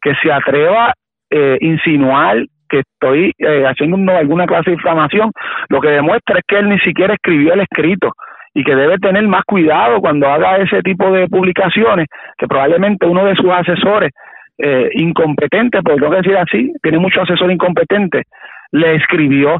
que 0.00 0.14
se 0.22 0.32
atreva 0.32 0.88
a 0.88 0.94
eh, 1.30 1.58
insinuar 1.60 2.38
que 2.68 2.80
estoy 2.80 3.32
eh, 3.38 3.64
haciendo 3.66 3.96
alguna 4.14 4.46
clase 4.46 4.70
de 4.70 4.76
inflamación, 4.76 5.32
lo 5.68 5.80
que 5.80 5.88
demuestra 5.88 6.38
es 6.38 6.44
que 6.46 6.58
él 6.58 6.68
ni 6.68 6.78
siquiera 6.80 7.14
escribió 7.14 7.54
el 7.54 7.60
escrito 7.60 8.12
y 8.54 8.64
que 8.64 8.74
debe 8.74 8.98
tener 8.98 9.26
más 9.26 9.44
cuidado 9.44 10.00
cuando 10.00 10.28
haga 10.28 10.56
ese 10.58 10.82
tipo 10.82 11.10
de 11.10 11.28
publicaciones, 11.28 12.06
que 12.36 12.46
probablemente 12.46 13.06
uno 13.06 13.24
de 13.24 13.36
sus 13.36 13.50
asesores 13.50 14.12
eh, 14.58 14.90
incompetente, 14.94 15.80
porque 15.82 16.00
tengo 16.00 16.14
decir 16.14 16.36
así, 16.36 16.72
tiene 16.82 16.98
muchos 16.98 17.22
asesores 17.22 17.54
incompetentes, 17.54 18.24
le 18.72 18.94
escribió. 18.96 19.58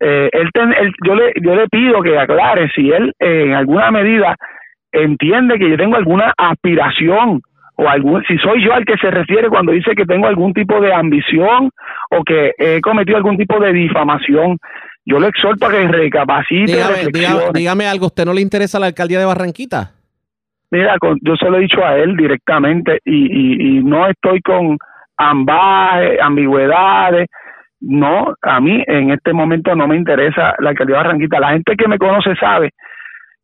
Eh, 0.00 0.30
él, 0.32 0.50
yo, 1.04 1.14
le, 1.14 1.32
yo 1.42 1.54
le 1.54 1.68
pido 1.68 2.00
que 2.02 2.18
aclare 2.18 2.70
si 2.74 2.90
él 2.90 3.12
eh, 3.18 3.44
en 3.46 3.54
alguna 3.54 3.90
medida 3.90 4.36
entiende 4.92 5.58
que 5.58 5.68
yo 5.68 5.76
tengo 5.76 5.96
alguna 5.96 6.32
aspiración 6.36 7.42
o 7.80 7.88
algún, 7.88 8.24
si 8.24 8.36
soy 8.38 8.64
yo 8.64 8.74
al 8.74 8.84
que 8.84 8.96
se 8.96 9.08
refiere 9.08 9.48
cuando 9.48 9.70
dice 9.70 9.94
que 9.94 10.04
tengo 10.04 10.26
algún 10.26 10.52
tipo 10.52 10.80
de 10.80 10.92
ambición 10.92 11.70
o 12.10 12.24
que 12.24 12.52
he 12.58 12.80
cometido 12.80 13.16
algún 13.16 13.36
tipo 13.36 13.60
de 13.60 13.72
difamación. 13.72 14.58
Yo 15.06 15.20
le 15.20 15.28
exhorto 15.28 15.66
a 15.66 15.70
que 15.70 15.86
recapacite. 15.86 16.72
Dígame, 16.72 17.52
dígame, 17.54 17.86
algo, 17.86 18.06
¿usted 18.06 18.24
no 18.24 18.34
le 18.34 18.40
interesa 18.40 18.80
la 18.80 18.86
alcaldía 18.86 19.20
de 19.20 19.24
Barranquita? 19.24 19.92
Mira, 20.72 20.96
yo 21.22 21.36
se 21.36 21.48
lo 21.48 21.56
he 21.56 21.60
dicho 21.60 21.82
a 21.84 21.96
él 21.96 22.16
directamente 22.16 22.98
y, 23.04 23.78
y, 23.78 23.82
no 23.84 24.08
estoy 24.08 24.42
con 24.42 24.76
ambajes, 25.16 26.18
ambigüedades. 26.20 27.28
No, 27.80 28.34
a 28.42 28.60
mí 28.60 28.82
en 28.88 29.12
este 29.12 29.32
momento 29.32 29.74
no 29.76 29.86
me 29.86 29.96
interesa 29.96 30.54
la 30.58 30.70
alcaldía 30.70 30.96
de 30.96 31.02
Barranquita. 31.04 31.38
La 31.38 31.52
gente 31.52 31.76
que 31.76 31.86
me 31.86 31.96
conoce 31.96 32.34
sabe 32.34 32.72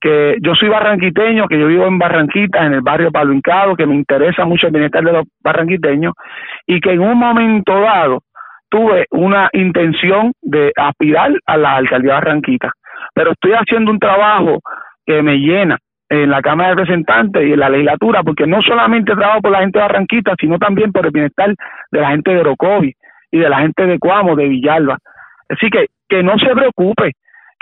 que 0.05 0.37
yo 0.43 0.55
soy 0.55 0.69
barranquiteño, 0.69 1.49
que 1.49 1.59
yo 1.59 1.67
vivo 1.67 1.87
en 1.87 1.99
Barranquita, 1.99 2.67
en 2.67 2.75
el 2.75 2.83
barrio 2.83 3.11
Palo 3.11 3.33
Hincado, 3.33 3.75
que 3.75 3.87
me 3.87 3.95
interesa 3.95 4.45
mucho 4.45 4.67
el 4.67 4.73
bienestar 4.75 5.03
de 5.03 5.13
los 5.13 5.25
barranquiteños 5.43 6.13
y 6.67 6.79
que 6.79 6.91
en 6.91 7.01
un 7.01 7.19
momento 7.19 7.81
dado 7.81 8.21
tuve 8.69 9.07
una 9.13 9.49
intención 9.55 10.33
de 10.43 10.73
aspirar 10.77 11.33
a 11.47 11.57
la 11.57 11.77
alcaldía 11.77 12.11
de 12.13 12.17
Barranquita. 12.17 12.71
Pero 13.15 13.33
estoy 13.33 13.53
haciendo 13.53 13.91
un 13.93 13.99
trabajo 13.99 14.61
que 15.07 15.23
me 15.23 15.39
llena 15.39 15.79
en 16.11 16.29
la 16.29 16.43
Cámara 16.43 16.69
de 16.69 16.75
Representantes 16.75 17.43
y 17.43 17.55
en 17.55 17.61
la 17.61 17.71
legislatura, 17.71 18.23
porque 18.23 18.47
no 18.47 18.61
solamente 18.61 19.15
trabajo 19.15 19.41
por 19.41 19.53
la 19.53 19.61
gente 19.61 19.79
de 19.79 19.85
Barranquita, 19.87 20.35
sino 20.39 20.59
también 20.59 20.93
por 20.93 21.07
el 21.07 21.13
bienestar 21.13 21.55
de 21.91 22.01
la 22.01 22.11
gente 22.11 22.31
de 22.31 22.41
Orocovi 22.41 22.93
y 23.31 23.39
de 23.39 23.49
la 23.49 23.61
gente 23.61 23.87
de 23.87 23.99
Cuamo, 23.99 24.37
de 24.37 24.49
Villalba. 24.49 24.99
Así 25.49 25.71
que 25.71 25.87
que 26.07 26.23
no 26.23 26.39
se 26.39 26.55
preocupe, 26.55 27.13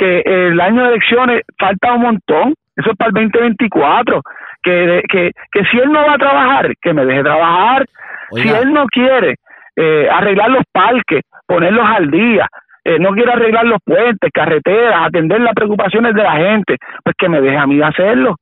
que 0.03 0.23
el 0.25 0.61
año 0.61 0.83
de 0.83 0.89
elecciones 0.89 1.43
falta 1.57 1.93
un 1.93 2.03
montón, 2.03 2.55
eso 2.75 2.91
es 2.91 2.97
para 2.97 3.11
el 3.11 3.29
2024, 3.31 4.21
que, 4.61 5.03
que, 5.09 5.31
que 5.53 5.65
si 5.71 5.79
él 5.79 5.93
no 5.93 6.05
va 6.05 6.15
a 6.15 6.19
trabajar, 6.19 6.75
que 6.83 6.93
me 6.93 7.05
deje 7.05 7.23
trabajar, 7.23 7.87
si 8.33 8.49
él 8.49 8.73
no 8.73 8.87
quiere 8.87 9.37
eh, 9.77 10.09
arreglar 10.11 10.51
los 10.51 10.65
parques, 10.73 11.23
ponerlos 11.47 11.87
al 11.87 12.11
día, 12.11 12.49
eh, 12.83 12.99
no 12.99 13.13
quiere 13.13 13.31
arreglar 13.31 13.65
los 13.65 13.79
puentes, 13.85 14.29
carreteras, 14.35 15.07
atender 15.07 15.41
las 15.41 15.55
preocupaciones 15.55 16.15
de 16.17 16.23
la 16.25 16.33
gente, 16.33 16.77
pues 17.05 17.15
que 17.17 17.29
me 17.29 17.41
deje 17.41 17.57
a 17.57 17.67
mí 17.69 17.81
hacerlo. 17.81 18.35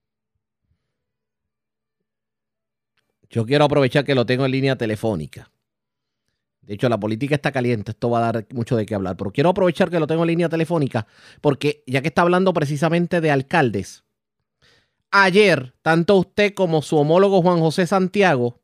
Yo 3.28 3.44
quiero 3.44 3.66
aprovechar 3.66 4.06
que 4.06 4.14
lo 4.14 4.24
tengo 4.24 4.46
en 4.46 4.52
línea 4.52 4.76
telefónica. 4.76 5.48
De 6.70 6.74
hecho, 6.74 6.88
la 6.88 7.00
política 7.00 7.34
está 7.34 7.50
caliente, 7.50 7.90
esto 7.90 8.10
va 8.10 8.20
a 8.20 8.32
dar 8.32 8.46
mucho 8.52 8.76
de 8.76 8.86
qué 8.86 8.94
hablar, 8.94 9.16
pero 9.16 9.32
quiero 9.32 9.50
aprovechar 9.50 9.90
que 9.90 9.98
lo 9.98 10.06
tengo 10.06 10.22
en 10.22 10.28
línea 10.28 10.48
telefónica 10.48 11.04
porque 11.40 11.82
ya 11.84 12.00
que 12.00 12.06
está 12.06 12.22
hablando 12.22 12.54
precisamente 12.54 13.20
de 13.20 13.32
alcaldes, 13.32 14.04
ayer 15.10 15.74
tanto 15.82 16.14
usted 16.14 16.54
como 16.54 16.80
su 16.80 16.96
homólogo 16.96 17.42
Juan 17.42 17.58
José 17.58 17.88
Santiago 17.88 18.60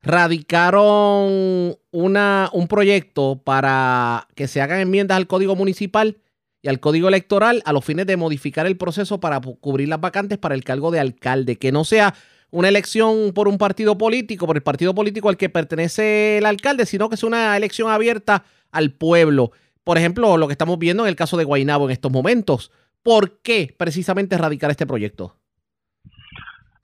radicaron 0.00 1.76
una, 1.90 2.48
un 2.54 2.68
proyecto 2.68 3.42
para 3.44 4.26
que 4.34 4.48
se 4.48 4.62
hagan 4.62 4.80
enmiendas 4.80 5.18
al 5.18 5.26
Código 5.26 5.54
Municipal 5.54 6.16
y 6.62 6.68
al 6.68 6.80
Código 6.80 7.08
Electoral 7.08 7.60
a 7.66 7.74
los 7.74 7.84
fines 7.84 8.06
de 8.06 8.16
modificar 8.16 8.66
el 8.66 8.78
proceso 8.78 9.20
para 9.20 9.42
cubrir 9.42 9.90
las 9.90 10.00
vacantes 10.00 10.38
para 10.38 10.54
el 10.54 10.64
cargo 10.64 10.90
de 10.90 11.00
alcalde, 11.00 11.58
que 11.58 11.70
no 11.70 11.84
sea 11.84 12.14
una 12.50 12.68
elección 12.68 13.32
por 13.34 13.48
un 13.48 13.58
partido 13.58 13.96
político, 13.96 14.46
por 14.46 14.56
el 14.56 14.62
partido 14.62 14.94
político 14.94 15.28
al 15.28 15.36
que 15.36 15.48
pertenece 15.48 16.38
el 16.38 16.46
alcalde, 16.46 16.86
sino 16.86 17.08
que 17.08 17.14
es 17.14 17.24
una 17.24 17.56
elección 17.56 17.90
abierta 17.90 18.44
al 18.72 18.90
pueblo. 18.90 19.50
Por 19.84 19.98
ejemplo, 19.98 20.36
lo 20.36 20.46
que 20.46 20.52
estamos 20.52 20.78
viendo 20.78 21.04
en 21.04 21.08
el 21.08 21.16
caso 21.16 21.36
de 21.36 21.44
Guainabo 21.44 21.86
en 21.86 21.92
estos 21.92 22.12
momentos. 22.12 22.72
¿Por 23.02 23.40
qué 23.42 23.74
precisamente 23.78 24.36
radicar 24.36 24.70
este 24.70 24.86
proyecto? 24.86 25.34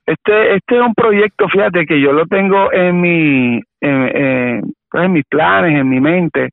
Este, 0.06 0.54
este 0.54 0.76
es 0.76 0.80
un 0.80 0.94
proyecto, 0.94 1.48
fíjate 1.48 1.84
que 1.84 2.00
yo 2.00 2.12
lo 2.12 2.26
tengo 2.26 2.72
en 2.72 3.00
mi, 3.00 3.60
en, 3.80 4.72
pues 4.88 5.04
en 5.04 5.12
mis 5.12 5.24
planes, 5.28 5.80
en 5.80 5.88
mi 5.88 6.00
mente, 6.00 6.50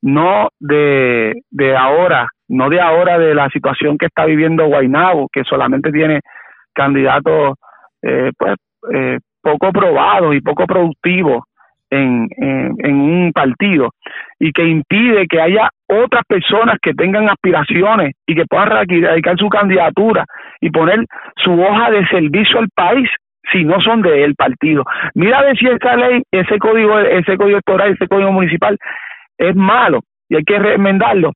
no 0.00 0.48
de, 0.60 1.32
de 1.50 1.76
ahora, 1.76 2.28
no 2.46 2.70
de 2.70 2.80
ahora 2.80 3.18
de 3.18 3.34
la 3.34 3.48
situación 3.48 3.98
que 3.98 4.06
está 4.06 4.24
viviendo 4.26 4.66
Guainabo, 4.66 5.28
que 5.32 5.42
solamente 5.42 5.90
tiene 5.90 6.20
candidatos 6.72 7.54
eh, 8.06 8.30
pues 8.36 8.54
eh, 8.94 9.18
poco 9.40 9.72
probados 9.72 10.34
y 10.34 10.40
poco 10.40 10.66
productivos 10.66 11.44
en, 11.90 12.28
en, 12.38 13.00
un 13.00 13.32
partido 13.32 13.90
y 14.38 14.52
que 14.52 14.64
impide 14.64 15.26
que 15.28 15.40
haya 15.40 15.70
otras 15.86 16.24
personas 16.26 16.78
que 16.82 16.92
tengan 16.94 17.28
aspiraciones 17.28 18.12
y 18.26 18.34
que 18.34 18.46
puedan 18.46 18.70
radicar 18.70 19.36
su 19.38 19.48
candidatura 19.48 20.24
y 20.60 20.70
poner 20.70 21.04
su 21.36 21.52
hoja 21.52 21.90
de 21.90 22.06
servicio 22.06 22.58
al 22.58 22.68
país 22.74 23.08
si 23.52 23.64
no 23.64 23.80
son 23.80 24.02
del 24.02 24.34
partido. 24.34 24.84
Mira 25.14 25.42
ver 25.42 25.56
si 25.56 25.66
esta 25.66 25.96
ley, 25.96 26.22
ese 26.30 26.58
código, 26.58 26.98
ese 26.98 27.36
código 27.36 27.58
electoral, 27.58 27.92
ese 27.92 28.08
código 28.08 28.32
municipal 28.32 28.76
es 29.38 29.54
malo 29.54 30.00
y 30.28 30.36
hay 30.36 30.44
que 30.44 30.58
remendarlo. 30.58 31.32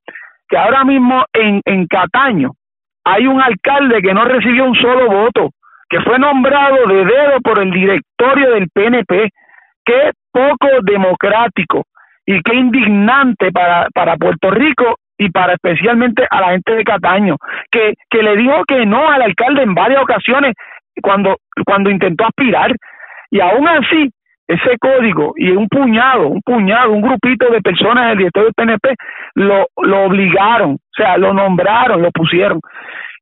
Que 0.48 0.56
ahora 0.56 0.84
mismo 0.84 1.24
en, 1.32 1.60
en 1.66 1.86
Cataño 1.86 2.52
hay 3.04 3.26
un 3.26 3.40
alcalde 3.40 4.02
que 4.02 4.14
no 4.14 4.24
recibió 4.24 4.64
un 4.64 4.74
solo 4.74 5.08
voto, 5.08 5.50
que 5.88 6.00
fue 6.00 6.18
nombrado 6.18 6.86
de 6.86 7.04
dedo 7.04 7.40
por 7.42 7.60
el 7.60 7.70
directorio 7.70 8.50
del 8.50 8.68
PNP, 8.72 9.30
que 9.84 10.10
poco 10.30 10.68
democrático 10.82 11.84
y 12.26 12.40
qué 12.42 12.54
indignante 12.54 13.50
para, 13.52 13.88
para 13.94 14.16
Puerto 14.16 14.50
Rico 14.50 14.96
y 15.16 15.30
para 15.30 15.54
especialmente 15.54 16.26
a 16.30 16.40
la 16.40 16.50
gente 16.50 16.74
de 16.74 16.84
Cataño, 16.84 17.36
que, 17.70 17.94
que 18.10 18.22
le 18.22 18.36
dijo 18.36 18.62
que 18.66 18.86
no 18.86 19.08
al 19.08 19.22
alcalde 19.22 19.62
en 19.62 19.74
varias 19.74 20.02
ocasiones 20.02 20.54
cuando, 21.02 21.36
cuando 21.64 21.90
intentó 21.90 22.26
aspirar, 22.26 22.72
y 23.30 23.40
aún 23.40 23.66
así 23.68 24.10
ese 24.46 24.78
código 24.78 25.34
y 25.36 25.50
un 25.50 25.68
puñado, 25.68 26.28
un 26.28 26.40
puñado, 26.40 26.92
un 26.92 27.02
grupito 27.02 27.50
de 27.50 27.60
personas 27.60 28.08
del 28.08 28.18
directorio 28.18 28.48
del 28.48 28.54
PNP 28.54 28.94
lo, 29.34 29.66
lo 29.82 30.04
obligaron, 30.04 30.72
o 30.72 30.94
sea, 30.96 31.18
lo 31.18 31.34
nombraron, 31.34 32.00
lo 32.00 32.10
pusieron. 32.10 32.60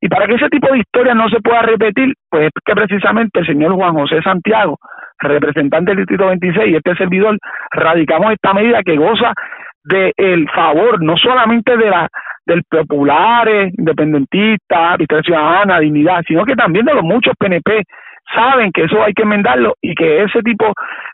Y 0.01 0.09
para 0.09 0.27
que 0.27 0.35
ese 0.35 0.49
tipo 0.49 0.73
de 0.73 0.79
historia 0.79 1.15
no 1.15 1.29
se 1.29 1.41
pueda 1.41 1.63
repetir, 1.63 2.13
pues 2.29 2.51
que 2.65 2.75
precisamente 2.75 3.41
el 3.41 3.47
señor 3.47 3.73
Juan 3.73 3.95
José 3.95 4.21
Santiago, 4.23 4.79
representante 5.19 5.91
del 5.91 5.99
Distrito 5.99 6.27
26 6.27 6.73
y 6.73 6.77
este 6.77 6.95
servidor, 6.97 7.39
radicamos 7.73 8.33
esta 8.33 8.53
medida 8.53 8.83
que 8.83 8.97
goza 8.97 9.33
del 9.85 10.13
el 10.17 10.49
favor 10.51 11.03
no 11.03 11.17
solamente 11.17 11.77
de 11.77 11.91
la 11.91 12.09
del 12.45 12.63
populares, 12.63 13.73
independentistas, 13.77 14.99
victoria 14.99 15.23
ciudadana, 15.25 15.81
dignidad, 15.81 16.23
sino 16.27 16.45
que 16.45 16.55
también 16.55 16.85
de 16.85 16.95
los 16.95 17.03
muchos 17.03 17.35
PNP 17.37 17.83
saben 18.35 18.71
que 18.73 18.85
eso 18.85 19.03
hay 19.03 19.13
que 19.13 19.23
enmendarlo 19.23 19.75
y 19.81 19.95
que 19.95 20.23
ese 20.23 20.43
tipo 20.43 20.73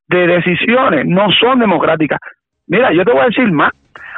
de 0.08 0.26
decisiones 0.26 1.06
no 1.06 1.30
son 1.32 1.58
democráticas. 1.58 2.18
Mira, 2.66 2.92
yo 2.92 3.04
te 3.04 3.12
voy 3.12 3.22
a 3.22 3.26
decir 3.26 3.50
más. 3.50 3.72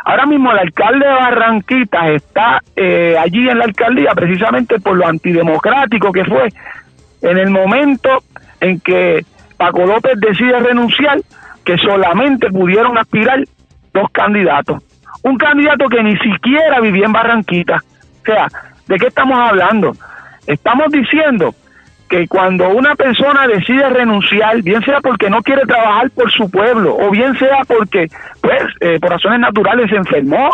Ahora 0.05 0.27
mismo 0.27 0.53
el 0.53 0.59
alcalde 0.59 1.07
de 1.07 1.13
Barranquitas 1.13 2.11
está 2.11 2.61
eh, 2.77 3.17
allí 3.19 3.49
en 3.49 3.59
la 3.59 3.65
alcaldía 3.65 4.13
precisamente 4.15 4.79
por 4.79 4.97
lo 4.97 5.07
antidemocrático 5.07 6.13
que 6.13 6.25
fue 6.25 6.53
en 7.23 7.39
el 7.39 7.51
momento 7.51 8.23
en 8.61 8.81
que 8.81 9.25
Paco 9.57 9.87
López 9.87 10.13
decide 10.21 10.59
renunciar, 10.59 11.21
que 11.65 11.79
solamente 11.79 12.51
pudieron 12.51 12.99
aspirar 12.99 13.43
dos 13.95 14.11
candidatos. 14.11 14.83
Un 15.23 15.39
candidato 15.39 15.89
que 15.89 16.03
ni 16.03 16.17
siquiera 16.19 16.81
vivía 16.81 17.07
en 17.07 17.13
Barranquita. 17.13 17.77
O 17.77 18.25
sea, 18.25 18.49
¿de 18.87 18.99
qué 18.99 19.07
estamos 19.07 19.39
hablando? 19.39 19.97
Estamos 20.47 20.91
diciendo 20.93 21.55
que 22.09 22.29
cuando 22.29 22.69
una 22.69 22.95
persona 22.95 23.47
decide 23.47 23.89
renunciar, 23.89 24.63
bien 24.63 24.83
sea 24.83 25.01
porque 25.01 25.31
no 25.31 25.43
quiere 25.43 25.63
trabajar 25.63 26.11
por 26.11 26.31
su 26.31 26.51
pueblo, 26.51 26.97
o 26.97 27.11
bien 27.11 27.37
sea 27.39 27.59
porque, 27.67 28.09
pues, 28.41 28.63
eh, 28.81 28.99
por 29.01 29.11
razones 29.11 29.41
naturales 29.41 29.91
se 29.91 29.97
enfermó, 29.97 30.51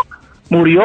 murió, 0.49 0.83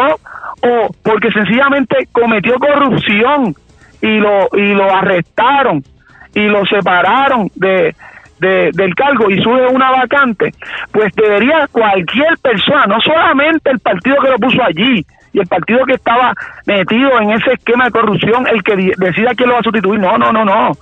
o 0.62 0.94
porque 1.02 1.30
sencillamente 1.32 2.08
cometió 2.12 2.58
corrupción 2.58 3.54
y 4.00 4.18
lo, 4.18 4.48
y 4.52 4.74
lo 4.74 4.94
arrestaron 4.94 5.82
y 6.34 6.46
lo 6.46 6.64
separaron 6.66 7.50
de, 7.54 7.94
del 8.38 8.94
cargo 8.94 9.30
y 9.30 9.42
sube 9.42 9.66
una 9.68 9.90
vacante, 9.90 10.52
pues 10.92 11.12
debería 11.14 11.66
cualquier 11.72 12.36
persona, 12.42 12.84
no 12.86 13.00
solamente 13.00 13.70
el 13.70 13.80
partido 13.80 14.16
que 14.20 14.28
lo 14.28 14.36
puso 14.36 14.62
allí 14.62 15.04
y 15.36 15.40
el 15.40 15.46
partido 15.48 15.84
que 15.84 15.92
estaba 15.92 16.32
metido 16.64 17.20
en 17.20 17.32
ese 17.32 17.52
esquema 17.52 17.84
de 17.84 17.90
corrupción, 17.90 18.46
el 18.46 18.62
que 18.62 18.74
decida 18.96 19.34
quién 19.34 19.50
lo 19.50 19.56
va 19.56 19.60
a 19.60 19.64
sustituir, 19.64 20.00
no, 20.00 20.16
no, 20.16 20.32
no, 20.32 20.46
no. 20.46 20.72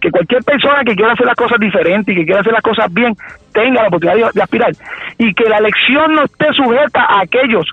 que 0.00 0.10
cualquier 0.10 0.42
persona 0.44 0.82
que 0.82 0.96
quiera 0.96 1.12
hacer 1.12 1.26
las 1.26 1.36
cosas 1.36 1.60
diferentes 1.60 2.14
y 2.14 2.20
que 2.20 2.24
quiera 2.24 2.40
hacer 2.40 2.54
las 2.54 2.62
cosas 2.62 2.90
bien 2.90 3.14
tenga 3.52 3.82
la 3.82 3.88
oportunidad 3.88 4.32
de, 4.32 4.42
aspirar 4.42 4.72
y 5.18 5.34
que 5.34 5.44
la 5.44 5.58
elección 5.58 6.14
no 6.14 6.24
esté 6.24 6.46
sujeta 6.54 7.02
a 7.02 7.20
aquellos 7.20 7.66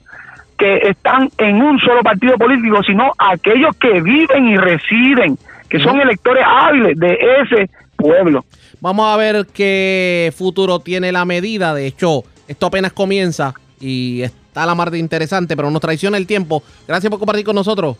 que 0.57 0.89
están 0.89 1.29
en 1.37 1.61
un 1.61 1.79
solo 1.79 2.03
partido 2.03 2.37
político, 2.37 2.83
sino 2.83 3.13
a 3.17 3.31
aquellos 3.31 3.73
que 3.77 4.01
viven 4.01 4.49
y 4.49 4.57
residen, 4.57 5.37
que 5.69 5.79
son 5.79 6.01
electores 6.01 6.43
hábiles 6.45 6.99
de 6.99 7.17
ese 7.41 7.69
pueblo. 7.95 8.43
Vamos 8.81 9.07
a 9.07 9.15
ver 9.15 9.45
qué 9.53 10.33
futuro 10.35 10.79
tiene 10.79 11.13
la 11.13 11.23
medida. 11.23 11.73
De 11.73 11.87
hecho, 11.87 12.23
esto 12.49 12.65
apenas 12.65 12.91
comienza 12.91 13.53
y 13.79 14.21
está 14.21 14.65
la 14.65 14.75
mar 14.75 14.91
de 14.91 14.99
interesante, 14.99 15.55
pero 15.55 15.69
nos 15.71 15.81
traiciona 15.81 16.17
el 16.17 16.27
tiempo. 16.27 16.63
Gracias 16.87 17.09
por 17.09 17.19
compartir 17.19 17.45
con 17.45 17.55
nosotros 17.55 17.97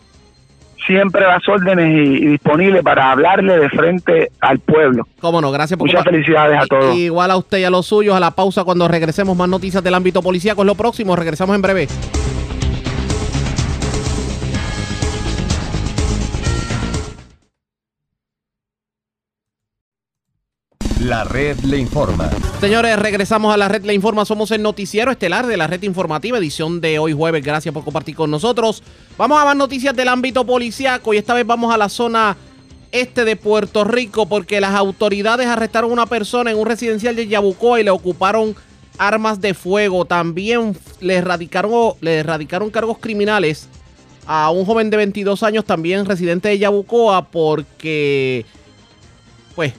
siempre 0.86 1.22
las 1.22 1.46
órdenes 1.48 1.86
y, 1.86 2.26
disponible 2.26 2.82
para 2.82 3.10
hablarle 3.10 3.58
de 3.58 3.68
frente 3.68 4.30
al 4.40 4.60
pueblo. 4.60 5.06
Cómo 5.20 5.40
no, 5.40 5.50
gracias 5.50 5.78
por 5.78 5.88
Muchas 5.88 6.04
felicidades 6.04 6.62
a 6.62 6.66
todos. 6.66 6.96
Igual 6.96 7.30
a 7.30 7.36
usted 7.36 7.58
y 7.58 7.64
a 7.64 7.70
los 7.70 7.86
suyos. 7.86 8.14
A 8.14 8.20
la 8.20 8.30
pausa 8.30 8.64
cuando 8.64 8.88
regresemos 8.88 9.36
más 9.36 9.48
noticias 9.48 9.82
del 9.82 9.94
ámbito 9.94 10.22
policíaco. 10.22 10.62
Es 10.62 10.66
lo 10.66 10.74
próximo. 10.74 11.16
Regresamos 11.16 11.56
en 11.56 11.62
breve. 11.62 11.88
La 21.06 21.22
red 21.22 21.60
le 21.60 21.78
informa. 21.78 22.28
Señores, 22.60 22.98
regresamos 22.98 23.54
a 23.54 23.56
la 23.56 23.68
red 23.68 23.84
le 23.84 23.94
informa. 23.94 24.24
Somos 24.24 24.50
el 24.50 24.60
noticiero 24.60 25.12
estelar 25.12 25.46
de 25.46 25.56
la 25.56 25.68
red 25.68 25.80
informativa, 25.84 26.36
edición 26.36 26.80
de 26.80 26.98
hoy 26.98 27.12
jueves. 27.12 27.44
Gracias 27.44 27.72
por 27.72 27.84
compartir 27.84 28.16
con 28.16 28.28
nosotros. 28.28 28.82
Vamos 29.16 29.40
a 29.40 29.44
ver 29.44 29.54
noticias 29.56 29.94
del 29.94 30.08
ámbito 30.08 30.44
policiaco 30.44 31.14
y 31.14 31.18
esta 31.18 31.34
vez 31.34 31.46
vamos 31.46 31.72
a 31.72 31.78
la 31.78 31.88
zona 31.88 32.36
este 32.90 33.24
de 33.24 33.36
Puerto 33.36 33.84
Rico 33.84 34.26
porque 34.26 34.60
las 34.60 34.74
autoridades 34.74 35.46
arrestaron 35.46 35.90
a 35.90 35.92
una 35.92 36.06
persona 36.06 36.50
en 36.50 36.58
un 36.58 36.66
residencial 36.66 37.14
de 37.14 37.28
Yabucoa 37.28 37.78
y 37.78 37.84
le 37.84 37.90
ocuparon 37.90 38.56
armas 38.98 39.40
de 39.40 39.54
fuego. 39.54 40.06
También 40.06 40.76
le 40.98 41.14
erradicaron, 41.14 41.92
le 42.00 42.16
erradicaron 42.16 42.68
cargos 42.70 42.98
criminales 42.98 43.68
a 44.26 44.50
un 44.50 44.64
joven 44.64 44.90
de 44.90 44.96
22 44.96 45.44
años, 45.44 45.64
también 45.64 46.04
residente 46.04 46.48
de 46.48 46.58
Yabucoa, 46.58 47.26
porque 47.26 48.44
pues 49.54 49.72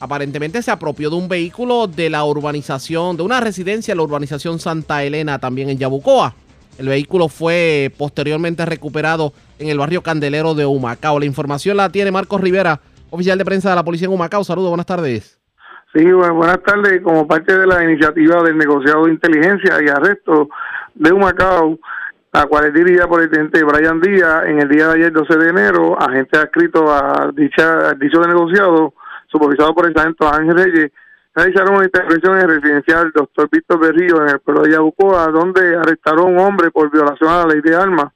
aparentemente 0.00 0.62
se 0.62 0.70
apropió 0.70 1.10
de 1.10 1.16
un 1.16 1.28
vehículo 1.28 1.86
de 1.86 2.10
la 2.10 2.24
urbanización, 2.24 3.16
de 3.16 3.22
una 3.22 3.40
residencia 3.40 3.92
de 3.92 3.96
la 3.96 4.02
urbanización 4.02 4.58
Santa 4.58 5.04
Elena, 5.04 5.38
también 5.38 5.68
en 5.68 5.78
Yabucoa. 5.78 6.34
El 6.78 6.88
vehículo 6.88 7.28
fue 7.28 7.92
posteriormente 7.98 8.64
recuperado 8.64 9.34
en 9.58 9.68
el 9.68 9.78
barrio 9.78 10.02
Candelero 10.02 10.54
de 10.54 10.64
Humacao. 10.64 11.20
La 11.20 11.26
información 11.26 11.76
la 11.76 11.90
tiene 11.90 12.10
Marcos 12.10 12.40
Rivera, 12.40 12.80
oficial 13.10 13.36
de 13.36 13.44
prensa 13.44 13.68
de 13.68 13.76
la 13.76 13.84
policía 13.84 14.06
en 14.06 14.14
Humacao. 14.14 14.42
Saludos, 14.42 14.70
buenas 14.70 14.86
tardes. 14.86 15.38
Sí, 15.92 16.04
buenas 16.10 16.62
tardes. 16.62 17.02
Como 17.02 17.26
parte 17.26 17.58
de 17.58 17.66
la 17.66 17.84
iniciativa 17.84 18.42
del 18.42 18.56
negociado 18.56 19.04
de 19.04 19.12
inteligencia 19.12 19.76
y 19.84 19.88
arresto 19.88 20.48
de 20.94 21.12
Humacao, 21.12 21.78
la 22.32 22.46
cual 22.46 22.66
es 22.66 22.72
dirigida 22.72 23.06
por 23.06 23.20
el 23.20 23.28
teniente 23.28 23.62
Brian 23.62 24.00
Díaz, 24.00 24.44
en 24.46 24.60
el 24.60 24.68
día 24.68 24.86
de 24.86 24.94
ayer, 24.94 25.12
12 25.12 25.36
de 25.36 25.48
enero, 25.50 26.00
agente 26.00 26.38
adscrito 26.38 26.90
a 26.90 27.30
dicha, 27.34 27.92
dicho 27.94 28.20
de 28.20 28.28
negociado, 28.28 28.94
supervisado 29.30 29.74
por 29.74 29.86
el 29.86 29.94
sargento 29.94 30.28
Ángel 30.28 30.56
Reyes, 30.56 30.92
realizaron 31.34 31.76
una 31.76 31.84
intervención 31.84 32.36
en 32.36 32.42
el 32.42 32.60
residencial 32.60 33.12
doctor 33.14 33.48
Víctor 33.50 33.80
Berrío 33.80 34.22
en 34.22 34.30
el 34.30 34.40
pueblo 34.40 34.62
de 34.62 34.72
Yabucoa, 34.72 35.28
donde 35.28 35.76
arrestaron 35.76 36.20
a 36.20 36.30
un 36.30 36.38
hombre 36.38 36.70
por 36.70 36.90
violación 36.90 37.30
a 37.30 37.46
la 37.46 37.54
ley 37.54 37.60
de 37.62 37.74
armas. 37.74 38.12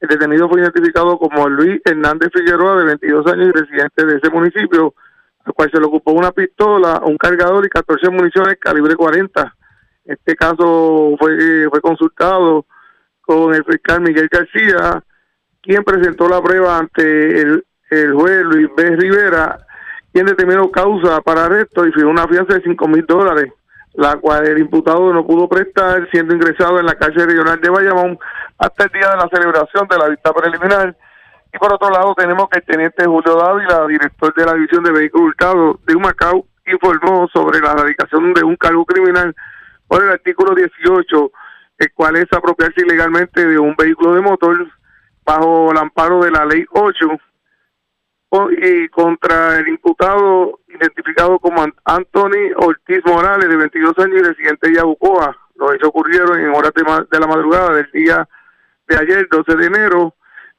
El 0.00 0.08
detenido 0.08 0.48
fue 0.48 0.60
identificado 0.60 1.18
como 1.18 1.48
Luis 1.48 1.80
Hernández 1.84 2.28
Figueroa, 2.32 2.78
de 2.78 2.84
22 2.84 3.26
años 3.26 3.48
y 3.48 3.52
residente 3.52 4.06
de 4.06 4.16
ese 4.16 4.30
municipio, 4.30 4.94
al 5.44 5.52
cual 5.52 5.70
se 5.72 5.80
le 5.80 5.86
ocupó 5.86 6.12
una 6.12 6.30
pistola, 6.30 7.00
un 7.04 7.16
cargador 7.16 7.64
y 7.66 7.68
14 7.68 8.10
municiones 8.10 8.56
calibre 8.60 8.94
40. 8.94 9.54
Este 10.04 10.36
caso 10.36 11.16
fue, 11.18 11.68
fue 11.70 11.80
consultado 11.80 12.66
con 13.22 13.54
el 13.54 13.64
fiscal 13.64 14.02
Miguel 14.02 14.28
García, 14.30 15.02
quien 15.62 15.82
presentó 15.82 16.28
la 16.28 16.42
prueba 16.42 16.78
ante 16.78 17.40
el, 17.40 17.64
el 17.90 18.12
juez 18.12 18.42
Luis 18.42 18.68
B. 18.76 18.96
Rivera 18.96 19.66
quien 20.14 20.26
determinó 20.26 20.70
causa 20.70 21.20
para 21.22 21.46
arresto 21.46 21.84
y 21.84 21.92
fijó 21.92 22.08
una 22.08 22.28
fianza 22.28 22.54
de 22.54 22.62
5 22.62 22.86
mil 22.86 23.04
dólares, 23.04 23.52
la 23.94 24.16
cual 24.16 24.46
el 24.46 24.58
imputado 24.58 25.12
no 25.12 25.26
pudo 25.26 25.48
prestar, 25.48 26.08
siendo 26.12 26.36
ingresado 26.36 26.78
en 26.78 26.86
la 26.86 26.94
calle 26.94 27.26
regional 27.26 27.60
de 27.60 27.68
Bayamón 27.68 28.18
hasta 28.56 28.84
el 28.84 28.90
día 28.90 29.10
de 29.10 29.16
la 29.16 29.28
celebración 29.28 29.88
de 29.88 29.98
la 29.98 30.08
vista 30.08 30.32
preliminar. 30.32 30.96
Y 31.52 31.58
por 31.58 31.74
otro 31.74 31.90
lado, 31.90 32.14
tenemos 32.14 32.48
que 32.48 32.60
el 32.60 32.64
teniente 32.64 33.04
Julio 33.04 33.36
Dávila, 33.36 33.88
director 33.88 34.32
de 34.34 34.46
la 34.46 34.54
División 34.54 34.84
de 34.84 34.92
Vehículos 34.92 35.30
Hurtados 35.30 35.84
de 35.84 35.96
Humacao, 35.96 36.46
informó 36.64 37.28
sobre 37.32 37.58
la 37.58 37.72
erradicación 37.72 38.32
de 38.34 38.44
un 38.44 38.54
cargo 38.54 38.84
criminal 38.84 39.34
por 39.88 40.00
el 40.00 40.10
artículo 40.10 40.54
18, 40.54 41.32
el 41.78 41.92
cual 41.92 42.16
es 42.16 42.32
apropiarse 42.32 42.82
ilegalmente 42.86 43.44
de 43.44 43.58
un 43.58 43.74
vehículo 43.74 44.14
de 44.14 44.20
motor 44.20 44.64
bajo 45.26 45.72
el 45.72 45.78
amparo 45.78 46.22
de 46.22 46.30
la 46.30 46.44
ley 46.44 46.64
8 46.70 47.06
y 48.50 48.88
contra 48.88 49.58
el 49.58 49.68
imputado 49.68 50.60
identificado 50.68 51.38
como 51.38 51.64
Anthony 51.84 52.52
Ortiz 52.56 53.00
Morales, 53.06 53.48
de 53.48 53.56
22 53.56 53.98
años 53.98 54.18
y 54.18 54.22
residente 54.22 54.68
de 54.68 54.76
Yabucoa. 54.76 55.36
Los 55.56 55.74
hechos 55.74 55.88
ocurrieron 55.88 56.40
en 56.40 56.54
horas 56.54 56.72
de, 56.74 57.20
la 57.20 57.26
madrugada 57.26 57.74
del 57.74 57.90
día 57.92 58.28
de 58.88 58.96
ayer, 58.96 59.28
12 59.30 59.56
de 59.56 59.66
enero, 59.66 60.14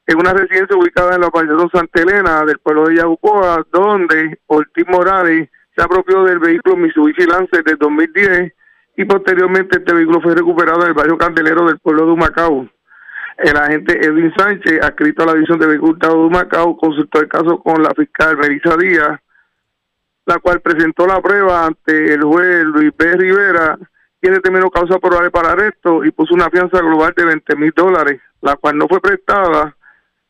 en 0.06 0.18
una 0.18 0.32
residencia 0.32 0.76
ubicada 0.76 1.14
en 1.14 1.20
la 1.20 1.28
urbanización 1.28 1.70
Santa 1.70 2.02
Elena 2.02 2.44
del 2.44 2.58
pueblo 2.58 2.86
de 2.86 2.96
Yabucoa, 2.96 3.66
donde 3.70 4.38
Ortiz 4.46 4.86
Morales 4.88 5.50
se 5.76 5.82
apropió 5.82 6.24
del 6.24 6.38
vehículo 6.38 6.76
Mitsubishi 6.76 7.26
Lancer 7.26 7.62
de 7.62 7.76
2010 7.76 8.52
y 8.96 9.04
posteriormente 9.04 9.78
este 9.78 9.92
vehículo 9.92 10.22
fue 10.22 10.34
recuperado 10.34 10.82
en 10.82 10.88
el 10.88 10.94
barrio 10.94 11.18
Candelero 11.18 11.66
del 11.66 11.78
pueblo 11.78 12.06
de 12.06 12.12
Humacao. 12.12 12.68
El 13.38 13.56
agente 13.56 13.98
Edwin 14.04 14.32
Sánchez, 14.36 14.82
adscrito 14.82 15.22
a 15.22 15.26
la 15.26 15.34
División 15.34 15.58
de 15.58 15.66
Vehículos 15.66 15.98
de 15.98 16.30
Macao, 16.30 16.76
consultó 16.76 17.20
el 17.20 17.28
caso 17.28 17.58
con 17.58 17.82
la 17.82 17.90
fiscal 17.94 18.36
Melissa 18.38 18.76
Díaz, 18.76 19.20
la 20.24 20.38
cual 20.38 20.60
presentó 20.60 21.06
la 21.06 21.20
prueba 21.20 21.66
ante 21.66 22.14
el 22.14 22.22
juez 22.22 22.64
Luis 22.64 22.92
B. 22.96 23.12
Rivera, 23.12 23.78
quien 24.20 24.34
determinó 24.34 24.70
causa 24.70 24.98
probable 24.98 25.30
para 25.30 25.52
arresto 25.52 26.04
y 26.04 26.10
puso 26.10 26.34
una 26.34 26.50
fianza 26.50 26.80
global 26.80 27.12
de 27.14 27.24
20 27.26 27.56
mil 27.56 27.72
dólares, 27.76 28.20
la 28.40 28.56
cual 28.56 28.78
no 28.78 28.88
fue 28.88 29.00
prestada, 29.00 29.76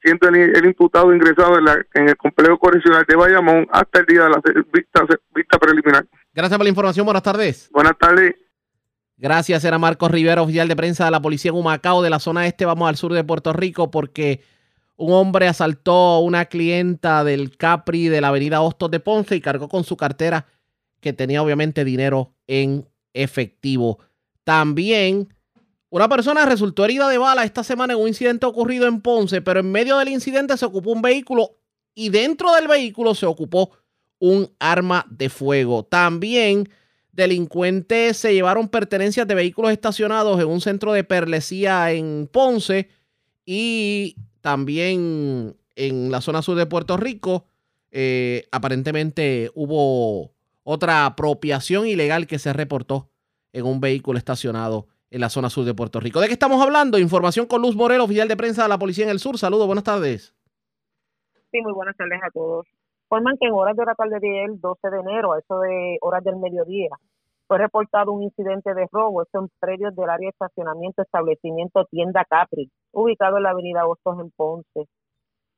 siendo 0.02 0.28
el, 0.28 0.64
imputado 0.64 1.14
ingresado 1.14 1.58
en, 1.58 2.08
el 2.08 2.16
complejo 2.16 2.58
correccional 2.58 3.04
de 3.08 3.16
Bayamón 3.16 3.68
hasta 3.70 4.00
el 4.00 4.06
día 4.06 4.24
de 4.24 4.30
la 4.30 4.42
vista, 4.72 5.06
vista 5.34 5.58
preliminar. 5.58 6.04
Gracias 6.34 6.58
por 6.58 6.64
la 6.64 6.70
información. 6.70 7.06
Buenas 7.06 7.22
tardes. 7.22 7.70
Buenas 7.72 7.96
tardes. 7.98 8.34
Gracias, 9.18 9.64
era 9.64 9.78
Marcos 9.78 10.10
Rivera, 10.10 10.42
oficial 10.42 10.68
de 10.68 10.76
prensa 10.76 11.06
de 11.06 11.10
la 11.10 11.22
policía 11.22 11.50
en 11.50 11.56
Humacao, 11.56 12.02
de 12.02 12.10
la 12.10 12.18
zona 12.18 12.46
este. 12.46 12.66
Vamos 12.66 12.88
al 12.88 12.96
sur 12.96 13.14
de 13.14 13.24
Puerto 13.24 13.54
Rico 13.54 13.90
porque 13.90 14.42
un 14.96 15.12
hombre 15.12 15.48
asaltó 15.48 15.92
a 15.92 16.20
una 16.20 16.46
clienta 16.46 17.24
del 17.24 17.56
Capri 17.56 18.08
de 18.08 18.20
la 18.20 18.28
avenida 18.28 18.60
Hostos 18.60 18.90
de 18.90 19.00
Ponce 19.00 19.34
y 19.34 19.40
cargó 19.40 19.68
con 19.68 19.84
su 19.84 19.96
cartera 19.96 20.46
que 21.00 21.14
tenía 21.14 21.42
obviamente 21.42 21.84
dinero 21.84 22.34
en 22.46 22.86
efectivo. 23.14 24.00
También 24.44 25.32
una 25.88 26.08
persona 26.08 26.44
resultó 26.44 26.84
herida 26.84 27.08
de 27.08 27.16
bala 27.16 27.44
esta 27.44 27.64
semana 27.64 27.94
en 27.94 28.00
un 28.00 28.08
incidente 28.08 28.44
ocurrido 28.44 28.86
en 28.86 29.00
Ponce, 29.00 29.40
pero 29.40 29.60
en 29.60 29.72
medio 29.72 29.96
del 29.96 30.08
incidente 30.08 30.56
se 30.58 30.66
ocupó 30.66 30.90
un 30.92 31.00
vehículo 31.00 31.56
y 31.94 32.10
dentro 32.10 32.52
del 32.54 32.68
vehículo 32.68 33.14
se 33.14 33.24
ocupó 33.24 33.70
un 34.18 34.50
arma 34.58 35.06
de 35.08 35.30
fuego. 35.30 35.84
También 35.84 36.68
delincuentes 37.16 38.18
se 38.18 38.34
llevaron 38.34 38.68
pertenencias 38.68 39.26
de 39.26 39.34
vehículos 39.34 39.72
estacionados 39.72 40.38
en 40.40 40.46
un 40.46 40.60
centro 40.60 40.92
de 40.92 41.02
perlesía 41.02 41.90
en 41.92 42.28
Ponce 42.30 42.90
y 43.44 44.16
también 44.42 45.56
en 45.74 46.10
la 46.10 46.20
zona 46.20 46.42
sur 46.42 46.56
de 46.56 46.66
Puerto 46.66 46.96
Rico. 46.96 47.46
Eh, 47.90 48.46
aparentemente 48.52 49.50
hubo 49.54 50.32
otra 50.62 51.06
apropiación 51.06 51.86
ilegal 51.86 52.26
que 52.26 52.38
se 52.38 52.52
reportó 52.52 53.08
en 53.52 53.64
un 53.64 53.80
vehículo 53.80 54.18
estacionado 54.18 54.86
en 55.10 55.20
la 55.22 55.30
zona 55.30 55.48
sur 55.48 55.64
de 55.64 55.72
Puerto 55.72 56.00
Rico. 56.00 56.20
¿De 56.20 56.26
qué 56.26 56.34
estamos 56.34 56.62
hablando? 56.62 56.98
Información 56.98 57.46
con 57.46 57.62
Luz 57.62 57.74
Morel, 57.74 58.00
oficial 58.00 58.28
de 58.28 58.36
prensa 58.36 58.64
de 58.64 58.68
la 58.68 58.78
Policía 58.78 59.04
en 59.04 59.10
el 59.10 59.20
Sur. 59.20 59.38
Saludos, 59.38 59.66
buenas 59.66 59.84
tardes. 59.84 60.34
Sí, 61.50 61.60
muy 61.62 61.72
buenas 61.72 61.96
tardes 61.96 62.20
a 62.22 62.30
todos 62.30 62.66
forman 63.08 63.36
que 63.38 63.46
en 63.46 63.54
horas 63.54 63.76
de 63.76 63.84
la 63.84 63.94
tarde 63.94 64.18
del 64.20 64.60
12 64.60 64.90
de 64.90 65.00
enero, 65.00 65.32
a 65.32 65.38
eso 65.38 65.60
de 65.60 65.98
horas 66.00 66.24
del 66.24 66.36
mediodía, 66.36 66.90
fue 67.46 67.58
reportado 67.58 68.12
un 68.12 68.22
incidente 68.24 68.74
de 68.74 68.86
robo, 68.90 69.22
esto 69.22 69.38
en 69.40 69.48
predios 69.60 69.94
del 69.94 70.10
área 70.10 70.26
de 70.26 70.30
estacionamiento, 70.30 71.02
establecimiento 71.02 71.84
Tienda 71.86 72.24
Capri, 72.24 72.70
ubicado 72.92 73.36
en 73.36 73.44
la 73.44 73.50
avenida 73.50 73.86
Hostos 73.86 74.18
en 74.20 74.30
Ponce. 74.30 74.88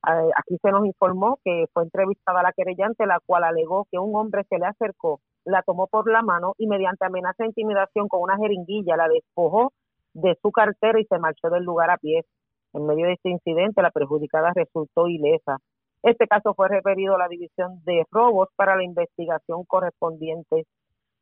Aquí 0.03 0.59
se 0.63 0.71
nos 0.71 0.87
informó 0.87 1.39
que 1.45 1.67
fue 1.73 1.83
entrevistada 1.83 2.43
la 2.43 2.53
querellante, 2.53 3.07
la 3.07 3.21
cual 3.25 3.45
alegó 3.45 3.87
que 3.91 3.99
un 3.99 4.15
hombre 4.17 4.45
se 4.49 4.59
le 4.59 4.67
acercó, 4.67 5.21
la 5.45 5.63
tomó 5.63 5.87
por 5.87 6.11
la 6.11 6.23
mano 6.23 6.55
y 6.59 6.67
mediante 6.67 7.07
amenaza 7.07 7.43
de 7.43 7.49
intimidación 7.49 8.07
con 8.09 8.21
una 8.23 8.37
jeringuilla 8.37 8.97
la 8.97 9.09
despojó 9.09 9.73
de 10.13 10.37
su 10.43 10.53
cartera 10.53 11.01
y 11.01 11.05
se 11.05 11.19
marchó 11.19 11.51
del 11.51 11.65
lugar 11.65 11.91
a 11.91 11.97
pie. 11.97 12.25
En 12.75 12.87
medio 12.87 13.07
de 13.07 13.15
este 13.15 13.31
incidente, 13.31 13.83
la 13.83 13.91
perjudicada 13.91 14.53
resultó 14.55 15.09
ilesa. 15.09 15.57
Este 16.03 16.27
caso 16.27 16.55
fue 16.55 16.69
referido 16.69 17.15
a 17.15 17.19
la 17.19 17.29
División 17.29 17.83
de 17.85 18.05
Robos 18.11 18.49
para 18.57 18.77
la 18.77 18.85
investigación 18.85 19.65
correspondiente. 19.67 20.65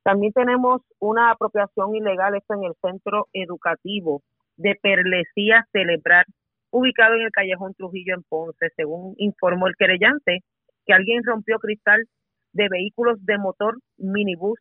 También 0.02 0.32
tenemos 0.32 0.82
una 1.00 1.30
apropiación 1.30 1.96
ilegal, 1.96 2.34
esto 2.36 2.54
en 2.54 2.64
el 2.64 2.74
centro 2.80 3.28
educativo 3.32 4.22
de 4.56 4.76
Perlesía 4.80 5.66
Celebrar, 5.72 6.26
ubicado 6.70 7.14
en 7.14 7.22
el 7.22 7.30
callejón 7.30 7.74
Trujillo 7.74 8.14
en 8.14 8.22
Ponce, 8.28 8.68
según 8.76 9.14
informó 9.18 9.66
el 9.66 9.74
querellante, 9.76 10.40
que 10.84 10.92
alguien 10.92 11.24
rompió 11.24 11.58
cristal 11.58 12.04
de 12.52 12.68
vehículos 12.68 13.24
de 13.24 13.38
motor 13.38 13.78
minibús 13.98 14.58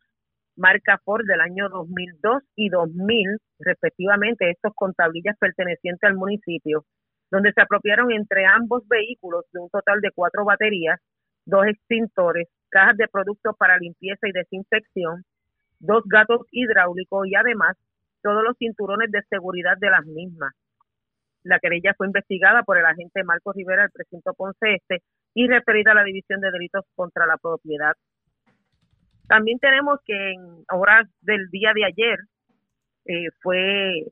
marca 0.56 0.98
Ford 1.04 1.24
del 1.26 1.40
año 1.40 1.68
2002 1.68 2.42
y 2.56 2.68
2000, 2.70 3.38
respectivamente, 3.60 4.50
estos 4.50 4.72
con 4.74 4.94
tablillas 4.94 5.36
pertenecientes 5.38 6.08
al 6.08 6.16
municipio, 6.16 6.84
donde 7.30 7.52
se 7.52 7.60
apropiaron 7.60 8.12
entre 8.12 8.46
ambos 8.46 8.86
vehículos 8.88 9.44
de 9.52 9.60
un 9.60 9.70
total 9.70 10.00
de 10.00 10.10
cuatro 10.14 10.44
baterías, 10.44 11.00
dos 11.44 11.66
extintores, 11.66 12.48
cajas 12.70 12.96
de 12.96 13.08
productos 13.08 13.56
para 13.56 13.78
limpieza 13.78 14.28
y 14.28 14.32
desinfección, 14.32 15.24
dos 15.78 16.02
gatos 16.06 16.46
hidráulicos 16.50 17.26
y 17.26 17.34
además 17.34 17.76
todos 18.22 18.42
los 18.42 18.56
cinturones 18.58 19.10
de 19.10 19.22
seguridad 19.28 19.76
de 19.78 19.90
las 19.90 20.04
mismas. 20.04 20.52
La 21.42 21.60
querella 21.60 21.94
fue 21.96 22.08
investigada 22.08 22.64
por 22.64 22.76
el 22.76 22.84
agente 22.84 23.22
Marco 23.22 23.52
Rivera 23.52 23.82
del 23.82 23.92
precinto 23.92 24.34
Ponce 24.34 24.74
Este 24.74 25.02
y 25.34 25.46
referida 25.46 25.92
a 25.92 25.94
la 25.94 26.02
División 26.02 26.40
de 26.40 26.50
Delitos 26.50 26.84
contra 26.96 27.26
la 27.26 27.36
Propiedad. 27.36 27.92
También 29.28 29.58
tenemos 29.58 30.00
que 30.04 30.32
en 30.32 30.64
horas 30.72 31.08
del 31.20 31.48
día 31.50 31.72
de 31.74 31.84
ayer 31.84 32.18
eh, 33.04 33.28
fue 33.40 34.06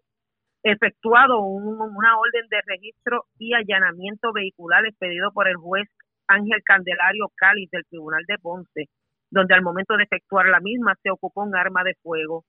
efectuado 0.64 1.40
una 1.40 2.18
orden 2.18 2.48
de 2.48 2.60
registro 2.66 3.24
y 3.38 3.52
allanamiento 3.52 4.32
vehicular 4.32 4.84
expedido 4.86 5.30
por 5.32 5.46
el 5.46 5.56
juez 5.56 5.88
Ángel 6.26 6.62
Candelario 6.64 7.30
Cáliz 7.36 7.70
del 7.70 7.84
Tribunal 7.84 8.24
de 8.26 8.38
Ponce, 8.38 8.88
donde 9.30 9.54
al 9.54 9.62
momento 9.62 9.96
de 9.96 10.04
efectuar 10.04 10.46
la 10.46 10.60
misma 10.60 10.94
se 11.02 11.10
ocupó 11.10 11.42
un 11.42 11.54
arma 11.54 11.84
de 11.84 11.94
fuego. 12.02 12.44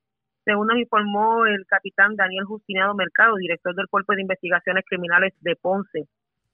Según 0.46 0.68
nos 0.68 0.78
informó 0.78 1.46
el 1.46 1.66
capitán 1.68 2.16
Daniel 2.16 2.46
Justinado 2.46 2.96
Mercado, 2.96 3.36
director 3.36 3.76
del 3.76 3.90
Cuerpo 3.90 4.14
de 4.16 4.22
Investigaciones 4.22 4.86
Criminales 4.88 5.34
de 5.42 5.56
Ponce, 5.58 6.08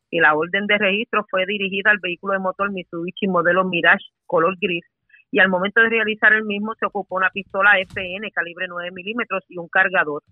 y 0.10 0.20
la 0.20 0.34
orden 0.34 0.66
de 0.66 0.78
registro 0.78 1.26
fue 1.30 1.46
dirigida 1.46 1.92
al 1.92 2.00
vehículo 2.00 2.34
de 2.34 2.40
motor 2.40 2.72
Mitsubishi 2.72 3.28
modelo 3.28 3.64
Mirage 3.66 4.06
color 4.26 4.56
gris 4.60 4.84
y 5.32 5.40
al 5.40 5.48
momento 5.48 5.82
de 5.82 5.90
realizar 5.90 6.34
el 6.34 6.44
mismo 6.44 6.76
se 6.76 6.86
ocupó 6.86 7.16
una 7.16 7.30
pistola 7.30 7.80
FN 7.80 8.30
calibre 8.32 8.68
9 8.68 8.92
milímetros 8.92 9.44
y 9.48 9.58
un 9.58 9.70
cargador. 9.70 10.24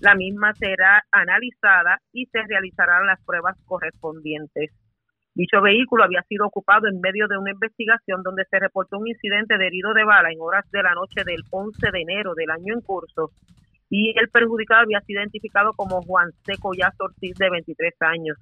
La 0.00 0.14
misma 0.14 0.54
será 0.54 1.04
analizada 1.10 1.98
y 2.12 2.26
se 2.26 2.42
realizarán 2.42 3.06
las 3.06 3.22
pruebas 3.24 3.56
correspondientes. 3.64 4.70
Dicho 5.34 5.60
vehículo 5.60 6.04
había 6.04 6.22
sido 6.22 6.46
ocupado 6.46 6.88
en 6.88 7.00
medio 7.00 7.28
de 7.28 7.38
una 7.38 7.52
investigación 7.52 8.22
donde 8.22 8.44
se 8.50 8.58
reportó 8.58 8.98
un 8.98 9.08
incidente 9.08 9.56
de 9.56 9.66
herido 9.66 9.94
de 9.94 10.04
bala 10.04 10.30
en 10.30 10.40
horas 10.40 10.68
de 10.70 10.82
la 10.82 10.94
noche 10.94 11.22
del 11.24 11.42
11 11.50 11.90
de 11.92 12.00
enero 12.00 12.34
del 12.34 12.50
año 12.50 12.74
en 12.74 12.80
curso 12.80 13.30
y 13.90 14.14
el 14.18 14.28
perjudicado 14.28 14.82
había 14.82 15.00
sido 15.00 15.20
identificado 15.20 15.72
como 15.74 16.02
Juan 16.02 16.30
Seco 16.44 16.72
ya 16.74 16.92
Ortiz 16.98 17.36
de 17.36 17.50
23 17.50 17.94
años, 18.00 18.36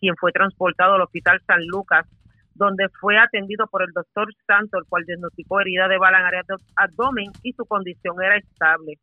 quien 0.00 0.16
fue 0.16 0.32
transportado 0.32 0.94
al 0.94 1.02
Hospital 1.02 1.40
San 1.46 1.64
Lucas, 1.66 2.06
donde 2.54 2.88
fue 3.00 3.18
atendido 3.18 3.66
por 3.66 3.82
el 3.82 3.92
doctor 3.92 4.28
Santo, 4.46 4.78
el 4.78 4.84
cual 4.88 5.04
diagnosticó 5.06 5.60
herida 5.60 5.88
de 5.88 5.98
bala 5.98 6.20
en 6.20 6.24
área 6.24 6.42
de 6.48 6.56
abdomen 6.76 7.30
y 7.42 7.52
su 7.52 7.66
condición 7.66 8.16
era 8.22 8.38
estable. 8.38 8.94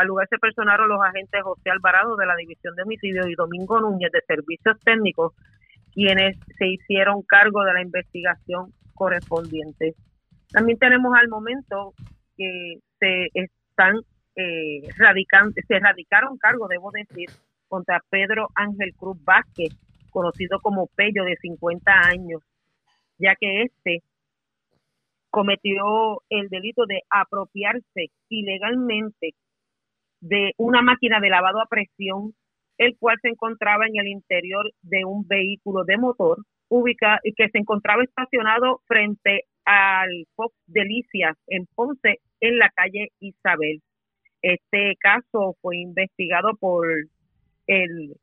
Al 0.00 0.06
lugar 0.06 0.26
se 0.30 0.38
personaron 0.38 0.88
los 0.88 0.98
agentes 1.04 1.42
José 1.42 1.68
Alvarado 1.68 2.16
de 2.16 2.24
la 2.24 2.34
División 2.34 2.74
de 2.74 2.84
Homicidios 2.84 3.28
y 3.28 3.34
Domingo 3.34 3.78
Núñez 3.82 4.10
de 4.10 4.22
Servicios 4.26 4.80
Técnicos 4.82 5.34
quienes 5.92 6.38
se 6.56 6.68
hicieron 6.68 7.20
cargo 7.20 7.62
de 7.64 7.74
la 7.74 7.82
investigación 7.82 8.72
correspondiente. 8.94 9.94
También 10.52 10.78
tenemos 10.78 11.12
al 11.14 11.28
momento 11.28 11.92
que 12.34 12.76
se 12.98 13.28
están 13.34 13.96
eh, 14.36 14.88
radicando, 14.96 15.52
se 15.68 15.78
radicaron 15.78 16.38
cargo, 16.38 16.66
debo 16.66 16.90
decir, 16.92 17.28
contra 17.68 18.00
Pedro 18.08 18.48
Ángel 18.54 18.94
Cruz 18.96 19.22
Vázquez, 19.22 19.76
conocido 20.08 20.60
como 20.60 20.86
Pello, 20.96 21.24
de 21.24 21.36
50 21.36 21.92
años, 22.08 22.40
ya 23.18 23.34
que 23.38 23.64
este 23.64 24.02
cometió 25.28 26.22
el 26.30 26.48
delito 26.48 26.86
de 26.86 27.02
apropiarse 27.10 28.06
ilegalmente 28.30 29.34
de 30.20 30.52
una 30.56 30.82
máquina 30.82 31.20
de 31.20 31.30
lavado 31.30 31.60
a 31.60 31.66
presión 31.66 32.34
el 32.78 32.96
cual 32.98 33.18
se 33.20 33.28
encontraba 33.28 33.86
en 33.86 34.00
el 34.00 34.08
interior 34.08 34.64
de 34.80 35.04
un 35.04 35.26
vehículo 35.28 35.84
de 35.84 35.98
motor 35.98 36.38
ubica, 36.70 37.20
que 37.36 37.48
se 37.50 37.58
encontraba 37.58 38.02
estacionado 38.02 38.80
frente 38.86 39.44
al 39.66 40.08
Fox 40.34 40.54
Delicias 40.66 41.36
en 41.48 41.66
Ponce, 41.74 42.20
en 42.40 42.58
la 42.58 42.70
calle 42.70 43.08
Isabel. 43.20 43.82
Este 44.40 44.96
caso 44.98 45.56
fue 45.60 45.76
investigado 45.76 46.56
por 46.58 46.86
el, 47.66 48.14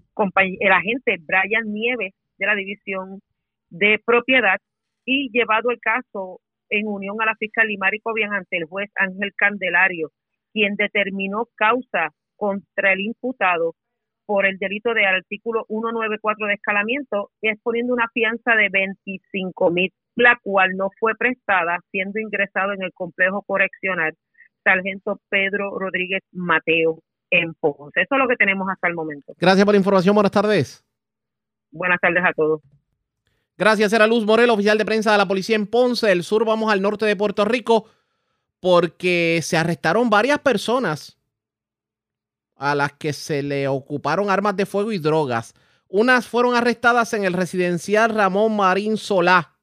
el 0.59 0.71
agente 0.71 1.17
Brian 1.19 1.71
Nieves 1.71 2.13
de 2.39 2.45
la 2.47 2.55
División 2.55 3.21
de 3.69 3.99
Propiedad 4.03 4.57
y 5.05 5.29
llevado 5.31 5.69
el 5.69 5.79
caso 5.79 6.39
en 6.69 6.87
unión 6.87 7.21
a 7.21 7.25
la 7.25 7.35
fiscal 7.35 7.67
Limari 7.67 7.99
Cobian 7.99 8.33
ante 8.33 8.57
el 8.57 8.65
juez 8.65 8.89
Ángel 8.95 9.33
Candelario, 9.35 10.09
quien 10.57 10.75
determinó 10.75 11.47
causa 11.53 12.09
contra 12.35 12.93
el 12.93 13.01
imputado 13.01 13.75
por 14.25 14.47
el 14.47 14.57
delito 14.57 14.91
de 14.95 15.05
artículo 15.05 15.65
194 15.67 16.47
de 16.47 16.53
escalamiento, 16.55 17.29
exponiendo 17.43 17.93
una 17.93 18.07
fianza 18.11 18.55
de 18.55 18.69
25 18.69 19.69
mil, 19.69 19.93
la 20.15 20.35
cual 20.41 20.71
no 20.75 20.89
fue 20.99 21.13
prestada, 21.15 21.77
siendo 21.91 22.19
ingresado 22.19 22.73
en 22.73 22.81
el 22.81 22.91
complejo 22.91 23.43
correccional 23.43 24.15
Sargento 24.63 25.21
Pedro 25.29 25.77
Rodríguez 25.77 26.23
Mateo 26.31 27.03
en 27.29 27.53
Ponce. 27.53 28.01
Eso 28.01 28.15
es 28.15 28.19
lo 28.19 28.27
que 28.27 28.35
tenemos 28.35 28.67
hasta 28.67 28.87
el 28.87 28.95
momento. 28.95 29.33
Gracias 29.39 29.63
por 29.63 29.75
la 29.75 29.77
información. 29.77 30.15
Buenas 30.15 30.31
tardes. 30.31 30.83
Buenas 31.69 31.99
tardes 32.01 32.23
a 32.25 32.33
todos. 32.33 32.61
Gracias, 33.59 33.93
era 33.93 34.07
Luz 34.07 34.25
Morel, 34.25 34.49
oficial 34.49 34.79
de 34.79 34.85
prensa 34.85 35.11
de 35.11 35.19
la 35.19 35.27
policía 35.27 35.55
en 35.55 35.67
Ponce. 35.67 36.07
Del 36.07 36.23
sur 36.23 36.45
vamos 36.45 36.71
al 36.71 36.81
norte 36.81 37.05
de 37.05 37.15
Puerto 37.15 37.45
Rico 37.45 37.85
porque 38.59 39.39
se 39.43 39.57
arrestaron 39.57 40.09
varias 40.09 40.39
personas 40.39 41.17
a 42.55 42.75
las 42.75 42.93
que 42.93 43.13
se 43.13 43.43
le 43.43 43.67
ocuparon 43.67 44.29
armas 44.29 44.55
de 44.55 44.65
fuego 44.65 44.91
y 44.91 44.97
drogas. 44.97 45.53
Unas 45.87 46.27
fueron 46.27 46.55
arrestadas 46.55 47.13
en 47.13 47.23
el 47.23 47.33
residencial 47.33 48.09
Ramón 48.09 48.55
Marín 48.55 48.97
Solá 48.97 49.53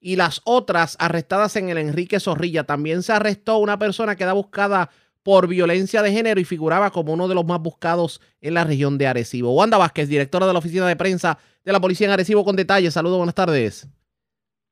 y 0.00 0.16
las 0.16 0.40
otras 0.44 0.96
arrestadas 1.00 1.56
en 1.56 1.68
el 1.68 1.78
Enrique 1.78 2.20
Zorrilla. 2.20 2.64
También 2.64 3.02
se 3.02 3.12
arrestó 3.12 3.58
una 3.58 3.78
persona 3.78 4.16
que 4.16 4.24
da 4.24 4.32
buscada 4.32 4.90
por 5.22 5.48
violencia 5.48 6.02
de 6.02 6.12
género 6.12 6.40
y 6.40 6.44
figuraba 6.44 6.92
como 6.92 7.12
uno 7.12 7.26
de 7.26 7.34
los 7.34 7.44
más 7.44 7.60
buscados 7.60 8.20
en 8.40 8.54
la 8.54 8.62
región 8.62 8.96
de 8.96 9.08
Arecibo. 9.08 9.52
Wanda 9.54 9.76
Vázquez, 9.76 10.08
directora 10.08 10.46
de 10.46 10.52
la 10.52 10.60
Oficina 10.60 10.86
de 10.86 10.94
Prensa 10.94 11.36
de 11.64 11.72
la 11.72 11.80
Policía 11.80 12.06
en 12.06 12.12
Arecibo, 12.12 12.44
con 12.44 12.54
detalles. 12.54 12.94
Saludos, 12.94 13.16
buenas 13.16 13.34
tardes. 13.34 13.88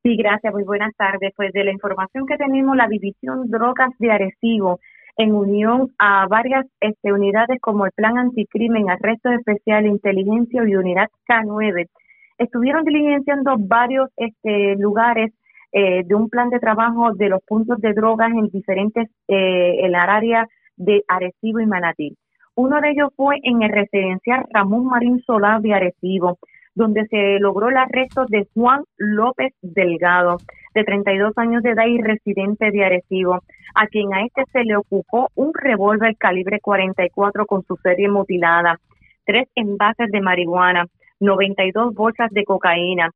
Sí, 0.07 0.17
gracias, 0.17 0.53
muy 0.53 0.65
buenas 0.65 0.95
tardes. 0.97 1.33
Pues 1.35 1.51
de 1.55 1.65
la 1.65 1.73
información 1.73 2.27
que 2.27 2.37
tenemos, 2.37 2.77
la 2.77 2.89
División 2.89 3.49
Drogas 3.49 3.89
de 3.99 4.13
Arecibo 4.13 4.79
en 5.17 5.35
unión 5.35 5.95
a 5.99 6.27
varias 6.29 6.67
este, 6.79 7.11
unidades 7.11 7.59
como 7.63 7.87
el 7.87 7.93
Plan 7.93 8.19
Anticrimen, 8.19 8.91
Arrestos 8.91 9.33
Especial, 9.33 9.87
Inteligencia 9.87 10.63
y 10.67 10.77
Unidad 10.77 11.09
K9, 11.27 11.89
estuvieron 12.37 12.85
diligenciando 12.85 13.57
varios 13.59 14.11
este, 14.19 14.77
lugares 14.77 15.33
eh, 15.73 16.03
de 16.05 16.15
un 16.15 16.29
plan 16.29 16.51
de 16.51 16.59
trabajo 16.59 17.15
de 17.15 17.31
los 17.31 17.41
puntos 17.43 17.81
de 17.81 17.95
drogas 17.95 18.31
en 18.31 18.49
diferentes, 18.49 19.09
eh, 19.29 19.77
en 19.79 19.87
el 19.87 19.95
área 19.95 20.47
de 20.77 21.03
Arecibo 21.09 21.61
y 21.61 21.67
Manatí. 21.67 22.15
Uno 22.57 22.79
de 22.83 22.91
ellos 22.91 23.09
fue 23.17 23.37
en 23.43 23.63
el 23.63 23.73
residencial 23.73 24.45
Ramón 24.53 24.85
Marín 24.85 25.23
Solar 25.23 25.63
de 25.63 25.73
Arecibo, 25.73 26.37
donde 26.75 27.07
se 27.07 27.39
logró 27.39 27.69
el 27.69 27.77
arresto 27.77 28.27
de 28.27 28.47
Juan 28.55 28.83
López 28.97 29.53
Delgado, 29.63 30.39
de 30.75 30.85
32 30.85 31.33
años 31.37 31.63
de 31.63 31.71
edad 31.71 31.87
y 31.87 32.01
residente 32.01 32.71
de 32.71 32.85
Arecibo, 32.85 33.41
a 33.75 33.87
quien 33.87 34.13
a 34.13 34.23
este 34.23 34.43
se 34.53 34.65
le 34.65 34.77
ocupó 34.77 35.31
un 35.35 35.53
revólver 35.55 36.17
calibre 36.17 36.61
44 36.61 37.47
con 37.47 37.63
su 37.65 37.77
serie 37.77 38.09
mutilada, 38.09 38.79
tres 39.25 39.49
envases 39.55 40.11
de 40.11 40.21
marihuana, 40.21 40.87
92 41.21 41.95
bolsas 41.95 42.31
de 42.33 42.45
cocaína, 42.45 43.11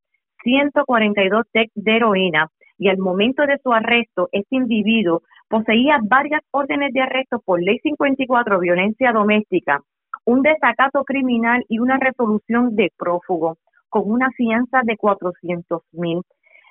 142 0.44 1.46
tec 1.52 1.70
de 1.74 1.96
heroína, 1.96 2.48
y 2.78 2.88
al 2.88 2.98
momento 2.98 3.44
de 3.44 3.58
su 3.58 3.72
arresto, 3.72 4.28
este 4.30 4.56
individuo 4.56 5.22
poseía 5.48 5.98
varias 6.02 6.42
órdenes 6.52 6.92
de 6.92 7.00
arresto 7.00 7.40
por 7.44 7.60
ley 7.60 7.80
54, 7.80 8.60
violencia 8.60 9.12
doméstica, 9.12 9.80
un 10.28 10.42
desacato 10.42 11.04
criminal 11.04 11.64
y 11.70 11.78
una 11.78 11.96
resolución 11.96 12.76
de 12.76 12.92
prófugo, 12.98 13.56
con 13.88 14.10
una 14.10 14.28
fianza 14.36 14.82
de 14.84 14.98
400 14.98 15.80
mil. 15.92 16.20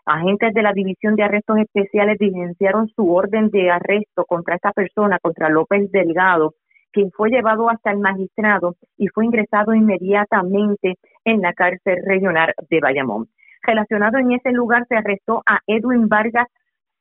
Agentes 0.06 0.54
de 0.54 0.62
la 0.62 0.74
División 0.74 1.16
de 1.16 1.24
Arrestos 1.24 1.58
Especiales 1.58 2.20
diligenciaron 2.20 2.88
su 2.90 3.12
orden 3.12 3.50
de 3.50 3.72
arresto 3.72 4.26
contra 4.26 4.58
esta 4.58 4.74
persona, 4.74 5.18
contra 5.18 5.50
López 5.50 5.90
Delgado, 5.92 6.54
quien 6.92 7.10
fue 7.10 7.32
llevado 7.32 7.68
hasta 7.68 7.90
el 7.90 7.98
magistrado 7.98 8.76
y 8.96 9.08
fue 9.08 9.26
ingresado 9.26 9.74
inmediatamente 9.74 10.94
en 11.26 11.42
la 11.42 11.54
cárcel 11.54 11.98
regional 12.06 12.54
de 12.70 12.80
Bayamón. 12.80 13.28
Relacionado 13.64 14.20
en 14.20 14.34
ese 14.34 14.52
lugar 14.52 14.86
se 14.88 14.98
arrestó 14.98 15.42
a 15.48 15.62
Edwin 15.66 16.08
Vargas 16.08 16.48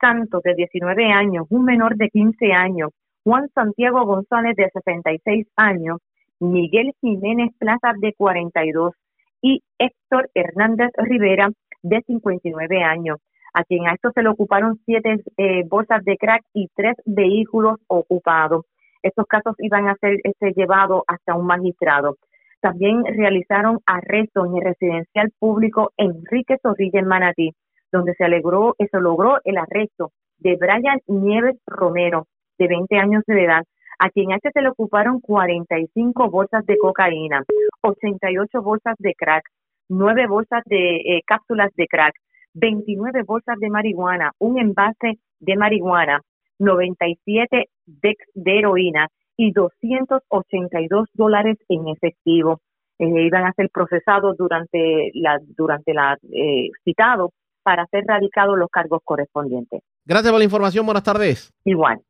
Santos, 0.01 0.43
de 0.43 0.55
19 0.55 1.05
años, 1.13 1.47
un 1.51 1.67
menor 1.67 1.97
de 1.97 2.09
15 2.09 2.51
años, 2.55 2.93
Juan 3.25 3.47
Santiago 3.55 4.07
González, 4.07 4.57
de 4.57 4.71
66 4.71 5.49
años, 5.57 5.99
Miguel 6.41 6.93
Jiménez 7.01 7.51
Plaza, 7.59 7.93
de 8.01 8.13
42, 8.15 8.95
y 9.43 9.63
Héctor 9.79 10.31
Hernández 10.35 10.91
Rivera, 10.97 11.51
de 11.83 12.03
59 12.07 12.83
años, 12.83 13.19
a 13.55 13.65
quien 13.65 13.87
a 13.87 13.93
esto 13.93 14.11
se 14.15 14.23
le 14.23 14.29
ocuparon 14.29 14.79
siete 14.85 15.17
eh, 15.37 15.63
bolsas 15.67 16.05
de 16.05 16.17
crack 16.17 16.43
y 16.53 16.69
tres 16.75 16.95
vehículos 17.05 17.77
ocupados. 17.87 18.67
Estos 19.03 19.27
casos 19.27 19.55
iban 19.59 19.89
a 19.89 19.95
ser 20.01 20.19
este, 20.25 20.53
llevados 20.53 21.03
hasta 21.07 21.35
un 21.35 21.47
magistrado. 21.47 22.17
También 22.61 23.05
realizaron 23.05 23.79
arrestos 23.87 24.47
en 24.47 24.57
el 24.57 24.65
residencial 24.65 25.31
público 25.39 25.93
Enrique 25.97 26.57
Zorrilla 26.61 27.01
en 27.01 27.07
Manatí, 27.07 27.53
donde 27.93 28.15
se, 28.15 28.25
alegró, 28.25 28.75
se 28.79 29.01
logró 29.01 29.39
el 29.45 29.59
arresto 29.59 30.11
de 30.39 30.57
Brian 30.57 31.01
Nieves 31.07 31.57
Romero, 31.67 32.27
de 32.59 32.69
20 32.69 32.97
años 32.97 33.23
de 33.27 33.45
edad, 33.45 33.65
a 33.99 34.11
quien 34.11 34.33
a 34.33 34.37
este 34.37 34.51
se 34.53 34.63
le 34.63 34.69
ocuparon 34.69 35.21
45 35.21 36.31
bolsas 36.31 36.65
de 36.67 36.77
cocaína, 36.79 37.45
88 37.83 38.63
bolsas 38.63 38.95
de 38.99 39.15
crack, 39.15 39.45
9 39.89 40.27
bolsas 40.27 40.63
de 40.67 40.97
eh, 40.97 41.23
cápsulas 41.27 41.71
de 41.77 41.87
crack, 41.87 42.15
29 42.55 43.23
bolsas 43.23 43.59
de 43.59 43.71
marihuana, 43.71 44.33
un 44.39 44.59
envase 44.59 45.19
de 45.41 45.57
marihuana, 45.57 46.21
97 46.59 47.67
dex 47.87 48.17
de 48.35 48.59
heroína 48.59 49.09
y 49.37 49.53
282 49.53 51.09
dólares 51.13 51.59
en 51.69 51.89
efectivo. 51.89 52.61
Eh, 52.99 53.27
iban 53.27 53.45
a 53.45 53.53
ser 53.53 53.69
procesados 53.71 54.37
durante 54.39 55.11
la 55.15 55.39
durante 55.57 55.93
la 55.93 56.17
eh, 56.33 56.71
citado 56.83 57.31
para 57.63 57.85
ser 57.87 58.05
radicados 58.07 58.57
los 58.57 58.71
cargos 58.71 59.01
correspondientes. 59.05 59.83
Gracias 60.07 60.31
por 60.31 60.39
la 60.39 60.45
información. 60.45 60.87
Buenas 60.87 61.03
tardes. 61.03 61.53
Igual. 61.65 62.01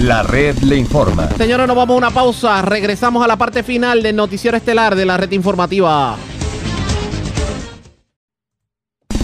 La 0.00 0.24
red 0.24 0.58
le 0.58 0.76
informa. 0.76 1.30
Señores, 1.30 1.68
nos 1.68 1.76
vamos 1.76 1.94
a 1.94 1.98
una 1.98 2.10
pausa. 2.10 2.60
Regresamos 2.62 3.24
a 3.24 3.28
la 3.28 3.36
parte 3.36 3.62
final 3.62 4.02
del 4.02 4.16
noticiero 4.16 4.56
estelar 4.56 4.96
de 4.96 5.06
la 5.06 5.16
red 5.16 5.30
informativa. 5.30 6.16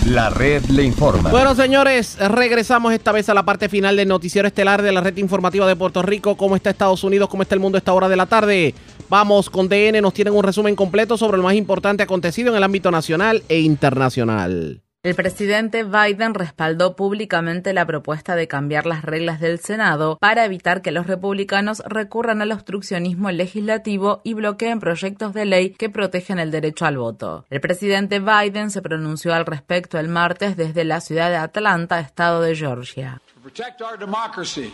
La 0.06 0.30
red 0.30 0.64
le 0.66 0.84
informa. 0.84 1.30
Bueno, 1.30 1.54
señores, 1.56 2.16
regresamos 2.18 2.92
esta 2.92 3.10
vez 3.12 3.28
a 3.28 3.34
la 3.34 3.44
parte 3.44 3.68
final 3.68 3.96
del 3.96 4.08
noticiero 4.08 4.46
estelar 4.46 4.80
de 4.80 4.92
la 4.92 5.00
red 5.00 5.16
informativa 5.16 5.66
de 5.66 5.76
Puerto 5.76 6.02
Rico. 6.02 6.36
¿Cómo 6.36 6.54
está 6.54 6.70
Estados 6.70 7.02
Unidos? 7.02 7.28
¿Cómo 7.28 7.42
está 7.42 7.56
el 7.56 7.60
mundo 7.60 7.76
a 7.76 7.80
esta 7.80 7.92
hora 7.92 8.08
de 8.08 8.16
la 8.16 8.26
tarde? 8.26 8.74
Vamos 9.08 9.50
con 9.50 9.68
DN, 9.68 10.00
nos 10.00 10.14
tienen 10.14 10.34
un 10.34 10.44
resumen 10.44 10.76
completo 10.76 11.16
sobre 11.18 11.36
lo 11.36 11.42
más 11.42 11.54
importante 11.54 12.04
acontecido 12.04 12.50
en 12.50 12.56
el 12.56 12.62
ámbito 12.62 12.92
nacional 12.92 13.42
e 13.48 13.58
internacional. 13.58 14.80
El 15.02 15.14
presidente 15.14 15.82
Biden 15.82 16.34
respaldó 16.34 16.94
públicamente 16.94 17.72
la 17.72 17.86
propuesta 17.86 18.36
de 18.36 18.48
cambiar 18.48 18.84
las 18.84 19.02
reglas 19.02 19.40
del 19.40 19.58
Senado 19.58 20.18
para 20.20 20.44
evitar 20.44 20.82
que 20.82 20.90
los 20.90 21.06
republicanos 21.06 21.82
recurran 21.86 22.42
al 22.42 22.52
obstruccionismo 22.52 23.30
legislativo 23.30 24.20
y 24.24 24.34
bloqueen 24.34 24.78
proyectos 24.78 25.32
de 25.32 25.46
ley 25.46 25.70
que 25.70 25.88
protegen 25.88 26.38
el 26.38 26.50
derecho 26.50 26.84
al 26.84 26.98
voto. 26.98 27.46
El 27.48 27.62
presidente 27.62 28.20
Biden 28.20 28.70
se 28.70 28.82
pronunció 28.82 29.32
al 29.32 29.46
respecto 29.46 29.98
el 29.98 30.08
martes 30.08 30.58
desde 30.58 30.84
la 30.84 31.00
ciudad 31.00 31.30
de 31.30 31.36
Atlanta, 31.36 31.98
estado 31.98 32.42
de 32.42 32.54
Georgia. 32.54 33.22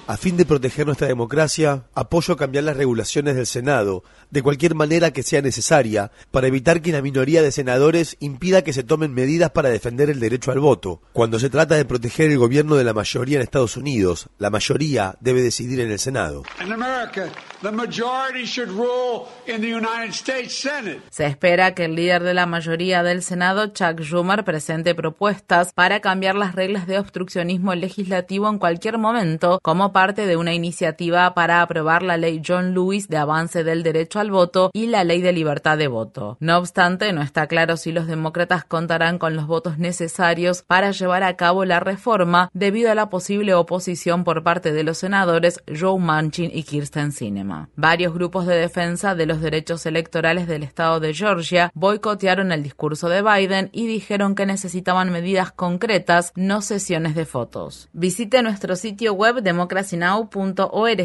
A 0.09 0.17
fin 0.17 0.37
de 0.37 0.45
proteger 0.45 0.87
nuestra 0.87 1.07
democracia, 1.07 1.85
apoyo 1.95 2.37
cambiar 2.37 2.65
las 2.65 2.77
regulaciones 2.77 3.37
del 3.37 3.47
Senado, 3.47 4.03
de 4.31 4.43
cualquier 4.43 4.75
manera 4.75 5.13
que 5.13 5.23
sea 5.23 5.41
necesaria, 5.41 6.11
para 6.31 6.49
evitar 6.49 6.83
que 6.83 6.91
la 6.91 7.01
minoría 7.03 7.43
de 7.43 7.53
senadores 7.53 8.17
impida 8.19 8.63
que 8.63 8.73
se 8.73 8.83
tomen 8.83 9.15
medidas 9.15 9.51
para 9.51 9.69
defender 9.69 10.11
el 10.11 10.19
derecho 10.19 10.51
al 10.51 10.59
voto. 10.59 11.01
Cuando 11.13 11.39
se 11.39 11.51
trata 11.51 11.77
de 11.77 11.85
proteger 11.85 12.31
el 12.31 12.39
gobierno 12.39 12.77
de 12.77 12.85
la 12.85 12.93
mayoría 12.93 13.37
en 13.37 13.43
Estados 13.43 13.77
Unidos, 13.77 14.29
la 14.39 14.51
mayoría 14.51 15.17
debe 15.21 15.43
decidir 15.43 15.81
en 15.81 15.91
el 15.93 15.99
Senado. 15.99 16.43
Se 21.11 21.27
espera 21.27 21.75
que 21.75 21.85
el 21.85 21.95
líder 21.95 22.23
de 22.23 22.35
la 22.35 22.47
mayoría 22.47 23.03
del 23.03 23.23
Senado, 23.23 23.69
Chuck 23.69 24.01
Schumer, 24.01 24.45
presente 24.45 24.95
propuestas 24.95 25.73
para 25.73 26.01
cambiar 26.01 26.35
las 26.35 26.55
reglas 26.55 26.87
de 26.87 26.99
obstruccionismo 26.99 27.75
legislativo 27.75 28.49
en 28.49 28.59
cualquier 28.67 28.99
momento 28.99 29.61
como 29.63 29.93
parte 29.93 30.27
de 30.27 30.37
una 30.37 30.53
iniciativa 30.53 31.35
para 31.35 31.63
aprobar 31.63 32.03
la 32.03 32.17
ley 32.17 32.43
John 32.45 32.75
Lewis 32.75 33.07
de 33.07 33.17
avance 33.17 33.63
del 33.63 33.85
derecho 33.85 34.19
al 34.19 34.33
voto 34.33 34.73
y 34.73 34.89
la 34.89 35.05
ley 35.05 35.21
de 35.21 35.33
libertad 35.33 35.79
de 35.79 35.87
voto. 35.87 36.37
No 36.41 36.59
obstante, 36.59 37.13
no 37.13 37.23
está 37.23 37.47
claro 37.47 37.77
si 37.77 37.93
los 37.93 38.09
demócratas 38.09 38.65
contarán 38.65 39.19
con 39.19 39.37
los 39.37 39.47
votos 39.47 39.79
necesarios 39.79 40.63
para 40.63 40.91
llevar 40.91 41.23
a 41.23 41.37
cabo 41.37 41.65
la 41.65 41.79
reforma 41.79 42.51
debido 42.55 42.91
a 42.91 42.97
la 42.97 43.09
posible 43.09 43.55
oposición 43.55 44.25
por 44.25 44.43
parte 44.43 44.73
de 44.73 44.83
los 44.83 44.99
senadores 44.99 45.63
Joe 45.73 46.01
Manchin 46.01 46.51
y 46.53 46.65
Kirsten 46.65 47.13
Sinema. 47.13 47.69
Varios 47.77 48.15
grupos 48.15 48.47
de 48.47 48.57
defensa 48.57 49.15
de 49.15 49.27
los 49.27 49.41
derechos 49.41 49.87
electorales 49.87 50.49
del 50.49 50.65
estado 50.65 50.99
de 50.99 51.15
Georgia 51.15 51.71
boicotearon 51.75 52.51
el 52.51 52.65
discurso 52.65 53.09
de 53.09 53.23
Biden 53.23 53.71
y 53.73 53.87
dijeron 53.87 54.35
que 54.35 54.45
necesitaban 54.45 55.13
medidas 55.13 55.53
concretas, 55.53 56.33
no 56.35 56.63
sesiones 56.63 57.15
de 57.15 57.27
fotos. 57.27 57.89
Visite 57.93 58.43
nuestro 58.47 58.77
sitio 58.77 59.13
web 59.13 59.43
democracynow.org 59.43 61.01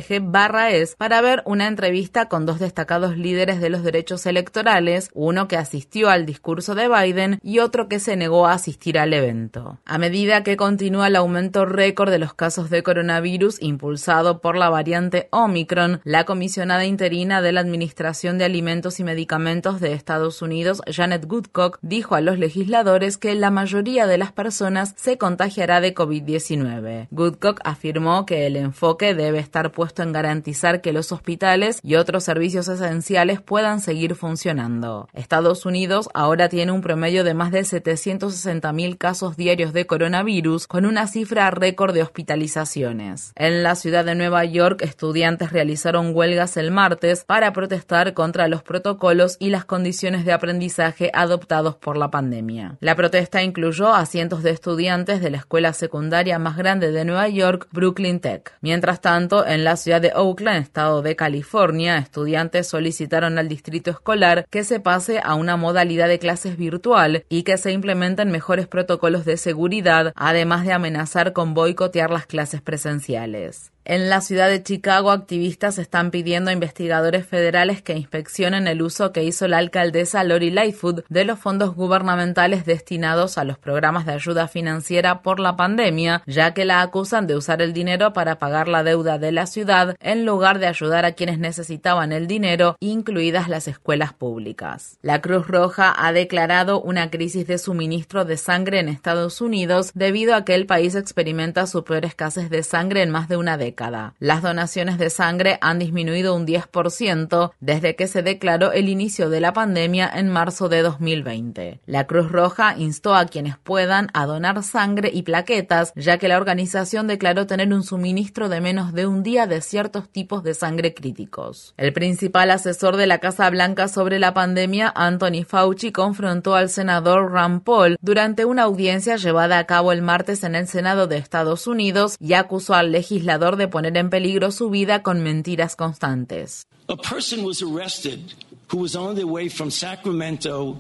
es 0.72 0.95
para 0.95 1.22
ver 1.22 1.41
una 1.45 1.68
entrevista 1.68 2.27
con 2.27 2.45
dos 2.45 2.59
destacados 2.59 3.18
líderes 3.18 3.59
de 3.59 3.72
los 3.72 3.84
derechos 3.84 4.27
electorales, 4.27 5.09
uno 5.15 5.47
que 5.47 5.57
asistió 5.57 6.11
al 6.11 6.27
discurso 6.27 6.76
de 6.76 6.88
Biden 6.88 7.39
y 7.41 7.57
otro 7.57 7.89
que 7.89 7.99
se 7.99 8.15
negó 8.15 8.45
a 8.45 8.53
asistir 8.53 8.99
al 8.99 9.13
evento. 9.13 9.80
A 9.85 9.97
medida 9.97 10.43
que 10.43 10.55
continúa 10.55 11.07
el 11.07 11.15
aumento 11.15 11.65
récord 11.65 12.11
de 12.11 12.19
los 12.19 12.35
casos 12.35 12.69
de 12.69 12.84
coronavirus 12.84 13.59
impulsado 13.59 14.39
por 14.39 14.55
la 14.55 14.69
variante 14.69 15.27
Omicron, 15.31 15.99
la 16.03 16.26
comisionada 16.26 16.85
interina 16.85 17.41
de 17.41 17.53
la 17.53 17.61
Administración 17.61 18.38
de 18.38 18.45
Alimentos 18.45 18.99
y 18.99 19.03
Medicamentos 19.03 19.80
de 19.80 19.93
Estados 19.93 20.43
Unidos, 20.43 20.84
Janet 20.85 21.26
Goodcock, 21.26 21.80
dijo 21.81 22.13
a 22.13 22.22
los 22.22 22.38
legisladores 22.38 23.18
que 23.18 23.34
la 23.34 23.49
mayoría 23.49 24.05
de 24.05 24.19
las 24.19 24.31
personas 24.31 24.93
se 24.95 25.18
contagiará 25.18 25.81
de 25.81 25.95
COVID-19. 25.95 27.07
Woodcock 27.32 27.62
afirmó 27.64 28.26
que 28.26 28.45
el 28.45 28.58
enfoque 28.58 29.16
debe 29.16 29.40
estar 29.40 29.72
puesto 29.72 30.03
en 30.03 30.12
garantizar 30.12 30.82
que 30.82 30.91
los 30.91 31.12
hospitales 31.12 31.80
y 31.82 31.95
otros 31.95 32.26
servicios 32.26 32.68
esenciales 32.68 33.41
puedan 33.41 33.80
seguir 33.80 34.16
funcionando. 34.16 35.08
Estados 35.14 35.66
Unidos 35.66 36.10
ahora 36.14 36.49
tiene 36.49 36.74
un 36.74 36.82
promedio 36.82 37.24
de 37.24 37.34
más 37.34 37.52
de 37.52 37.64
760 37.64 38.74
mil 38.74 38.98
casos 38.98 39.38
diarios 39.38 39.72
de 39.72 39.88
coronavirus, 39.88 40.68
con 40.68 40.86
una 40.86 41.08
cifra 41.08 41.49
récord 41.52 41.94
de 41.94 42.03
hospitalizaciones. 42.03 43.32
En 43.36 43.64
la 43.64 43.76
ciudad 43.76 44.03
de 44.03 44.16
Nueva 44.16 44.44
York, 44.44 44.82
estudiantes 44.82 45.53
realizaron 45.53 46.14
huelgas 46.14 46.58
el 46.58 46.72
martes 46.72 47.24
para 47.24 47.53
protestar 47.53 48.14
contra 48.14 48.49
los 48.49 48.62
protocolos 48.62 49.38
y 49.40 49.49
las 49.52 49.64
condiciones 49.64 50.26
de 50.26 50.34
aprendizaje 50.34 51.12
adoptados 51.14 51.76
por 51.78 51.95
la 51.95 52.12
pandemia. 52.12 52.78
La 52.82 52.95
protesta 52.95 53.41
incluyó 53.41 53.94
a 53.94 54.06
cientos 54.06 54.44
de 54.44 54.52
estudiantes 54.52 55.22
de 55.22 55.30
la 55.30 55.38
escuela 55.38 55.72
secundaria 55.72 56.38
más 56.40 56.58
grande 56.58 56.91
de 56.91 57.06
Nueva 57.06 57.20
York, 57.27 57.68
Brooklyn 57.72 58.19
Tech. 58.19 58.53
Mientras 58.61 59.02
tanto, 59.02 59.45
en 59.45 59.64
la 59.64 59.76
ciudad 59.76 60.02
de 60.02 60.11
Oakland, 60.15 60.64
estado 60.64 61.02
de 61.02 61.15
California, 61.15 61.98
estudiantes 61.98 62.68
solicitaron 62.68 63.38
al 63.38 63.49
distrito 63.49 63.91
escolar 63.91 64.45
que 64.49 64.64
se 64.64 64.80
pase 64.80 65.19
a 65.23 65.35
una 65.35 65.57
modalidad 65.57 66.07
de 66.07 66.19
clases 66.19 66.57
virtual 66.57 67.26
y 67.30 67.43
que 67.43 67.57
se 67.57 67.72
implementen 67.72 68.31
mejores 68.31 68.68
protocolos 68.68 69.26
de 69.26 69.38
seguridad, 69.38 70.14
además 70.15 70.65
de 70.65 70.73
amenazar 70.73 71.34
con 71.34 71.53
boicotear 71.53 72.11
las 72.11 72.26
clases 72.26 72.61
presenciales. 72.61 73.72
En 73.84 74.10
la 74.10 74.22
ciudad 74.22 74.48
de 74.48 74.62
Chicago, 74.62 75.10
activistas 75.10 75.80
están 75.80 76.12
pidiendo 76.12 76.52
a 76.52 76.53
investigadores 76.53 77.26
federales 77.26 77.82
que 77.82 77.98
inspeccionen 77.98 78.68
el 78.68 78.84
uso 78.84 79.12
que 79.12 79.24
hizo 79.24 79.48
la 79.48 79.58
alcaldesa 79.58 80.24
Lori 80.24 80.52
Lightfoot 80.52 81.03
de 81.10 81.26
los 81.26 81.40
fondos 81.40 81.74
gubernamentales 81.74 82.64
destinados 82.66 83.40
a 83.40 83.44
los 83.44 83.58
programas 83.58 84.06
de 84.06 84.14
ayuda 84.14 84.48
financiera 84.48 85.24
por 85.24 85.40
la 85.40 85.56
pandemia, 85.56 86.22
ya 86.28 86.53
que 86.53 86.64
la 86.64 86.82
acusan 86.82 87.26
de 87.26 87.36
usar 87.36 87.64
el 87.64 87.74
dinero 87.74 88.14
para 88.14 88.38
pagar 88.38 88.68
la 88.68 88.84
deuda 88.84 89.18
de 89.18 89.32
la 89.32 89.48
ciudad 89.48 89.95
en 89.99 90.28
lugar 90.28 90.60
de 90.60 90.68
ayudar 90.68 91.03
a 91.03 91.14
quienes 91.14 91.40
necesitaban 91.40 92.12
el 92.12 92.28
dinero, 92.28 92.76
incluidas 92.82 93.49
las 93.49 93.68
escuelas 93.68 94.14
públicas. 94.14 94.99
La 95.02 95.22
Cruz 95.22 95.48
Roja 95.48 95.91
ha 95.98 96.14
declarado 96.14 96.80
una 96.80 97.10
crisis 97.10 97.48
de 97.48 97.58
suministro 97.58 98.26
de 98.26 98.38
sangre 98.38 98.80
en 98.80 98.90
Estados 98.90 99.41
Unidos 99.41 99.90
debido 99.95 100.36
a 100.36 100.45
que 100.45 100.53
el 100.53 100.68
país 100.68 100.94
experimenta 100.94 101.66
su 101.66 101.84
peor 101.84 102.06
escasez 102.06 102.52
de 102.52 102.62
sangre 102.62 103.02
en 103.02 103.10
más 103.10 103.28
de 103.28 103.38
una 103.38 103.58
década 103.58 103.70
Las 104.19 104.41
donaciones 104.41 104.98
de 104.98 105.10
sangre 105.10 105.57
han 105.61 105.80
disminuido 105.80 106.35
un 106.35 106.45
10% 106.45 107.52
desde 107.60 107.95
que 107.95 108.07
se 108.07 108.22
declaró 108.22 108.72
el 108.72 108.89
inicio 108.89 109.30
de 109.30 109.41
la 109.41 109.53
pandemia 109.53 110.10
en 110.14 110.30
marzo 110.30 110.69
de 110.69 110.81
2020. 110.81 111.80
La 111.85 112.06
Cruz 112.07 112.31
Roja 112.31 112.76
instó 112.77 113.15
a 113.15 113.26
quienes 113.26 113.57
puedan 113.57 114.10
a 114.14 114.26
donar 114.26 114.64
sangre 114.64 115.10
y 115.14 115.23
plaquetas, 115.23 115.93
ya 115.95 116.18
que 116.18 116.27
la 116.27 116.38
organización 116.38 117.07
declaró 117.07 117.48
tener 117.48 117.73
un 117.73 117.84
suministro 117.84 118.49
de 118.49 118.61
menos 118.61 118.93
de 118.93 119.07
un 119.07 119.23
día 119.23 119.48
de 119.48 119.61
ciertos 119.61 120.10
tipos 120.10 120.43
de 120.43 120.53
sangre 120.53 120.93
críticos. 120.93 121.73
El 121.77 121.93
principal 121.93 122.52
asesor 122.52 122.98
de 122.98 123.07
la 123.07 123.19
Casa 123.19 123.49
Blanca 123.49 123.88
sobre 123.88 124.19
la 124.19 124.34
pandemia, 124.34 124.91
Anthony 124.95 125.43
Fauci, 125.48 125.91
confrontó 125.91 126.56
al 126.56 126.69
senador 126.69 127.31
Rand 127.31 127.64
Paul 127.64 127.98
durante 128.02 128.45
una 128.45 128.64
audiencia 128.64 129.15
llevada 129.15 129.57
a 129.57 129.65
cabo 129.65 129.91
el 129.91 130.02
martes 130.02 130.43
en 130.43 130.56
el 130.56 130.68
Senado 130.68 131.07
de 131.07 131.18
Estados 131.18 131.68
Unidos 131.68 132.15
y 132.19 132.34
acusó 132.34 132.73
al 132.73 132.91
legislador 132.91 133.56
de 133.56 133.61
poner 133.68 133.98
en 133.98 134.10
peligro 134.10 134.52
su 134.52 134.70
vida 134.70 135.04
con 135.04 135.22
mentiras 135.22 135.76
constantes. 135.76 136.66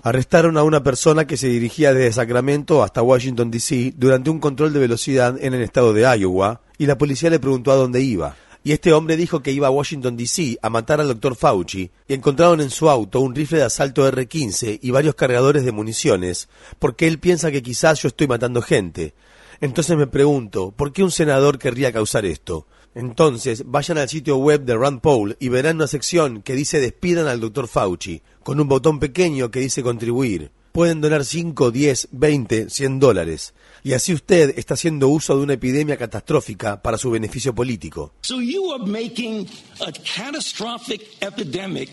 Arrestaron 0.03 0.57
a 0.57 0.63
una 0.63 0.81
persona 0.81 1.27
que 1.27 1.37
se 1.37 1.47
dirigía 1.47 1.93
desde 1.93 2.13
Sacramento 2.13 2.83
hasta 2.83 3.01
Washington, 3.01 3.51
D.C. 3.51 3.93
durante 3.97 4.29
un 4.29 4.39
control 4.39 4.71
de 4.71 4.79
velocidad 4.79 5.37
en 5.41 5.53
el 5.53 5.61
estado 5.61 5.91
de 5.91 6.03
Iowa 6.17 6.61
y 6.77 6.85
la 6.85 6.97
policía 6.97 7.29
le 7.29 7.39
preguntó 7.39 7.71
a 7.71 7.75
dónde 7.75 8.01
iba. 8.01 8.35
Y 8.63 8.73
este 8.73 8.93
hombre 8.93 9.17
dijo 9.17 9.41
que 9.41 9.51
iba 9.51 9.67
a 9.67 9.71
Washington, 9.71 10.15
D.C. 10.15 10.57
a 10.61 10.69
matar 10.69 11.01
al 11.01 11.07
doctor 11.07 11.35
Fauci 11.35 11.89
y 12.07 12.13
encontraron 12.13 12.61
en 12.61 12.69
su 12.69 12.89
auto 12.89 13.19
un 13.19 13.33
rifle 13.33 13.57
de 13.57 13.65
asalto 13.65 14.07
R-15 14.07 14.79
y 14.81 14.91
varios 14.91 15.15
cargadores 15.15 15.65
de 15.65 15.71
municiones 15.71 16.47
porque 16.77 17.07
él 17.07 17.19
piensa 17.19 17.51
que 17.51 17.63
quizás 17.63 18.01
yo 18.01 18.07
estoy 18.07 18.27
matando 18.27 18.61
gente. 18.61 19.15
Entonces 19.61 19.97
me 19.97 20.07
pregunto, 20.07 20.71
¿por 20.71 20.93
qué 20.93 21.03
un 21.03 21.11
senador 21.11 21.59
querría 21.59 21.91
causar 21.91 22.25
esto? 22.25 22.67
Entonces, 22.93 23.63
vayan 23.65 23.97
al 23.97 24.09
sitio 24.09 24.37
web 24.37 24.63
de 24.65 24.77
Rand 24.77 24.99
Paul 25.01 25.37
y 25.39 25.49
verán 25.49 25.77
una 25.77 25.87
sección 25.87 26.41
que 26.41 26.55
dice 26.55 26.79
despidan 26.79 27.27
al 27.27 27.39
Dr. 27.39 27.67
Fauci, 27.67 28.21
con 28.43 28.59
un 28.59 28.67
botón 28.67 28.99
pequeño 28.99 29.49
que 29.49 29.61
dice 29.61 29.81
contribuir. 29.81 30.51
Pueden 30.73 31.01
donar 31.01 31.25
5, 31.25 31.71
10, 31.71 32.09
20, 32.11 32.69
100 32.69 32.99
dólares. 32.99 33.53
Y 33.83 33.93
así 33.93 34.13
usted 34.13 34.57
está 34.57 34.75
haciendo 34.75 35.09
uso 35.09 35.35
de 35.35 35.43
una 35.43 35.53
epidemia 35.53 35.97
catastrófica 35.97 36.81
para 36.81 36.97
su 36.97 37.11
beneficio 37.11 37.53
político. 37.53 38.13
So 38.21 38.41
you 38.41 38.71
are 38.73 38.85
making 38.85 39.47
a 39.81 39.91
catastrophic 39.91 41.01
epidemic 41.21 41.89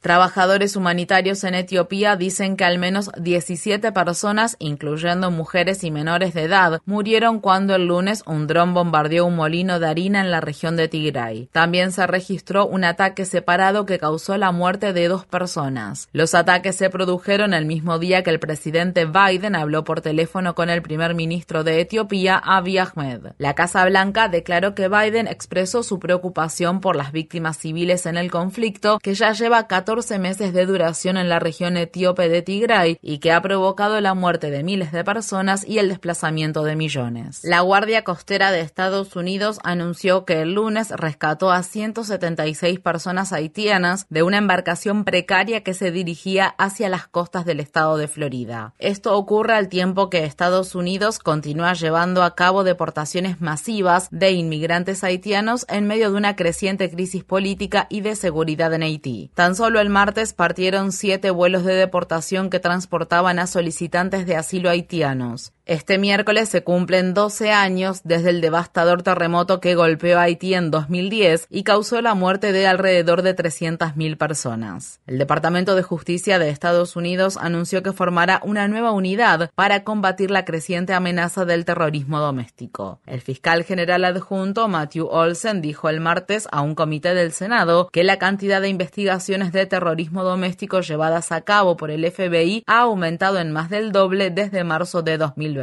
Trabajadores 0.00 0.74
humanitarios 0.76 1.44
en 1.44 1.54
Etiopía 1.54 2.16
dicen 2.16 2.56
que 2.56 2.64
al 2.64 2.78
menos 2.78 3.10
17 3.16 3.92
personas, 3.92 4.56
incluyendo 4.58 5.30
mujeres 5.30 5.84
y 5.84 5.90
menores 5.90 6.34
de 6.34 6.42
edad, 6.42 6.82
murieron 6.84 7.38
cuando 7.38 7.76
el 7.76 7.86
lunes 7.86 8.22
un 8.26 8.46
dron 8.46 8.74
bombardeó 8.74 9.26
un 9.26 9.36
molino 9.36 9.78
de 9.78 9.86
harina 9.86 10.20
en 10.20 10.30
la 10.32 10.40
región 10.40 10.76
de 10.76 10.88
Tigray. 10.88 11.48
También 11.52 11.92
se 11.92 12.06
registró 12.06 12.66
un 12.66 12.82
ataque 12.84 13.24
separado 13.24 13.86
que 13.86 13.98
causó 13.98 14.36
la 14.36 14.50
muerte 14.50 14.92
de 14.92 15.08
dos 15.08 15.26
personas. 15.26 16.08
Los 16.12 16.34
ataques 16.34 16.76
se 16.76 16.90
produjeron 16.90 17.54
el 17.54 17.66
mismo 17.66 17.98
día 17.98 18.22
que 18.22 18.30
el 18.30 18.40
presidente 18.40 19.06
Biden 19.06 19.54
habló 19.54 19.84
por 19.84 20.00
teléfono 20.00 20.54
con 20.54 20.70
el 20.70 20.82
primer 20.82 21.14
ministro 21.14 21.64
de 21.64 21.80
Etiopía, 21.80 22.36
Abiy 22.36 22.78
Ahmed. 22.78 23.32
La 23.38 23.54
Casa 23.54 23.84
Blanca 23.84 24.28
declaró 24.28 24.74
que 24.74 24.88
Biden 24.88 25.28
expresó 25.28 25.82
su 25.82 25.98
preocupación 25.98 26.80
por 26.80 26.96
las 26.96 27.12
víctimas 27.12 27.58
civiles 27.58 28.06
en 28.06 28.16
el 28.16 28.23
conflicto 28.30 28.98
que 29.02 29.14
ya 29.14 29.32
lleva 29.32 29.66
14 29.66 30.18
meses 30.18 30.52
de 30.52 30.66
duración 30.66 31.16
en 31.16 31.28
la 31.28 31.38
región 31.38 31.76
etíope 31.76 32.28
de 32.28 32.42
Tigray 32.42 32.98
y 33.02 33.18
que 33.18 33.32
ha 33.32 33.42
provocado 33.42 34.00
la 34.00 34.14
muerte 34.14 34.50
de 34.50 34.62
miles 34.62 34.92
de 34.92 35.04
personas 35.04 35.64
y 35.66 35.78
el 35.78 35.88
desplazamiento 35.88 36.64
de 36.64 36.76
millones. 36.76 37.40
La 37.44 37.60
Guardia 37.60 38.04
Costera 38.04 38.50
de 38.50 38.60
Estados 38.60 39.16
Unidos 39.16 39.58
anunció 39.64 40.24
que 40.24 40.42
el 40.42 40.54
lunes 40.54 40.90
rescató 40.90 41.50
a 41.50 41.62
176 41.62 42.80
personas 42.80 43.32
haitianas 43.32 44.06
de 44.08 44.22
una 44.22 44.38
embarcación 44.38 45.04
precaria 45.04 45.62
que 45.62 45.74
se 45.74 45.90
dirigía 45.90 46.54
hacia 46.58 46.88
las 46.88 47.06
costas 47.06 47.44
del 47.44 47.60
estado 47.60 47.96
de 47.96 48.08
Florida. 48.08 48.74
Esto 48.78 49.16
ocurre 49.16 49.54
al 49.54 49.68
tiempo 49.68 50.10
que 50.10 50.24
Estados 50.24 50.74
Unidos 50.74 51.18
continúa 51.18 51.74
llevando 51.74 52.22
a 52.22 52.34
cabo 52.34 52.64
deportaciones 52.64 53.40
masivas 53.40 54.08
de 54.10 54.32
inmigrantes 54.32 55.04
haitianos 55.04 55.66
en 55.68 55.86
medio 55.86 56.10
de 56.10 56.16
una 56.16 56.36
creciente 56.36 56.90
crisis 56.90 57.24
política 57.24 57.86
y 57.90 58.00
de 58.00 58.13
seguridad 58.14 58.72
en 58.74 58.82
Haití. 58.82 59.30
Tan 59.34 59.54
solo 59.54 59.80
el 59.80 59.90
martes 59.90 60.32
partieron 60.32 60.92
siete 60.92 61.30
vuelos 61.30 61.64
de 61.64 61.74
deportación 61.74 62.50
que 62.50 62.60
transportaban 62.60 63.38
a 63.38 63.46
solicitantes 63.46 64.26
de 64.26 64.36
asilo 64.36 64.70
haitianos. 64.70 65.52
Este 65.66 65.96
miércoles 65.96 66.50
se 66.50 66.62
cumplen 66.62 67.14
12 67.14 67.50
años 67.50 68.02
desde 68.04 68.28
el 68.28 68.42
devastador 68.42 69.02
terremoto 69.02 69.60
que 69.60 69.74
golpeó 69.74 70.18
Haití 70.18 70.52
en 70.52 70.70
2010 70.70 71.46
y 71.48 71.62
causó 71.62 72.02
la 72.02 72.12
muerte 72.12 72.52
de 72.52 72.66
alrededor 72.66 73.22
de 73.22 73.34
300.000 73.34 74.18
personas. 74.18 75.00
El 75.06 75.16
Departamento 75.16 75.74
de 75.74 75.82
Justicia 75.82 76.38
de 76.38 76.50
Estados 76.50 76.96
Unidos 76.96 77.38
anunció 77.38 77.82
que 77.82 77.94
formará 77.94 78.42
una 78.44 78.68
nueva 78.68 78.92
unidad 78.92 79.50
para 79.54 79.84
combatir 79.84 80.30
la 80.30 80.44
creciente 80.44 80.92
amenaza 80.92 81.46
del 81.46 81.64
terrorismo 81.64 82.20
doméstico. 82.20 83.00
El 83.06 83.22
fiscal 83.22 83.64
general 83.64 84.04
adjunto 84.04 84.68
Matthew 84.68 85.06
Olsen 85.06 85.62
dijo 85.62 85.88
el 85.88 86.00
martes 86.00 86.46
a 86.52 86.60
un 86.60 86.74
comité 86.74 87.14
del 87.14 87.32
Senado 87.32 87.88
que 87.90 88.04
la 88.04 88.18
cantidad 88.18 88.60
de 88.60 88.68
investigaciones 88.68 89.50
de 89.52 89.64
terrorismo 89.64 90.24
doméstico 90.24 90.82
llevadas 90.82 91.32
a 91.32 91.40
cabo 91.40 91.78
por 91.78 91.90
el 91.90 92.04
FBI 92.12 92.64
ha 92.66 92.80
aumentado 92.80 93.38
en 93.38 93.50
más 93.50 93.70
del 93.70 93.92
doble 93.92 94.28
desde 94.28 94.62
marzo 94.62 95.00
de 95.00 95.16
2020. 95.16 95.53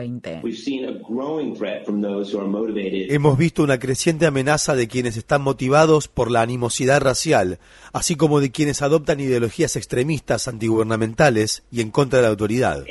Hemos 3.13 3.37
visto 3.37 3.63
una 3.63 3.79
creciente 3.79 4.25
amenaza 4.25 4.75
de 4.75 4.87
quienes 4.87 5.17
están 5.17 5.41
motivados 5.41 6.07
por 6.07 6.31
la 6.31 6.41
animosidad 6.41 7.01
racial, 7.01 7.59
así 7.93 8.15
como 8.15 8.39
de 8.39 8.51
quienes 8.51 8.81
adoptan 8.81 9.19
ideologías 9.19 9.75
extremistas 9.75 10.47
antigubernamentales 10.47 11.63
y 11.71 11.81
en 11.81 11.91
contra 11.91 12.19
de 12.19 12.23
la 12.23 12.29
autoridad. 12.29 12.85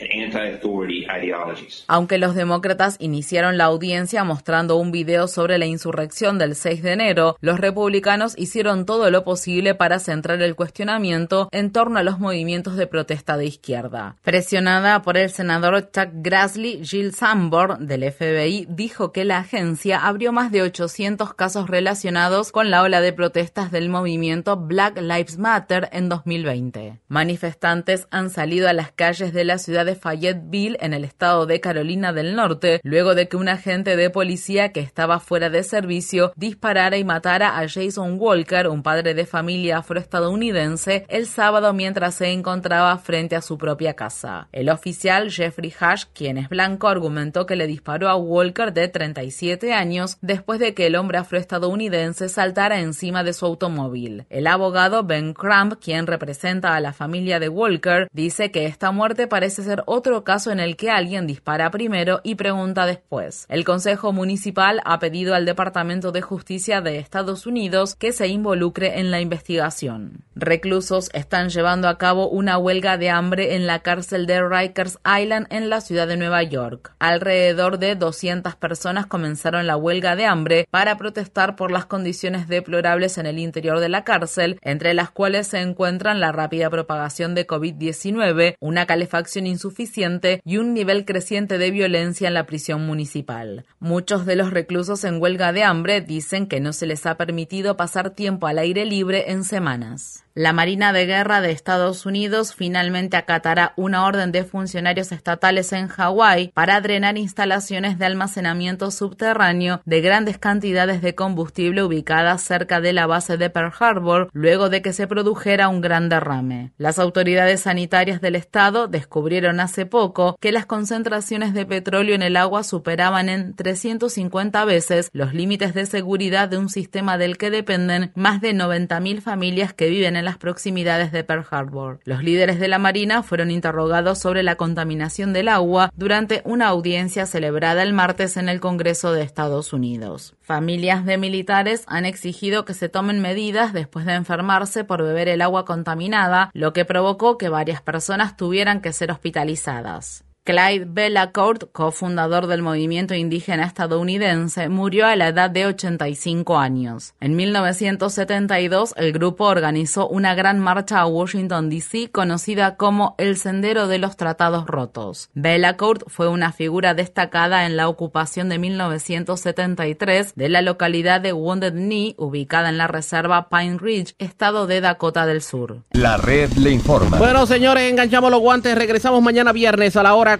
Aunque 1.87 2.19
los 2.19 2.35
demócratas 2.35 2.97
iniciaron 2.99 3.59
la 3.59 3.65
audiencia 3.65 4.25
mostrando 4.25 4.77
un 4.77 4.93
video 4.93 5.29
sobre 5.29 5.59
la 5.59 5.67
insurrección 5.67 6.39
del 6.39 6.55
6 6.55 6.83
de 6.83 6.93
enero, 6.93 7.37
los 7.41 7.61
republicanos 7.61 8.35
hicieron 8.37 8.87
todo 8.87 9.11
lo 9.11 9.25
posible 9.25 9.75
para 9.75 9.99
centrar 9.99 10.43
el 10.43 10.57
cuestionamiento 10.57 11.49
en 11.53 11.73
torno 11.73 11.99
a 11.99 12.03
los 12.03 12.19
movimientos 12.19 12.77
de 12.77 12.87
protesta 12.87 13.37
de 13.37 13.47
izquierda. 13.47 14.17
Presionada 14.23 15.03
por 15.03 15.17
el 15.17 15.31
senador 15.31 15.91
Chuck 15.91 16.11
Grassley, 16.15 16.85
Jill 16.85 17.15
Sanborn 17.15 17.87
del 17.87 18.11
FBI 18.11 18.67
dijo 18.69 19.13
que 19.13 19.25
la 19.25 19.39
agencia 19.39 20.07
abrió 20.07 20.33
más 20.33 20.51
de 20.51 20.63
800 20.63 21.35
casos 21.35 21.69
relacionados 21.69 22.53
con 22.53 22.71
la 22.71 22.83
ola 22.83 23.01
de 23.01 23.13
protestas 23.13 23.71
del 23.71 23.89
movimiento 23.89 24.57
Black 24.57 25.01
Lives 25.01 25.39
Matter 25.39 25.89
en 25.93 26.09
2020. 26.09 27.01
Manifestantes 27.09 28.07
han 28.11 28.31
salido 28.31 28.69
a 28.69 28.73
las 28.73 28.93
calles 28.93 29.33
de 29.33 29.45
la 29.45 29.59
ciudad 29.59 29.87
de 29.87 29.95
Fayetteville 29.95 30.79
en 30.81 30.95
el 30.95 31.10
estado 31.11 31.45
de 31.47 31.61
Carolina 31.61 32.13
del 32.13 32.35
Norte, 32.35 32.81
luego 32.85 33.15
de 33.15 33.29
que 33.29 33.37
un 33.37 33.49
agente 33.49 33.97
de 33.97 34.11
policía 34.11 34.73
que 34.73 34.81
estaba 34.81 35.21
fuera 35.21 35.51
de 35.51 35.63
servicio 35.63 36.33
disparara 36.37 36.97
y 36.97 37.05
matara 37.05 37.59
a 37.59 37.69
Jason 37.69 38.17
Walker, 38.19 38.69
un 38.69 38.83
padre 38.83 39.15
de 39.15 39.27
familia 39.27 39.79
afroestadounidense, 39.79 41.05
el 41.09 41.27
sábado 41.27 41.73
mientras 41.73 42.15
se 42.15 42.29
encontraba 42.29 42.97
frente 42.99 43.37
a 43.37 43.43
su 43.43 43.59
propia 43.59 43.95
casa. 43.95 44.49
El 44.53 44.71
oficial 44.71 45.31
Jeffrey 45.31 45.75
Hash, 45.79 46.05
quien 46.15 46.39
es 46.39 46.49
blanco, 46.49 46.89
argumentó 46.89 47.45
que 47.45 47.57
le 47.57 47.67
disparó 47.67 48.09
a 48.09 48.17
Walker 48.17 48.73
de 48.73 48.89
37 48.89 49.73
años 49.73 50.17
después 50.21 50.61
de 50.61 50.75
que 50.75 50.87
el 50.87 50.97
hombre 50.97 51.19
afroestadounidense 51.19 52.29
saltara 52.29 52.81
encima 52.81 53.25
de 53.25 53.33
su 53.33 53.47
automóvil. 53.47 54.27
El 54.31 54.47
abogado 54.47 55.03
Ben 55.03 55.35
Crump, 55.35 55.75
quien 55.83 56.07
representa 56.07 56.77
a 56.77 56.81
la 56.81 56.93
familia 56.93 57.41
de 57.41 57.49
Walker, 57.49 58.09
dice 58.13 58.53
que 58.53 58.67
esta 58.67 58.93
muerte 58.93 59.27
parece 59.27 59.65
ser 59.65 59.83
otro 59.87 60.23
caso 60.25 60.53
en 60.53 60.61
el 60.61 60.77
que 60.77 60.91
alguien 61.01 61.27
dispara 61.27 61.71
primero 61.71 62.21
y 62.23 62.35
pregunta 62.35 62.85
después. 62.85 63.47
El 63.49 63.65
Consejo 63.65 64.13
Municipal 64.13 64.83
ha 64.85 64.99
pedido 64.99 65.35
al 65.35 65.47
Departamento 65.47 66.13
de 66.13 66.21
Justicia 66.21 66.83
de 66.83 66.99
Estados 66.99 67.47
Unidos 67.47 67.95
que 67.95 68.13
se 68.13 68.29
involucre 68.29 69.01
en 69.01 69.11
la 69.11 69.21
investigación. 69.21 70.25
Reclusos 70.35 71.09
están 71.15 71.49
llevando 71.49 71.89
a 71.89 71.97
cabo 71.97 72.29
una 72.29 72.59
huelga 72.59 72.99
de 72.99 73.09
hambre 73.09 73.55
en 73.55 73.67
la 73.67 73.81
cárcel 73.81 74.27
de 74.27 74.47
Rikers 74.47 74.99
Island 75.05 75.47
en 75.51 75.71
la 75.71 75.81
ciudad 75.81 76.07
de 76.07 76.19
Nueva 76.19 76.43
York. 76.43 76.93
Alrededor 76.99 77.79
de 77.79 77.97
200 77.97 78.57
personas 78.57 79.07
comenzaron 79.07 79.67
la 79.67 79.79
huelga 79.79 80.17
de 80.17 80.27
hambre 80.27 80.69
para 80.71 80.99
protestar 80.99 81.57
por 81.57 81.71
las 81.71 81.87
condiciones 81.87 82.47
deplorables 82.47 83.17
en 83.17 83.25
el 83.25 83.39
interior 83.39 83.81
de 83.81 83.89
la 83.89 84.05
cárcel, 84.05 84.59
entre 84.61 84.93
las 84.93 85.11
cuales 85.11 85.47
se 85.47 85.61
encuentran 85.61 86.21
la 86.21 86.33
rápida 86.33 86.69
propagación 86.69 87.35
de 87.35 87.47
COVID-19, 87.47 88.57
una 88.61 88.87
calefacción 88.87 89.47
insuficiente 89.47 90.43
y 90.45 90.59
un 90.59 90.75
nivel 90.75 90.90
creciente 91.05 91.59
de 91.59 91.71
violencia 91.71 92.29
en 92.29 92.35
la 92.35 92.47
prisión 92.47 92.87
municipal. 92.87 93.65
Muchos 93.79 94.27
de 94.27 94.37
los 94.37 94.51
reclusos 94.51 95.05
en 95.05 95.21
huelga 95.21 95.53
de 95.53 95.63
hambre 95.63 96.01
dicen 96.01 96.47
que 96.47 96.61
no 96.61 96.73
se 96.73 96.87
les 96.87 97.07
ha 97.07 97.17
permitido 97.17 97.77
pasar 97.77 98.11
tiempo 98.11 98.47
al 98.47 98.59
aire 98.59 98.85
libre 98.85 99.31
en 99.31 99.45
semanas. 99.45 100.25
La 100.35 100.53
Marina 100.53 100.93
de 100.93 101.07
Guerra 101.07 101.41
de 101.41 101.51
Estados 101.51 102.07
Unidos 102.07 102.55
finalmente 102.55 103.17
acatará 103.17 103.73
una 103.75 104.05
orden 104.05 104.31
de 104.31 104.45
funcionarios 104.45 105.11
estatales 105.11 105.73
en 105.73 105.89
Hawái 105.89 106.53
para 106.55 106.81
drenar 106.81 107.19
instalaciones 107.19 107.99
de 107.99 108.07
almacenamiento 108.07 108.93
subterráneo 108.93 109.81
de 109.85 110.01
grandes 110.01 110.39
cantidades 110.39 111.03
de 111.03 111.17
combustible 111.17 111.83
ubicadas 111.83 112.43
cerca 112.43 112.81
de 112.81 112.93
la 112.93 113.09
base 113.09 113.39
de 113.39 113.51
Pearl 113.51 113.73
Harbor 113.77 114.31
luego 114.33 114.69
de 114.69 114.83
que 114.83 114.93
se 114.93 115.09
produjera 115.09 115.69
un 115.69 115.81
gran 115.81 116.09
derrame. 116.09 116.71
Las 116.79 117.01
autoridades 117.01 117.63
sanitarias 117.63 118.21
del 118.21 118.37
estado 118.37 118.87
descubrieron 118.87 119.59
hace 119.59 119.85
poco 119.85 120.37
que 120.41 120.53
las 120.53 120.65
concentraciones 120.65 121.55
de 121.55 121.67
petróleo 121.67 122.15
en 122.15 122.23
el 122.23 122.37
agua 122.37 122.63
superaban 122.63 123.29
en 123.29 123.57
350 123.57 124.65
veces 124.65 125.11
los 125.13 125.35
límites 125.35 125.75
de 125.75 125.87
seguridad 125.87 126.49
de 126.49 126.59
un 126.59 126.69
sistema 126.69 127.19
del 127.19 127.37
que 127.37 127.51
dependen 127.51 128.13
más 128.15 128.41
de 128.41 128.55
90.000 128.55 129.21
familias 129.23 129.75
que 129.75 129.89
viven 129.89 130.15
en 130.15 130.21
en 130.21 130.25
las 130.31 130.39
proximidades 130.39 131.11
de 131.11 131.25
Pearl 131.25 131.45
Harbor. 131.51 131.99
Los 132.05 132.23
líderes 132.23 132.61
de 132.61 132.69
la 132.69 132.79
Marina 132.79 133.25
fueron 133.25 133.51
interrogados 133.51 134.21
sobre 134.21 134.45
la 134.45 134.55
contaminación 134.55 135.33
del 135.33 135.49
agua 135.49 135.91
durante 135.97 136.41
una 136.45 136.69
audiencia 136.69 137.27
celebrada 137.27 137.83
el 137.83 137.93
martes 137.93 138.37
en 138.37 138.49
el 138.49 138.61
Congreso 138.61 139.13
de 139.13 139.23
Estados 139.23 139.73
Unidos. 139.73 140.37
Familias 140.41 141.05
de 141.05 141.19
militares 141.19 141.83
han 141.89 142.07
exigido 142.07 142.65
que 142.65 142.75
se 142.75 142.89
tomen 142.89 143.21
medidas 143.21 143.73
después 143.73 144.07
de 144.07 144.15
enfermarse 144.15 144.85
por 144.85 145.03
beber 145.03 145.27
el 145.27 145.43
agua 145.43 145.65
contaminada, 145.65 146.53
lo 146.55 146.73
que 146.73 146.85
provocó 146.85 147.37
que 147.37 147.49
varias 147.49 147.83
personas 147.83 148.37
tuvieran 148.37 148.81
que 148.81 148.93
ser 148.93 149.11
hospitalizadas. 149.11 150.25
Clyde 150.51 150.87
Bellacourt, 150.89 151.71
cofundador 151.71 152.49
del 152.49 152.61
movimiento 152.61 153.15
indígena 153.15 153.65
estadounidense, 153.65 154.69
murió 154.69 155.07
a 155.07 155.15
la 155.15 155.29
edad 155.29 155.49
de 155.49 155.67
85 155.67 156.59
años. 156.59 157.15
En 157.21 157.37
1972, 157.37 158.95
el 158.97 159.13
grupo 159.13 159.45
organizó 159.45 160.09
una 160.09 160.35
gran 160.35 160.59
marcha 160.59 160.99
a 160.99 161.07
Washington, 161.07 161.71
D.C., 161.71 162.11
conocida 162.11 162.75
como 162.75 163.15
el 163.19 163.37
Sendero 163.37 163.87
de 163.87 163.99
los 163.99 164.17
Tratados 164.17 164.67
Rotos. 164.67 165.31
Bellacourt 165.35 166.03
fue 166.09 166.27
una 166.27 166.51
figura 166.51 166.95
destacada 166.95 167.65
en 167.65 167.77
la 167.77 167.89
ocupación 167.89 168.49
de 168.49 168.59
1973 168.59 170.35
de 170.35 170.49
la 170.49 170.63
localidad 170.63 171.21
de 171.21 171.33
Wounded 171.33 171.75
Knee, 171.75 172.17
ubicada 172.19 172.71
en 172.71 172.79
la 172.79 172.89
reserva 172.89 173.49
Pine 173.49 173.79
Ridge, 173.79 174.17
estado 174.19 174.67
de 174.67 174.81
Dakota 174.81 175.27
del 175.27 175.43
Sur. 175.43 175.85
La 175.93 176.17
red 176.17 176.51
le 176.55 176.71
informa. 176.73 177.19
Bueno, 177.19 177.47
señores, 177.47 177.89
enganchamos 177.89 178.33
los 178.33 178.41
guantes. 178.41 178.75
Regresamos 178.75 179.23
mañana 179.23 179.53
viernes 179.53 179.95
a 179.95 180.03
la 180.03 180.15
hora 180.15 180.40